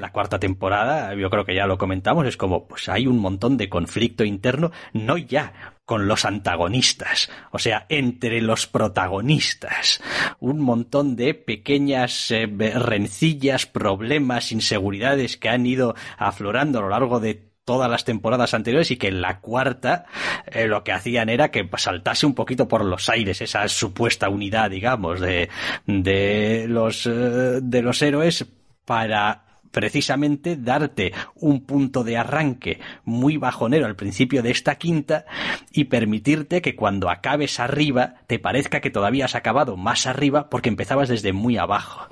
La 0.00 0.10
cuarta, 0.10 0.38
temporada, 0.38 1.14
yo 1.14 1.30
creo 1.30 1.44
que 1.44 1.54
ya 1.54 1.66
lo 1.66 1.78
comentamos, 1.78 2.26
es 2.26 2.36
como, 2.36 2.66
pues 2.66 2.88
hay 2.88 3.06
un 3.06 3.18
montón 3.18 3.56
de 3.56 3.68
conflicto 3.68 4.24
interno, 4.24 4.72
no 4.92 5.16
ya 5.16 5.76
con 5.84 6.08
los 6.08 6.24
antagonistas, 6.24 7.30
o 7.52 7.58
sea, 7.58 7.86
entre 7.88 8.40
los 8.40 8.66
protagonistas. 8.66 10.02
Un 10.40 10.60
montón 10.60 11.14
de 11.14 11.34
pequeñas 11.34 12.30
eh, 12.32 12.46
rencillas, 12.46 13.66
problemas, 13.66 14.50
inseguridades 14.50 15.36
que 15.36 15.48
han 15.48 15.64
ido 15.64 15.94
aflorando 16.18 16.80
a 16.80 16.82
lo 16.82 16.88
largo 16.88 17.20
de 17.20 17.46
todas 17.66 17.90
las 17.90 18.04
temporadas 18.04 18.54
anteriores 18.54 18.90
y 18.92 18.96
que 18.96 19.08
en 19.08 19.20
la 19.20 19.40
cuarta 19.40 20.06
eh, 20.46 20.66
lo 20.66 20.84
que 20.84 20.92
hacían 20.92 21.28
era 21.28 21.50
que 21.50 21.68
saltase 21.76 22.24
un 22.24 22.34
poquito 22.34 22.68
por 22.68 22.84
los 22.84 23.08
aires 23.08 23.42
esa 23.42 23.68
supuesta 23.68 24.28
unidad, 24.28 24.70
digamos, 24.70 25.20
de, 25.20 25.50
de 25.84 26.66
los, 26.68 27.06
eh, 27.06 27.60
de 27.60 27.82
los 27.82 28.00
héroes 28.02 28.46
para 28.86 29.46
precisamente 29.76 30.56
darte 30.56 31.12
un 31.34 31.66
punto 31.66 32.02
de 32.02 32.16
arranque 32.16 32.80
muy 33.04 33.36
bajonero 33.36 33.84
al 33.84 33.94
principio 33.94 34.42
de 34.42 34.50
esta 34.50 34.76
quinta 34.76 35.26
y 35.70 35.84
permitirte 35.84 36.62
que 36.62 36.74
cuando 36.74 37.10
acabes 37.10 37.60
arriba 37.60 38.14
te 38.26 38.38
parezca 38.38 38.80
que 38.80 38.88
todavía 38.88 39.26
has 39.26 39.34
acabado 39.34 39.76
más 39.76 40.06
arriba 40.06 40.48
porque 40.48 40.70
empezabas 40.70 41.10
desde 41.10 41.34
muy 41.34 41.58
abajo. 41.58 42.08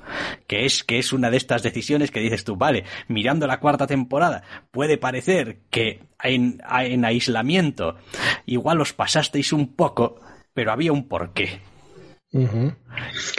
Que 0.46 0.66
es, 0.66 0.84
que 0.84 0.98
es 0.98 1.14
una 1.14 1.30
de 1.30 1.38
estas 1.38 1.62
decisiones 1.62 2.10
que 2.10 2.20
dices 2.20 2.44
tú, 2.44 2.56
vale, 2.56 2.84
mirando 3.08 3.46
la 3.46 3.60
cuarta 3.60 3.86
temporada, 3.86 4.42
puede 4.70 4.98
parecer 4.98 5.60
que 5.70 6.02
en, 6.22 6.60
en 6.70 7.04
aislamiento 7.06 7.96
igual 8.44 8.82
os 8.82 8.92
pasasteis 8.92 9.54
un 9.54 9.74
poco, 9.74 10.20
pero 10.52 10.70
había 10.70 10.92
un 10.92 11.08
porqué. 11.08 11.60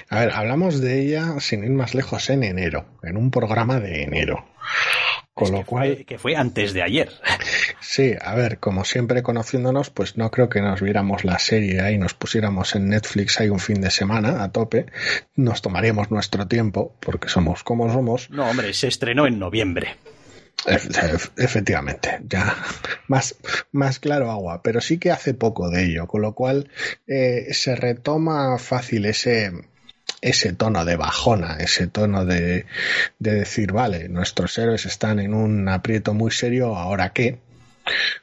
A 0.10 0.20
ver, 0.20 0.32
hablamos 0.34 0.80
de 0.80 1.02
ella 1.02 1.40
sin 1.40 1.64
ir 1.64 1.72
más 1.72 1.94
lejos 1.94 2.30
en 2.30 2.44
enero, 2.44 2.86
en 3.04 3.18
un 3.18 3.30
programa 3.32 3.80
de 3.80 4.04
enero. 4.04 4.46
Con 5.34 5.52
lo 5.52 5.60
que 5.60 5.66
cual. 5.66 5.96
Fue, 5.96 6.06
que 6.06 6.18
fue 6.18 6.36
antes 6.38 6.72
de 6.72 6.82
ayer. 6.82 7.12
Sí, 7.82 8.14
a 8.20 8.36
ver, 8.36 8.60
como 8.60 8.86
siempre 8.86 9.22
conociéndonos, 9.22 9.90
pues 9.90 10.18
no 10.18 10.32
creo 10.32 10.48
que 10.48 10.62
nos 10.62 10.82
viéramos 10.82 11.26
la 11.26 11.40
serie 11.40 11.92
y 11.92 11.98
nos 11.98 12.14
pusiéramos 12.14 12.74
en 12.76 12.90
Netflix 12.90 13.40
ahí 13.40 13.50
un 13.50 13.60
fin 13.60 13.82
de 13.82 13.92
semana 13.92 14.44
a 14.44 14.52
tope. 14.52 14.86
Nos 15.36 15.62
tomaríamos 15.62 16.10
nuestro 16.10 16.48
tiempo, 16.48 16.96
porque 17.02 17.28
somos 17.28 17.64
como 17.64 17.92
somos. 17.92 18.30
No, 18.30 18.50
hombre, 18.50 18.74
se 18.74 18.88
estrenó 18.88 19.28
en 19.28 19.40
noviembre. 19.40 19.98
Efectivamente, 20.66 22.20
ya 22.28 22.56
más, 23.08 23.36
más 23.72 24.00
claro 24.00 24.32
agua, 24.32 24.62
pero 24.64 24.82
sí 24.82 24.98
que 24.98 25.12
hace 25.12 25.34
poco 25.34 25.70
de 25.70 25.86
ello, 25.86 26.08
con 26.08 26.22
lo 26.22 26.34
cual 26.34 26.70
eh, 27.08 27.48
se 27.52 27.76
retoma 27.76 28.58
fácil 28.58 29.06
ese, 29.06 29.52
ese 30.22 30.54
tono 30.54 30.84
de 30.86 30.96
bajona, 30.96 31.58
ese 31.60 31.88
tono 31.88 32.26
de, 32.26 32.66
de 33.20 33.32
decir, 33.34 33.72
vale, 33.72 34.10
nuestros 34.10 34.58
héroes 34.58 34.86
están 34.86 35.20
en 35.20 35.34
un 35.34 35.70
aprieto 35.70 36.14
muy 36.14 36.32
serio, 36.32 36.76
¿ahora 36.76 37.14
qué? 37.14 37.40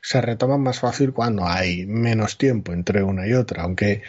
Se 0.01 0.21
retoma 0.21 0.59
más 0.59 0.81
fácil 0.81 1.13
cuando 1.13 1.47
hay 1.47 1.87
menos 1.87 2.39
tiempo 2.39 2.73
entre 2.73 3.05
una 3.05 3.29
y 3.29 3.35
otra, 3.35 3.63
aunque 3.63 4.03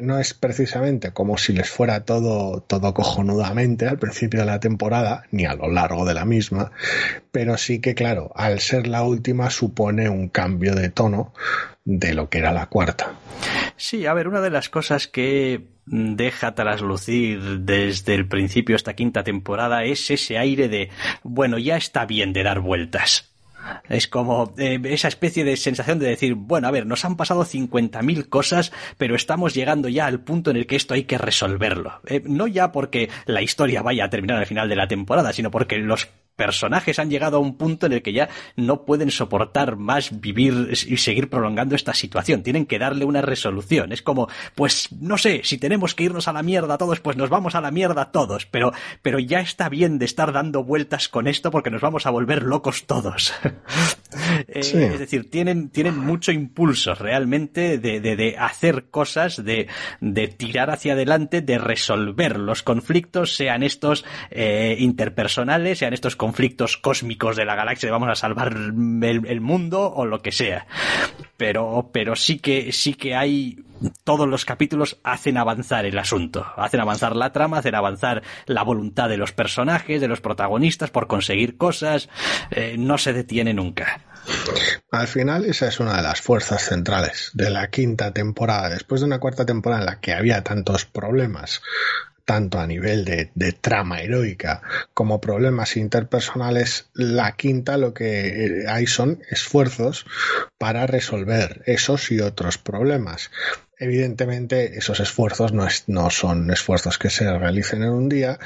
no 0.00 0.18
es 0.18 0.34
precisamente 0.34 1.12
como 1.12 1.38
si 1.38 1.52
les 1.52 1.68
fuera 1.68 2.04
todo, 2.04 2.60
todo 2.60 2.94
cojonudamente 2.94 3.86
al 3.86 3.98
principio 3.98 4.40
de 4.40 4.46
la 4.46 4.60
temporada, 4.60 5.24
ni 5.30 5.44
a 5.44 5.54
lo 5.54 5.68
largo 5.68 6.04
de 6.04 6.14
la 6.14 6.24
misma, 6.24 6.72
pero 7.30 7.56
sí 7.56 7.80
que, 7.80 7.94
claro, 7.94 8.32
al 8.34 8.60
ser 8.60 8.86
la 8.86 9.02
última 9.02 9.50
supone 9.50 10.08
un 10.08 10.28
cambio 10.28 10.74
de 10.74 10.88
tono 10.90 11.32
de 11.84 12.14
lo 12.14 12.28
que 12.28 12.38
era 12.38 12.52
la 12.52 12.66
cuarta. 12.66 13.14
Sí, 13.76 14.06
a 14.06 14.14
ver, 14.14 14.28
una 14.28 14.40
de 14.40 14.50
las 14.50 14.68
cosas 14.68 15.06
que 15.06 15.68
deja 15.86 16.54
traslucir 16.54 17.60
desde 17.60 18.14
el 18.14 18.28
principio 18.28 18.76
esta 18.76 18.94
quinta 18.94 19.24
temporada 19.24 19.84
es 19.84 20.10
ese 20.10 20.36
aire 20.36 20.68
de, 20.68 20.90
bueno, 21.22 21.58
ya 21.58 21.76
está 21.76 22.04
bien 22.04 22.32
de 22.32 22.42
dar 22.42 22.60
vueltas. 22.60 23.27
Es 23.88 24.08
como 24.08 24.54
eh, 24.58 24.80
esa 24.84 25.08
especie 25.08 25.44
de 25.44 25.56
sensación 25.56 25.98
de 25.98 26.08
decir, 26.08 26.34
bueno, 26.34 26.68
a 26.68 26.70
ver, 26.70 26.86
nos 26.86 27.04
han 27.04 27.16
pasado 27.16 27.44
50.000 27.44 28.28
cosas, 28.28 28.72
pero 28.96 29.14
estamos 29.14 29.54
llegando 29.54 29.88
ya 29.88 30.06
al 30.06 30.20
punto 30.20 30.50
en 30.50 30.56
el 30.56 30.66
que 30.66 30.76
esto 30.76 30.94
hay 30.94 31.04
que 31.04 31.18
resolverlo. 31.18 32.00
Eh, 32.06 32.22
no 32.24 32.46
ya 32.46 32.72
porque 32.72 33.08
la 33.26 33.42
historia 33.42 33.82
vaya 33.82 34.04
a 34.04 34.10
terminar 34.10 34.38
al 34.38 34.46
final 34.46 34.68
de 34.68 34.76
la 34.76 34.88
temporada, 34.88 35.32
sino 35.32 35.50
porque 35.50 35.78
los 35.78 36.08
personajes 36.38 37.00
han 37.00 37.10
llegado 37.10 37.36
a 37.36 37.40
un 37.40 37.56
punto 37.58 37.86
en 37.86 37.92
el 37.94 38.02
que 38.02 38.12
ya 38.12 38.28
no 38.54 38.84
pueden 38.84 39.10
soportar 39.10 39.76
más 39.76 40.20
vivir 40.20 40.70
y 40.70 40.96
seguir 40.96 41.28
prolongando 41.28 41.74
esta 41.74 41.92
situación. 41.92 42.44
Tienen 42.44 42.64
que 42.64 42.78
darle 42.78 43.04
una 43.04 43.20
resolución. 43.20 43.92
Es 43.92 44.02
como, 44.02 44.28
pues, 44.54 44.88
no 44.92 45.18
sé, 45.18 45.40
si 45.42 45.58
tenemos 45.58 45.96
que 45.96 46.04
irnos 46.04 46.28
a 46.28 46.32
la 46.32 46.44
mierda 46.44 46.78
todos, 46.78 47.00
pues 47.00 47.16
nos 47.16 47.28
vamos 47.28 47.56
a 47.56 47.60
la 47.60 47.72
mierda 47.72 48.12
todos. 48.12 48.46
Pero, 48.46 48.72
pero 49.02 49.18
ya 49.18 49.40
está 49.40 49.68
bien 49.68 49.98
de 49.98 50.04
estar 50.04 50.32
dando 50.32 50.62
vueltas 50.62 51.08
con 51.08 51.26
esto 51.26 51.50
porque 51.50 51.70
nos 51.70 51.82
vamos 51.82 52.06
a 52.06 52.10
volver 52.10 52.44
locos 52.44 52.86
todos. 52.86 53.34
Eh, 54.48 54.60
es 54.60 54.98
decir, 54.98 55.30
tienen, 55.30 55.68
tienen 55.68 55.98
mucho 55.98 56.32
impulso 56.32 56.94
realmente 56.94 57.78
de, 57.78 58.00
de, 58.00 58.36
hacer 58.38 58.86
cosas, 58.90 59.44
de, 59.44 59.68
de, 60.00 60.28
tirar 60.28 60.70
hacia 60.70 60.94
adelante, 60.94 61.42
de 61.42 61.58
resolver 61.58 62.38
los 62.38 62.62
conflictos, 62.62 63.36
sean 63.36 63.62
estos 63.62 64.04
eh, 64.30 64.76
interpersonales, 64.78 65.78
sean 65.78 65.92
estos 65.92 66.16
conflictos 66.16 66.27
cósmicos 66.76 67.36
de 67.36 67.44
la 67.44 67.54
galaxia, 67.54 67.90
vamos 67.90 68.08
a 68.08 68.14
salvar 68.14 68.52
el, 68.52 69.40
mundo 69.40 69.92
o 69.92 70.06
lo 70.06 70.20
que 70.20 70.32
sea. 70.32 70.66
Pero, 71.36 71.90
pero 71.92 72.16
sí 72.16 72.38
que, 72.38 72.72
sí 72.72 72.94
que 72.94 73.14
hay 73.14 73.58
todos 74.04 74.28
los 74.28 74.44
capítulos 74.44 74.98
hacen 75.04 75.36
avanzar 75.38 75.84
el 75.86 75.98
asunto, 75.98 76.46
hacen 76.56 76.80
avanzar 76.80 77.14
la 77.14 77.32
trama, 77.32 77.58
hacen 77.58 77.74
avanzar 77.74 78.22
la 78.46 78.62
voluntad 78.62 79.08
de 79.08 79.16
los 79.16 79.32
personajes, 79.32 80.00
de 80.00 80.08
los 80.08 80.20
protagonistas 80.20 80.90
por 80.90 81.06
conseguir 81.06 81.56
cosas, 81.56 82.08
eh, 82.50 82.76
no 82.78 82.98
se 82.98 83.12
detiene 83.12 83.54
nunca. 83.54 84.00
Al 84.90 85.06
final 85.06 85.44
esa 85.44 85.68
es 85.68 85.80
una 85.80 85.96
de 85.96 86.02
las 86.02 86.20
fuerzas 86.20 86.62
centrales 86.62 87.30
de 87.34 87.50
la 87.50 87.70
quinta 87.70 88.12
temporada, 88.12 88.68
después 88.68 89.00
de 89.00 89.06
una 89.06 89.20
cuarta 89.20 89.46
temporada 89.46 89.82
en 89.82 89.86
la 89.86 90.00
que 90.00 90.12
había 90.12 90.42
tantos 90.42 90.84
problemas 90.84 91.62
tanto 92.28 92.58
a 92.60 92.66
nivel 92.66 93.06
de, 93.06 93.52
trama 93.52 94.02
heroica 94.02 94.60
como 94.92 95.18
problemas 95.18 95.78
interpersonales, 95.78 96.90
la 96.92 97.32
quinta 97.36 97.78
lo 97.78 97.94
que 97.94 98.44
eh, 98.44 98.64
hay 98.68 98.86
son 98.86 99.22
esfuerzos 99.30 100.04
para 100.58 100.86
resolver 100.86 101.62
esos 101.64 102.12
y 102.12 102.20
otros 102.20 102.58
problemas. 102.58 103.30
Evidentemente, 103.78 104.76
esos 104.76 105.00
esfuerzos 105.00 105.54
no, 105.54 105.68
no 105.86 106.10
son 106.10 106.50
esfuerzos 106.50 106.98
que 106.98 107.08
se 107.08 107.24
realicen 107.38 107.82
en 107.82 107.92
un 107.92 108.10
día, 108.10 108.38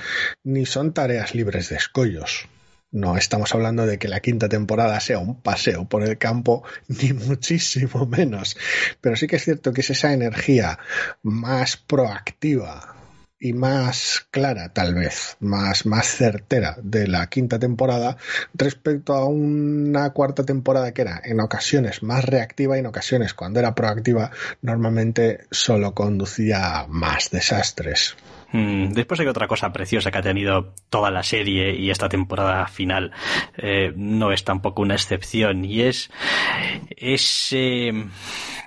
ni 0.45 0.65
son 0.65 0.95
tareas 0.95 1.35
libres 1.35 1.69
de 1.69 1.75
escollos. 1.75 2.49
No 2.93 3.17
estamos 3.17 3.53
hablando 3.53 3.85
de 3.85 3.99
que 3.99 4.07
la 4.07 4.21
quinta 4.21 4.49
temporada 4.49 5.01
sea 5.01 5.19
un 5.19 5.43
paseo 5.43 5.89
por 5.89 6.05
el 6.05 6.19
campo, 6.19 6.63
ni 6.87 7.15
muchísimo 7.15 8.07
menos. 8.07 8.57
Pero 9.01 9.17
sí 9.17 9.27
que 9.27 9.37
es 9.37 9.45
cierto 9.45 9.73
que 9.73 9.81
es 9.81 9.91
esa 9.91 10.13
energía 10.13 10.79
más 11.25 11.77
proactiva 11.77 13.02
y 13.43 13.55
más 13.55 14.29
clara, 14.31 14.73
tal 14.73 14.95
vez, 14.95 15.37
más, 15.41 15.85
más 15.85 16.07
certera 16.07 16.77
de 16.81 17.09
la 17.09 17.27
quinta 17.27 17.59
temporada 17.59 18.17
respecto 18.55 19.15
a 19.15 19.27
una 19.27 20.11
cuarta 20.11 20.45
temporada 20.45 20.95
que 20.95 21.03
era 21.03 21.21
en 21.25 21.41
ocasiones 21.41 22.05
más 22.05 22.25
reactiva 22.25 22.77
y 22.77 22.81
en 22.81 22.87
ocasiones 22.87 23.35
cuando 23.35 23.59
era 23.59 23.75
proactiva 23.75 24.31
normalmente 24.61 25.47
solo 25.51 25.93
conducía 25.93 26.79
a 26.79 26.87
más 26.87 27.31
desastres. 27.31 28.17
Mm, 28.53 28.93
después 28.93 29.19
hay 29.19 29.27
otra 29.27 29.49
cosa 29.49 29.73
preciosa 29.73 30.13
que 30.13 30.19
ha 30.19 30.23
tenido 30.23 30.75
toda 30.89 31.11
la 31.11 31.25
serie 31.25 31.75
y 31.75 31.91
esta 31.91 32.09
temporada 32.09 32.69
final 32.69 33.11
eh, 33.57 33.93
no 33.97 34.31
es 34.31 34.45
tampoco 34.45 34.83
una 34.83 34.95
excepción 34.95 35.65
y 35.65 35.83
es 35.83 36.11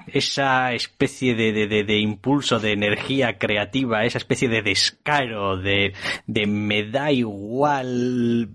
esa 0.08 0.74
especie 0.74 1.36
de, 1.36 1.52
de, 1.52 1.84
de, 1.84 1.98
impulso, 2.00 2.60
de 2.60 2.74
energía 2.74 3.38
creativa, 3.38 4.06
esa 4.06 4.18
especie 4.18 4.48
de 4.48 4.62
descaro, 4.62 5.58
de, 5.58 5.94
de 6.28 6.46
me 6.48 6.84
da 6.84 7.12
igual 7.12 8.50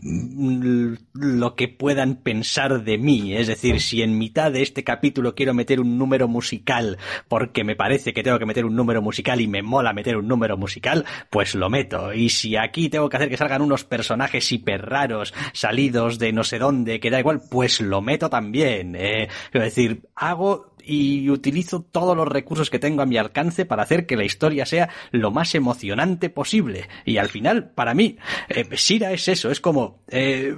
lo 1.15 1.55
que 1.55 1.69
puedan 1.69 2.17
pensar 2.17 2.85
de 2.85 2.99
mí. 2.99 3.35
Es 3.35 3.47
decir, 3.47 3.81
si 3.81 4.03
en 4.03 4.19
mitad 4.19 4.53
de 4.53 4.63
este 4.63 4.85
capítulo 4.85 5.35
quiero 5.35 5.55
meter 5.55 5.81
un 5.81 5.99
número 5.99 6.29
musical 6.29 6.99
porque 7.29 7.65
me 7.65 7.77
parece 7.77 8.13
que 8.13 8.23
tengo 8.23 8.39
que 8.39 8.47
meter 8.47 8.65
un 8.65 8.77
número 8.77 9.03
musical 9.03 9.41
y 9.41 9.49
me 9.49 9.63
mola 9.63 9.93
meter 9.93 10.17
un 10.17 10.29
número 10.29 10.57
musical, 10.57 11.05
pues 11.31 11.55
lo 11.55 11.71
meto. 11.71 12.13
Y 12.13 12.31
si 12.31 12.57
aquí 12.57 12.89
tengo 12.89 13.09
que 13.09 13.17
hacer 13.17 13.29
que 13.29 13.37
salgan 13.37 13.63
unos 13.63 13.85
personajes 13.85 14.51
hiper 14.53 14.87
raros, 14.87 15.35
salidos 15.53 16.19
de 16.19 16.33
no 16.33 16.45
sé 16.45 16.59
dónde, 16.59 17.01
que 17.01 17.11
da 17.11 17.21
igual, 17.21 17.43
pues 17.51 17.81
lo 17.81 18.01
meto 18.01 18.31
también. 18.31 18.97
Eh. 18.97 19.29
Es 19.53 19.63
decir, 19.63 20.03
hago 20.15 20.70
y 20.85 21.29
utilizo 21.31 21.83
todos 21.83 22.17
los 22.17 22.29
recursos 22.29 22.71
que 22.71 22.79
tengo 22.79 23.03
a 23.03 23.07
mi 23.07 23.17
alcance 23.17 23.65
para 23.65 23.83
hacer 23.83 24.07
que 24.07 24.17
la 24.17 24.25
historia 24.25 24.67
sea 24.67 24.89
lo 25.11 25.31
más 25.31 25.55
emocionante 25.55 26.31
posible. 26.31 26.89
Y 27.05 27.19
al 27.19 27.29
final, 27.29 27.71
para 27.71 27.95
mí, 27.95 28.17
eh, 28.49 28.69
Sira 28.77 29.13
es 29.13 29.29
eso, 29.29 29.51
es 29.51 29.61
como... 29.61 30.01
Eh, 30.09 30.55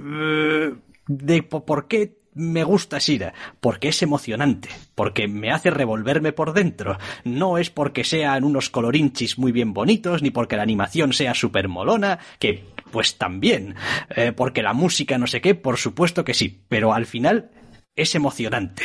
de 1.07 1.43
por 1.43 1.87
qué 1.87 2.23
me 2.35 2.63
gusta 2.63 2.99
Sira, 2.99 3.33
porque 3.59 3.89
es 3.89 4.01
emocionante, 4.01 4.69
porque 4.95 5.27
me 5.27 5.51
hace 5.51 5.69
revolverme 5.69 6.33
por 6.33 6.53
dentro. 6.53 6.97
No 7.23 7.57
es 7.57 7.69
porque 7.69 8.03
sean 8.03 8.43
unos 8.43 8.69
colorinchis 8.69 9.37
muy 9.37 9.51
bien 9.51 9.73
bonitos, 9.73 10.21
ni 10.21 10.31
porque 10.31 10.55
la 10.55 10.63
animación 10.63 11.13
sea 11.13 11.33
súper 11.33 11.67
molona, 11.67 12.19
que 12.39 12.65
pues 12.91 13.17
también, 13.17 13.75
eh, 14.15 14.33
porque 14.35 14.61
la 14.61 14.73
música 14.73 15.17
no 15.17 15.27
sé 15.27 15.41
qué, 15.41 15.55
por 15.55 15.77
supuesto 15.77 16.23
que 16.23 16.33
sí, 16.33 16.61
pero 16.69 16.93
al 16.93 17.05
final 17.05 17.49
es 17.95 18.15
emocionante. 18.15 18.83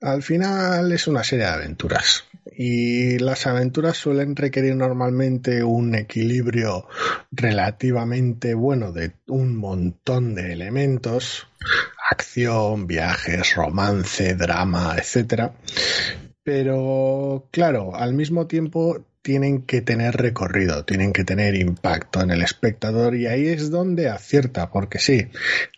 Al 0.00 0.22
final 0.22 0.92
es 0.92 1.06
una 1.06 1.24
serie 1.24 1.46
de 1.46 1.50
aventuras. 1.50 2.24
Y 2.58 3.18
las 3.18 3.46
aventuras 3.46 3.96
suelen 3.96 4.34
requerir 4.34 4.76
normalmente 4.76 5.62
un 5.62 5.94
equilibrio 5.94 6.88
relativamente 7.30 8.54
bueno 8.54 8.92
de 8.92 9.12
un 9.26 9.56
montón 9.56 10.34
de 10.34 10.52
elementos. 10.52 11.48
Acción, 12.10 12.86
viajes, 12.86 13.54
romance, 13.54 14.34
drama, 14.36 14.96
etc. 14.96 15.50
Pero 16.42 17.48
claro, 17.50 17.94
al 17.96 18.14
mismo 18.14 18.46
tiempo 18.46 19.04
tienen 19.26 19.62
que 19.62 19.82
tener 19.82 20.14
recorrido, 20.16 20.84
tienen 20.84 21.12
que 21.12 21.24
tener 21.24 21.56
impacto 21.56 22.20
en 22.20 22.30
el 22.30 22.42
espectador 22.42 23.16
y 23.16 23.26
ahí 23.26 23.48
es 23.48 23.72
donde 23.72 24.08
acierta, 24.08 24.70
porque 24.70 25.00
sí, 25.00 25.26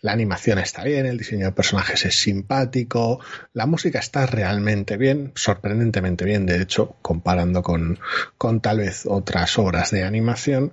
la 0.01 0.11
animación 0.11 0.59
está 0.59 0.83
bien, 0.83 1.07
el 1.07 1.17
diseño 1.17 1.47
de 1.47 1.51
personajes 1.51 2.05
es 2.05 2.13
simpático, 2.13 3.19
la 3.53 3.65
música 3.65 3.97
está 3.97 4.27
realmente 4.27 4.97
bien, 4.97 5.31
sorprendentemente 5.33 6.25
bien, 6.25 6.45
de 6.45 6.61
hecho, 6.61 6.95
comparando 7.01 7.63
con, 7.63 7.97
con 8.37 8.61
tal 8.61 8.77
vez 8.77 9.07
otras 9.07 9.57
obras 9.57 9.89
de 9.89 10.03
animación, 10.03 10.71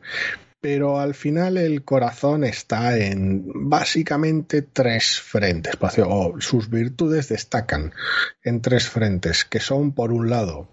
pero 0.61 1.01
al 1.01 1.15
final 1.15 1.57
el 1.57 1.83
corazón 1.83 2.45
está 2.45 2.99
en 2.99 3.47
básicamente 3.55 4.61
tres 4.61 5.19
frentes, 5.19 5.79
o 6.05 6.35
sus 6.41 6.69
virtudes 6.69 7.31
destacan 7.31 7.95
en 8.45 8.61
tres 8.61 8.87
frentes, 8.87 9.47
que 9.47 9.61
son 9.61 9.93
por 9.93 10.13
un 10.13 10.29
lado 10.29 10.69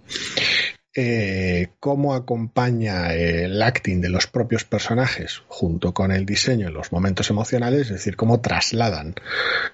eh, 0.96 1.70
cómo 1.80 2.14
acompaña 2.14 3.14
el 3.14 3.62
acting 3.64 4.00
de 4.00 4.10
los 4.10 4.28
propios 4.28 4.64
personajes 4.64 5.42
junto 5.48 5.92
con 5.94 6.12
el 6.12 6.26
diseño 6.26 6.68
en 6.68 6.76
los 6.76 6.92
momentos 6.92 7.32
emocionales, 7.32 7.88
es 7.88 7.94
decir, 7.94 8.16
cómo 8.16 8.42
trasladan 8.42 9.16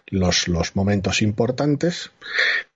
los, 0.08 0.48
los 0.48 0.78
momentos 0.78 1.22
importantes, 1.22 2.12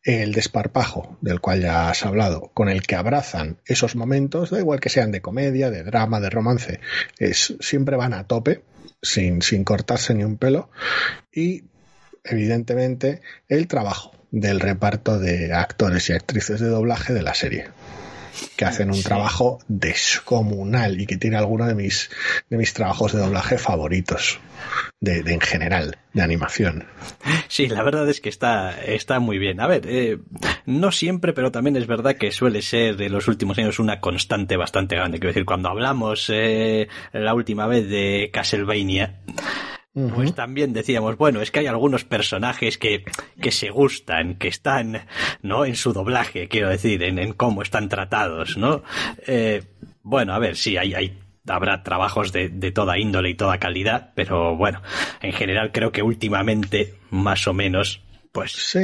el 0.04 0.34
desparpajo 0.34 1.18
del 1.22 1.39
cual 1.39 1.62
ya 1.62 1.89
has 1.89 2.06
hablado, 2.06 2.52
con 2.54 2.68
el 2.68 2.82
que 2.82 2.96
abrazan 2.96 3.60
esos 3.66 3.96
momentos, 3.96 4.50
da 4.50 4.60
igual 4.60 4.82
que 4.82 4.89
sean 4.89 5.12
de 5.12 5.22
comedia, 5.22 5.72
de 5.72 5.84
drama, 5.84 6.20
de 6.20 6.30
romance, 6.30 6.82
es, 7.20 7.56
siempre 7.62 7.96
van 7.96 8.14
a 8.14 8.28
tope, 8.28 8.64
sin, 9.02 9.41
sin 9.41 9.64
cortarse 9.64 10.14
ni 10.14 10.26
un 10.26 10.36
pelo, 10.36 10.70
y 11.32 11.64
evidentemente 12.26 13.22
el 13.48 13.68
trabajo 13.68 14.12
del 14.32 14.60
reparto 14.60 15.18
de 15.20 15.54
actores 15.54 16.10
y 16.10 16.14
actrices 16.14 16.60
de 16.60 16.68
doblaje 16.68 17.14
de 17.14 17.22
la 17.22 17.36
serie 17.36 17.70
que 18.55 18.65
hacen 18.65 18.91
un 18.91 19.01
trabajo 19.03 19.59
descomunal 19.67 20.99
y 20.99 21.05
que 21.05 21.17
tiene 21.17 21.38
alguno 21.38 21.65
de 21.65 21.75
mis, 21.75 22.09
de 22.49 22.57
mis 22.57 22.73
trabajos 22.73 23.13
de 23.13 23.19
doblaje 23.19 23.57
favoritos. 23.57 24.39
De, 25.01 25.19
en 25.19 25.41
general, 25.41 25.97
de 26.13 26.21
animación. 26.21 26.86
Sí, 27.49 27.67
la 27.67 27.84
verdad 27.84 28.07
es 28.07 28.21
que 28.21 28.29
está, 28.29 28.81
está 28.81 29.19
muy 29.19 29.38
bien. 29.38 29.59
A 29.59 29.67
ver, 29.67 29.81
eh, 29.86 30.19
no 30.65 30.93
siempre, 30.93 31.34
pero 31.34 31.51
también 31.51 31.75
es 31.75 31.86
verdad 31.86 32.15
que 32.15 32.31
suele 32.31 32.61
ser 32.61 32.95
de 32.95 33.09
los 33.09 33.27
últimos 33.27 33.57
años 33.57 33.79
una 33.79 33.99
constante 33.99 34.55
bastante 34.55 34.95
grande. 34.95 35.19
Quiero 35.19 35.31
decir, 35.31 35.45
cuando 35.45 35.67
hablamos 35.67 36.29
eh, 36.34 36.88
la 37.11 37.34
última 37.34 37.67
vez 37.67 37.89
de 37.89 38.29
Castlevania, 38.31 39.19
pues 39.94 40.34
también 40.34 40.74
decíamos, 40.74 41.18
bueno, 41.18 41.41
es 41.41 41.52
que 41.52 41.60
hay 41.60 41.68
algunos 41.68 42.04
personajes 42.04 42.78
que, 42.78 43.04
que 43.39 43.52
se 43.52 43.70
gustan, 43.70 44.36
que 44.36 44.48
están, 44.48 45.06
¿no? 45.44 45.66
En 45.66 45.76
su 45.76 45.94
doblaje, 45.94 46.48
quiero 46.48 46.70
decir, 46.70 47.04
en, 47.04 47.20
en 47.20 47.34
cómo 47.34 47.62
están 47.62 47.89
tratados, 47.89 48.58
¿no? 48.58 48.84
Eh, 49.28 49.64
bueno, 50.02 50.34
a 50.34 50.39
ver, 50.39 50.56
sí, 50.56 50.78
hay, 50.78 50.96
hay 50.96 51.20
habrá 51.48 51.84
trabajos 51.84 52.32
de, 52.32 52.50
de, 52.50 52.72
toda 52.72 52.98
índole 52.98 53.30
y 53.30 53.36
toda 53.36 53.60
calidad, 53.60 54.14
pero 54.16 54.56
bueno, 54.56 54.82
en 55.22 55.34
general 55.34 55.72
creo 55.72 55.91
que 55.91 56.02
últimamente, 56.02 56.96
más 57.10 57.48
o 57.48 57.54
menos, 57.54 58.02
pues. 58.32 58.52
Sí, 58.52 58.80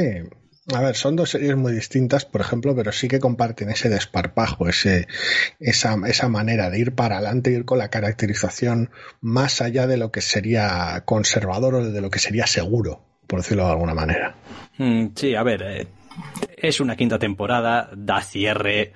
a 0.74 0.80
ver, 0.80 0.96
son 0.96 1.16
dos 1.16 1.30
series 1.30 1.56
muy 1.56 1.72
distintas, 1.72 2.24
por 2.24 2.40
ejemplo, 2.40 2.74
pero 2.74 2.92
sí 2.92 3.08
que 3.08 3.20
comparten 3.20 3.70
ese 3.70 3.88
desparpajo, 3.88 4.68
ese, 4.68 5.06
esa, 5.58 5.96
esa 6.06 6.28
manera 6.28 6.70
de 6.70 6.78
ir 6.78 6.94
para 6.94 7.16
adelante, 7.16 7.50
ir 7.50 7.64
con 7.64 7.78
la 7.78 7.88
caracterización 7.88 8.90
más 9.20 9.60
allá 9.60 9.86
de 9.86 9.96
lo 9.96 10.10
que 10.10 10.20
sería 10.20 11.02
conservador 11.04 11.74
o 11.74 11.90
de 11.90 12.00
lo 12.00 12.10
que 12.10 12.18
sería 12.18 12.46
seguro, 12.46 13.02
por 13.26 13.40
decirlo 13.40 13.66
de 13.66 13.72
alguna 13.72 13.94
manera. 13.94 14.34
Mm, 14.78 15.08
sí, 15.14 15.34
a 15.34 15.42
ver, 15.42 15.62
eh, 15.62 15.86
es 16.56 16.80
una 16.80 16.96
quinta 16.96 17.18
temporada, 17.18 17.90
da 17.96 18.20
cierre, 18.20 18.92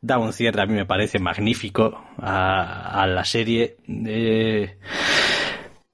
da 0.00 0.18
un 0.18 0.32
cierre 0.32 0.62
a 0.62 0.66
mí 0.66 0.74
me 0.74 0.86
parece 0.86 1.18
magnífico 1.18 2.04
a, 2.18 3.06
la 3.06 3.24
serie. 3.24 3.76
Eh, 3.86 4.78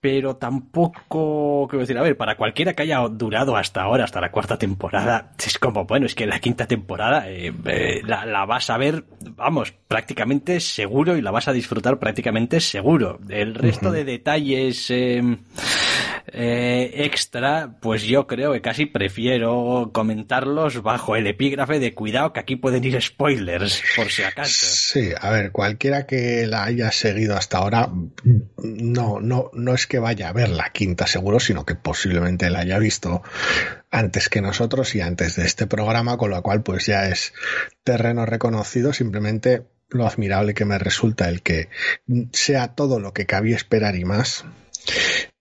pero 0.01 0.37
tampoco, 0.37 1.67
quiero 1.69 1.81
decir, 1.81 1.99
a 1.99 2.03
ver, 2.03 2.17
para 2.17 2.37
cualquiera 2.37 2.73
que 2.73 2.85
haya 2.85 3.01
durado 3.11 3.57
hasta 3.57 3.83
ahora, 3.83 4.05
hasta 4.05 4.21
la 4.21 4.31
cuarta 4.31 4.57
temporada, 4.57 5.33
es 5.39 5.59
como, 5.59 5.85
bueno, 5.85 6.07
es 6.07 6.15
que 6.15 6.27
la 6.27 6.41
quinta 6.41 6.67
temporada 6.67 7.29
eh, 7.29 7.53
eh, 7.67 8.01
la, 8.05 8.47
vas 8.47 8.71
a 8.71 8.79
ver, 8.79 9.05
vamos, 9.37 9.75
prácticamente 9.89 10.59
seguro 10.61 11.17
y 11.17 11.23
la 11.23 11.31
vas 11.31 11.49
a 11.49 11.53
disfrutar 11.53 11.99
prácticamente 11.99 12.61
seguro. 12.61 13.21
El 13.29 13.55
resto 13.55 13.93
de 13.93 14.05
detalles 14.05 14.91
em, 14.91 15.37
eh, 16.33 16.93
extra, 16.95 17.77
pues 17.81 18.03
yo 18.05 18.27
creo 18.27 18.53
que 18.53 18.63
casi 18.63 18.87
prefiero 18.87 19.91
comentarlos 19.93 20.83
bajo 20.83 21.17
el 21.17 21.27
epígrafe 21.27 21.79
de 21.79 21.93
cuidado 21.93 22.33
que 22.33 22.41
aquí 22.41 22.57
pueden 22.57 22.85
ir 22.85 23.01
spoilers, 23.03 23.83
por 23.97 24.11
si 24.11 24.23
acaso. 24.23 24.67
Sí, 24.67 25.11
a 25.21 25.31
ver, 25.31 25.53
cualquiera 25.53 26.07
que 26.07 26.47
la 26.47 26.65
haya 26.65 26.91
seguido 26.91 27.37
hasta 27.37 27.59
ahora, 27.59 27.91
no, 28.57 29.21
no, 29.21 29.51
no 29.53 29.75
es 29.75 29.90
que 29.91 29.99
vaya 29.99 30.29
a 30.29 30.33
ver 30.33 30.49
la 30.49 30.71
quinta 30.71 31.07
seguro, 31.09 31.41
sino 31.41 31.67
que 31.67 31.75
posiblemente 31.75 32.49
la 32.49 32.61
haya 32.61 32.79
visto 32.79 33.23
antes 33.91 34.29
que 34.29 34.41
nosotros 34.41 34.95
y 34.95 35.01
antes 35.01 35.35
de 35.35 35.45
este 35.45 35.67
programa, 35.67 36.17
con 36.17 36.31
lo 36.31 36.41
cual 36.43 36.63
pues 36.63 36.87
ya 36.87 37.09
es 37.09 37.35
terreno 37.83 38.25
reconocido, 38.25 38.93
simplemente 38.93 39.65
lo 39.91 40.07
admirable 40.07 40.55
que 40.55 40.65
me 40.65 40.79
resulta 40.79 41.29
el 41.29 41.43
que 41.43 41.69
sea 42.33 42.69
todo 42.69 43.01
lo 43.01 43.13
que 43.13 43.27
cabía 43.27 43.57
esperar 43.57 43.97
y 43.97 44.05
más. 44.05 44.45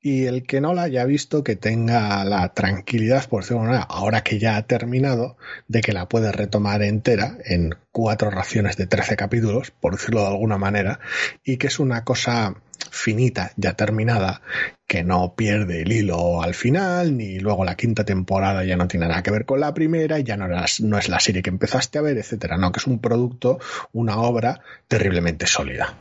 Y 0.01 0.25
el 0.25 0.47
que 0.47 0.61
no 0.61 0.73
la 0.73 0.83
haya 0.83 1.05
visto, 1.05 1.43
que 1.43 1.55
tenga 1.55 2.23
la 2.23 2.53
tranquilidad, 2.53 3.27
por 3.29 3.43
decirlo 3.43 3.61
de 3.61 3.67
manera, 3.67 3.83
ahora 3.83 4.23
que 4.23 4.39
ya 4.39 4.55
ha 4.55 4.65
terminado, 4.65 5.37
de 5.67 5.81
que 5.81 5.93
la 5.93 6.09
puede 6.09 6.31
retomar 6.31 6.81
entera 6.81 7.37
en 7.45 7.75
cuatro 7.91 8.31
raciones 8.31 8.77
de 8.77 8.87
13 8.87 9.15
capítulos, 9.15 9.71
por 9.71 9.95
decirlo 9.95 10.21
de 10.21 10.27
alguna 10.27 10.57
manera, 10.57 10.99
y 11.43 11.57
que 11.57 11.67
es 11.67 11.79
una 11.79 12.03
cosa 12.03 12.55
finita, 12.91 13.51
ya 13.55 13.73
terminada, 13.73 14.41
que 14.87 15.03
no 15.03 15.35
pierde 15.35 15.81
el 15.83 15.91
hilo 15.91 16.41
al 16.41 16.53
final, 16.53 17.15
ni 17.17 17.39
luego 17.39 17.63
la 17.65 17.75
quinta 17.75 18.03
temporada 18.03 18.63
ya 18.63 18.75
no 18.75 18.87
tiene 18.87 19.07
nada 19.07 19.23
que 19.23 19.31
ver 19.31 19.45
con 19.45 19.59
la 19.59 19.73
primera, 19.73 20.19
y 20.19 20.23
ya 20.23 20.37
no, 20.37 20.47
no 20.47 20.97
es 20.97 21.09
la 21.09 21.19
serie 21.19 21.41
que 21.41 21.49
empezaste 21.49 21.99
a 21.99 22.01
ver, 22.01 22.17
etcétera. 22.17 22.57
No, 22.57 22.71
que 22.71 22.79
es 22.79 22.87
un 22.87 22.99
producto, 22.99 23.59
una 23.93 24.17
obra 24.17 24.61
terriblemente 24.87 25.47
sólida. 25.47 25.95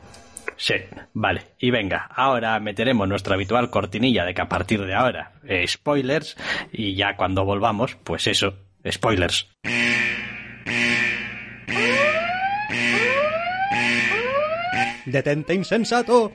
Sí, 0.56 0.74
vale. 1.12 1.42
Y 1.60 1.70
venga, 1.70 2.08
ahora 2.14 2.58
meteremos 2.58 3.08
nuestra 3.08 3.34
habitual 3.34 3.70
cortinilla 3.70 4.24
de 4.24 4.34
que 4.34 4.42
a 4.42 4.48
partir 4.48 4.84
de 4.84 4.94
ahora, 4.94 5.32
eh, 5.46 5.66
spoilers, 5.68 6.36
y 6.72 6.96
ya 6.96 7.16
cuando 7.16 7.44
volvamos, 7.44 7.96
pues 8.02 8.26
eso, 8.26 8.54
spoilers. 8.90 9.48
Detente 15.06 15.54
insensato. 15.54 16.32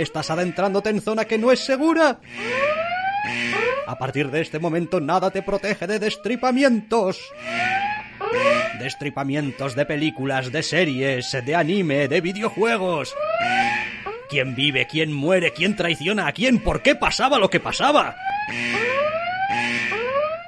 Estás 0.00 0.30
adentrándote 0.30 0.88
en 0.88 1.02
zona 1.02 1.26
que 1.26 1.36
no 1.36 1.52
es 1.52 1.60
segura. 1.60 2.20
A 3.86 3.98
partir 3.98 4.30
de 4.30 4.40
este 4.40 4.58
momento 4.58 4.98
nada 4.98 5.30
te 5.30 5.42
protege 5.42 5.86
de 5.86 5.98
destripamientos. 5.98 7.20
destripamientos 8.78 9.74
de 9.74 9.84
películas, 9.84 10.50
de 10.52 10.62
series, 10.62 11.36
de 11.44 11.54
anime, 11.54 12.08
de 12.08 12.22
videojuegos. 12.22 13.14
¿Quién 14.30 14.54
vive? 14.54 14.86
¿Quién 14.86 15.12
muere? 15.12 15.52
¿Quién 15.52 15.76
traiciona 15.76 16.28
a 16.28 16.32
quién? 16.32 16.60
¿Por 16.60 16.80
qué 16.80 16.94
pasaba 16.94 17.38
lo 17.38 17.50
que 17.50 17.60
pasaba? 17.60 18.16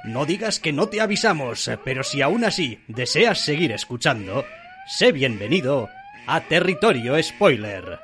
No 0.03 0.25
digas 0.25 0.59
que 0.59 0.73
no 0.73 0.89
te 0.89 0.99
avisamos, 0.99 1.69
pero 1.85 2.01
si 2.01 2.23
aún 2.23 2.43
así 2.43 2.83
deseas 2.87 3.39
seguir 3.39 3.71
escuchando, 3.71 4.45
sé 4.87 5.11
bienvenido 5.11 5.89
a 6.25 6.41
Territorio 6.41 7.21
Spoiler. 7.21 7.99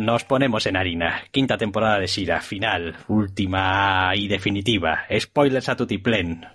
Nos 0.00 0.24
ponemos 0.24 0.66
en 0.66 0.76
harina. 0.76 1.24
Quinta 1.30 1.58
temporada 1.58 1.98
de 1.98 2.08
Sira, 2.08 2.40
final, 2.40 2.96
última 3.08 4.10
y 4.16 4.28
definitiva. 4.28 5.04
Spoilers 5.18 5.68
a 5.68 5.76
tutiplén. 5.76 6.46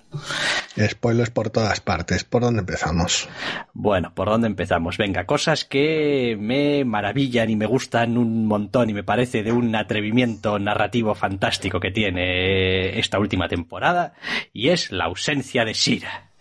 Spoilers 0.77 1.29
por 1.29 1.51
todas 1.51 1.79
partes. 1.79 2.23
¿Por 2.23 2.41
dónde 2.41 2.61
empezamos? 2.61 3.29
Bueno, 3.73 4.13
¿por 4.15 4.29
dónde 4.29 4.47
empezamos? 4.47 4.97
Venga, 4.97 5.25
cosas 5.25 5.63
que 5.63 6.35
me 6.39 6.83
maravillan 6.85 7.49
y 7.51 7.55
me 7.55 7.67
gustan 7.67 8.17
un 8.17 8.47
montón 8.47 8.89
y 8.89 8.93
me 8.93 9.03
parece 9.03 9.43
de 9.43 9.51
un 9.51 9.75
atrevimiento 9.75 10.57
narrativo 10.57 11.13
fantástico 11.13 11.79
que 11.79 11.91
tiene 11.91 12.97
esta 12.97 13.19
última 13.19 13.47
temporada 13.47 14.13
y 14.53 14.69
es 14.69 14.91
la 14.91 15.05
ausencia 15.05 15.65
de 15.65 15.75
Sira 15.75 16.31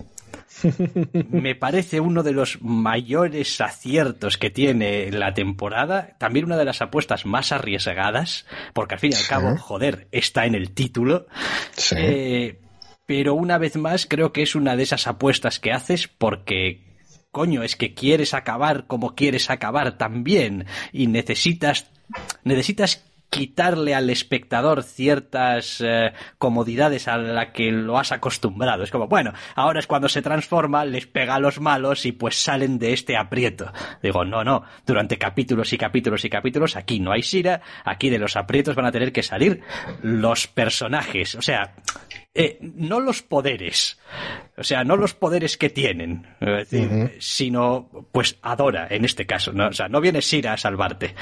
me 1.31 1.55
parece 1.55 2.01
uno 2.01 2.23
de 2.23 2.33
los 2.33 2.61
mayores 2.63 3.61
aciertos 3.61 4.39
que 4.39 4.51
tiene 4.51 5.11
la 5.11 5.35
temporada, 5.35 6.17
también 6.19 6.47
una 6.47 6.57
de 6.57 6.65
las 6.65 6.83
apuestas 6.83 7.27
más 7.27 7.53
arriesgadas, 7.53 8.47
porque 8.73 8.95
al 8.95 9.01
fin 9.01 9.13
y 9.13 9.17
al 9.17 9.27
cabo, 9.27 9.57
joder, 9.57 10.09
está 10.13 10.47
en 10.47 10.55
el 10.55 10.73
título. 10.73 11.27
Eh, 11.97 12.61
pero 13.07 13.35
una 13.35 13.59
vez 13.59 13.77
más 13.77 14.07
creo 14.07 14.33
que 14.33 14.43
es 14.43 14.55
una 14.55 14.77
de 14.77 14.83
esas 14.83 15.07
apuestas 15.07 15.59
que 15.59 15.73
haces 15.73 16.09
porque 16.09 16.85
coño, 17.31 17.65
es 17.65 17.75
que 17.75 17.95
quieres 17.95 18.33
acabar 18.33 18.87
como 18.87 19.17
quieres 19.17 19.51
acabar 19.51 19.99
también 19.99 20.67
y 20.93 21.09
necesitas 21.09 21.91
necesitas 22.45 23.05
quitarle 23.35 23.97
al 23.97 24.11
espectador 24.11 24.85
ciertas 24.85 25.81
eh, 25.85 26.13
comodidades 26.39 27.09
a 27.09 27.19
la 27.19 27.51
que 27.53 27.73
lo 27.73 27.99
has 27.99 28.13
acostumbrado. 28.13 28.85
Es 28.85 28.93
como, 28.93 29.09
bueno, 29.09 29.33
ahora 29.57 29.81
es 29.81 29.89
cuando 29.89 30.09
se 30.09 30.23
transforma, 30.23 30.85
les 30.85 31.09
pega 31.09 31.35
a 31.35 31.41
los 31.41 31.61
malos 31.61 32.07
y 32.07 32.13
pues 32.13 32.37
salen 32.37 32.79
de 32.79 32.93
este 32.93 33.17
aprieto. 33.17 33.73
Digo, 34.01 34.25
no, 34.25 34.45
no, 34.45 34.63
durante 34.87 35.19
capítulos 35.19 35.73
y 35.73 35.79
capítulos 35.79 36.25
y 36.25 36.31
capítulos 36.31 36.77
aquí 36.77 37.01
no 37.01 37.11
hay 37.11 37.25
Sira, 37.25 37.61
aquí 37.85 38.09
de 38.09 38.21
los 38.21 38.37
aprietos 38.37 38.77
van 38.77 38.87
a 38.87 38.93
tener 38.93 39.13
que 39.13 39.25
salir 39.25 39.63
los 40.01 40.47
personajes. 40.47 41.35
O 41.35 41.43
sea, 41.43 41.75
eh, 42.37 42.59
no 42.61 43.01
los 43.01 43.23
poderes, 43.23 43.99
o 44.57 44.63
sea, 44.63 44.85
no 44.85 44.97
los 44.97 45.15
poderes 45.15 45.57
que 45.57 45.71
tienen, 45.71 46.27
sino 47.19 48.09
pues 48.13 48.39
Adora 48.43 48.87
en 48.91 49.05
este 49.05 49.27
caso, 49.27 49.53
¿no? 49.53 49.69
o 49.69 49.73
sea, 49.73 49.89
no 49.89 50.01
viene 50.01 50.23
Sira 50.23 50.53
a 50.53 50.57
salvarte. 50.57 51.15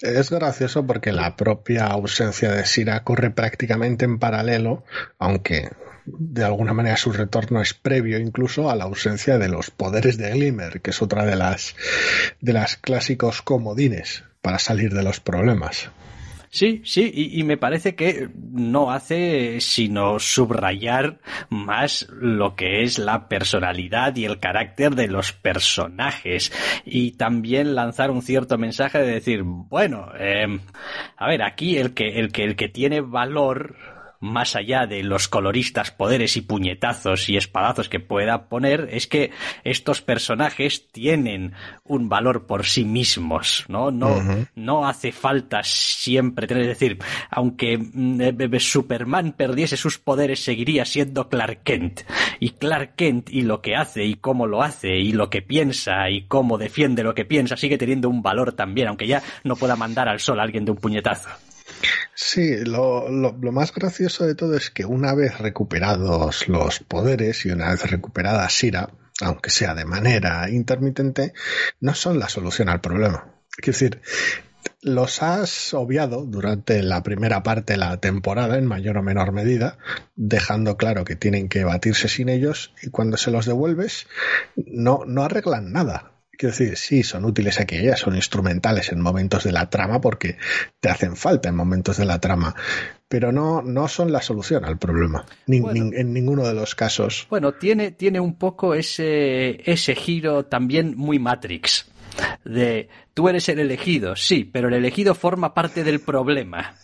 Es 0.00 0.30
gracioso 0.30 0.86
porque 0.86 1.12
la 1.12 1.36
propia 1.36 1.86
ausencia 1.86 2.52
de 2.52 2.66
Sira 2.66 3.02
corre 3.02 3.30
prácticamente 3.30 4.04
en 4.04 4.18
paralelo, 4.18 4.84
aunque 5.18 5.70
de 6.06 6.44
alguna 6.44 6.72
manera 6.72 6.96
su 6.96 7.12
retorno 7.12 7.60
es 7.60 7.74
previo 7.74 8.18
incluso 8.18 8.70
a 8.70 8.76
la 8.76 8.84
ausencia 8.84 9.38
de 9.38 9.48
los 9.48 9.70
poderes 9.70 10.16
de 10.16 10.30
Glimmer, 10.30 10.80
que 10.80 10.90
es 10.90 11.02
otra 11.02 11.24
de 11.24 11.36
las 11.36 11.74
de 12.40 12.52
las 12.52 12.76
clásicos 12.76 13.42
comodines 13.42 14.22
para 14.40 14.58
salir 14.58 14.94
de 14.94 15.02
los 15.02 15.18
problemas. 15.18 15.90
Sí, 16.50 16.82
sí, 16.84 17.10
y, 17.14 17.42
me 17.44 17.56
parece 17.56 17.94
que 17.94 18.28
no 18.34 18.90
hace 18.90 19.60
sino 19.60 20.18
subrayar 20.18 21.18
más 21.50 22.06
lo 22.10 22.54
que 22.54 22.82
es 22.82 22.98
la 22.98 23.28
personalidad 23.28 24.14
y 24.16 24.24
el 24.24 24.38
carácter 24.38 24.94
de 24.94 25.08
los 25.08 25.32
personajes. 25.32 26.52
Y 26.84 27.12
también 27.12 27.74
lanzar 27.74 28.10
un 28.10 28.22
cierto 28.22 28.58
mensaje 28.58 28.98
de 28.98 29.12
decir, 29.12 29.42
bueno, 29.44 30.10
eh, 30.18 30.58
a 31.16 31.28
ver, 31.28 31.42
aquí 31.42 31.76
el 31.78 31.94
que, 31.94 32.20
el 32.20 32.32
que, 32.32 32.44
el 32.44 32.56
que 32.56 32.68
tiene 32.68 33.00
valor 33.00 33.76
más 34.20 34.56
allá 34.56 34.86
de 34.86 35.02
los 35.02 35.28
coloristas 35.28 35.90
poderes 35.90 36.36
y 36.36 36.40
puñetazos 36.40 37.28
y 37.28 37.36
espadazos 37.36 37.88
que 37.88 38.00
pueda 38.00 38.48
poner, 38.48 38.88
es 38.92 39.06
que 39.06 39.30
estos 39.64 40.02
personajes 40.02 40.88
tienen 40.88 41.52
un 41.84 42.08
valor 42.08 42.46
por 42.46 42.66
sí 42.66 42.84
mismos, 42.84 43.64
¿no? 43.68 43.90
No, 43.90 44.22
no 44.54 44.86
hace 44.86 45.12
falta 45.12 45.60
siempre 45.62 46.46
tener, 46.46 46.64
es 46.64 46.68
decir, 46.68 46.98
aunque 47.30 47.78
mm, 47.78 48.20
eh, 48.20 48.36
eh, 48.38 48.60
Superman 48.60 49.32
perdiese 49.32 49.76
sus 49.76 49.98
poderes, 49.98 50.40
seguiría 50.40 50.84
siendo 50.84 51.28
Clark 51.28 51.62
Kent. 51.62 52.02
Y 52.40 52.50
Clark 52.50 52.94
Kent 52.96 53.30
y 53.30 53.42
lo 53.42 53.60
que 53.60 53.76
hace 53.76 54.04
y 54.04 54.14
cómo 54.14 54.46
lo 54.46 54.62
hace 54.62 54.96
y 54.96 55.12
lo 55.12 55.30
que 55.30 55.42
piensa 55.42 56.10
y 56.10 56.22
cómo 56.26 56.58
defiende 56.58 57.02
lo 57.02 57.14
que 57.14 57.24
piensa 57.24 57.56
sigue 57.56 57.78
teniendo 57.78 58.08
un 58.08 58.22
valor 58.22 58.52
también, 58.52 58.88
aunque 58.88 59.06
ya 59.06 59.22
no 59.44 59.56
pueda 59.56 59.76
mandar 59.76 60.08
al 60.08 60.20
sol 60.20 60.40
a 60.40 60.42
alguien 60.42 60.64
de 60.64 60.72
un 60.72 60.76
puñetazo. 60.78 61.28
Sí, 62.14 62.64
lo, 62.64 63.08
más 63.52 63.74
gracioso 63.74 64.26
de 64.26 64.34
todo 64.34 64.56
es 64.56 64.70
que 64.70 64.84
una 64.84 65.14
vez 65.14 65.38
recuperados 65.38 66.48
los 66.48 66.80
poderes 66.80 67.44
y 67.46 67.50
una 67.50 67.70
vez 67.70 67.90
recuperada 67.90 68.48
Sira, 68.48 68.90
aunque 69.20 69.50
sea 69.50 69.74
de 69.74 69.84
manera 69.84 70.48
intermitente, 70.50 71.32
no 71.80 71.94
son 71.94 72.18
la 72.18 72.28
solución 72.28 72.68
al 72.68 72.80
problema. 72.80 73.34
Es 73.58 73.66
decir, 73.66 74.02
los 74.82 75.22
has 75.22 75.74
obviado 75.74 76.24
durante 76.26 76.82
la 76.82 77.02
primera 77.02 77.42
parte 77.42 77.74
de 77.74 77.78
la 77.78 77.98
temporada 77.98 78.58
en 78.58 78.66
mayor 78.66 78.98
o 78.98 79.02
menor 79.02 79.32
medida, 79.32 79.78
dejando 80.14 80.76
claro 80.76 81.04
que 81.04 81.16
tienen 81.16 81.48
que 81.48 81.64
batirse 81.64 82.08
sin 82.08 82.28
ellos 82.28 82.74
y 82.82 82.90
cuando 82.90 83.16
se 83.16 83.30
los 83.30 83.46
devuelves 83.46 84.06
no, 84.56 85.04
no 85.06 85.22
arreglan 85.22 85.72
nada. 85.72 86.15
Quiero 86.36 86.54
decir, 86.56 86.76
sí, 86.76 87.02
son 87.02 87.24
útiles 87.24 87.60
aquí, 87.60 87.82
ya 87.82 87.96
son 87.96 88.14
instrumentales 88.14 88.92
en 88.92 89.00
momentos 89.00 89.44
de 89.44 89.52
la 89.52 89.70
trama 89.70 90.00
porque 90.00 90.36
te 90.80 90.90
hacen 90.90 91.16
falta 91.16 91.48
en 91.48 91.56
momentos 91.56 91.96
de 91.96 92.04
la 92.04 92.20
trama, 92.20 92.54
pero 93.08 93.32
no, 93.32 93.62
no 93.62 93.88
son 93.88 94.12
la 94.12 94.20
solución 94.20 94.64
al 94.64 94.78
problema, 94.78 95.24
en 95.46 96.12
ninguno 96.12 96.46
de 96.46 96.54
los 96.54 96.74
casos. 96.74 97.26
Bueno, 97.30 97.54
tiene, 97.54 97.92
tiene 97.92 98.20
un 98.20 98.36
poco 98.36 98.74
ese, 98.74 99.62
ese 99.70 99.94
giro 99.94 100.44
también 100.44 100.94
muy 100.96 101.18
Matrix, 101.18 101.86
de 102.44 102.88
tú 103.16 103.30
eres 103.30 103.48
el 103.48 103.58
elegido, 103.60 104.14
sí, 104.14 104.44
pero 104.44 104.68
el 104.68 104.74
elegido 104.74 105.14
forma 105.14 105.54
parte 105.54 105.82
del 105.82 106.00
problema. 106.00 106.74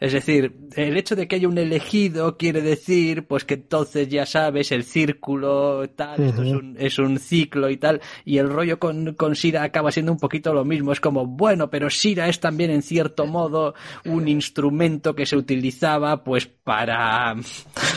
Es 0.00 0.14
decir, 0.14 0.54
el 0.74 0.96
hecho 0.96 1.14
de 1.14 1.28
que 1.28 1.36
haya 1.36 1.48
un 1.48 1.58
elegido 1.58 2.38
quiere 2.38 2.62
decir, 2.62 3.26
pues 3.26 3.44
que 3.44 3.54
entonces 3.54 4.08
ya 4.08 4.24
sabes, 4.24 4.72
el 4.72 4.84
círculo, 4.84 5.86
tal, 5.90 6.22
esto 6.22 6.42
es 6.42 6.52
un, 6.52 6.76
es 6.78 6.98
un, 6.98 7.18
ciclo 7.18 7.68
y 7.68 7.76
tal, 7.76 8.00
y 8.24 8.38
el 8.38 8.48
rollo 8.48 8.78
con, 8.78 9.14
con 9.14 9.36
Sira 9.36 9.64
acaba 9.64 9.92
siendo 9.92 10.12
un 10.12 10.18
poquito 10.18 10.54
lo 10.54 10.64
mismo. 10.64 10.92
Es 10.92 11.00
como, 11.00 11.26
bueno, 11.26 11.68
pero 11.68 11.90
Sira 11.90 12.26
es 12.26 12.40
también 12.40 12.70
en 12.70 12.82
cierto 12.82 13.26
modo 13.26 13.74
un 14.06 14.28
instrumento 14.28 15.14
que 15.14 15.26
se 15.26 15.36
utilizaba, 15.36 16.24
pues 16.24 16.46
para, 16.46 17.34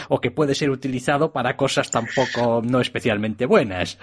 o 0.09 0.19
que 0.19 0.31
puede 0.31 0.53
ser 0.53 0.69
utilizado 0.69 1.31
para 1.31 1.55
cosas 1.55 1.91
tampoco 1.91 2.61
no 2.61 2.81
especialmente 2.81 3.45
buenas. 3.45 3.99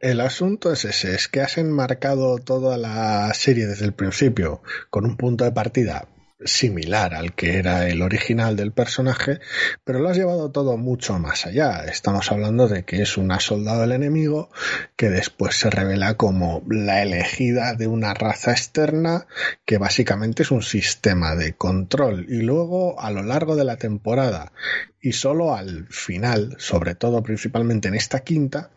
El 0.00 0.20
asunto 0.20 0.72
es 0.72 0.84
ese, 0.84 1.14
es 1.14 1.28
que 1.28 1.40
has 1.40 1.56
enmarcado 1.58 2.38
toda 2.38 2.76
la 2.78 3.11
serie 3.34 3.66
desde 3.66 3.84
el 3.84 3.94
principio 3.94 4.62
con 4.90 5.04
un 5.04 5.16
punto 5.16 5.44
de 5.44 5.52
partida 5.52 6.08
similar 6.44 7.14
al 7.14 7.34
que 7.34 7.58
era 7.58 7.88
el 7.88 8.02
original 8.02 8.56
del 8.56 8.72
personaje, 8.72 9.40
pero 9.84 9.98
lo 9.98 10.08
has 10.08 10.16
llevado 10.16 10.50
todo 10.50 10.76
mucho 10.76 11.18
más 11.18 11.46
allá. 11.46 11.84
Estamos 11.84 12.30
hablando 12.30 12.68
de 12.68 12.84
que 12.84 13.02
es 13.02 13.16
una 13.16 13.40
soldado 13.40 13.82
del 13.82 13.92
enemigo 13.92 14.50
que 14.96 15.10
después 15.10 15.56
se 15.56 15.70
revela 15.70 16.14
como 16.14 16.62
la 16.68 17.02
elegida 17.02 17.74
de 17.74 17.86
una 17.86 18.14
raza 18.14 18.52
externa 18.52 19.26
que 19.64 19.78
básicamente 19.78 20.42
es 20.42 20.50
un 20.50 20.62
sistema 20.62 21.34
de 21.34 21.54
control 21.54 22.26
y 22.28 22.42
luego 22.42 23.00
a 23.00 23.10
lo 23.10 23.22
largo 23.22 23.56
de 23.56 23.64
la 23.64 23.76
temporada 23.76 24.52
y 25.00 25.12
solo 25.12 25.54
al 25.54 25.88
final, 25.88 26.56
sobre 26.58 26.94
todo 26.94 27.22
principalmente 27.22 27.88
en 27.88 27.94
esta 27.94 28.20
quinta, 28.20 28.70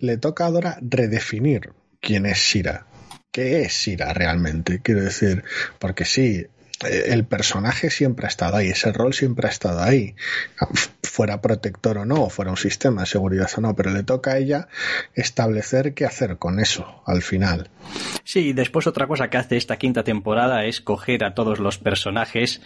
le 0.00 0.16
toca 0.16 0.46
a 0.46 0.50
Dora 0.50 0.78
redefinir 0.80 1.72
quién 2.00 2.26
es 2.26 2.38
Shira. 2.38 2.86
¿Qué 3.38 3.62
es 3.62 3.72
Shira 3.72 4.12
realmente? 4.12 4.80
Quiero 4.82 5.04
decir, 5.04 5.44
porque 5.78 6.04
sí, 6.04 6.44
el 6.84 7.24
personaje 7.24 7.90
siempre 7.90 8.26
ha 8.26 8.28
estado 8.28 8.56
ahí, 8.56 8.68
ese 8.68 8.92
rol 8.92 9.12
siempre 9.12 9.48
ha 9.48 9.50
estado 9.50 9.82
ahí, 9.82 10.14
fuera 11.02 11.40
protector 11.40 11.98
o 11.98 12.04
no, 12.04 12.28
fuera 12.30 12.52
un 12.52 12.56
sistema 12.56 13.02
de 13.02 13.06
seguridad 13.08 13.50
o 13.56 13.60
no, 13.60 13.74
pero 13.74 13.90
le 13.90 14.04
toca 14.04 14.32
a 14.32 14.38
ella 14.38 14.68
establecer 15.14 15.94
qué 15.94 16.04
hacer 16.04 16.38
con 16.38 16.60
eso 16.60 17.02
al 17.06 17.22
final. 17.22 17.70
Sí, 18.22 18.52
después 18.52 18.86
otra 18.86 19.06
cosa 19.06 19.28
que 19.28 19.38
hace 19.38 19.56
esta 19.56 19.76
quinta 19.76 20.04
temporada 20.04 20.64
es 20.66 20.80
coger 20.80 21.24
a 21.24 21.34
todos 21.34 21.58
los 21.58 21.78
personajes 21.78 22.60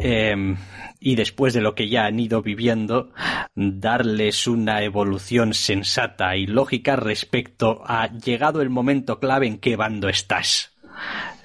em, 0.00 0.56
y 1.00 1.16
después 1.16 1.54
de 1.54 1.60
lo 1.60 1.74
que 1.74 1.88
ya 1.88 2.06
han 2.06 2.20
ido 2.20 2.42
viviendo, 2.42 3.12
darles 3.54 4.46
una 4.46 4.82
evolución 4.82 5.54
sensata 5.54 6.36
y 6.36 6.46
lógica 6.46 6.94
respecto 6.96 7.82
a 7.84 8.12
llegado 8.12 8.62
el 8.62 8.70
momento 8.70 9.18
clave 9.18 9.46
en 9.46 9.58
qué 9.58 9.74
bando 9.76 10.08
estás. 10.08 10.72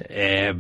Eh, 0.10 0.54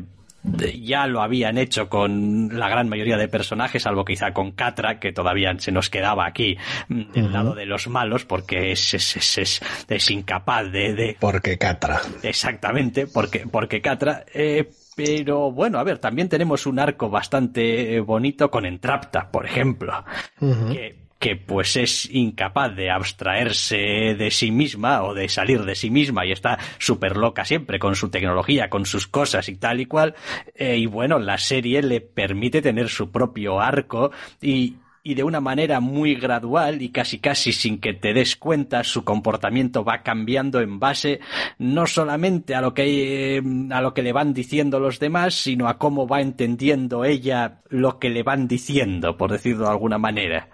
ya 0.43 1.07
lo 1.07 1.21
habían 1.21 1.57
hecho 1.57 1.89
con 1.89 2.49
la 2.57 2.69
gran 2.69 2.89
mayoría 2.89 3.17
de 3.17 3.27
personajes, 3.27 3.83
salvo 3.83 4.03
quizá 4.03 4.33
con 4.33 4.51
Catra, 4.51 4.99
que 4.99 5.13
todavía 5.13 5.53
se 5.57 5.71
nos 5.71 5.89
quedaba 5.89 6.25
aquí 6.25 6.57
mm, 6.89 7.11
del 7.13 7.31
lado 7.31 7.55
de 7.55 7.65
los 7.65 7.87
malos, 7.87 8.25
porque 8.25 8.71
es, 8.71 8.93
es, 8.93 9.37
es, 9.37 9.61
es 9.87 10.11
incapaz 10.11 10.71
de, 10.71 10.93
de, 10.93 11.17
Porque 11.19 11.57
Catra. 11.57 12.01
Exactamente, 12.21 13.07
porque, 13.07 13.45
porque 13.49 13.81
Catra. 13.81 14.25
Eh, 14.33 14.69
pero 14.95 15.51
bueno, 15.51 15.79
a 15.79 15.83
ver, 15.83 15.97
también 15.97 16.29
tenemos 16.29 16.65
un 16.65 16.77
arco 16.79 17.09
bastante 17.09 17.99
bonito 18.01 18.51
con 18.51 18.65
Entrapta, 18.65 19.29
por 19.31 19.45
ejemplo, 19.45 20.05
uh 20.39 20.45
-huh. 20.45 20.71
que 20.71 21.03
que 21.24 21.38
pues 21.38 21.78
es 21.78 22.09
incapaz 22.11 22.76
de 22.76 22.91
abstraerse 22.91 23.78
de 23.78 24.30
sí 24.30 24.51
misma 24.51 25.03
o 25.03 25.13
de 25.13 25.30
salir 25.30 25.63
de 25.63 25.74
sí 25.74 25.89
misma 25.89 26.26
y 26.26 26.34
está 26.34 26.59
súper 26.80 27.15
loca 27.15 27.45
siempre 27.45 27.80
con 27.80 27.95
su 27.95 28.09
tecnología, 28.09 28.69
con 28.69 28.86
sus 28.86 29.07
cosas 29.07 29.47
y 29.47 29.55
tal 29.55 29.80
y 29.80 29.86
cual. 29.86 30.15
Eh, 30.53 30.76
y 30.76 30.86
bueno, 30.86 31.19
la 31.19 31.38
serie 31.38 31.82
le 31.82 32.01
permite 32.01 32.61
tener 32.61 32.89
su 32.89 33.09
propio 33.09 33.61
arco 33.61 34.11
y, 34.41 34.76
y 35.01 35.13
de 35.13 35.24
una 35.24 35.39
manera 35.39 35.80
muy 35.80 36.15
gradual 36.15 36.82
y 36.82 36.89
casi 36.89 37.19
casi 37.19 37.53
sin 37.53 37.80
que 37.80 37.93
te 37.93 38.13
des 38.13 38.36
cuenta 38.36 38.84
su 38.84 39.05
comportamiento 39.05 39.86
va 39.86 40.01
cambiando 40.01 40.59
en 40.59 40.80
base 40.80 41.21
no 41.57 41.88
solamente 41.88 42.53
a 42.53 42.61
lo 42.61 42.74
que 42.74 43.38
eh, 43.38 43.43
a 43.71 43.82
lo 43.82 43.93
que 43.93 44.01
le 44.01 44.11
van 44.11 44.34
diciendo 44.34 44.80
los 44.80 44.99
demás 44.99 45.36
sino 45.36 45.67
a 45.67 45.78
cómo 45.78 46.07
va 46.07 46.21
entendiendo 46.21 47.03
ella 47.03 47.61
lo 47.69 47.99
que 47.99 48.09
le 48.09 48.24
van 48.24 48.47
diciendo 48.47 49.17
por 49.17 49.32
decirlo 49.32 49.65
de 49.65 49.71
alguna 49.71 49.97
manera 49.97 50.49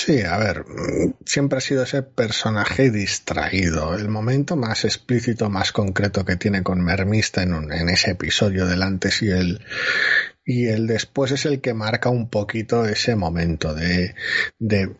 Sí, 0.00 0.22
a 0.22 0.38
ver, 0.38 0.64
siempre 1.26 1.58
ha 1.58 1.60
sido 1.60 1.82
ese 1.82 2.04
personaje 2.04 2.92
distraído. 2.92 3.96
El 3.96 4.08
momento 4.08 4.54
más 4.54 4.84
explícito, 4.84 5.50
más 5.50 5.72
concreto 5.72 6.24
que 6.24 6.36
tiene 6.36 6.62
con 6.62 6.80
Mermista 6.84 7.42
en, 7.42 7.52
un, 7.52 7.72
en 7.72 7.88
ese 7.88 8.12
episodio 8.12 8.64
del 8.66 8.82
antes 8.84 9.22
y 9.22 9.30
el, 9.30 9.60
y 10.44 10.66
el 10.66 10.86
después 10.86 11.32
es 11.32 11.46
el 11.46 11.60
que 11.60 11.74
marca 11.74 12.10
un 12.10 12.30
poquito 12.30 12.84
ese 12.84 13.16
momento 13.16 13.74
de, 13.74 14.14
de 14.60 14.94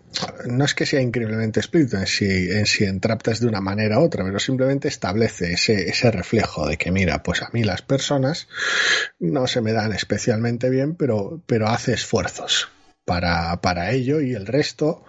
no 0.47 0.65
es 0.65 0.75
que 0.75 0.85
sea 0.85 1.01
increíblemente 1.01 1.61
explícito 1.61 1.99
en 1.99 2.09
si, 2.09 2.51
en 2.51 2.67
si 2.67 2.83
entraptas 2.83 3.39
de 3.39 3.47
una 3.47 3.61
manera 3.61 4.01
u 4.01 4.03
otra, 4.03 4.25
pero 4.25 4.41
simplemente 4.41 4.89
establece 4.89 5.53
ese, 5.53 5.89
ese 5.89 6.11
reflejo 6.11 6.67
de 6.67 6.77
que 6.77 6.91
mira, 6.91 7.23
pues 7.23 7.43
a 7.43 7.51
mí 7.53 7.63
las 7.63 7.83
personas 7.83 8.49
no 9.21 9.47
se 9.47 9.61
me 9.61 9.73
dan 9.73 9.93
especialmente 9.93 10.69
bien, 10.71 10.97
pero, 10.97 11.41
pero 11.47 11.69
hace 11.69 11.93
esfuerzos 11.93 12.69
para, 13.09 13.59
para 13.63 13.91
ello 13.91 14.21
y 14.21 14.35
el 14.35 14.47
resto 14.47 15.03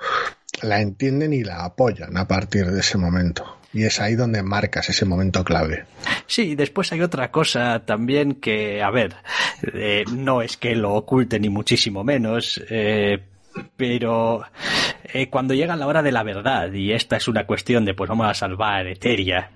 la 0.64 0.82
entienden 0.82 1.34
y 1.34 1.43
la 1.43 1.66
apoyan 1.66 2.18
a 2.18 2.28
partir 2.28 2.66
de 2.72 2.80
ese 2.80 2.97
momento. 2.97 3.58
Y 3.74 3.84
es 3.84 4.00
ahí 4.00 4.16
donde 4.16 4.41
marcas 4.41 4.89
ese 4.89 5.06
momento 5.06 5.43
clave. 5.43 5.86
Sí, 6.26 6.56
después 6.56 6.91
hay 6.93 7.02
otra 7.02 7.30
cosa 7.30 7.84
también 7.86 8.36
que, 8.36 8.82
a 8.82 8.89
ver, 8.89 9.16
eh, 9.74 10.06
no 10.12 10.41
es 10.41 10.58
que 10.58 10.76
lo 10.76 10.93
oculte 10.93 11.39
ni 11.39 11.50
muchísimo 11.50 12.04
menos, 12.04 12.64
eh, 12.70 13.22
pero 13.76 14.43
eh, 15.04 15.30
cuando 15.30 15.54
llega 15.54 15.76
la 15.76 15.86
hora 15.86 16.02
de 16.02 16.14
la 16.14 16.24
verdad, 16.24 16.72
y 16.72 16.93
esta 16.93 17.18
es 17.18 17.28
una 17.28 17.45
cuestión 17.45 17.84
de 17.84 17.93
pues 17.93 18.10
vamos 18.10 18.28
a 18.28 18.34
salvar 18.34 18.88
Eteria, 18.88 19.52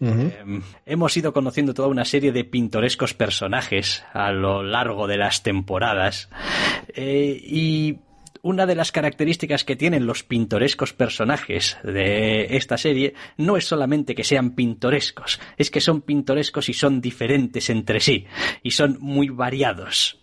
Eh, 0.00 0.60
hemos 0.86 1.16
ido 1.16 1.32
conociendo 1.32 1.74
toda 1.74 1.88
una 1.88 2.06
serie 2.06 2.32
de 2.32 2.44
pintorescos 2.44 3.12
personajes 3.12 4.02
a 4.14 4.32
lo 4.32 4.62
largo 4.62 5.06
de 5.06 5.18
las 5.18 5.42
temporadas 5.42 6.30
eh, 6.94 7.38
y 7.42 7.98
una 8.42 8.64
de 8.64 8.74
las 8.74 8.92
características 8.92 9.64
que 9.64 9.76
tienen 9.76 10.06
los 10.06 10.22
pintorescos 10.22 10.94
personajes 10.94 11.76
de 11.84 12.56
esta 12.56 12.78
serie 12.78 13.14
no 13.36 13.56
es 13.56 13.66
solamente 13.66 14.14
que 14.14 14.24
sean 14.24 14.52
pintorescos, 14.52 15.40
es 15.58 15.70
que 15.70 15.80
son 15.80 16.00
pintorescos 16.00 16.68
y 16.70 16.72
son 16.72 17.00
diferentes 17.00 17.68
entre 17.68 18.00
sí 18.00 18.26
y 18.62 18.70
son 18.70 18.96
muy 19.00 19.28
variados. 19.28 20.19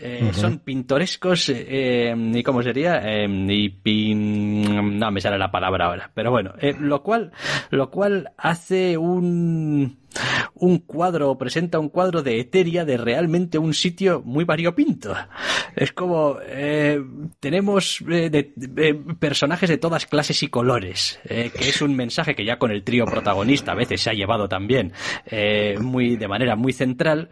Eh, 0.00 0.20
uh 0.22 0.26
-huh. 0.26 0.32
Son 0.32 0.58
pintorescos 0.60 1.48
eh, 1.48 2.14
y 2.16 2.42
cómo 2.42 2.62
sería 2.62 3.00
eh, 3.04 3.26
y 3.28 3.68
pin... 3.68 4.98
no 4.98 5.10
me 5.10 5.20
sale 5.20 5.38
la 5.38 5.50
palabra 5.50 5.86
ahora, 5.86 6.10
pero 6.14 6.30
bueno, 6.30 6.52
lo 6.80 7.02
cual 7.02 7.32
lo 7.70 7.90
cual 7.90 8.30
hace 8.36 8.96
un 8.96 9.98
un 10.54 10.78
cuadro, 10.78 11.36
presenta 11.38 11.78
un 11.78 11.88
cuadro 11.88 12.22
de 12.22 12.40
Eteria 12.40 12.84
de 12.84 12.96
realmente 12.96 13.58
un 13.58 13.74
sitio 13.74 14.22
muy 14.24 14.44
variopinto. 14.44 15.14
Es 15.76 15.92
como 15.92 16.38
eh, 16.44 17.00
tenemos 17.40 18.02
eh, 18.08 18.30
de, 18.30 18.52
de, 18.56 18.94
personajes 19.18 19.68
de 19.68 19.78
todas 19.78 20.06
clases 20.06 20.42
y 20.42 20.48
colores, 20.48 21.20
eh, 21.24 21.50
que 21.56 21.68
es 21.68 21.80
un 21.82 21.94
mensaje 21.94 22.34
que 22.34 22.44
ya 22.44 22.58
con 22.58 22.70
el 22.70 22.82
trío 22.82 23.04
protagonista 23.04 23.72
a 23.72 23.76
veces 23.76 24.00
se 24.00 24.10
ha 24.10 24.14
llevado 24.14 24.48
también 24.48 24.92
muy 25.80 26.16
de 26.16 26.28
manera 26.28 26.56
muy 26.56 26.72
central, 26.72 27.30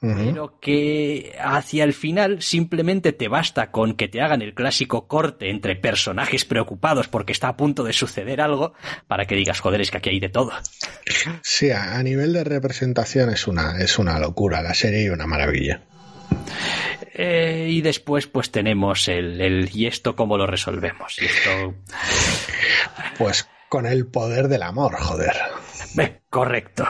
uh 0.00 0.06
-huh. 0.06 0.24
pero 0.26 0.58
que 0.60 1.34
hacia 1.40 1.84
el 1.84 1.92
final 1.92 2.42
simplemente 2.42 3.12
te 3.12 3.28
basta 3.28 3.70
con 3.70 3.94
que 3.94 4.08
te 4.08 4.20
hagan 4.20 4.42
el 4.42 4.54
clásico 4.54 5.06
corte 5.06 5.50
entre 5.50 5.76
personajes 5.76 6.44
preocupados 6.44 7.08
porque 7.08 7.32
está 7.32 7.48
a 7.48 7.56
punto 7.56 7.84
de 7.84 7.92
suceder 7.92 8.40
algo 8.40 8.74
para 9.06 9.26
que 9.26 9.34
digas, 9.34 9.60
joder, 9.60 9.80
es 9.80 9.90
que 9.90 9.98
aquí 9.98 10.10
hay 10.10 10.20
de 10.20 10.28
todo. 10.28 10.52
Sí, 11.42 11.70
a 11.70 12.02
nivel 12.02 12.17
de 12.26 12.44
representación 12.44 13.30
es 13.30 13.46
una, 13.46 13.78
es 13.78 13.98
una 13.98 14.18
locura 14.18 14.62
la 14.62 14.74
serie 14.74 15.04
y 15.04 15.08
una 15.08 15.26
maravilla. 15.26 15.82
Eh, 17.14 17.66
y 17.70 17.80
después 17.80 18.26
pues 18.26 18.50
tenemos 18.50 19.08
el, 19.08 19.40
el 19.40 19.70
y 19.72 19.86
esto 19.86 20.14
cómo 20.14 20.36
lo 20.36 20.46
resolvemos. 20.46 21.16
Y 21.20 21.26
esto... 21.26 21.74
Pues 23.18 23.48
con 23.68 23.86
el 23.86 24.06
poder 24.06 24.48
del 24.48 24.62
amor, 24.62 24.96
joder. 24.98 25.34
Correcto. 26.30 26.86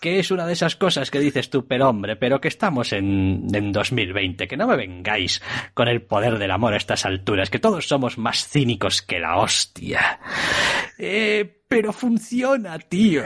Que 0.00 0.18
es 0.18 0.30
una 0.30 0.46
de 0.46 0.54
esas 0.54 0.76
cosas 0.76 1.10
que 1.10 1.20
dices 1.20 1.50
tú, 1.50 1.66
pero 1.66 1.90
hombre, 1.90 2.16
pero 2.16 2.40
que 2.40 2.48
estamos 2.48 2.92
en, 2.92 3.46
en 3.52 3.72
2020, 3.72 4.48
que 4.48 4.56
no 4.56 4.66
me 4.66 4.76
vengáis 4.76 5.42
con 5.74 5.88
el 5.88 6.02
poder 6.02 6.38
del 6.38 6.50
amor 6.50 6.72
a 6.72 6.78
estas 6.78 7.04
alturas, 7.04 7.50
que 7.50 7.58
todos 7.58 7.86
somos 7.86 8.16
más 8.16 8.48
cínicos 8.48 9.02
que 9.02 9.18
la 9.18 9.36
hostia. 9.36 10.20
Eh, 10.96 11.62
pero 11.68 11.92
funciona, 11.92 12.78
tío. 12.78 13.24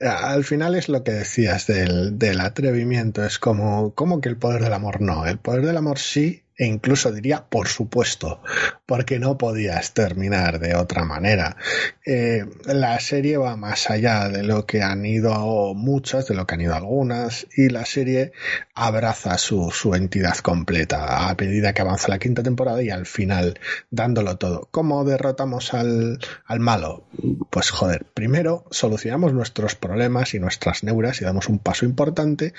Al 0.00 0.42
final 0.44 0.74
es 0.74 0.88
lo 0.88 1.04
que 1.04 1.12
decías 1.12 1.68
del, 1.68 2.18
del 2.18 2.40
atrevimiento, 2.40 3.24
es 3.24 3.38
como, 3.38 3.94
como 3.94 4.20
que 4.20 4.28
el 4.28 4.36
poder 4.36 4.62
del 4.62 4.72
amor 4.72 5.00
no, 5.00 5.26
el 5.26 5.38
poder 5.38 5.64
del 5.64 5.76
amor 5.76 5.98
sí, 5.98 6.42
e 6.58 6.66
incluso 6.66 7.12
diría 7.12 7.46
por 7.48 7.68
supuesto, 7.68 8.42
porque 8.84 9.20
no 9.20 9.38
podías 9.38 9.94
terminar 9.94 10.58
de 10.58 10.74
otra 10.74 11.04
manera. 11.04 11.56
Eh, 12.04 12.44
la 12.64 12.98
serie 12.98 13.36
va 13.36 13.56
más 13.56 13.90
allá 13.90 14.28
de 14.28 14.42
lo 14.42 14.66
que 14.66 14.82
han 14.82 15.06
ido 15.06 15.72
muchas, 15.74 16.26
de 16.26 16.34
lo 16.34 16.46
que 16.46 16.56
han 16.56 16.60
ido 16.62 16.74
algunas, 16.74 17.46
y 17.56 17.68
la 17.68 17.86
serie 17.86 18.32
abraza 18.74 19.38
su, 19.38 19.68
entidad 19.94 20.36
completa 20.38 21.28
a 21.28 21.34
medida 21.34 21.72
que 21.72 21.82
avanza 21.82 22.08
la 22.08 22.18
quinta 22.18 22.42
temporada 22.42 22.82
y 22.82 22.90
al 22.90 23.06
final 23.06 23.60
dándolo 23.90 24.36
todo. 24.36 24.68
¿Cómo 24.72 25.04
derrotamos 25.04 25.74
al, 25.74 26.18
al 26.44 26.60
malo? 26.60 27.06
Pues 27.50 27.70
joder, 27.70 28.04
primero 28.14 28.64
solucionamos 28.72 29.32
nuestros 29.32 29.76
problemas 29.76 30.34
y 30.34 30.40
nuestras 30.40 30.82
neuras 30.82 31.20
y 31.20 31.24
damos 31.24 31.48
un 31.48 31.60
paso 31.60 31.84
importante, 31.86 32.52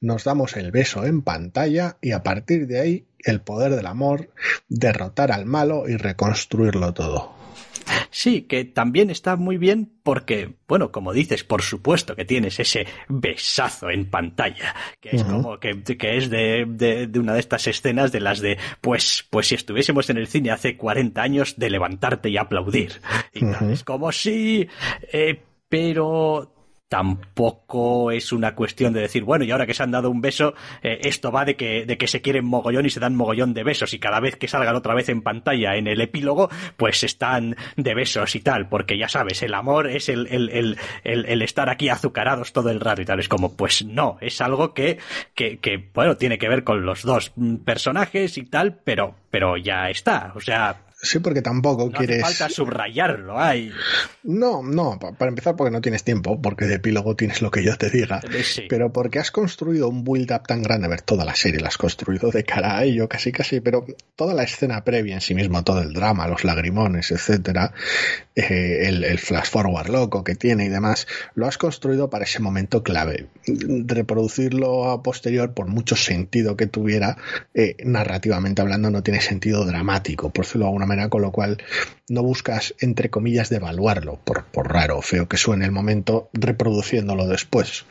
nos 0.00 0.24
damos 0.24 0.56
el 0.56 0.72
beso 0.72 1.04
en 1.04 1.22
pantalla 1.22 1.96
y 2.00 2.12
a 2.12 2.22
partir 2.22 2.66
de 2.66 2.80
ahí 2.80 3.06
el 3.24 3.40
poder 3.40 3.74
del 3.74 3.86
amor, 3.86 4.30
derrotar 4.68 5.32
al 5.32 5.46
malo 5.46 5.88
y 5.88 5.96
reconstruirlo 5.96 6.92
todo. 6.94 7.34
Sí, 8.10 8.42
que 8.42 8.64
también 8.64 9.10
está 9.10 9.36
muy 9.36 9.58
bien 9.58 9.92
porque, 10.02 10.54
bueno, 10.68 10.90
como 10.90 11.12
dices, 11.12 11.44
por 11.44 11.62
supuesto 11.62 12.16
que 12.16 12.24
tienes 12.24 12.58
ese 12.58 12.86
besazo 13.08 13.90
en 13.90 14.08
pantalla, 14.08 14.74
que 15.00 15.16
es 15.16 15.22
uh 15.22 15.26
-huh. 15.26 15.42
como 15.42 15.60
que, 15.60 15.82
que 15.82 16.16
es 16.16 16.30
de, 16.30 16.64
de, 16.66 17.06
de, 17.06 17.18
una 17.18 17.34
de 17.34 17.40
estas 17.40 17.66
escenas 17.66 18.12
de 18.12 18.20
las 18.20 18.40
de, 18.40 18.58
pues, 18.80 19.26
pues 19.28 19.48
si 19.48 19.54
estuviésemos 19.54 20.08
en 20.10 20.18
el 20.18 20.28
cine 20.28 20.50
hace 20.50 20.76
40 20.76 21.20
años, 21.20 21.56
de 21.58 21.70
levantarte 21.70 22.30
y 22.30 22.36
aplaudir. 22.36 23.00
Y 23.32 23.44
uh 23.44 23.48
-huh. 23.48 23.70
es 23.70 23.84
como 23.84 24.12
sí, 24.12 24.68
eh, 25.12 25.42
pero 25.68 26.54
tampoco 26.88 28.10
es 28.10 28.32
una 28.32 28.54
cuestión 28.54 28.92
de 28.92 29.00
decir, 29.00 29.24
bueno, 29.24 29.44
y 29.44 29.50
ahora 29.50 29.66
que 29.66 29.74
se 29.74 29.82
han 29.82 29.90
dado 29.90 30.10
un 30.10 30.20
beso, 30.20 30.54
eh, 30.82 31.00
esto 31.02 31.32
va 31.32 31.44
de 31.44 31.56
que, 31.56 31.86
de 31.86 31.98
que 31.98 32.06
se 32.06 32.22
quieren 32.22 32.44
mogollón 32.44 32.86
y 32.86 32.90
se 32.90 33.00
dan 33.00 33.16
mogollón 33.16 33.54
de 33.54 33.64
besos 33.64 33.94
y 33.94 33.98
cada 33.98 34.20
vez 34.20 34.36
que 34.36 34.48
salgan 34.48 34.76
otra 34.76 34.94
vez 34.94 35.08
en 35.08 35.22
pantalla 35.22 35.76
en 35.76 35.86
el 35.86 36.00
epílogo, 36.00 36.50
pues 36.76 37.02
están 37.02 37.56
de 37.76 37.94
besos 37.94 38.34
y 38.36 38.40
tal, 38.40 38.68
porque 38.68 38.98
ya 38.98 39.08
sabes, 39.08 39.42
el 39.42 39.54
amor 39.54 39.88
es 39.88 40.08
el, 40.08 40.26
el, 40.28 40.50
el, 40.50 40.78
el, 41.02 41.42
estar 41.42 41.68
aquí 41.68 41.88
azucarados 41.88 42.52
todo 42.52 42.70
el 42.70 42.80
rato 42.80 43.02
y 43.02 43.04
tal. 43.04 43.18
Es 43.18 43.28
como, 43.28 43.56
pues 43.56 43.84
no, 43.84 44.18
es 44.20 44.40
algo 44.40 44.72
que, 44.74 44.98
que, 45.34 45.58
que, 45.58 45.90
bueno, 45.92 46.16
tiene 46.16 46.38
que 46.38 46.48
ver 46.48 46.64
con 46.64 46.84
los 46.84 47.02
dos 47.02 47.32
personajes 47.64 48.38
y 48.38 48.44
tal, 48.44 48.80
pero, 48.84 49.16
pero 49.30 49.56
ya 49.56 49.90
está. 49.90 50.32
O 50.36 50.40
sea, 50.40 50.83
Sí, 51.04 51.18
porque 51.18 51.42
tampoco 51.42 51.86
no 51.86 51.92
quieres. 51.92 52.24
Hace 52.24 52.34
falta 52.34 52.54
subrayarlo, 52.54 53.38
hay. 53.38 53.70
No, 54.22 54.62
no, 54.62 54.98
para 54.98 55.28
empezar 55.28 55.54
porque 55.54 55.70
no 55.70 55.80
tienes 55.80 56.02
tiempo, 56.02 56.40
porque 56.40 56.64
de 56.64 56.76
epílogo 56.76 57.14
tienes 57.14 57.42
lo 57.42 57.50
que 57.50 57.62
yo 57.62 57.76
te 57.76 57.90
diga. 57.90 58.20
Eh, 58.32 58.42
sí. 58.42 58.62
Pero 58.68 58.92
porque 58.92 59.18
has 59.18 59.30
construido 59.30 59.88
un 59.88 60.02
build-up 60.02 60.46
tan 60.46 60.62
grande, 60.62 60.86
a 60.86 60.90
ver, 60.90 61.02
toda 61.02 61.24
la 61.24 61.34
serie 61.34 61.60
la 61.60 61.68
has 61.68 61.78
construido 61.78 62.30
de 62.30 62.44
cara 62.44 62.78
a 62.78 62.84
ello, 62.84 63.08
casi 63.08 63.32
casi, 63.32 63.60
pero 63.60 63.86
toda 64.16 64.34
la 64.34 64.42
escena 64.42 64.82
previa 64.82 65.14
en 65.14 65.20
sí 65.20 65.34
mismo, 65.34 65.62
todo 65.62 65.82
el 65.82 65.92
drama, 65.92 66.26
los 66.26 66.44
lagrimones, 66.44 67.10
etcétera, 67.10 67.72
eh, 68.34 68.88
el, 68.88 69.04
el 69.04 69.18
flash 69.18 69.50
forward 69.50 69.88
loco 69.88 70.24
que 70.24 70.34
tiene 70.34 70.64
y 70.64 70.68
demás, 70.68 71.06
lo 71.34 71.46
has 71.46 71.58
construido 71.58 72.10
para 72.10 72.24
ese 72.24 72.40
momento 72.40 72.82
clave. 72.82 73.28
Reproducirlo 73.46 74.90
a 74.90 75.02
posterior, 75.02 75.52
por 75.52 75.68
mucho 75.68 75.96
sentido 75.96 76.56
que 76.56 76.66
tuviera, 76.66 77.16
eh, 77.52 77.76
narrativamente 77.84 78.62
hablando, 78.62 78.90
no 78.90 79.02
tiene 79.02 79.20
sentido 79.20 79.64
dramático, 79.64 80.30
por 80.30 80.44
decirlo 80.44 80.64
de 80.64 80.68
alguna 80.68 80.86
manera, 80.86 80.93
con 81.08 81.22
lo 81.22 81.32
cual 81.32 81.62
no 82.08 82.22
buscas, 82.22 82.74
entre 82.80 83.10
comillas, 83.10 83.48
devaluarlo, 83.50 84.18
por, 84.24 84.44
por 84.44 84.72
raro 84.72 84.98
o 84.98 85.02
feo 85.02 85.28
que 85.28 85.36
suene 85.36 85.64
el 85.64 85.72
momento, 85.72 86.30
reproduciéndolo 86.32 87.26
después. 87.26 87.84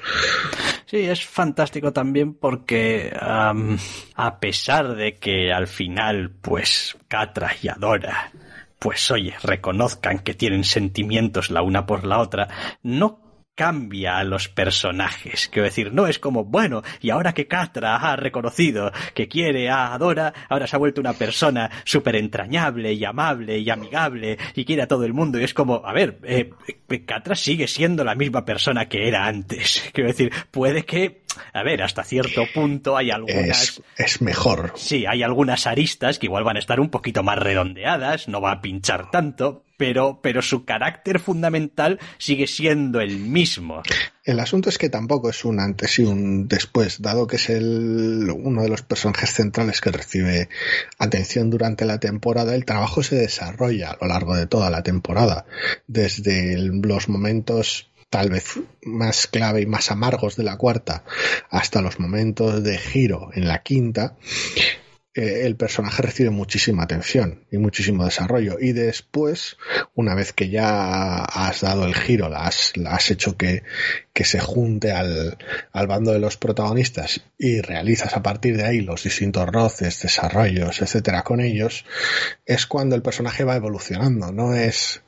Sí, 0.86 0.98
es 0.98 1.26
fantástico 1.26 1.92
también 1.92 2.34
porque 2.36 3.12
a 3.20 4.40
pesar 4.40 4.96
de 4.96 5.16
que 5.16 5.52
al 5.52 5.68
final, 5.68 6.32
pues, 6.42 6.96
Catra 7.08 7.52
y 7.62 7.68
Adora, 7.68 8.32
pues 8.84 9.10
oye, 9.12 9.34
reconozcan 9.42 10.20
que 10.20 10.34
tienen 10.34 10.66
sentimientos 10.66 11.50
la 11.50 11.62
una 11.62 11.86
por 11.86 12.06
la 12.06 12.20
otra, 12.20 12.50
no 12.84 13.23
cambia 13.56 14.18
a 14.18 14.24
los 14.24 14.50
personajes. 14.50 15.48
Quiero 15.52 15.66
decir, 15.66 15.94
no 15.94 16.08
es 16.08 16.20
como, 16.20 16.44
bueno, 16.44 16.82
y 17.02 17.10
ahora 17.10 17.34
que 17.34 17.48
Catra 17.48 17.96
ha 17.98 18.16
reconocido 18.16 18.92
que 19.14 19.28
quiere 19.28 19.70
a 19.70 19.94
Adora, 19.94 20.34
ahora 20.50 20.68
se 20.68 20.76
ha 20.76 20.80
vuelto 20.80 21.02
una 21.02 21.14
persona 21.14 21.70
súper 21.84 22.16
entrañable 22.16 22.94
y 22.94 23.06
amable 23.06 23.60
y 23.60 23.70
amigable 23.70 24.38
y 24.56 24.66
quiere 24.66 24.84
a 24.84 24.88
todo 24.88 25.06
el 25.06 25.14
mundo. 25.14 25.40
Y 25.40 25.44
es 25.44 25.54
como, 25.54 25.86
a 25.86 25.94
ver, 25.94 26.20
eh, 26.24 26.52
Catra 27.06 27.36
sigue 27.36 27.68
siendo 27.68 28.04
la 28.04 28.16
misma 28.16 28.46
persona 28.46 28.88
que 28.88 29.08
era 29.08 29.26
antes. 29.26 29.90
Quiero 29.94 30.10
decir, 30.10 30.32
puede 30.52 30.84
que 30.86 31.23
a 31.54 31.64
ver, 31.64 31.82
hasta 31.82 32.04
cierto 32.04 32.44
punto 32.54 32.98
hay 32.98 33.12
algunas. 33.12 33.64
Es, 33.64 33.82
es, 33.98 34.22
mejor. 34.22 34.74
Sí, 34.76 35.06
hay 35.06 35.24
algunas 35.24 35.68
aristas 35.68 36.20
que 36.20 36.28
igual 36.28 36.44
van 36.44 36.58
a 36.58 36.60
estar 36.60 36.80
un 36.80 36.90
poquito 36.90 37.24
más 37.24 37.38
redondeadas, 37.38 38.28
no 38.28 38.42
va 38.42 38.52
a 38.52 38.62
pinchar 38.62 39.12
tanto, 39.12 39.64
pero, 39.78 40.20
pero 40.22 40.42
su 40.42 40.66
carácter 40.66 41.20
fundamental 41.20 42.00
sigue 42.18 42.48
siendo 42.48 43.02
el 43.02 43.20
mismo. 43.20 43.82
El 44.24 44.40
asunto 44.40 44.70
es 44.70 44.78
que 44.78 44.90
tampoco 44.90 45.30
es 45.30 45.44
un 45.44 45.60
antes 45.60 46.00
y 46.00 46.04
un 46.04 46.48
después, 46.48 47.02
dado 47.02 47.28
que 47.28 47.36
es 47.36 47.50
el, 47.50 48.30
uno 48.34 48.62
de 48.62 48.70
los 48.70 48.82
personajes 48.82 49.34
centrales 49.34 49.82
que 49.82 49.92
recibe 49.92 50.50
atención 50.98 51.50
durante 51.50 51.86
la 51.86 52.00
temporada, 52.00 52.56
el 52.56 52.66
trabajo 52.66 53.04
se 53.04 53.16
desarrolla 53.16 53.92
a 53.92 53.98
lo 54.00 54.08
largo 54.08 54.36
de 54.36 54.48
toda 54.48 54.70
la 54.70 54.84
temporada, 54.84 55.46
desde 55.88 56.58
los 56.58 57.10
momentos 57.10 57.90
tal 58.14 58.30
vez 58.30 58.60
más 58.84 59.26
clave 59.26 59.62
y 59.62 59.66
más 59.66 59.90
amargos 59.90 60.36
de 60.36 60.44
la 60.44 60.56
cuarta 60.56 61.04
hasta 61.50 61.82
los 61.82 62.00
momentos 62.00 62.64
de 62.64 62.78
giro 62.78 63.32
en 63.34 63.48
la 63.48 63.64
quinta, 63.64 64.18
eh, 65.16 65.48
el 65.48 65.56
personaje 65.56 66.04
recibe 66.04 66.30
muchísima 66.30 66.84
atención 66.84 67.48
y 67.50 67.58
muchísimo 67.58 68.06
desarrollo. 68.06 68.58
Y 68.60 68.74
después, 68.74 69.58
una 69.96 70.14
vez 70.14 70.32
que 70.32 70.50
ya 70.50 71.24
has 71.24 71.62
dado 71.62 71.86
el 71.86 71.96
giro, 71.96 72.30
la 72.30 72.46
has, 72.46 73.10
hecho 73.10 73.36
que, 73.36 73.64
que 74.14 74.26
se 74.26 74.40
junte 74.40 74.92
al, 74.92 75.40
al 75.72 75.88
bando 75.88 76.12
de 76.12 76.20
los 76.20 76.38
protagonistas 76.38 77.22
y 77.40 77.62
realizas 77.62 78.16
a 78.16 78.22
partir 78.22 78.58
de 78.58 78.66
ahí 78.66 78.82
los 78.82 79.02
distintos 79.02 79.50
roces, 79.50 80.04
desarrollos, 80.04 80.84
etcétera, 80.84 81.24
con 81.24 81.42
ellos, 81.42 81.84
es 82.46 82.68
cuando 82.68 82.96
el 82.96 83.02
personaje 83.02 83.44
va 83.44 83.56
evolucionando. 83.56 84.32
No 84.32 84.54
es 84.54 85.02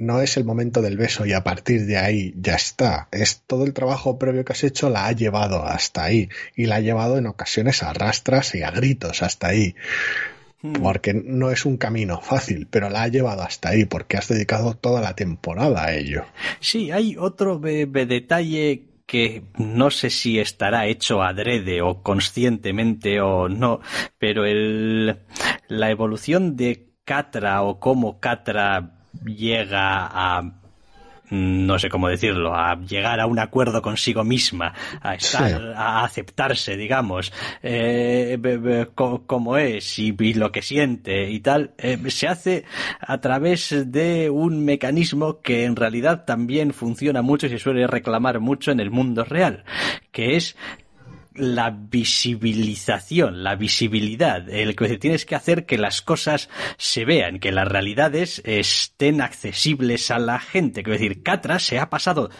no 0.00 0.22
es 0.22 0.38
el 0.38 0.44
momento 0.44 0.80
del 0.80 0.96
beso 0.96 1.26
y 1.26 1.34
a 1.34 1.44
partir 1.44 1.84
de 1.84 1.98
ahí 1.98 2.32
ya 2.36 2.54
está. 2.54 3.08
Es 3.12 3.42
todo 3.46 3.64
el 3.64 3.74
trabajo 3.74 4.18
previo 4.18 4.46
que 4.46 4.54
has 4.54 4.64
hecho 4.64 4.88
la 4.88 5.06
ha 5.06 5.12
llevado 5.12 5.62
hasta 5.62 6.04
ahí 6.04 6.30
y 6.56 6.64
la 6.64 6.76
ha 6.76 6.80
llevado 6.80 7.18
en 7.18 7.26
ocasiones 7.26 7.82
a 7.82 7.92
rastras 7.92 8.54
y 8.54 8.62
a 8.62 8.70
gritos 8.70 9.22
hasta 9.22 9.48
ahí. 9.48 9.74
Porque 10.82 11.12
no 11.12 11.50
es 11.50 11.66
un 11.66 11.76
camino 11.76 12.20
fácil, 12.20 12.66
pero 12.70 12.88
la 12.88 13.02
ha 13.02 13.08
llevado 13.08 13.42
hasta 13.42 13.70
ahí 13.70 13.84
porque 13.84 14.16
has 14.16 14.28
dedicado 14.28 14.74
toda 14.74 15.02
la 15.02 15.14
temporada 15.14 15.84
a 15.84 15.94
ello. 15.94 16.24
Sí, 16.60 16.90
hay 16.90 17.16
otro 17.18 17.58
detalle 17.58 18.84
que 19.04 19.42
no 19.58 19.90
sé 19.90 20.08
si 20.08 20.38
estará 20.38 20.86
hecho 20.86 21.22
adrede 21.22 21.82
o 21.82 22.02
conscientemente 22.02 23.20
o 23.20 23.50
no, 23.50 23.80
pero 24.18 24.46
el, 24.46 25.18
la 25.68 25.90
evolución 25.90 26.56
de 26.56 26.88
Catra 27.04 27.62
o 27.62 27.80
cómo 27.80 28.20
Catra 28.20 28.99
llega 29.24 30.06
a 30.12 30.60
no 31.30 31.78
sé 31.78 31.88
cómo 31.88 32.08
decirlo, 32.08 32.54
a 32.54 32.76
llegar 32.80 33.20
a 33.20 33.26
un 33.26 33.38
acuerdo 33.38 33.80
consigo 33.80 34.24
misma, 34.24 34.74
a 35.00 35.14
estar, 35.14 35.48
sí. 35.48 35.56
a 35.76 36.04
aceptarse, 36.04 36.76
digamos, 36.76 37.32
eh, 37.62 38.38
como 38.94 39.56
es 39.56 39.98
y, 39.98 40.14
y, 40.18 40.34
lo 40.34 40.50
que 40.50 40.62
siente 40.62 41.30
y 41.30 41.40
tal, 41.40 41.72
eh, 41.78 41.98
se 42.08 42.26
hace 42.26 42.64
a 43.00 43.20
través 43.20 43.92
de 43.92 44.28
un 44.28 44.64
mecanismo 44.64 45.40
que 45.40 45.64
en 45.64 45.76
realidad 45.76 46.24
también 46.24 46.72
funciona 46.72 47.22
mucho 47.22 47.46
y 47.46 47.50
se 47.50 47.58
suele 47.58 47.86
reclamar 47.86 48.40
mucho 48.40 48.72
en 48.72 48.80
el 48.80 48.90
mundo 48.90 49.24
real, 49.24 49.64
que 50.10 50.36
es 50.36 50.56
la 51.34 51.70
visibilización, 51.70 53.42
la 53.42 53.54
visibilidad, 53.56 54.48
el 54.48 54.74
que 54.74 54.98
tienes 54.98 55.24
que 55.24 55.34
hacer 55.34 55.66
que 55.66 55.78
las 55.78 56.02
cosas 56.02 56.48
se 56.76 57.04
vean, 57.04 57.38
que 57.38 57.52
las 57.52 57.68
realidades 57.68 58.42
estén 58.44 59.20
accesibles 59.20 60.10
a 60.10 60.18
la 60.18 60.40
gente. 60.40 60.82
Quiero 60.82 60.98
decir, 60.98 61.22
Catra 61.22 61.58
se 61.58 61.78
ha 61.78 61.90
pasado 61.90 62.30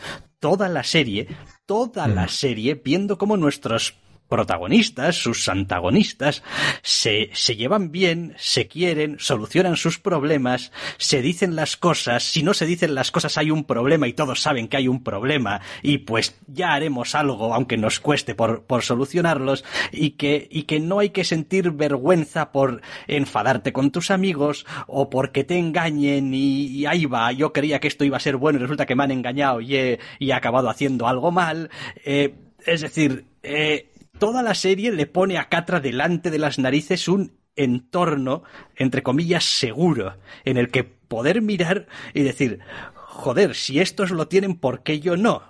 toda 0.40 0.68
la 0.68 0.82
serie, 0.82 1.28
toda 1.66 2.08
la 2.08 2.26
serie, 2.28 2.80
viendo 2.82 3.18
cómo 3.18 3.36
nuestros 3.36 3.99
protagonistas, 4.30 5.16
sus 5.16 5.46
antagonistas, 5.48 6.42
se, 6.82 7.28
se 7.34 7.56
llevan 7.56 7.90
bien, 7.90 8.34
se 8.38 8.68
quieren, 8.68 9.16
solucionan 9.18 9.76
sus 9.76 9.98
problemas, 9.98 10.72
se 10.96 11.20
dicen 11.20 11.56
las 11.56 11.76
cosas, 11.76 12.22
si 12.22 12.42
no 12.42 12.54
se 12.54 12.64
dicen 12.64 12.94
las 12.94 13.10
cosas 13.10 13.36
hay 13.36 13.50
un 13.50 13.64
problema 13.64 14.08
y 14.08 14.14
todos 14.14 14.40
saben 14.40 14.68
que 14.68 14.78
hay 14.78 14.88
un 14.88 15.02
problema 15.02 15.60
y 15.82 15.98
pues 15.98 16.38
ya 16.46 16.72
haremos 16.72 17.14
algo 17.14 17.52
aunque 17.52 17.76
nos 17.76 18.00
cueste 18.00 18.34
por, 18.34 18.62
por 18.62 18.82
solucionarlos 18.82 19.64
y 19.92 20.10
que, 20.12 20.48
y 20.50 20.62
que 20.62 20.80
no 20.80 21.00
hay 21.00 21.10
que 21.10 21.24
sentir 21.24 21.72
vergüenza 21.72 22.52
por 22.52 22.80
enfadarte 23.08 23.72
con 23.72 23.90
tus 23.90 24.10
amigos 24.10 24.64
o 24.86 25.10
porque 25.10 25.42
te 25.42 25.58
engañen 25.58 26.32
y, 26.32 26.86
ahí 26.86 27.06
va, 27.06 27.32
yo 27.32 27.52
creía 27.52 27.80
que 27.80 27.88
esto 27.88 28.04
iba 28.04 28.16
a 28.16 28.20
ser 28.20 28.36
bueno 28.36 28.58
y 28.58 28.62
resulta 28.62 28.86
que 28.86 28.94
me 28.94 29.02
han 29.02 29.10
engañado 29.10 29.60
y 29.60 29.76
he, 29.76 29.98
y 30.20 30.30
acabado 30.30 30.70
haciendo 30.70 31.08
algo 31.08 31.32
mal. 31.32 31.68
Eh, 32.04 32.34
es 32.64 32.82
decir, 32.82 33.24
eh, 33.42 33.89
toda 34.20 34.42
la 34.44 34.54
serie 34.54 34.92
le 34.92 35.06
pone 35.06 35.38
a 35.38 35.48
Catra 35.48 35.80
delante 35.80 36.30
de 36.30 36.38
las 36.38 36.60
narices 36.60 37.08
un 37.08 37.32
entorno, 37.56 38.44
entre 38.76 39.02
comillas, 39.02 39.44
seguro, 39.44 40.16
en 40.44 40.56
el 40.56 40.70
que 40.70 40.84
poder 40.84 41.42
mirar 41.42 41.88
y 42.14 42.22
decir, 42.22 42.60
joder, 42.94 43.56
si 43.56 43.80
estos 43.80 44.12
lo 44.12 44.28
tienen, 44.28 44.56
¿por 44.56 44.84
qué 44.84 45.00
yo 45.00 45.16
no? 45.16 45.42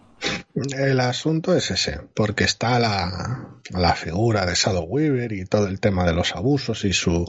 El 0.55 1.01
asunto 1.01 1.55
es 1.55 1.71
ese, 1.71 2.01
porque 2.15 2.45
está 2.45 2.79
la, 2.79 3.59
la 3.71 3.95
figura 3.95 4.47
de 4.47 4.55
Shadow 4.55 4.85
Weaver 4.85 5.33
y 5.33 5.47
todo 5.47 5.67
el 5.67 5.81
tema 5.81 6.05
de 6.05 6.13
los 6.13 6.35
abusos 6.37 6.85
y 6.85 6.93
su 6.93 7.27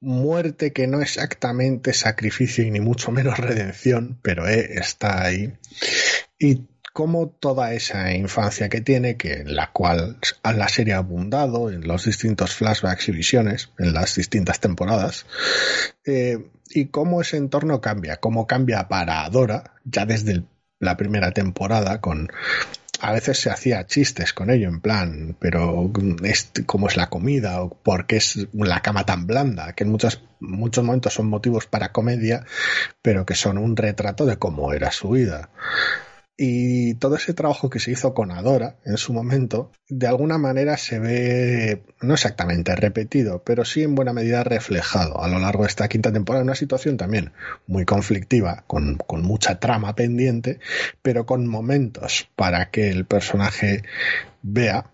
muerte 0.00 0.72
que 0.72 0.86
no 0.86 1.00
exactamente 1.00 1.94
sacrificio 1.94 2.64
y 2.64 2.70
ni 2.70 2.80
mucho 2.80 3.10
menos 3.10 3.38
redención, 3.38 4.18
pero 4.22 4.46
eh, 4.46 4.74
está 4.74 5.24
ahí. 5.24 5.52
Y 6.38 6.69
como 6.92 7.28
toda 7.28 7.72
esa 7.74 8.12
infancia 8.12 8.68
que 8.68 8.80
tiene, 8.80 9.16
que 9.16 9.34
en 9.34 9.56
la 9.56 9.70
cual 9.72 10.18
la 10.42 10.68
serie 10.68 10.94
ha 10.94 10.98
abundado 10.98 11.70
en 11.70 11.86
los 11.86 12.04
distintos 12.04 12.54
flashbacks 12.54 13.08
y 13.08 13.12
visiones, 13.12 13.70
en 13.78 13.92
las 13.92 14.16
distintas 14.16 14.60
temporadas, 14.60 15.26
eh, 16.04 16.38
y 16.68 16.86
cómo 16.86 17.20
ese 17.20 17.36
entorno 17.36 17.80
cambia, 17.80 18.18
cómo 18.18 18.46
cambia 18.46 18.88
para 18.88 19.28
Dora, 19.28 19.74
ya 19.84 20.06
desde 20.06 20.44
la 20.78 20.96
primera 20.96 21.32
temporada, 21.32 22.00
con 22.00 22.30
a 23.00 23.12
veces 23.12 23.38
se 23.38 23.50
hacía 23.50 23.86
chistes 23.86 24.32
con 24.32 24.50
ello, 24.50 24.68
en 24.68 24.80
plan, 24.80 25.36
pero 25.38 25.90
es 26.22 26.52
cómo 26.66 26.86
es 26.86 26.96
la 26.96 27.08
comida, 27.08 27.62
o 27.62 27.70
por 27.70 28.06
qué 28.06 28.16
es 28.16 28.48
la 28.52 28.80
cama 28.80 29.06
tan 29.06 29.26
blanda, 29.26 29.72
que 29.72 29.84
en 29.84 29.90
muchos, 29.90 30.22
muchos 30.38 30.84
momentos 30.84 31.14
son 31.14 31.26
motivos 31.26 31.66
para 31.66 31.92
comedia, 31.92 32.44
pero 33.00 33.24
que 33.24 33.34
son 33.34 33.56
un 33.58 33.76
retrato 33.76 34.26
de 34.26 34.36
cómo 34.36 34.72
era 34.74 34.90
su 34.90 35.10
vida. 35.10 35.48
Y 36.42 36.94
todo 36.94 37.16
ese 37.16 37.34
trabajo 37.34 37.68
que 37.68 37.80
se 37.80 37.90
hizo 37.90 38.14
con 38.14 38.30
Adora 38.30 38.76
en 38.86 38.96
su 38.96 39.12
momento, 39.12 39.72
de 39.90 40.06
alguna 40.06 40.38
manera 40.38 40.78
se 40.78 40.98
ve, 40.98 41.82
no 42.00 42.14
exactamente 42.14 42.74
repetido, 42.74 43.42
pero 43.44 43.66
sí 43.66 43.82
en 43.82 43.94
buena 43.94 44.14
medida 44.14 44.42
reflejado 44.42 45.22
a 45.22 45.28
lo 45.28 45.38
largo 45.38 45.64
de 45.64 45.68
esta 45.68 45.86
quinta 45.86 46.10
temporada, 46.10 46.42
una 46.42 46.54
situación 46.54 46.96
también 46.96 47.32
muy 47.66 47.84
conflictiva, 47.84 48.64
con, 48.66 48.96
con 48.96 49.20
mucha 49.20 49.60
trama 49.60 49.94
pendiente, 49.94 50.60
pero 51.02 51.26
con 51.26 51.46
momentos 51.46 52.30
para 52.36 52.70
que 52.70 52.88
el 52.88 53.04
personaje 53.04 53.82
vea 54.40 54.86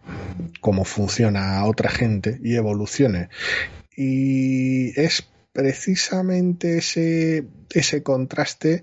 cómo 0.61 0.85
funciona 0.85 1.65
otra 1.65 1.91
gente 1.91 2.41
y 2.43 2.57
evolucione. 2.57 3.29
Y 3.97 5.01
es 5.01 5.29
precisamente 5.53 6.79
ese, 6.79 7.47
ese 7.71 8.03
contraste 8.03 8.83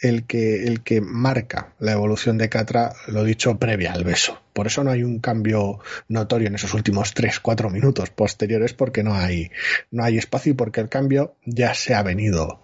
el 0.00 0.26
que, 0.26 0.64
el 0.64 0.82
que 0.82 1.00
marca 1.00 1.74
la 1.78 1.92
evolución 1.92 2.38
de 2.38 2.48
Catra, 2.48 2.92
lo 3.06 3.24
dicho, 3.24 3.58
previa 3.58 3.92
al 3.92 4.04
beso. 4.04 4.40
Por 4.52 4.66
eso 4.66 4.84
no 4.84 4.90
hay 4.90 5.02
un 5.02 5.18
cambio 5.18 5.80
notorio 6.08 6.48
en 6.48 6.54
esos 6.54 6.74
últimos 6.74 7.14
3-4 7.14 7.70
minutos 7.70 8.10
posteriores, 8.10 8.72
porque 8.74 9.02
no 9.02 9.14
hay, 9.14 9.50
no 9.90 10.04
hay 10.04 10.18
espacio 10.18 10.52
y 10.52 10.54
porque 10.54 10.80
el 10.80 10.88
cambio 10.88 11.36
ya 11.44 11.74
se 11.74 11.94
ha 11.94 12.02
venido 12.02 12.60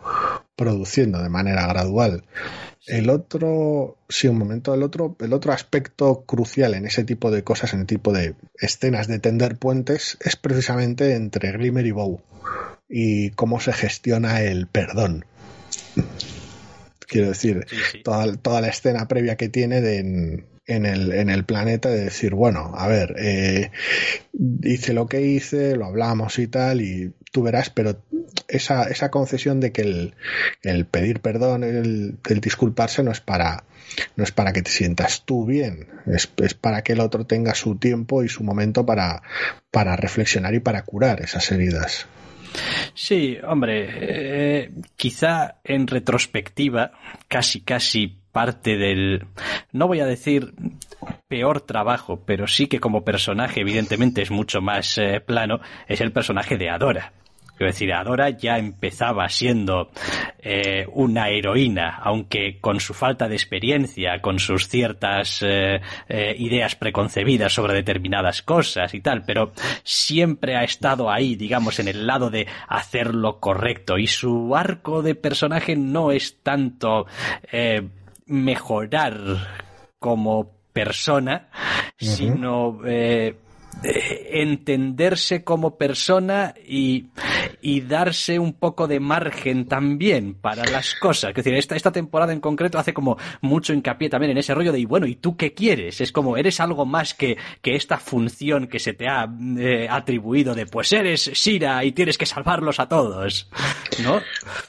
produciendo 0.56 1.22
de 1.22 1.30
manera 1.30 1.66
gradual. 1.66 2.24
El 2.86 3.10
otro, 3.10 3.96
sí, 4.08 4.28
un 4.28 4.38
momento, 4.38 4.74
el 4.74 4.82
otro, 4.82 5.16
el 5.20 5.32
otro 5.32 5.52
aspecto 5.52 6.24
crucial 6.24 6.74
en 6.74 6.86
ese 6.86 7.04
tipo 7.04 7.30
de 7.30 7.44
cosas, 7.44 7.72
en 7.74 7.80
el 7.80 7.86
tipo 7.86 8.12
de 8.12 8.34
escenas 8.58 9.06
de 9.06 9.18
tender 9.18 9.56
puentes, 9.56 10.18
es 10.20 10.36
precisamente 10.36 11.14
entre 11.14 11.52
Glimmer 11.52 11.86
y 11.86 11.90
Bow 11.92 12.20
y 12.88 13.30
cómo 13.30 13.60
se 13.60 13.72
gestiona 13.72 14.42
el 14.42 14.66
perdón. 14.66 15.24
Quiero 17.10 17.28
decir, 17.28 17.66
Toda, 18.04 18.36
toda, 18.36 18.60
la 18.60 18.68
escena 18.68 19.08
previa 19.08 19.36
que 19.36 19.48
tiene 19.48 19.80
de, 19.80 20.44
en, 20.66 20.86
el, 20.86 21.12
en 21.12 21.28
el 21.28 21.44
planeta 21.44 21.88
de 21.88 22.04
decir, 22.04 22.34
bueno, 22.34 22.72
a 22.76 22.86
ver, 22.86 23.16
eh, 23.18 23.72
hice 24.62 24.92
lo 24.92 25.08
que 25.08 25.20
hice, 25.20 25.74
lo 25.74 25.86
hablamos 25.86 26.38
y 26.38 26.46
tal, 26.46 26.80
y 26.80 27.12
tú 27.32 27.42
verás, 27.42 27.70
pero 27.70 28.00
esa, 28.46 28.84
esa 28.84 29.10
concesión 29.10 29.58
de 29.58 29.72
que 29.72 29.82
el, 29.82 30.14
el 30.62 30.86
pedir 30.86 31.20
perdón, 31.20 31.64
el, 31.64 32.16
el, 32.28 32.40
disculparse 32.40 33.02
no 33.02 33.10
es 33.10 33.20
para 33.20 33.64
no 34.14 34.22
es 34.22 34.30
para 34.30 34.52
que 34.52 34.62
te 34.62 34.70
sientas 34.70 35.24
tú 35.24 35.46
bien, 35.46 35.88
es, 36.06 36.30
es, 36.36 36.54
para 36.54 36.82
que 36.82 36.92
el 36.92 37.00
otro 37.00 37.26
tenga 37.26 37.54
su 37.54 37.74
tiempo 37.74 38.22
y 38.22 38.28
su 38.28 38.44
momento 38.44 38.86
para, 38.86 39.22
para 39.72 39.96
reflexionar 39.96 40.54
y 40.54 40.60
para 40.60 40.84
curar 40.84 41.20
esas 41.22 41.50
heridas. 41.50 42.06
Sí, 42.94 43.38
hombre, 43.46 43.88
eh, 43.90 44.70
quizá 44.96 45.56
en 45.64 45.86
retrospectiva, 45.86 46.92
casi, 47.28 47.62
casi 47.62 48.20
parte 48.32 48.76
del, 48.76 49.26
no 49.72 49.88
voy 49.88 50.00
a 50.00 50.06
decir 50.06 50.54
peor 51.28 51.60
trabajo, 51.60 52.22
pero 52.24 52.46
sí 52.46 52.66
que 52.66 52.80
como 52.80 53.04
personaje 53.04 53.60
evidentemente 53.60 54.22
es 54.22 54.30
mucho 54.30 54.60
más 54.60 54.98
eh, 54.98 55.20
plano, 55.20 55.60
es 55.88 56.00
el 56.00 56.12
personaje 56.12 56.56
de 56.56 56.70
Adora. 56.70 57.12
Quiero 57.60 57.74
decir, 57.74 57.92
Adora 57.92 58.30
ya 58.30 58.56
empezaba 58.56 59.28
siendo 59.28 59.90
eh, 60.38 60.86
una 60.94 61.28
heroína, 61.28 61.98
aunque 62.02 62.58
con 62.58 62.80
su 62.80 62.94
falta 62.94 63.28
de 63.28 63.34
experiencia, 63.34 64.22
con 64.22 64.38
sus 64.38 64.66
ciertas 64.66 65.42
eh, 65.42 65.82
eh, 66.08 66.34
ideas 66.38 66.74
preconcebidas 66.74 67.52
sobre 67.52 67.74
determinadas 67.74 68.40
cosas 68.40 68.94
y 68.94 69.02
tal, 69.02 69.24
pero 69.26 69.52
siempre 69.84 70.56
ha 70.56 70.64
estado 70.64 71.10
ahí, 71.10 71.36
digamos, 71.36 71.78
en 71.80 71.88
el 71.88 72.06
lado 72.06 72.30
de 72.30 72.46
hacer 72.66 73.14
lo 73.14 73.40
correcto. 73.40 73.98
Y 73.98 74.06
su 74.06 74.56
arco 74.56 75.02
de 75.02 75.14
personaje 75.14 75.76
no 75.76 76.12
es 76.12 76.42
tanto 76.42 77.04
eh, 77.52 77.86
mejorar 78.24 79.18
como 79.98 80.50
persona, 80.72 81.50
uh 81.52 81.56
-huh. 81.98 82.06
sino 82.06 82.78
eh, 82.86 83.34
entenderse 83.82 85.42
como 85.42 85.76
persona 85.76 86.54
y, 86.66 87.06
y, 87.60 87.80
darse 87.80 88.38
un 88.38 88.52
poco 88.52 88.86
de 88.86 89.00
margen 89.00 89.66
también 89.66 90.34
para 90.34 90.64
las 90.64 90.94
cosas. 90.94 91.30
Es 91.30 91.36
decir, 91.36 91.54
esta, 91.54 91.76
esta 91.76 91.92
temporada 91.92 92.32
en 92.32 92.40
concreto 92.40 92.78
hace 92.78 92.92
como 92.92 93.16
mucho 93.40 93.72
hincapié 93.72 94.08
también 94.08 94.32
en 94.32 94.38
ese 94.38 94.54
rollo 94.54 94.72
de, 94.72 94.80
y 94.80 94.84
bueno, 94.84 95.06
¿y 95.06 95.16
tú 95.16 95.36
qué 95.36 95.54
quieres? 95.54 96.00
Es 96.00 96.12
como, 96.12 96.36
eres 96.36 96.60
algo 96.60 96.84
más 96.84 97.14
que, 97.14 97.36
que 97.62 97.74
esta 97.74 97.98
función 97.98 98.66
que 98.66 98.78
se 98.78 98.92
te 98.92 99.08
ha 99.08 99.28
eh, 99.58 99.88
atribuido 99.90 100.54
de, 100.54 100.66
pues 100.66 100.92
eres 100.92 101.30
Shira 101.32 101.82
y 101.84 101.92
tienes 101.92 102.18
que 102.18 102.26
salvarlos 102.26 102.80
a 102.80 102.88
todos, 102.88 103.50
¿no? 104.02 104.20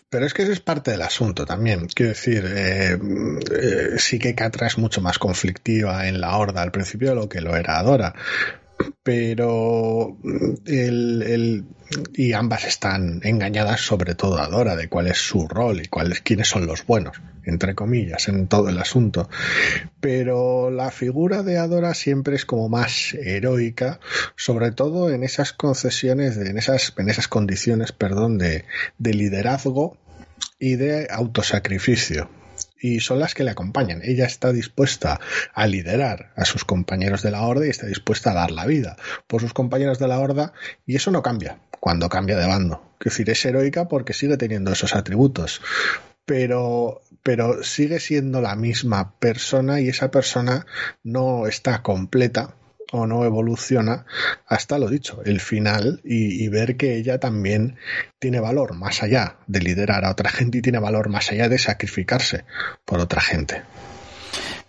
Pero 0.10 0.26
es 0.26 0.34
que 0.34 0.44
eso 0.44 0.52
es 0.52 0.60
parte 0.60 0.92
del 0.92 1.02
asunto 1.02 1.46
también. 1.46 1.88
Quiero 1.88 2.12
decir, 2.12 2.46
eh, 2.48 2.98
eh, 2.98 3.98
sí 3.98 4.20
que 4.20 4.36
Catra 4.36 4.68
es 4.68 4.78
mucho 4.78 5.02
más 5.02 5.20
conflictiva 5.20 6.08
en 6.08 6.22
la 6.22 6.38
Horda 6.38 6.62
al 6.62 6.72
principio 6.72 7.10
de 7.10 7.16
lo 7.16 7.30
que 7.30 7.42
lo 7.42 7.56
era 7.56 7.78
Adora 7.78 8.14
pero 9.04 10.18
el, 10.66 11.22
el, 11.22 11.66
y 12.14 12.34
ambas 12.34 12.66
están 12.66 13.22
engañadas 13.24 13.82
sobre 13.82 14.16
todo 14.16 14.38
a 14.40 14.76
de 14.76 14.90
cuál 14.90 15.08
es 15.08 15.18
su 15.18 15.48
rol 15.48 15.82
y 15.82 15.88
cuáles 15.88 16.22
quiénes 16.22 16.48
son 16.48 16.66
los 16.66 16.86
buenos 16.86 17.22
entre 17.44 17.74
comillas 17.74 18.28
en 18.28 18.48
todo 18.48 18.70
el 18.70 18.78
asunto. 18.78 19.28
Pero 20.00 20.70
la 20.70 20.92
figura 20.92 21.42
de 21.42 21.58
Adora 21.58 21.96
siempre 21.96 22.36
es 22.36 22.46
como 22.46 22.70
más 22.70 23.14
heroica 23.16 24.00
sobre 24.36 24.72
todo 24.72 25.10
en 25.10 25.24
esas 25.24 25.54
concesiones 25.54 26.38
en 26.38 26.58
esas 26.58 26.94
en 26.98 27.10
esas 27.10 27.28
condiciones 27.28 27.92
perdón 27.92 28.38
de, 28.38 28.66
de 29.00 29.14
liderazgo 29.14 29.98
y 30.60 30.76
de 30.76 31.08
autosacrificio 31.10 32.30
y 32.82 33.00
son 33.00 33.20
las 33.20 33.34
que 33.34 33.44
le 33.44 33.52
acompañan. 33.52 34.02
Ella 34.04 34.26
está 34.26 34.52
dispuesta 34.52 35.20
a 35.54 35.68
liderar 35.68 36.32
a 36.36 36.46
sus 36.46 36.66
compañeros 36.66 37.22
de 37.22 37.32
la 37.32 37.44
horda 37.44 37.68
y 37.68 37.70
está 37.70 37.86
dispuesta 37.86 38.32
a 38.32 38.36
dar 38.36 38.52
la 38.52 38.66
vida 38.66 38.98
por 39.28 39.42
sus 39.42 39.54
compañeros 39.54 40.00
de 40.00 40.08
la 40.08 40.20
horda 40.20 40.54
y 40.86 40.96
eso 40.96 41.12
no 41.12 41.22
cambia 41.22 41.60
cuando 41.80 42.10
cambia 42.10 42.38
de 42.38 42.48
bando. 42.48 42.96
Es 43.00 43.06
decir, 43.06 43.30
es 43.30 43.46
heroica 43.46 43.88
porque 43.88 44.14
sigue 44.14 44.38
teniendo 44.38 44.72
esos 44.72 44.96
atributos, 44.96 45.62
pero 46.26 47.02
pero 47.24 47.64
sigue 47.64 48.00
siendo 48.00 48.42
la 48.42 48.56
misma 48.56 49.20
persona 49.20 49.80
y 49.80 49.90
esa 49.90 50.10
persona 50.10 50.66
no 51.04 51.46
está 51.46 51.84
completa 51.84 52.56
o 52.92 53.08
no 53.08 53.26
evoluciona 53.26 54.06
hasta 54.46 54.78
lo 54.78 54.90
dicho, 54.90 55.22
el 55.26 55.40
final 55.40 56.02
y, 56.04 56.44
y, 56.44 56.48
ver 56.50 56.78
que 56.78 56.98
ella 56.98 57.20
también 57.20 57.78
tiene 58.20 58.40
valor 58.40 58.76
más 58.76 59.02
allá 59.04 59.38
de 59.48 59.62
liderar 59.62 60.06
a 60.06 60.12
otra 60.12 60.30
gente 60.30 60.60
y 60.60 60.62
tiene 60.62 60.80
valor 60.80 61.10
más 61.10 61.32
allá 61.32 61.50
de 61.50 61.58
sacrificarse 61.58 62.46
por 62.86 63.00
otra 63.00 63.22
gente. 63.22 63.64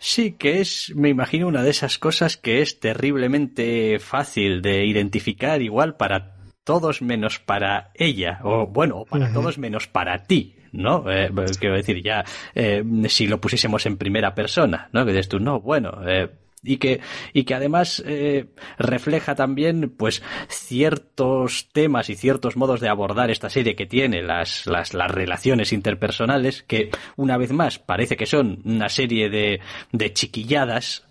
Sí, 0.04 0.32
que 0.32 0.60
es, 0.60 0.92
me 0.96 1.10
imagino, 1.10 1.46
una 1.46 1.62
de 1.62 1.70
esas 1.70 1.96
cosas 1.96 2.36
que 2.36 2.60
es 2.60 2.80
terriblemente 2.80 4.00
fácil 4.00 4.60
de 4.60 4.84
identificar 4.84 5.62
igual 5.62 5.96
para 5.96 6.34
todos 6.64 7.02
menos 7.02 7.38
para 7.38 7.92
ella, 7.94 8.40
o 8.42 8.66
bueno, 8.66 9.04
para 9.08 9.26
uh 9.26 9.28
-huh. 9.28 9.32
todos 9.32 9.58
menos 9.58 9.86
para 9.86 10.24
ti, 10.24 10.56
¿no? 10.72 11.08
Eh, 11.08 11.30
quiero 11.58 11.76
decir, 11.76 12.02
ya, 12.02 12.24
eh, 12.54 12.82
si 13.08 13.28
lo 13.28 13.40
pusiésemos 13.40 13.86
en 13.86 13.96
primera 13.96 14.34
persona, 14.34 14.88
¿no? 14.92 15.04
Que 15.04 15.12
dices 15.12 15.28
tú, 15.28 15.38
no, 15.38 15.60
bueno, 15.60 16.00
eh, 16.04 16.28
y 16.62 16.76
que, 16.76 17.01
y 17.32 17.44
que 17.44 17.55
además 17.55 18.02
eh, 18.06 18.47
refleja 18.78 19.34
también 19.34 19.90
pues 19.97 20.22
ciertos 20.48 21.68
temas 21.72 22.09
y 22.10 22.14
ciertos 22.14 22.56
modos 22.56 22.80
de 22.80 22.89
abordar 22.89 23.30
esta 23.30 23.51
serie 23.51 23.74
que 23.74 23.86
tiene 23.86 24.22
las, 24.22 24.66
las, 24.66 24.94
las 24.94 25.10
relaciones 25.10 25.72
interpersonales 25.72 26.62
que 26.62 26.90
una 27.16 27.36
vez 27.36 27.52
más 27.52 27.78
parece 27.78 28.16
que 28.16 28.26
son 28.26 28.62
una 28.64 28.89
serie 28.89 29.28
de, 29.28 29.60
de 29.93 30.12
chiquilladas 30.12 31.06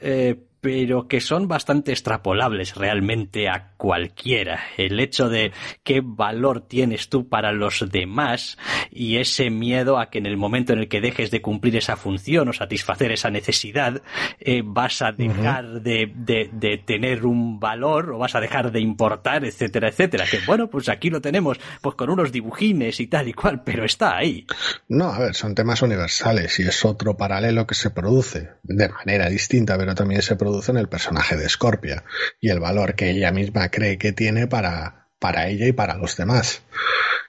eh, 0.00 0.36
pero 0.66 1.06
que 1.06 1.20
son 1.20 1.46
bastante 1.46 1.92
extrapolables 1.92 2.74
realmente 2.74 3.48
a 3.48 3.68
cualquiera. 3.76 4.64
El 4.76 4.98
hecho 4.98 5.28
de 5.28 5.52
qué 5.84 6.02
valor 6.02 6.66
tienes 6.66 7.08
tú 7.08 7.28
para 7.28 7.52
los 7.52 7.88
demás 7.88 8.58
y 8.90 9.18
ese 9.18 9.48
miedo 9.48 10.00
a 10.00 10.10
que 10.10 10.18
en 10.18 10.26
el 10.26 10.36
momento 10.36 10.72
en 10.72 10.80
el 10.80 10.88
que 10.88 11.00
dejes 11.00 11.30
de 11.30 11.40
cumplir 11.40 11.76
esa 11.76 11.94
función 11.94 12.48
o 12.48 12.52
satisfacer 12.52 13.12
esa 13.12 13.30
necesidad, 13.30 14.02
eh, 14.40 14.62
vas 14.64 15.02
a 15.02 15.12
dejar 15.12 15.66
uh 15.66 15.68
-huh. 15.68 15.82
de, 15.82 16.12
de, 16.12 16.50
de, 16.52 16.78
tener 16.78 17.24
un 17.26 17.60
valor 17.60 18.10
o 18.10 18.18
vas 18.18 18.34
a 18.34 18.40
dejar 18.40 18.72
de 18.72 18.80
importar, 18.80 19.44
etcétera, 19.44 19.90
etcétera. 19.90 20.24
Que 20.28 20.40
bueno, 20.48 20.68
pues 20.68 20.88
aquí 20.88 21.10
lo 21.10 21.20
tenemos, 21.20 21.60
pues 21.80 21.94
con 21.94 22.10
unos 22.10 22.32
dibujines 22.32 22.98
y 22.98 23.06
tal 23.06 23.28
y 23.28 23.34
cual, 23.34 23.62
pero 23.62 23.84
está 23.84 24.16
ahí. 24.16 24.44
No, 24.88 25.12
a 25.12 25.18
ver, 25.20 25.34
son 25.36 25.54
temas 25.54 25.80
universales 25.82 26.58
y 26.58 26.62
es 26.64 26.84
otro 26.84 27.16
paralelo 27.16 27.68
que 27.68 27.76
se 27.76 27.90
produce 27.90 28.48
de 28.64 28.88
manera 28.88 29.28
distinta, 29.28 29.78
pero 29.78 29.94
también 29.94 30.22
se 30.22 30.34
produce 30.34 30.55
en 30.68 30.76
el 30.76 30.88
personaje 30.88 31.36
de 31.36 31.48
Scorpia 31.48 32.04
y 32.40 32.50
el 32.50 32.60
valor 32.60 32.94
que 32.94 33.10
ella 33.10 33.32
misma 33.32 33.70
cree 33.70 33.98
que 33.98 34.12
tiene 34.12 34.46
para, 34.46 35.08
para 35.18 35.48
ella 35.48 35.66
y 35.66 35.72
para 35.72 35.96
los 35.96 36.16
demás. 36.16 36.62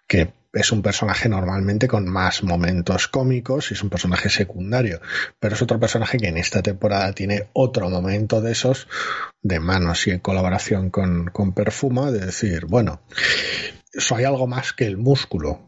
Que 0.07 0.33
es 0.53 0.71
un 0.71 0.81
personaje 0.81 1.29
normalmente 1.29 1.87
con 1.87 2.07
más 2.07 2.43
momentos 2.43 3.07
cómicos 3.07 3.69
y 3.69 3.75
es 3.75 3.83
un 3.83 3.89
personaje 3.89 4.29
secundario, 4.29 5.01
pero 5.39 5.55
es 5.55 5.61
otro 5.61 5.79
personaje 5.79 6.17
que 6.17 6.27
en 6.27 6.37
esta 6.37 6.61
temporada 6.61 7.13
tiene 7.13 7.49
otro 7.53 7.89
momento 7.89 8.41
de 8.41 8.53
esos 8.53 8.87
de 9.41 9.59
manos 9.59 10.07
y 10.07 10.11
en 10.11 10.19
colaboración 10.19 10.89
con, 10.89 11.27
con 11.27 11.53
Perfuma, 11.53 12.11
de 12.11 12.25
decir, 12.25 12.65
bueno, 12.65 13.01
soy 13.93 14.23
algo 14.23 14.47
más 14.47 14.73
que 14.73 14.85
el 14.85 14.97
músculo. 14.97 15.59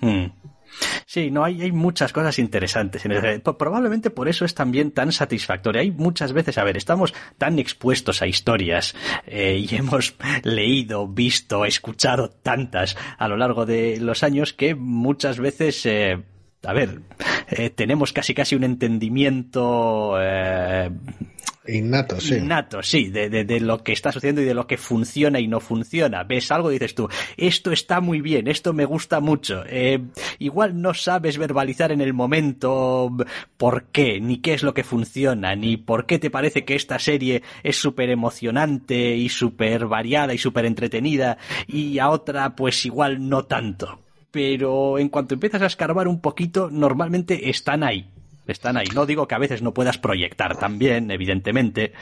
Hmm. 0.00 0.26
Sí, 1.06 1.30
no 1.30 1.44
hay, 1.44 1.62
hay 1.62 1.72
muchas 1.72 2.12
cosas 2.12 2.38
interesantes. 2.38 3.04
En 3.04 3.12
el, 3.12 3.40
probablemente 3.40 4.10
por 4.10 4.28
eso 4.28 4.44
es 4.44 4.54
también 4.54 4.90
tan 4.90 5.12
satisfactorio. 5.12 5.80
Hay 5.80 5.90
muchas 5.90 6.32
veces, 6.32 6.58
a 6.58 6.64
ver, 6.64 6.76
estamos 6.76 7.14
tan 7.38 7.58
expuestos 7.58 8.22
a 8.22 8.26
historias 8.26 8.94
eh, 9.26 9.64
y 9.68 9.74
hemos 9.76 10.14
leído, 10.42 11.06
visto, 11.06 11.64
escuchado 11.64 12.30
tantas 12.30 12.96
a 13.18 13.28
lo 13.28 13.36
largo 13.36 13.66
de 13.66 13.98
los 14.00 14.22
años 14.22 14.52
que 14.52 14.74
muchas 14.74 15.38
veces 15.38 15.84
eh, 15.86 16.22
a 16.62 16.72
ver, 16.72 17.00
eh, 17.48 17.70
tenemos 17.70 18.12
casi 18.12 18.34
casi 18.34 18.54
un 18.54 18.64
entendimiento 18.64 20.16
Innato, 21.66 22.20
sí. 22.20 22.34
Innato, 22.34 22.82
sí, 22.82 23.08
de, 23.08 23.28
de, 23.28 23.60
lo 23.60 23.82
que 23.82 23.92
está 23.92 24.12
sucediendo 24.12 24.42
y 24.42 24.44
de 24.44 24.54
lo 24.54 24.66
que 24.66 24.76
funciona 24.76 25.40
y 25.40 25.48
no 25.48 25.60
funciona. 25.60 26.22
Ves 26.22 26.50
algo 26.50 26.70
y 26.70 26.74
dices 26.74 26.94
tú, 26.94 27.08
esto 27.36 27.72
está 27.72 28.00
muy 28.00 28.20
bien, 28.20 28.48
esto 28.48 28.72
me 28.74 28.84
gusta 28.84 29.20
mucho. 29.20 29.64
Eh, 29.66 30.00
igual 30.38 30.80
no 30.80 30.92
sabes 30.92 31.38
verbalizar 31.38 31.90
en 31.90 32.02
el 32.02 32.12
momento 32.12 33.10
por 33.56 33.84
qué, 33.84 34.20
ni 34.20 34.38
qué 34.38 34.54
es 34.54 34.62
lo 34.62 34.74
que 34.74 34.84
funciona, 34.84 35.56
ni 35.56 35.78
por 35.78 36.04
qué 36.04 36.18
te 36.18 36.30
parece 36.30 36.64
que 36.64 36.74
esta 36.74 36.98
serie 36.98 37.42
es 37.62 37.76
súper 37.76 38.10
emocionante 38.10 39.16
y 39.16 39.30
súper 39.30 39.86
variada 39.86 40.34
y 40.34 40.38
súper 40.38 40.66
entretenida 40.66 41.38
y 41.66 41.98
a 41.98 42.10
otra 42.10 42.54
pues 42.56 42.84
igual 42.84 43.28
no 43.28 43.44
tanto. 43.44 44.00
Pero 44.30 44.98
en 44.98 45.08
cuanto 45.08 45.34
empiezas 45.34 45.62
a 45.62 45.66
escarbar 45.66 46.08
un 46.08 46.20
poquito, 46.20 46.68
normalmente 46.70 47.48
están 47.48 47.84
ahí 47.84 48.10
están 48.52 48.76
ahí. 48.76 48.86
No 48.94 49.06
digo 49.06 49.26
que 49.26 49.34
a 49.34 49.38
veces 49.38 49.62
no 49.62 49.72
puedas 49.72 49.98
proyectar 49.98 50.56
también, 50.56 51.10
evidentemente, 51.10 51.92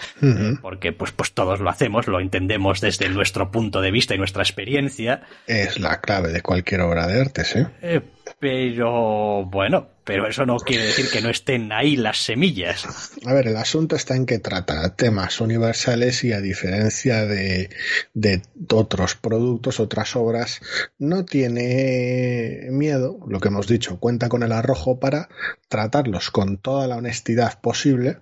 porque 0.61 0.93
pues, 0.93 1.13
pues 1.13 1.33
todos 1.33 1.61
lo 1.61 1.71
hacemos, 1.71 2.07
lo 2.07 2.21
entendemos 2.21 2.81
desde 2.81 3.09
nuestro 3.09 3.51
punto 3.51 3.81
de 3.81 3.91
vista 3.91 4.15
y 4.15 4.19
nuestra 4.19 4.43
experiencia. 4.43 5.23
Es 5.47 5.79
la 5.79 6.01
clave 6.01 6.33
de 6.33 6.43
cualquier 6.43 6.81
obra 6.83 7.07
de 7.07 7.21
arte, 7.21 7.45
¿sí? 7.45 7.61
Eh, 7.81 8.01
pero 8.39 9.45
bueno, 9.45 9.89
pero 10.05 10.27
eso 10.27 10.45
no 10.47 10.57
quiere 10.57 10.85
decir 10.85 11.09
que 11.11 11.21
no 11.21 11.31
estén 11.31 11.73
ahí 11.73 11.97
las 11.97 12.19
semillas. 12.19 13.13
A 13.25 13.33
ver, 13.33 13.49
el 13.49 13.57
asunto 13.57 13.97
está 13.97 14.17
en 14.17 14.27
que 14.27 14.39
trata 14.39 14.95
temas 14.97 15.41
universales 15.41 16.25
y 16.25 16.33
a 16.33 16.41
diferencia 16.41 17.25
de, 17.25 17.71
de 18.15 18.43
otros 18.71 19.15
productos, 19.15 19.81
otras 19.81 20.17
obras, 20.17 20.61
no 20.99 21.25
tiene 21.25 22.69
miedo, 22.71 23.19
lo 23.29 23.41
que 23.41 23.49
hemos 23.49 23.67
dicho, 23.67 23.99
cuenta 23.99 24.29
con 24.29 24.43
el 24.43 24.53
arrojo 24.53 24.99
para 24.99 25.29
tratarlos 25.69 26.31
con 26.31 26.59
toda 26.59 26.87
la 26.87 26.97
honestidad 26.97 27.61
posible 27.61 28.19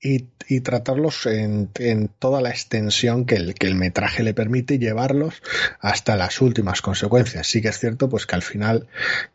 y, 0.00 0.28
y 0.48 0.60
tratarlos 0.60 1.26
en, 1.26 1.70
en, 1.78 2.08
toda 2.08 2.40
la 2.40 2.50
extensión 2.50 3.24
que 3.24 3.36
el, 3.36 3.54
que 3.54 3.66
el 3.66 3.74
metraje 3.74 4.22
le 4.22 4.34
permite 4.34 4.78
llevarlos 4.78 5.42
hasta 5.80 6.16
las 6.16 6.40
últimas 6.40 6.82
consecuencias. 6.82 7.46
Sí 7.46 7.62
que 7.62 7.68
es 7.68 7.78
cierto 7.78 8.08
pues 8.08 8.26
que 8.26 8.36
al 8.36 8.42
final 8.42 8.86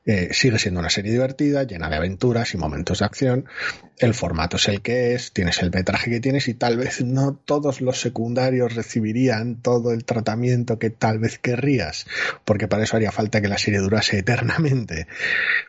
eh, 0.05 0.29
sigue 0.31 0.59
siendo 0.59 0.79
una 0.79 0.89
serie 0.89 1.11
divertida, 1.11 1.63
de 1.87 1.95
aventuras 1.95 2.53
y 2.53 2.57
momentos 2.57 2.99
de 2.99 3.05
acción. 3.05 3.45
El 3.97 4.13
formato 4.13 4.57
es 4.57 4.67
el 4.67 4.81
que 4.81 5.13
es, 5.13 5.31
tienes 5.33 5.61
el 5.61 5.71
metraje 5.71 6.09
que 6.09 6.19
tienes 6.19 6.47
y 6.47 6.53
tal 6.53 6.77
vez 6.77 7.01
no 7.03 7.35
todos 7.35 7.79
los 7.81 8.01
secundarios 8.01 8.75
recibirían 8.75 9.61
todo 9.61 9.91
el 9.91 10.05
tratamiento 10.05 10.79
que 10.79 10.89
tal 10.89 11.19
vez 11.19 11.37
querrías, 11.37 12.05
porque 12.45 12.67
para 12.67 12.83
eso 12.83 12.95
haría 12.95 13.11
falta 13.11 13.41
que 13.41 13.47
la 13.47 13.57
serie 13.57 13.79
durase 13.79 14.17
eternamente. 14.19 15.07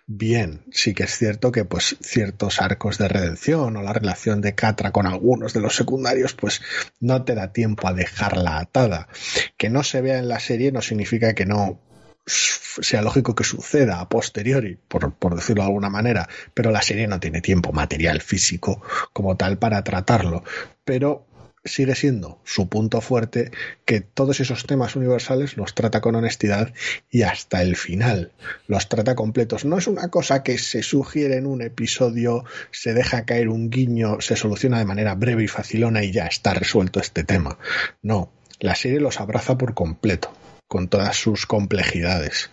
Bien, 0.06 0.62
sí 0.72 0.94
que 0.94 1.04
es 1.04 1.16
cierto 1.16 1.52
que 1.52 1.64
pues 1.64 1.96
ciertos 2.00 2.60
arcos 2.60 2.98
de 2.98 3.08
redención 3.08 3.76
o 3.76 3.82
la 3.82 3.92
relación 3.92 4.40
de 4.40 4.54
Catra 4.54 4.92
con 4.92 5.06
algunos 5.06 5.52
de 5.52 5.60
los 5.60 5.76
secundarios 5.76 6.34
pues 6.34 6.62
no 7.00 7.24
te 7.24 7.34
da 7.34 7.52
tiempo 7.52 7.88
a 7.88 7.94
dejarla 7.94 8.58
atada. 8.58 9.08
Que 9.56 9.70
no 9.70 9.82
se 9.82 10.00
vea 10.00 10.18
en 10.18 10.28
la 10.28 10.40
serie 10.40 10.72
no 10.72 10.82
significa 10.82 11.34
que 11.34 11.46
no 11.46 11.80
sea 12.30 13.02
lógico 13.02 13.34
que 13.34 13.44
suceda 13.44 14.00
a 14.00 14.08
posteriori, 14.08 14.78
por, 14.88 15.34
decirlo 15.34 15.62
de 15.62 15.68
alguna 15.68 15.90
manera, 15.90 16.28
pero 16.54 16.70
la 16.70 16.82
serie 16.82 17.08
no 17.08 17.20
tiene 17.20 17.40
tiempo 17.40 17.72
material 17.72 18.20
físico 18.20 18.82
como 19.12 19.36
tal 19.36 19.58
para 19.58 19.82
tratarlo. 19.82 20.44
Pero 20.84 21.26
sigue 21.62 21.94
siendo 21.94 22.40
su 22.44 22.70
punto 22.70 23.02
fuerte 23.02 23.50
que 23.84 24.00
todos 24.00 24.40
esos 24.40 24.64
temas 24.64 24.96
universales 24.96 25.58
los 25.58 25.74
trata 25.74 26.00
con 26.00 26.14
honestidad 26.14 26.72
y 27.10 27.22
hasta 27.22 27.60
el 27.60 27.76
final 27.76 28.32
los 28.66 28.88
trata 28.88 29.14
completos. 29.14 29.64
No 29.64 29.76
es 29.76 29.86
una 29.86 30.08
cosa 30.08 30.42
que 30.42 30.56
se 30.56 30.82
sugiere 30.82 31.36
en 31.36 31.46
un 31.46 31.60
episodio, 31.60 32.44
se 32.70 32.94
deja 32.94 33.26
caer 33.26 33.48
un 33.48 33.68
guiño, 33.68 34.20
se 34.20 34.36
soluciona 34.36 34.78
de 34.78 34.86
manera 34.86 35.14
breve 35.14 35.44
y 35.44 35.48
facilona 35.48 36.02
y 36.02 36.12
ya 36.12 36.26
está 36.26 36.54
resuelto 36.54 37.00
este 37.00 37.24
tema. 37.24 37.58
No, 38.00 38.32
la 38.60 38.74
serie 38.74 39.00
los 39.00 39.20
abraza 39.20 39.58
por 39.58 39.74
completo 39.74 40.32
con 40.70 40.86
todas 40.86 41.16
sus 41.16 41.46
complejidades. 41.46 42.48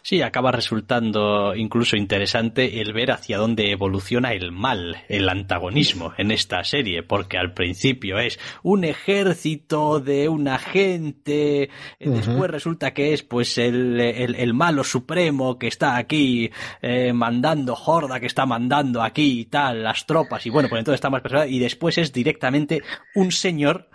Sí, 0.00 0.22
acaba 0.22 0.50
resultando 0.50 1.54
incluso 1.54 1.94
interesante 1.94 2.80
el 2.80 2.94
ver 2.94 3.10
hacia 3.10 3.36
dónde 3.36 3.70
evoluciona 3.70 4.32
el 4.32 4.50
mal, 4.50 5.04
el 5.10 5.28
antagonismo 5.28 6.14
en 6.16 6.30
esta 6.30 6.64
serie, 6.64 7.02
porque 7.02 7.36
al 7.36 7.52
principio 7.52 8.18
es 8.18 8.38
un 8.62 8.84
ejército 8.84 10.00
de 10.00 10.30
una 10.30 10.56
gente, 10.58 11.68
después 11.98 12.50
resulta 12.50 12.94
que 12.94 13.12
es 13.12 13.22
pues 13.22 13.58
el, 13.58 14.00
el, 14.00 14.54
malo 14.54 14.82
supremo 14.82 15.58
que 15.58 15.68
está 15.68 15.98
aquí 15.98 16.50
eh, 16.80 17.12
mandando 17.12 17.74
Horda, 17.74 18.20
que 18.20 18.26
está 18.26 18.46
mandando 18.46 19.02
aquí 19.02 19.40
y 19.40 19.44
tal, 19.44 19.82
las 19.82 20.06
tropas, 20.06 20.46
y 20.46 20.50
bueno, 20.50 20.70
pues 20.70 20.78
entonces 20.78 20.96
está 20.96 21.10
más 21.10 21.20
personal, 21.20 21.52
y 21.52 21.58
después 21.58 21.98
es 21.98 22.10
directamente 22.10 22.82
un 23.14 23.30
señor 23.30 23.90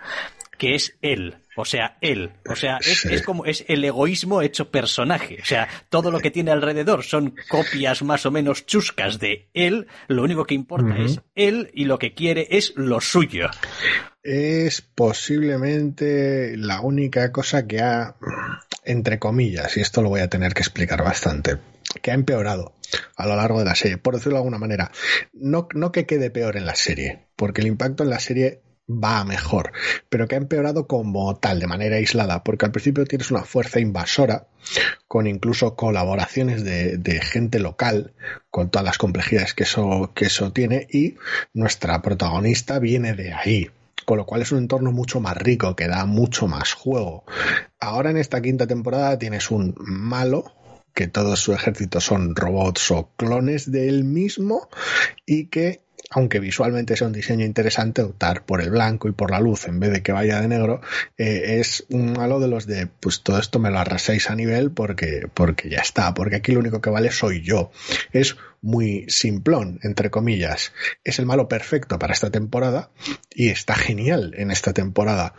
que 0.57 0.75
es 0.75 0.97
él, 1.01 1.37
o 1.55 1.63
sea, 1.63 1.97
él. 2.01 2.31
O 2.49 2.55
sea, 2.55 2.79
es, 2.79 3.21
como 3.21 3.45
es 3.45 3.63
el 3.67 3.83
egoísmo 3.83 4.41
hecho 4.41 4.69
personaje. 4.69 5.37
O 5.41 5.45
sea, 5.45 5.67
todo 5.89 6.11
lo 6.11 6.19
que 6.19 6.31
tiene 6.31 6.51
alrededor 6.51 7.03
son 7.03 7.35
copias 7.49 8.03
más 8.03 8.25
o 8.25 8.31
menos 8.31 8.65
chuscas 8.65 9.19
de 9.19 9.49
él. 9.53 9.87
Lo 10.07 10.23
único 10.23 10.45
que 10.45 10.53
importa 10.53 10.97
es 10.97 11.21
él 11.33 11.71
y 11.73 11.85
lo 11.85 11.97
que 11.97 12.13
quiere 12.13 12.47
es 12.51 12.73
lo 12.75 12.99
suyo. 12.99 13.49
Es 14.21 14.81
posiblemente 14.81 16.57
la 16.57 16.81
única 16.81 17.31
cosa 17.31 17.65
que 17.67 17.79
ha, 17.79 18.15
entre 18.83 19.19
comillas, 19.19 19.77
y 19.77 19.81
esto 19.81 20.01
lo 20.01 20.09
voy 20.09 20.21
a 20.21 20.29
tener 20.29 20.53
que 20.53 20.61
explicar 20.61 21.03
bastante, 21.03 21.57
que 22.01 22.11
ha 22.11 22.15
empeorado 22.15 22.73
a 23.15 23.27
lo 23.27 23.35
largo 23.35 23.59
de 23.59 23.65
la 23.65 23.75
serie, 23.75 23.97
por 23.97 24.15
decirlo 24.15 24.37
de 24.37 24.39
alguna 24.39 24.57
manera. 24.57 24.91
No, 25.31 25.67
no 25.73 25.91
que 25.91 26.05
quede 26.05 26.31
peor 26.31 26.57
en 26.57 26.65
la 26.65 26.75
serie, 26.75 27.27
porque 27.35 27.61
el 27.61 27.67
impacto 27.67 28.03
en 28.03 28.09
la 28.09 28.19
serie 28.19 28.61
va 28.87 29.23
mejor, 29.23 29.71
pero 30.09 30.27
que 30.27 30.35
ha 30.35 30.37
empeorado 30.37 30.87
como 30.87 31.35
tal, 31.37 31.59
de 31.59 31.67
manera 31.67 31.95
aislada, 31.95 32.43
porque 32.43 32.65
al 32.65 32.71
principio 32.71 33.05
tienes 33.05 33.31
una 33.31 33.43
fuerza 33.43 33.79
invasora, 33.79 34.47
con 35.07 35.27
incluso 35.27 35.75
colaboraciones 35.75 36.63
de, 36.63 36.97
de 36.97 37.21
gente 37.21 37.59
local, 37.59 38.13
con 38.49 38.69
todas 38.69 38.85
las 38.85 38.97
complejidades 38.97 39.53
que 39.53 39.63
eso, 39.63 40.11
que 40.15 40.25
eso 40.25 40.51
tiene, 40.51 40.87
y 40.91 41.15
nuestra 41.53 42.01
protagonista 42.01 42.79
viene 42.79 43.13
de 43.13 43.33
ahí, 43.33 43.69
con 44.05 44.17
lo 44.17 44.25
cual 44.25 44.43
es 44.43 44.51
un 44.51 44.59
entorno 44.59 44.91
mucho 44.91 45.19
más 45.19 45.37
rico, 45.37 45.75
que 45.75 45.87
da 45.87 46.05
mucho 46.05 46.47
más 46.47 46.73
juego. 46.73 47.25
Ahora 47.79 48.11
en 48.11 48.17
esta 48.17 48.41
quinta 48.41 48.67
temporada 48.67 49.17
tienes 49.17 49.49
un 49.51 49.75
malo, 49.77 50.53
que 50.93 51.07
todo 51.07 51.35
su 51.35 51.53
ejército 51.53 51.99
son 51.99 52.35
robots 52.35 52.89
o 52.91 53.11
clones 53.17 53.69
de 53.71 53.89
él 53.89 54.03
mismo, 54.05 54.69
y 55.25 55.47
que 55.47 55.84
aunque 56.09 56.39
visualmente 56.39 56.95
sea 56.95 57.07
un 57.07 57.13
diseño 57.13 57.45
interesante, 57.45 58.01
optar 58.01 58.45
por 58.45 58.61
el 58.61 58.69
blanco 58.69 59.07
y 59.07 59.11
por 59.11 59.31
la 59.31 59.39
luz 59.39 59.67
en 59.67 59.79
vez 59.79 59.91
de 59.91 60.03
que 60.03 60.11
vaya 60.11 60.41
de 60.41 60.47
negro, 60.47 60.81
eh, 61.17 61.59
es 61.59 61.85
un 61.89 62.13
malo 62.13 62.39
de 62.39 62.47
los 62.47 62.67
de, 62.67 62.87
pues 62.87 63.21
todo 63.21 63.39
esto 63.39 63.59
me 63.59 63.71
lo 63.71 63.79
arraséis 63.79 64.29
a 64.29 64.35
nivel 64.35 64.71
porque, 64.71 65.27
porque 65.33 65.69
ya 65.69 65.79
está, 65.79 66.13
porque 66.13 66.37
aquí 66.37 66.51
lo 66.51 66.59
único 66.59 66.81
que 66.81 66.89
vale 66.89 67.11
soy 67.11 67.41
yo. 67.41 67.71
Es 68.11 68.35
muy 68.61 69.05
simplón, 69.09 69.79
entre 69.83 70.09
comillas. 70.09 70.73
Es 71.03 71.19
el 71.19 71.25
malo 71.25 71.47
perfecto 71.47 71.99
para 71.99 72.13
esta 72.13 72.31
temporada 72.31 72.89
y 73.29 73.49
está 73.49 73.75
genial 73.75 74.33
en 74.37 74.51
esta 74.51 74.73
temporada, 74.73 75.33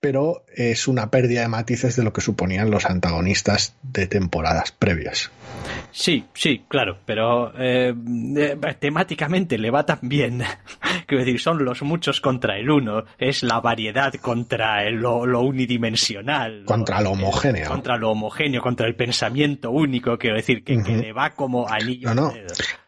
pero 0.00 0.44
es 0.54 0.88
una 0.88 1.10
pérdida 1.10 1.42
de 1.42 1.48
matices 1.48 1.96
de 1.96 2.02
lo 2.02 2.12
que 2.12 2.22
suponían 2.22 2.70
los 2.70 2.86
antagonistas 2.86 3.74
de 3.82 4.06
temporadas 4.06 4.72
previas. 4.72 5.30
Sí, 5.90 6.24
sí, 6.34 6.64
claro, 6.68 6.98
pero 7.04 7.52
eh, 7.58 7.94
eh, 8.36 8.56
temáticamente 8.78 9.58
le 9.58 9.70
va 9.70 9.84
tan 9.84 10.00
bien. 10.02 10.42
Quiero 11.06 11.24
decir, 11.24 11.40
son 11.40 11.64
los 11.64 11.82
muchos 11.82 12.20
contra 12.20 12.56
el 12.56 12.70
uno, 12.70 13.04
es 13.18 13.42
la 13.42 13.60
variedad 13.60 14.12
contra 14.14 14.88
lo, 14.90 15.22
unidimensional. 15.40 16.64
Contra 16.64 17.00
lo, 17.00 17.10
homogéneo. 17.10 17.68
contra 17.68 17.96
lo 17.96 18.10
homogéneo, 18.10 18.62
contra 18.62 18.86
el 18.86 18.94
pensamiento 18.94 19.70
único, 19.70 20.16
quiero 20.18 20.36
decir, 20.36 20.62
que, 20.64 20.76
le 20.76 21.12
va 21.12 21.30
como 21.30 21.68
anillo. 21.68 22.14
No, 22.14 22.30
no 22.30 22.32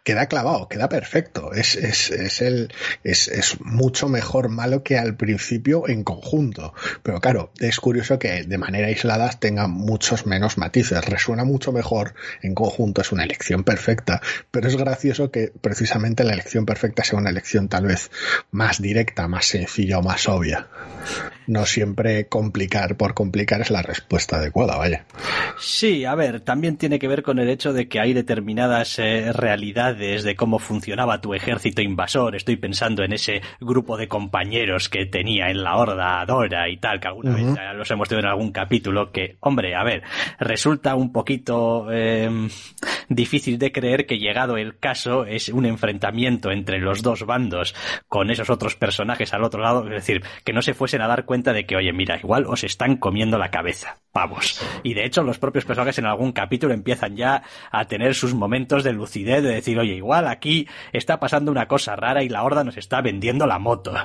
queda 0.05 0.27
clavado, 0.27 0.69
queda 0.69 0.89
perfecto. 0.89 1.53
Es, 1.53 1.77
es, 1.77 2.11
es, 2.11 2.43
el, 2.43 2.73
es, 3.05 3.29
es 3.29 3.61
mucho 3.61 4.09
mejor 4.09 4.49
malo 4.49 4.83
que 4.83 4.99
al 4.99 5.17
principio 5.17 5.89
en 5.89 6.05
conjunto. 6.05 6.75
Pero 7.03 7.21
claro, 7.21 7.53
es 7.61 7.79
curioso 7.79 8.19
que 8.19 8.43
de 8.45 8.59
manera 8.59 8.89
aislada 8.89 9.31
tenga 9.31 9.69
muchos 9.69 10.27
menos 10.27 10.59
matices. 10.59 11.05
Resuena 11.05 11.45
mucho 11.45 11.73
mejor 11.73 12.15
en 12.43 12.55
conjunto, 12.55 13.03
es 13.03 13.13
una 13.13 13.25
elección 13.25 13.65
perfecta. 13.65 14.21
Pero 14.51 14.69
es 14.69 14.77
gracioso 14.77 15.31
que 15.31 15.53
precisamente 15.61 16.25
la 16.25 16.33
elección 16.33 16.67
perfecta 16.67 17.05
sea 17.05 17.19
una 17.19 17.31
elección 17.31 17.69
tal 17.69 17.87
vez 17.87 18.11
más 18.51 18.83
directa, 18.83 19.29
más 19.29 19.47
sencilla 19.47 19.99
o 19.99 20.03
más 20.03 20.29
obvia. 20.29 20.69
No 21.47 21.67
siempre 21.67 22.27
complicar 22.29 22.97
por 22.97 23.15
complicar 23.15 23.61
es 23.61 23.71
la 23.71 23.83
respuesta 23.83 24.37
adecuada, 24.37 24.77
vaya. 24.77 25.05
Sí, 25.59 26.05
a 26.05 26.15
ver, 26.15 26.41
también 26.41 26.77
tiene 26.77 26.99
que 26.99 27.09
ver 27.09 27.23
con 27.23 27.39
el 27.39 27.49
hecho 27.49 27.73
de 27.73 27.89
que 27.89 28.01
hay 28.01 28.13
determinadas 28.13 28.99
eh, 28.99 29.33
realidades 29.33 30.23
de 30.23 30.35
cómo 30.35 30.59
funcionaba 30.59 31.21
tu 31.21 31.35
ejército 31.35 31.83
invasor. 31.83 32.37
Estoy 32.37 32.57
pensando 32.57 33.03
en 33.03 33.13
ese 33.13 33.43
grupo 33.61 33.97
de 33.97 34.09
compañeros 34.09 34.89
que 34.89 35.07
tenía 35.07 35.49
en 35.51 35.63
la 35.63 35.77
horda 35.77 36.25
Dora 36.27 36.69
y 36.69 36.77
tal, 36.77 37.01
que 37.01 37.09
alguna 37.09 37.35
vez 37.35 37.47
los 37.75 37.91
hemos 37.91 38.09
tenido 38.09 38.27
en 38.27 38.31
algún 38.31 38.53
capítulo, 38.53 39.11
que, 39.11 39.37
hombre, 39.41 39.75
a 39.75 39.83
ver, 39.85 40.03
resulta 40.39 40.95
un 40.95 41.13
poquito, 41.13 41.91
em, 41.93 42.49
difícil 43.09 43.59
de 43.59 43.73
creer 43.73 44.07
que 44.07 44.19
llegado 44.19 44.57
el 44.57 44.79
caso 44.79 45.25
es 45.25 45.49
un 45.49 45.67
enfrentamiento 45.67 46.51
entre 46.51 46.79
los 46.79 47.03
dos 47.03 47.25
bandos 47.27 47.75
con 48.09 48.31
esos 48.31 48.51
otros 48.51 48.77
personajes 48.77 49.33
al 49.35 49.45
otro 49.45 49.63
lado, 49.63 49.85
es 49.85 49.91
decir, 49.91 50.23
que 50.45 50.53
no 50.53 50.63
se 50.63 50.75
fuesen 50.75 51.03
a 51.03 51.09
dar 51.09 51.25
cuenta 51.25 51.32
de 51.33 51.65
que, 51.65 51.77
oye, 51.77 51.93
mira, 51.93 52.19
igual 52.19 52.45
os 52.47 52.63
están 52.63 52.97
comiendo 52.97 53.39
la 53.39 53.51
cabeza, 53.51 53.97
vamos. 54.13 54.61
Y 54.83 54.93
de 54.93 55.07
hecho 55.07 55.23
los 55.23 55.39
propios 55.39 55.65
personajes 55.65 55.99
en 55.99 56.05
algún 56.05 56.33
capítulo 56.33 56.75
empiezan 56.75 57.17
ya 57.17 57.43
a 57.71 57.87
tener 57.87 58.15
sus 58.15 58.35
momentos 58.35 58.85
de 58.85 58.93
lucidez, 58.93 59.43
de 59.43 59.55
decir, 59.55 59.79
oye, 59.79 59.95
igual 59.95 60.29
aquí 60.29 60.69
está 60.93 61.19
pasando 61.19 61.51
una 61.51 61.67
cosa 61.67 61.97
rara 61.97 62.23
y 62.23 62.29
la 62.29 62.43
horda 62.43 62.65
nos 62.65 62.77
está 62.77 63.01
vendiendo 63.01 63.47
la 63.47 63.59
moto. 63.59 63.95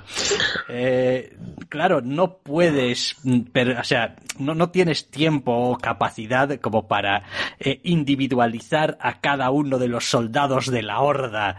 Eh, 0.70 1.38
claro, 1.70 2.02
no 2.02 2.40
puedes, 2.40 3.16
o 3.26 3.84
sea, 3.84 4.16
no, 4.38 4.54
no 4.54 4.70
tienes 4.70 5.10
tiempo 5.10 5.54
o 5.54 5.78
capacidad 5.78 6.60
como 6.60 6.88
para 6.88 7.24
eh, 7.60 7.80
individualizar 7.84 8.98
a 9.00 9.22
cada 9.22 9.50
uno 9.50 9.80
de 9.80 9.88
los 9.88 10.10
soldados 10.10 10.70
de 10.70 10.84
la 10.84 11.00
horda 11.00 11.58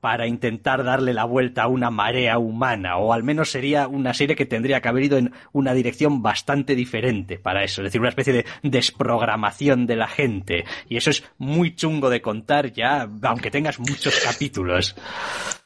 para 0.00 0.26
intentar 0.26 0.84
darle 0.84 1.14
la 1.14 1.24
vuelta 1.24 1.62
a 1.62 1.68
una 1.68 1.90
marea 1.90 2.38
humana, 2.38 2.96
o 2.96 3.12
al 3.12 3.22
menos 3.22 3.50
sería 3.50 3.88
una 3.88 4.14
serie 4.14 4.36
que 4.36 4.46
tendría 4.46 4.67
que 4.80 4.88
haber 4.88 5.04
ido 5.04 5.18
en 5.18 5.32
una 5.52 5.74
dirección 5.74 6.22
bastante 6.22 6.74
diferente 6.74 7.38
para 7.38 7.64
eso, 7.64 7.82
es 7.82 7.86
decir, 7.86 8.00
una 8.00 8.10
especie 8.10 8.32
de 8.32 8.46
desprogramación 8.62 9.86
de 9.86 9.96
la 9.96 10.08
gente. 10.08 10.64
Y 10.88 10.96
eso 10.96 11.10
es 11.10 11.24
muy 11.38 11.74
chungo 11.74 12.10
de 12.10 12.20
contar 12.20 12.72
ya, 12.72 13.08
aunque 13.22 13.50
tengas 13.50 13.78
muchos 13.78 14.20
capítulos. 14.24 14.94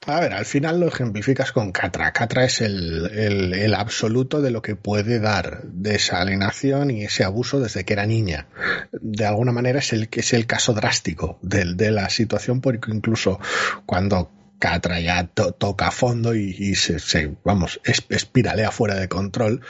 A 0.06 0.20
ver, 0.20 0.32
al 0.32 0.44
final 0.44 0.80
lo 0.80 0.88
ejemplificas 0.88 1.52
con 1.52 1.70
Catra. 1.70 2.12
Catra 2.12 2.44
es 2.44 2.60
el, 2.60 3.06
el, 3.06 3.74
absoluto 3.74 4.40
de 4.40 4.50
lo 4.50 4.60
que 4.60 4.74
puede 4.74 5.20
dar 5.20 5.62
de 5.64 5.94
esa 5.94 6.20
alienación 6.20 6.90
y 6.90 7.04
ese 7.04 7.24
abuso 7.24 7.60
desde 7.60 7.84
que 7.84 7.92
era 7.92 8.06
niña. 8.06 8.48
De 8.92 9.26
alguna 9.26 9.52
manera 9.52 9.78
es 9.78 9.92
el, 9.92 10.08
es 10.10 10.32
el 10.32 10.46
caso 10.46 10.72
drástico 10.72 11.38
de, 11.42 11.74
de 11.74 11.90
la 11.92 12.08
situación 12.08 12.60
porque 12.60 12.90
incluso 12.90 13.38
cuando 13.86 14.30
Catra 14.62 15.00
ya 15.00 15.26
toca 15.26 15.88
a 15.88 15.90
fondo 15.90 16.36
y, 16.36 16.76
se, 16.76 17.34
vamos, 17.42 17.80
espiralea 17.84 18.70
fuera 18.70 18.94
de 18.94 19.08
control. 19.08 19.60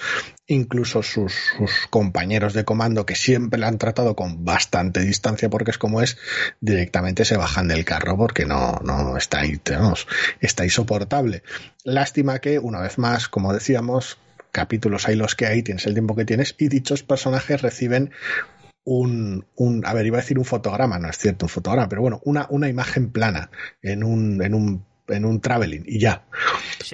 Incluso 0.47 1.03
sus, 1.03 1.33
compañeros 1.89 2.53
de 2.53 2.67
comando, 2.67 3.07
que 3.07 3.15
siempre 3.15 3.59
la 3.59 3.69
han 3.69 3.79
tratado 3.79 4.15
con 4.15 4.45
bastante 4.45 5.01
distancia 5.01 5.49
porque 5.49 5.71
es 5.71 5.79
como 5.79 6.03
es, 6.03 6.19
directamente 6.61 7.25
se 7.25 7.39
bajan 7.39 7.69
del 7.69 7.87
carro 7.87 8.19
porque 8.19 8.45
no, 8.45 8.83
no 8.85 9.17
está 9.17 9.41
ahí, 9.41 9.57
tenemos, 9.57 10.07
está 10.41 10.65
insoportable. 10.65 11.43
Lástima 11.85 12.41
que, 12.41 12.59
una 12.59 12.83
vez 12.83 12.99
más, 12.99 13.29
como 13.29 13.55
decíamos, 13.55 14.19
capítulos 14.53 15.09
hay 15.09 15.17
los 15.17 15.35
que 15.35 15.47
hay, 15.47 15.63
tienes 15.63 15.87
el 15.87 15.95
tiempo 15.95 16.15
que 16.15 16.27
tienes, 16.27 16.55
y 16.59 16.69
dichos 16.69 17.03
personajes 17.03 17.63
reciben 17.63 18.11
un, 18.85 19.47
un, 19.57 19.87
a 19.87 19.95
ver, 19.95 20.07
iba 20.07 20.19
a 20.19 20.21
decir 20.21 20.39
un 20.39 20.45
fotograma, 20.45 20.99
no 20.99 21.09
es 21.09 21.19
cierto, 21.19 21.47
un 21.47 21.51
fotograma, 21.51 21.89
pero 21.89 22.03
bueno, 22.03 22.21
una, 22.25 22.47
una 22.51 22.69
imagen 22.69 23.11
plana 23.11 23.51
en 23.83 24.05
un, 24.05 24.43
en 24.43 24.55
un 24.55 24.85
en 25.09 25.25
un 25.25 25.41
traveling 25.41 25.83
y 25.87 25.99
ya. 25.99 26.25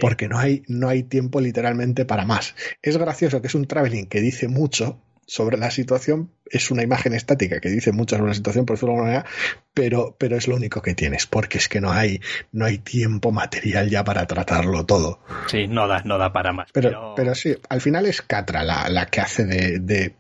Porque 0.01 0.29
no 0.29 0.39
hay, 0.39 0.63
no 0.69 0.89
hay 0.89 1.03
tiempo 1.03 1.41
literalmente 1.41 2.05
para 2.05 2.25
más. 2.25 2.55
Es 2.83 2.97
gracioso 2.97 3.41
que 3.41 3.49
es 3.49 3.55
un 3.55 3.67
traveling 3.67 4.07
que 4.07 4.21
dice 4.21 4.49
mucho, 4.49 5.01
sobre 5.29 5.59
la 5.59 5.71
situación, 5.71 6.33
es 6.47 6.71
una 6.71 6.83
imagen 6.83 7.13
estática 7.13 7.61
que 7.61 7.69
dice 7.69 7.93
mucho 7.93 8.17
sobre 8.17 8.31
la 8.31 8.35
situación, 8.35 8.65
por 8.65 8.77
decirlo 8.77 8.95
de 8.95 9.01
alguna 9.01 9.13
manera, 9.13 9.31
pero, 9.75 10.17
pero 10.19 10.37
es 10.39 10.49
lo 10.49 10.57
único 10.57 10.81
que 10.81 10.95
tienes, 10.95 11.27
porque 11.27 11.59
es 11.59 11.69
que 11.69 11.83
no 11.83 11.93
hay, 11.93 12.23
no 12.51 12.65
hay 12.65 12.79
tiempo 12.79 13.31
material 13.31 13.91
ya 13.91 14.05
para 14.05 14.27
tratarlo 14.27 14.87
todo. 14.87 15.21
Sí, 15.49 15.69
no 15.69 15.87
da, 15.87 16.03
no 16.03 16.17
da 16.17 16.33
para 16.33 16.55
más. 16.55 16.71
Pero, 16.73 17.13
pero... 17.15 17.35
sí, 17.35 17.55
al 17.69 17.83
final 17.83 18.07
es 18.07 18.23
Catra 18.23 18.65
la, 18.65 18.89
la 18.89 19.05
que 19.07 19.21
hace 19.21 19.45
de, 19.45 19.81
de 19.81 20.15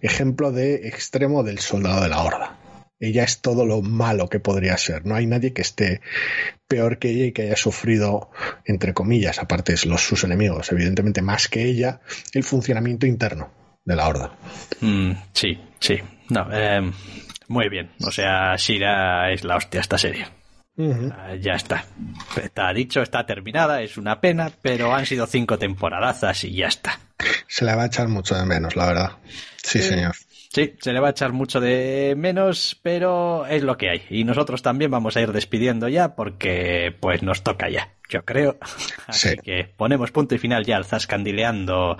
ejemplo 0.00 0.50
de 0.50 0.88
extremo 0.88 1.44
del 1.44 1.60
soldado 1.60 2.02
de 2.02 2.08
la 2.08 2.22
horda 2.22 2.58
ella 3.00 3.22
es 3.22 3.40
todo 3.40 3.64
lo 3.64 3.80
malo 3.80 4.28
que 4.28 4.40
podría 4.40 4.76
ser. 4.76 5.06
No 5.06 5.14
hay 5.14 5.24
nadie 5.24 5.52
que 5.52 5.62
esté 5.62 6.00
peor 6.66 6.98
que 6.98 7.10
ella 7.10 7.26
y 7.26 7.32
que 7.32 7.42
haya 7.42 7.54
sufrido, 7.54 8.32
entre 8.64 8.92
comillas, 8.92 9.38
aparte 9.38 9.74
de 9.74 9.88
los, 9.88 10.02
sus 10.02 10.24
enemigos, 10.24 10.72
evidentemente 10.72 11.22
más 11.22 11.46
que 11.46 11.62
ella, 11.62 12.00
el 12.32 12.42
funcionamiento 12.42 13.06
interno 13.06 13.52
de 13.88 13.96
la 13.96 14.06
horda. 14.06 14.30
Mm, 14.82 15.12
sí, 15.32 15.58
sí. 15.80 15.98
No, 16.28 16.52
em, 16.52 16.92
muy 17.48 17.68
bien. 17.70 17.90
O 18.04 18.10
sea, 18.10 18.54
Shira 18.56 19.32
es 19.32 19.44
la 19.44 19.56
hostia 19.56 19.80
esta 19.80 19.96
serie. 19.96 20.26
Ah, 21.10 21.34
ya 21.40 21.54
está. 21.54 21.84
Está 22.40 22.72
dicho, 22.72 23.02
está 23.02 23.24
terminada, 23.26 23.80
es 23.82 23.96
una 23.96 24.20
pena, 24.20 24.52
pero 24.62 24.94
han 24.94 25.06
sido 25.06 25.26
cinco 25.26 25.58
temporadazas 25.58 26.44
y 26.44 26.54
ya 26.54 26.68
está. 26.68 27.00
Se 27.48 27.64
le 27.64 27.74
va 27.74 27.84
a 27.84 27.86
echar 27.86 28.06
mucho 28.08 28.36
de 28.36 28.44
menos, 28.44 28.76
la 28.76 28.86
verdad. 28.86 29.10
Sí, 29.56 29.80
señor. 29.80 30.14
Sí, 30.50 30.74
se 30.80 30.92
le 30.94 31.00
va 31.00 31.08
a 31.08 31.10
echar 31.10 31.32
mucho 31.32 31.60
de 31.60 32.14
menos, 32.16 32.78
pero 32.82 33.46
es 33.46 33.62
lo 33.62 33.76
que 33.76 33.90
hay. 33.90 34.02
Y 34.08 34.24
nosotros 34.24 34.62
también 34.62 34.90
vamos 34.90 35.16
a 35.16 35.20
ir 35.20 35.32
despidiendo 35.32 35.88
ya 35.88 36.14
porque 36.14 36.94
pues 37.00 37.22
nos 37.22 37.42
toca 37.42 37.68
ya, 37.68 37.92
yo 38.08 38.24
creo. 38.24 38.56
Así 39.06 39.36
que 39.36 39.70
ponemos 39.76 40.10
punto 40.10 40.34
y 40.34 40.38
final 40.38 40.64
ya 40.64 40.78
al 40.78 40.86
Zascandileando. 40.86 41.98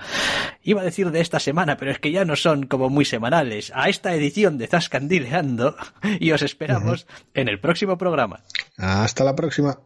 Iba 0.63 0.81
a 0.81 0.85
decir 0.85 1.11
de 1.11 1.21
esta 1.21 1.39
semana, 1.39 1.77
pero 1.77 1.91
es 1.91 1.99
que 1.99 2.11
ya 2.11 2.25
no 2.25 2.35
son 2.35 2.65
como 2.65 2.89
muy 2.89 3.05
semanales. 3.05 3.71
A 3.75 3.87
esta 3.87 4.15
edición 4.15 4.57
de 4.57 4.65
Zascandileando 4.65 5.75
y 6.19 6.31
os 6.31 6.41
esperamos 6.41 7.05
en 7.35 7.49
el 7.49 7.59
próximo 7.59 7.99
programa. 7.99 8.41
Hasta 8.77 9.23
la 9.23 9.35
próxima. 9.35 9.77